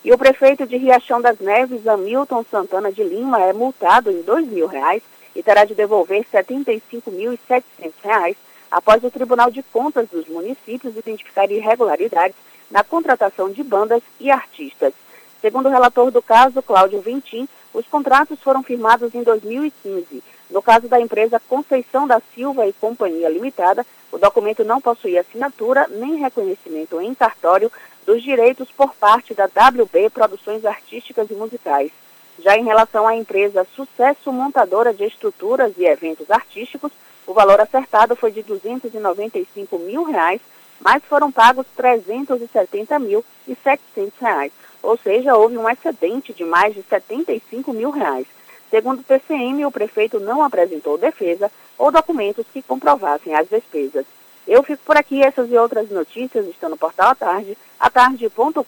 E 0.03 0.11
o 0.11 0.17
prefeito 0.17 0.65
de 0.65 0.77
Riachão 0.77 1.21
das 1.21 1.39
Neves, 1.39 1.87
Hamilton 1.87 2.43
Santana 2.49 2.91
de 2.91 3.03
Lima, 3.03 3.39
é 3.39 3.53
multado 3.53 4.09
em 4.09 4.23
2 4.23 4.47
mil 4.47 4.65
reais 4.65 5.03
e 5.35 5.43
terá 5.43 5.63
de 5.63 5.75
devolver 5.75 6.25
R$ 6.31 6.43
75.700 6.43 8.35
após 8.71 9.03
o 9.03 9.11
Tribunal 9.11 9.51
de 9.51 9.61
Contas 9.61 10.09
dos 10.09 10.27
municípios 10.27 10.97
identificar 10.97 11.51
irregularidades 11.51 12.35
na 12.71 12.83
contratação 12.83 13.51
de 13.51 13.63
bandas 13.63 14.01
e 14.19 14.31
artistas. 14.31 14.93
Segundo 15.39 15.67
o 15.67 15.71
relator 15.71 16.09
do 16.09 16.21
caso, 16.21 16.61
Cláudio 16.61 17.01
Ventim, 17.01 17.47
os 17.73 17.85
contratos 17.87 18.39
foram 18.39 18.63
firmados 18.63 19.13
em 19.13 19.23
2015. 19.23 20.23
No 20.51 20.61
caso 20.61 20.89
da 20.89 20.99
empresa 20.99 21.41
Conceição 21.47 22.05
da 22.05 22.21
Silva 22.35 22.67
e 22.67 22.73
Companhia 22.73 23.29
Limitada, 23.29 23.85
o 24.11 24.17
documento 24.17 24.65
não 24.65 24.81
possuía 24.81 25.21
assinatura 25.21 25.87
nem 25.89 26.15
reconhecimento 26.15 26.99
em 26.99 27.15
cartório 27.15 27.71
dos 28.05 28.21
direitos 28.21 28.69
por 28.69 28.93
parte 28.93 29.33
da 29.33 29.45
WB 29.45 30.09
Produções 30.09 30.65
Artísticas 30.65 31.29
e 31.31 31.33
Musicais. 31.33 31.91
Já 32.39 32.57
em 32.57 32.65
relação 32.65 33.07
à 33.07 33.15
empresa 33.15 33.65
Sucesso 33.73 34.33
Montadora 34.33 34.93
de 34.93 35.05
Estruturas 35.05 35.71
e 35.77 35.85
Eventos 35.85 36.29
Artísticos, 36.29 36.91
o 37.25 37.33
valor 37.33 37.61
acertado 37.61 38.13
foi 38.13 38.31
de 38.31 38.43
295 38.43 39.79
mil 39.79 40.03
reais, 40.03 40.41
mas 40.81 41.01
foram 41.05 41.31
pagos 41.31 41.65
R$ 41.77 41.97
370 42.01 42.99
mil 42.99 43.23
e 43.47 43.55
700 43.55 44.19
reais, 44.19 44.51
ou 44.83 44.97
seja, 44.97 45.37
houve 45.37 45.57
um 45.57 45.69
excedente 45.69 46.33
de 46.33 46.43
mais 46.43 46.73
de 46.73 46.83
75 46.83 47.71
mil 47.71 47.91
reais. 47.91 48.27
Segundo 48.71 49.01
o 49.01 49.03
TCM, 49.03 49.65
o 49.65 49.71
prefeito 49.71 50.19
não 50.19 50.41
apresentou 50.41 50.97
defesa 50.97 51.51
ou 51.77 51.91
documentos 51.91 52.45
que 52.51 52.61
comprovassem 52.61 53.35
as 53.35 53.47
despesas. 53.49 54.05
Eu 54.47 54.63
fico 54.63 54.81
por 54.85 54.97
aqui, 54.97 55.21
essas 55.21 55.51
e 55.51 55.57
outras 55.57 55.89
notícias 55.91 56.47
estão 56.47 56.69
no 56.69 56.77
portal 56.77 57.11
à 57.11 57.15
tarde, 57.15 57.57
atarde.com.br. 57.79 58.63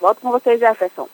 Volto 0.00 0.20
com 0.20 0.30
você, 0.30 0.56
Jefferson. 0.56 1.08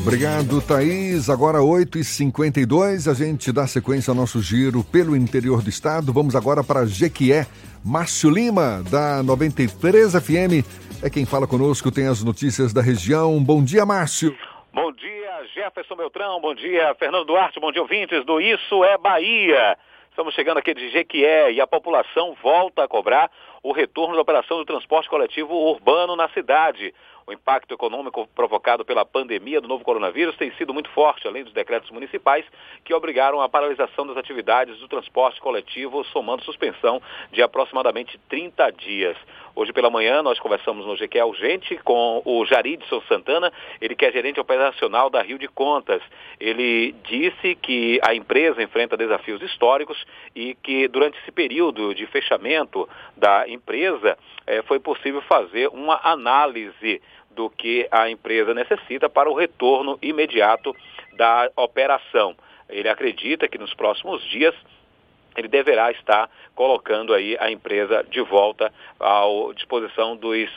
Obrigado, 0.00 0.62
Thaís. 0.62 1.28
Agora 1.28 1.58
8h52, 1.58 3.10
a 3.10 3.14
gente 3.14 3.52
dá 3.52 3.66
sequência 3.66 4.10
ao 4.10 4.14
nosso 4.14 4.40
giro 4.40 4.82
pelo 4.82 5.14
interior 5.16 5.62
do 5.62 5.68
estado. 5.68 6.12
Vamos 6.12 6.34
agora 6.34 6.64
para 6.64 6.86
Jequié. 6.86 7.46
Márcio 7.84 8.30
Lima, 8.30 8.82
da 8.90 9.22
93 9.22 10.12
FM, 10.12 10.64
é 11.02 11.10
quem 11.10 11.24
fala 11.24 11.46
conosco, 11.46 11.90
tem 11.90 12.06
as 12.06 12.22
notícias 12.22 12.72
da 12.72 12.82
região. 12.82 13.42
Bom 13.42 13.62
dia, 13.62 13.84
Márcio. 13.84 14.34
Bom 14.72 14.92
dia, 14.92 15.19
Jefferson 15.48 15.96
Beltrão. 15.96 16.40
Bom 16.40 16.54
dia, 16.54 16.94
Fernando 16.94 17.24
Duarte. 17.24 17.58
Bom 17.58 17.72
dia, 17.72 17.80
ouvintes 17.80 18.24
do 18.24 18.40
Isso 18.40 18.84
é 18.84 18.98
Bahia. 18.98 19.78
Estamos 20.10 20.34
chegando 20.34 20.58
aqui 20.58 20.74
de 20.74 20.90
Jequié 20.90 21.52
e 21.52 21.60
a 21.60 21.66
população 21.66 22.36
volta 22.42 22.84
a 22.84 22.88
cobrar 22.88 23.30
o 23.62 23.72
retorno 23.72 24.14
da 24.14 24.20
operação 24.20 24.58
do 24.58 24.64
transporte 24.64 25.08
coletivo 25.08 25.54
urbano 25.54 26.14
na 26.16 26.28
cidade. 26.30 26.92
O 27.26 27.32
impacto 27.32 27.72
econômico 27.72 28.28
provocado 28.34 28.84
pela 28.84 29.04
pandemia 29.04 29.60
do 29.60 29.68
novo 29.68 29.84
coronavírus 29.84 30.36
tem 30.36 30.50
sido 30.52 30.74
muito 30.74 30.90
forte, 30.90 31.28
além 31.28 31.44
dos 31.44 31.52
decretos 31.52 31.90
municipais 31.90 32.44
que 32.84 32.92
obrigaram 32.92 33.40
a 33.40 33.48
paralisação 33.48 34.06
das 34.06 34.16
atividades 34.16 34.78
do 34.78 34.88
transporte 34.88 35.40
coletivo, 35.40 36.04
somando 36.06 36.44
suspensão 36.44 37.00
de 37.30 37.40
aproximadamente 37.40 38.18
30 38.28 38.70
dias. 38.72 39.16
Hoje 39.54 39.72
pela 39.72 39.90
manhã 39.90 40.22
nós 40.22 40.38
conversamos 40.38 40.86
no 40.86 40.96
GQ 40.96 41.22
Urgente 41.22 41.76
com 41.78 42.22
o 42.24 42.46
Jaridson 42.46 43.02
Santana, 43.08 43.52
ele 43.80 43.96
que 43.96 44.06
é 44.06 44.12
gerente 44.12 44.38
operacional 44.38 45.10
da 45.10 45.20
Rio 45.22 45.38
de 45.38 45.48
Contas. 45.48 46.00
Ele 46.38 46.94
disse 47.04 47.56
que 47.56 47.98
a 48.02 48.14
empresa 48.14 48.62
enfrenta 48.62 48.96
desafios 48.96 49.42
históricos 49.42 50.02
e 50.34 50.54
que 50.54 50.86
durante 50.88 51.18
esse 51.18 51.32
período 51.32 51.94
de 51.94 52.06
fechamento 52.06 52.88
da 53.16 53.48
empresa 53.48 54.16
eh, 54.46 54.62
foi 54.62 54.78
possível 54.78 55.20
fazer 55.22 55.68
uma 55.68 56.00
análise 56.04 57.02
do 57.30 57.50
que 57.50 57.88
a 57.90 58.08
empresa 58.08 58.54
necessita 58.54 59.08
para 59.08 59.30
o 59.30 59.34
retorno 59.34 59.98
imediato 60.00 60.74
da 61.16 61.50
operação. 61.56 62.36
Ele 62.68 62.88
acredita 62.88 63.48
que 63.48 63.58
nos 63.58 63.74
próximos 63.74 64.22
dias 64.28 64.54
ele 65.36 65.48
deverá 65.48 65.90
estar 65.90 66.28
colocando 66.54 67.14
aí 67.14 67.36
a 67.40 67.50
empresa 67.50 68.04
de 68.10 68.20
volta 68.20 68.72
à 68.98 69.22
disposição 69.54 70.16
dos 70.16 70.48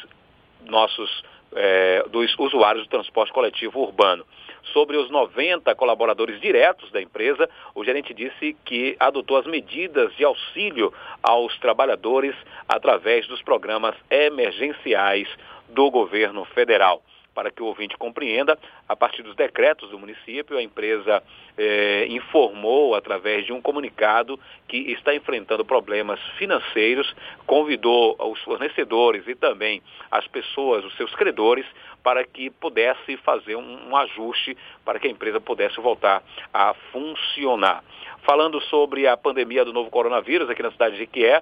nossos 0.66 1.24
é, 1.56 2.04
dos 2.10 2.34
usuários 2.38 2.86
do 2.86 2.90
transporte 2.90 3.32
coletivo 3.32 3.80
urbano. 3.80 4.26
Sobre 4.72 4.98
os 4.98 5.10
90 5.10 5.76
colaboradores 5.76 6.40
diretos 6.40 6.92
da 6.92 7.02
empresa, 7.02 7.50
o 7.76 7.84
gerente 7.84 8.14
disse 8.14 8.56
que 8.66 8.96
adotou 9.00 9.38
as 9.38 9.46
medidas 9.46 10.16
de 10.16 10.24
auxílio 10.24 10.92
aos 11.22 11.58
trabalhadores 11.60 12.36
através 12.68 13.28
dos 13.28 13.42
programas 13.42 13.96
emergenciais 14.10 15.28
do 15.70 15.92
governo 15.92 16.46
federal 16.46 17.04
para 17.34 17.52
que 17.52 17.62
o 17.62 17.66
ouvinte 17.66 17.98
compreenda, 17.98 18.58
a 18.88 18.96
partir 18.96 19.24
dos 19.24 19.36
decretos 19.36 19.90
do 19.90 20.00
município, 20.00 20.58
a 20.58 20.64
empresa 20.64 21.24
eh, 21.58 22.06
informou 22.10 22.96
através 22.96 23.46
de 23.46 23.54
um 23.54 23.62
comunicado 23.62 24.40
que 24.68 24.78
está 24.92 25.14
enfrentando 25.16 25.66
problemas 25.66 26.20
financeiros, 26.38 27.14
convidou 27.46 28.16
os 28.20 28.42
fornecedores 28.42 29.28
e 29.28 29.36
também 29.36 29.82
as 30.12 30.28
pessoas, 30.28 30.86
os 30.86 30.96
seus 30.96 31.14
credores, 31.16 31.66
para 32.04 32.24
que 32.24 32.50
pudesse 32.50 33.18
fazer 33.18 33.56
um, 33.56 33.90
um 33.90 33.96
ajuste 33.96 34.58
para 34.84 35.00
que 35.00 35.08
a 35.08 35.12
empresa 35.12 35.40
pudesse 35.40 35.80
voltar 35.80 36.22
a 36.54 36.74
funcionar. 36.92 37.84
Falando 38.24 38.62
sobre 38.64 39.08
a 39.08 39.18
pandemia 39.18 39.66
do 39.66 39.74
novo 39.74 39.90
coronavírus 39.90 40.50
aqui 40.50 40.62
na 40.62 40.72
cidade 40.72 40.98
de 40.98 41.08
Quié, 41.08 41.42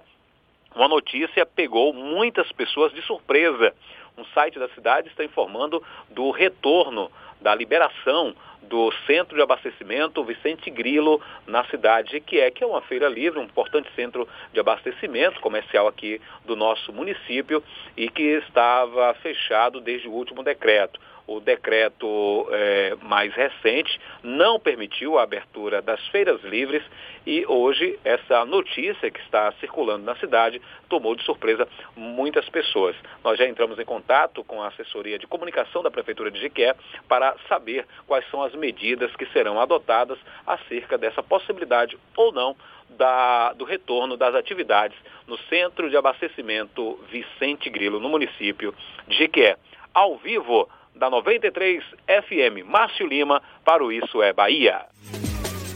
uma 0.76 0.88
notícia 0.88 1.46
pegou 1.46 1.94
muitas 1.94 2.50
pessoas 2.54 2.94
de 2.94 3.02
surpresa 3.02 3.74
um 4.18 4.26
site 4.26 4.60
da 4.60 4.70
cidade 4.70 5.08
está 5.10 5.24
informando 5.24 5.84
do 6.10 6.32
retorno 6.32 7.12
da 7.40 7.56
liberação 7.56 8.36
do 8.62 8.92
centro 9.08 9.36
de 9.36 9.42
abastecimento 9.42 10.24
Vicente 10.24 10.70
Grilo 10.70 11.20
na 11.48 11.66
cidade 11.66 12.20
que 12.20 12.40
é 12.40 12.52
que 12.52 12.64
é 12.64 12.68
uma 12.68 12.82
feira 12.82 13.10
livre, 13.10 13.40
um 13.40 13.44
importante 13.44 13.90
centro 13.96 14.28
de 14.54 14.60
abastecimento 14.60 15.40
comercial 15.42 15.88
aqui 15.88 16.22
do 16.46 16.56
nosso 16.56 16.94
município 16.94 17.64
e 17.98 18.10
que 18.10 18.24
estava 18.24 19.14
fechado 19.16 19.82
desde 19.82 20.08
o 20.08 20.12
último 20.12 20.44
decreto 20.44 21.00
o 21.36 21.40
decreto 21.40 22.48
é, 22.52 22.96
mais 23.02 23.34
recente 23.34 24.00
não 24.24 24.60
permitiu 24.60 25.18
a 25.18 25.24
abertura 25.24 25.82
das 25.82 26.06
feiras 26.08 26.42
livres 26.44 26.84
e 27.26 27.46
hoje 27.48 28.00
essa 28.04 28.46
notícia 28.46 29.10
que 29.12 29.20
está 29.22 29.52
circulando 29.54 30.04
na 30.04 30.16
cidade 30.16 30.62
tomou 30.90 31.16
de 31.16 31.24
surpresa 31.24 31.68
muitas 31.96 32.48
pessoas. 32.50 32.96
Nós 33.24 33.38
já 33.38 33.48
entramos 33.48 33.80
em 33.80 33.86
contato 33.86 34.44
com 34.44 34.62
a 34.62 34.68
assessoria 34.68 35.18
de 35.18 35.28
comunicação 35.28 35.84
da 35.84 35.92
Prefeitura 35.92 36.32
de 36.32 36.40
Jiqué 36.40 36.76
para 37.08 37.36
saber 37.48 37.86
quais 38.08 38.30
são 38.30 38.44
as 38.44 38.54
medidas 38.54 39.16
que 39.16 39.26
serão 39.28 39.60
adotadas 39.60 40.18
acerca 40.46 40.98
dessa 40.98 41.22
possibilidade 41.22 41.98
ou 42.16 42.32
não 42.32 42.56
da, 42.90 43.54
do 43.54 43.64
retorno 43.64 44.18
das 44.18 44.36
atividades 44.36 44.98
no 45.28 45.38
Centro 45.50 45.90
de 45.90 45.96
Abastecimento 45.96 47.00
Vicente 47.10 47.70
Grilo, 47.70 48.00
no 48.00 48.10
município 48.10 48.74
de 49.08 49.18
Jiqué. 49.18 49.58
Ao 49.94 50.18
vivo, 50.18 50.70
da 50.96 51.10
93 51.10 51.84
FM. 52.06 52.68
Márcio 52.68 53.08
Lima 53.08 53.42
para 53.66 53.84
o 53.84 53.92
Isso 53.92 54.22
é 54.22 54.34
Bahia. 54.34 54.86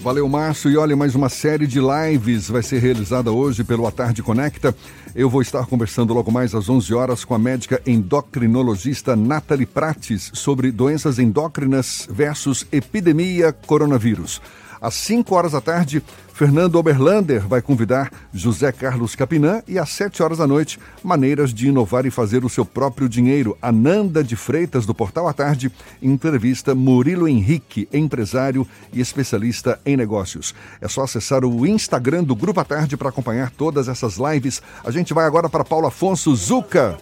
Valeu, 0.06 0.30
Márcio. 0.30 0.70
E 0.70 0.78
olha, 0.78 0.96
mais 0.96 1.16
uma 1.16 1.30
série 1.30 1.66
de 1.66 1.80
lives 1.80 2.48
vai 2.48 2.62
ser 2.62 2.78
realizada 2.78 3.32
hoje 3.32 3.64
pelo 3.64 3.88
A 3.88 3.92
Tarde 3.92 4.22
Conecta. 4.22 4.76
Eu 5.16 5.28
vou 5.28 5.42
estar 5.42 5.66
conversando 5.66 6.14
logo 6.14 6.32
mais 6.32 6.54
às 6.54 6.70
11 6.70 6.94
horas 6.94 7.26
com 7.26 7.34
a 7.34 7.40
médica 7.40 7.82
endocrinologista 7.88 9.16
Nathalie 9.16 9.66
Prates 9.66 10.30
sobre 10.36 10.72
doenças 10.72 11.18
endócrinas 11.18 12.08
versus 12.12 12.68
epidemia 12.72 13.52
coronavírus. 13.52 14.40
Às 14.82 14.94
5 14.96 15.34
horas 15.34 15.52
da 15.54 15.62
tarde, 15.62 16.04
Fernando 16.36 16.76
Oberlander 16.76 17.48
vai 17.48 17.62
convidar 17.62 18.12
José 18.34 18.70
Carlos 18.72 19.16
Capinã 19.16 19.64
e 19.66 19.80
às 19.80 19.90
7 19.92 20.22
horas 20.22 20.40
da 20.40 20.46
noite, 20.46 20.78
maneiras 21.02 21.54
de 21.54 21.70
inovar 21.70 22.06
e 22.06 22.12
fazer 22.12 22.44
o 22.44 22.50
seu 22.50 22.66
próprio 22.66 23.08
dinheiro. 23.08 23.58
Ananda 23.62 24.22
de 24.22 24.36
Freitas, 24.36 24.86
do 24.86 24.94
Portal 24.94 25.30
à 25.30 25.34
Tarde, 25.34 25.72
entrevista 26.02 26.76
Murilo 26.76 27.26
Henrique, 27.26 27.88
empresário 27.94 28.68
e 28.92 29.00
especialista 29.00 29.80
em 29.86 29.96
negócios. 29.96 30.54
É 30.82 30.90
só 30.90 31.04
acessar 31.04 31.46
o 31.46 31.66
Instagram 31.66 32.26
do 32.26 32.36
Grupo 32.36 32.60
à 32.60 32.66
Tarde 32.66 32.98
para 32.98 33.08
acompanhar 33.08 33.50
todas 33.52 33.88
essas 33.88 34.18
lives. 34.18 34.62
A 34.84 34.92
gente 34.92 35.14
vai 35.14 35.26
agora 35.26 35.48
para 35.48 35.64
Paulo 35.64 35.88
Afonso 35.88 36.36
Zuca 36.36 36.98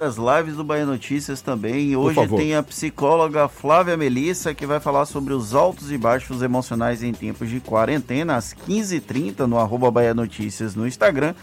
as 0.00 0.16
lives 0.16 0.56
do 0.56 0.64
Bahia 0.64 0.86
Notícias 0.86 1.40
também. 1.40 1.96
Hoje 1.96 2.26
tem 2.28 2.54
a 2.54 2.62
psicóloga 2.62 3.48
Flávia 3.48 3.96
Melissa, 3.96 4.54
que 4.54 4.66
vai 4.66 4.78
falar 4.80 5.06
sobre 5.06 5.34
os 5.34 5.54
altos 5.54 5.90
e 5.90 5.98
baixos 5.98 6.42
emocionais 6.42 7.02
em 7.02 7.12
tempos 7.12 7.48
de 7.48 7.60
quarentena, 7.60 8.36
às 8.36 8.54
15h30, 8.54 9.40
no 9.40 9.58
arroba 9.58 9.90
Bahia 9.90 10.14
Notícias 10.14 10.74
no 10.74 10.86
Instagram. 10.86 11.34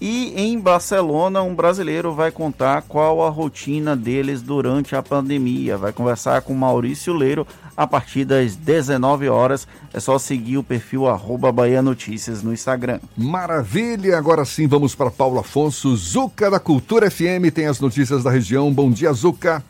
E 0.00 0.32
em 0.34 0.58
Barcelona, 0.58 1.42
um 1.42 1.54
brasileiro 1.54 2.14
vai 2.14 2.32
contar 2.32 2.82
qual 2.82 3.22
a 3.22 3.28
rotina 3.28 3.94
deles 3.94 4.40
durante 4.40 4.96
a 4.96 5.02
pandemia. 5.02 5.76
Vai 5.76 5.92
conversar 5.92 6.40
com 6.40 6.54
Maurício 6.54 7.12
Leiro 7.12 7.46
a 7.76 7.86
partir 7.86 8.24
das 8.24 8.56
19 8.56 9.28
horas. 9.28 9.66
É 9.92 10.00
só 10.00 10.18
seguir 10.18 10.58
o 10.58 10.62
perfil 10.62 11.06
arroba 11.06 11.50
Bahia 11.52 11.82
Notícias 11.82 12.42
no 12.42 12.52
Instagram. 12.52 13.00
Maravilha! 13.16 14.16
Agora 14.16 14.44
sim 14.44 14.66
vamos 14.66 14.94
para 14.94 15.10
Paulo 15.10 15.38
Afonso. 15.40 15.94
Zuca 15.96 16.50
da 16.50 16.60
Cultura 16.60 17.10
FM 17.10 17.52
tem 17.54 17.66
as 17.66 17.80
notícias 17.80 18.22
da 18.22 18.30
região. 18.30 18.72
Bom 18.72 18.90
dia, 18.90 19.12
Zuca. 19.12 19.62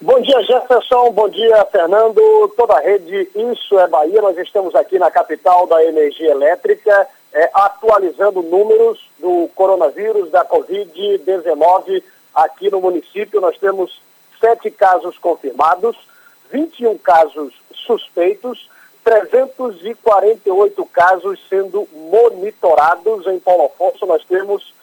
Bom 0.00 0.20
dia, 0.20 0.42
Jefferson. 0.42 1.10
Bom 1.12 1.28
dia, 1.28 1.64
Fernando. 1.66 2.20
Toda 2.56 2.74
a 2.74 2.80
rede 2.80 3.28
Isso 3.34 3.78
é 3.78 3.86
Bahia. 3.86 4.22
Nós 4.22 4.38
estamos 4.38 4.74
aqui 4.74 4.98
na 4.98 5.10
capital 5.10 5.66
da 5.66 5.84
energia 5.84 6.30
elétrica 6.30 7.06
é, 7.32 7.50
atualizando 7.54 8.42
números 8.42 8.98
do 9.18 9.48
coronavírus, 9.54 10.30
da 10.30 10.44
Covid-19 10.44 12.02
aqui 12.34 12.70
no 12.70 12.80
município. 12.80 13.40
Nós 13.40 13.56
temos 13.58 14.00
sete 14.40 14.70
casos 14.70 15.16
confirmados, 15.18 15.96
21 16.50 16.98
casos 16.98 17.54
suspeitos, 17.72 18.68
348 19.04 20.86
casos 20.86 21.40
sendo 21.48 21.88
monitorados 21.92 23.26
em 23.26 23.38
Paulo 23.38 23.66
Afonso. 23.66 24.04
Nós 24.06 24.24
temos 24.24 24.74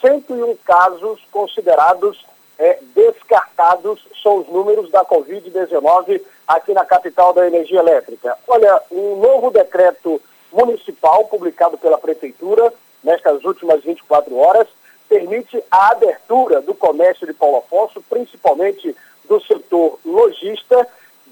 101 0.00 0.56
casos 0.64 1.20
considerados 1.30 2.24
é, 2.58 2.78
descartados, 2.94 4.00
são 4.22 4.38
os 4.38 4.48
números 4.48 4.90
da 4.90 5.04
Covid-19 5.04 6.22
aqui 6.46 6.72
na 6.72 6.84
capital 6.84 7.32
da 7.32 7.46
energia 7.46 7.80
elétrica. 7.80 8.36
Olha, 8.48 8.80
um 8.90 9.16
novo 9.16 9.50
decreto 9.50 10.20
municipal 10.52 11.26
publicado 11.26 11.76
pela 11.76 11.98
Prefeitura 11.98 12.72
nestas 13.04 13.44
últimas 13.44 13.82
24 13.84 14.34
horas 14.36 14.66
permite 15.08 15.62
a 15.70 15.90
abertura 15.90 16.60
do 16.60 16.74
comércio 16.74 17.26
de 17.26 17.32
Paulo 17.32 17.58
Afonso, 17.58 18.02
principalmente 18.08 18.96
do 19.28 19.40
setor 19.42 19.98
lojista, 20.04 20.86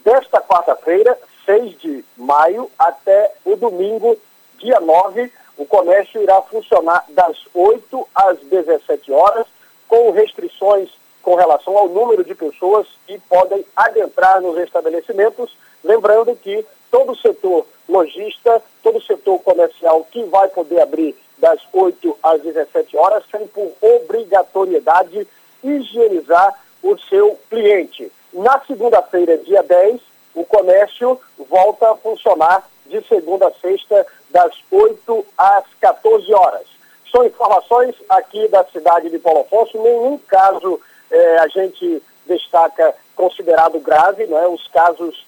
desta 0.04 0.40
quarta-feira, 0.40 1.18
6 1.46 1.78
de 1.78 2.04
maio, 2.16 2.70
até 2.78 3.32
o 3.44 3.56
domingo, 3.56 4.16
dia 4.58 4.78
9. 4.78 5.32
O 5.56 5.64
comércio 5.64 6.22
irá 6.22 6.40
funcionar 6.42 7.04
das 7.08 7.36
8 7.54 8.08
às 8.14 8.38
17 8.40 9.12
horas, 9.12 9.46
com 9.88 10.10
restrições 10.10 10.90
com 11.22 11.34
relação 11.34 11.76
ao 11.78 11.88
número 11.88 12.22
de 12.22 12.34
pessoas 12.34 12.86
que 13.06 13.18
podem 13.20 13.64
adentrar 13.74 14.42
nos 14.42 14.58
estabelecimentos. 14.58 15.56
Lembrando 15.82 16.36
que 16.36 16.64
todo 16.90 17.12
o 17.12 17.16
setor 17.16 17.66
lojista, 17.88 18.62
todo 18.82 18.98
o 18.98 19.02
setor 19.02 19.38
comercial 19.40 20.06
que 20.10 20.22
vai 20.24 20.48
poder 20.48 20.80
abrir 20.82 21.16
das 21.38 21.60
8 21.72 22.18
às 22.22 22.42
17 22.42 22.96
horas, 22.96 23.24
tem 23.32 23.46
por 23.48 23.72
obrigatoriedade 23.80 25.26
higienizar 25.62 26.60
o 26.82 26.98
seu 26.98 27.38
cliente. 27.48 28.12
Na 28.34 28.60
segunda-feira, 28.66 29.38
dia 29.38 29.62
10, 29.62 30.00
o 30.34 30.44
comércio 30.44 31.20
volta 31.48 31.92
a 31.92 31.96
funcionar 31.96 32.68
de 32.84 33.00
segunda 33.06 33.46
a 33.46 33.52
sexta, 33.54 34.04
das 34.28 34.52
8 34.72 35.26
às 35.38 35.64
14 35.80 36.34
horas. 36.34 36.66
São 37.12 37.24
informações 37.24 37.94
aqui 38.08 38.48
da 38.48 38.64
cidade 38.64 39.08
de 39.08 39.20
Paulo 39.20 39.42
Afonso, 39.42 39.80
nenhum 39.80 40.18
caso 40.18 40.80
eh, 41.12 41.38
a 41.38 41.46
gente 41.46 42.02
destaca 42.26 42.92
considerado 43.14 43.78
grave, 43.78 44.26
não 44.26 44.36
é? 44.36 44.48
os 44.48 44.66
casos 44.66 45.24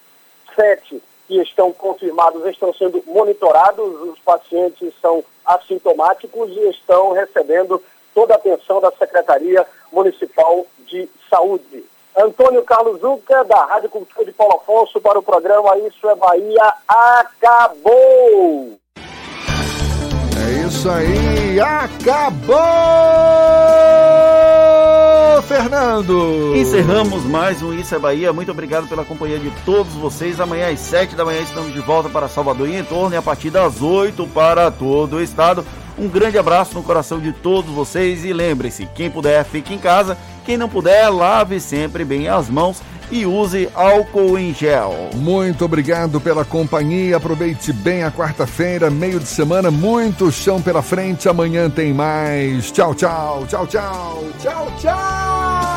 7 0.57 1.01
que 1.29 1.41
estão 1.43 1.73
confirmados 1.73 2.45
estão 2.47 2.75
sendo 2.75 3.03
monitorados, 3.07 4.01
os 4.03 4.19
pacientes 4.19 4.93
são 5.01 5.23
assintomáticos 5.45 6.51
e 6.51 6.71
estão 6.71 7.13
recebendo 7.13 7.81
toda 8.13 8.35
a 8.35 8.37
atenção 8.37 8.81
da 8.81 8.91
Secretaria 8.93 9.65
Municipal 9.93 10.67
de 10.81 11.09
Saúde. 11.31 11.85
Antônio 12.19 12.63
Carlos 12.63 13.01
Zuca, 13.01 13.45
da 13.45 13.65
Rádio 13.67 13.91
Cultura 13.91 14.25
de 14.25 14.33
Paulo 14.33 14.57
Afonso, 14.57 15.01
para 15.01 15.19
o 15.19 15.23
programa 15.23 15.77
Isso 15.79 16.09
é 16.09 16.15
Bahia, 16.15 16.73
acabou! 16.89 18.79
É 20.37 20.67
isso 20.67 20.89
aí, 20.89 21.61
acabou, 21.61 22.57
Fernando! 25.43 25.77
Fernando. 25.77 26.57
Encerramos 26.57 27.25
mais 27.25 27.63
um 27.63 27.73
Isso 27.73 27.95
é 27.95 27.99
Bahia. 27.99 28.33
Muito 28.33 28.51
obrigado 28.51 28.89
pela 28.89 29.05
companhia 29.05 29.39
de 29.39 29.51
todos 29.65 29.93
vocês. 29.95 30.41
Amanhã 30.41 30.71
às 30.71 30.81
7 30.81 31.15
da 31.15 31.25
manhã 31.25 31.41
estamos 31.41 31.73
de 31.73 31.81
volta 31.81 32.09
para 32.09 32.29
Salvador 32.29 32.69
e 32.69 32.77
em 32.77 32.85
torno 32.85 33.15
e 33.15 33.19
a 33.19 33.23
partir 33.23 33.51
das 33.51 33.83
8 33.83 34.27
para 34.29 34.71
todo 34.71 35.17
o 35.17 35.23
estado. 35.23 35.65
Um 35.99 36.09
grande 36.09 36.39
abraço 36.39 36.75
no 36.75 36.83
coração 36.83 37.19
de 37.19 37.33
todos 37.33 37.71
vocês 37.71 38.25
e 38.25 38.33
lembre-se, 38.33 38.87
quem 38.95 39.11
puder 39.11 39.45
fique 39.45 39.73
em 39.73 39.79
casa, 39.79 40.17
quem 40.45 40.57
não 40.57 40.69
puder 40.69 41.11
lave 41.11 41.59
sempre 41.59 42.05
bem 42.05 42.29
as 42.29 42.49
mãos 42.51 42.83
e 43.11 43.25
use 43.25 43.69
álcool 43.75 44.39
em 44.39 44.53
gel. 44.53 45.11
Muito 45.15 45.65
obrigado 45.65 46.21
pela 46.21 46.45
companhia. 46.45 47.17
Aproveite 47.17 47.73
bem 47.73 48.03
a 48.03 48.11
quarta-feira, 48.11 48.91
meio 48.91 49.21
de 49.21 49.29
semana, 49.29 49.71
muito 49.71 50.31
chão 50.31 50.61
pela 50.61 50.83
frente. 50.83 51.29
Amanhã 51.29 51.71
tem 51.71 51.93
mais. 51.93 52.71
Tchau, 52.71 52.95
tchau, 52.95 53.47
tchau, 53.49 53.67
tchau, 53.67 54.25
tchau, 54.41 54.73
tchau. 54.79 55.76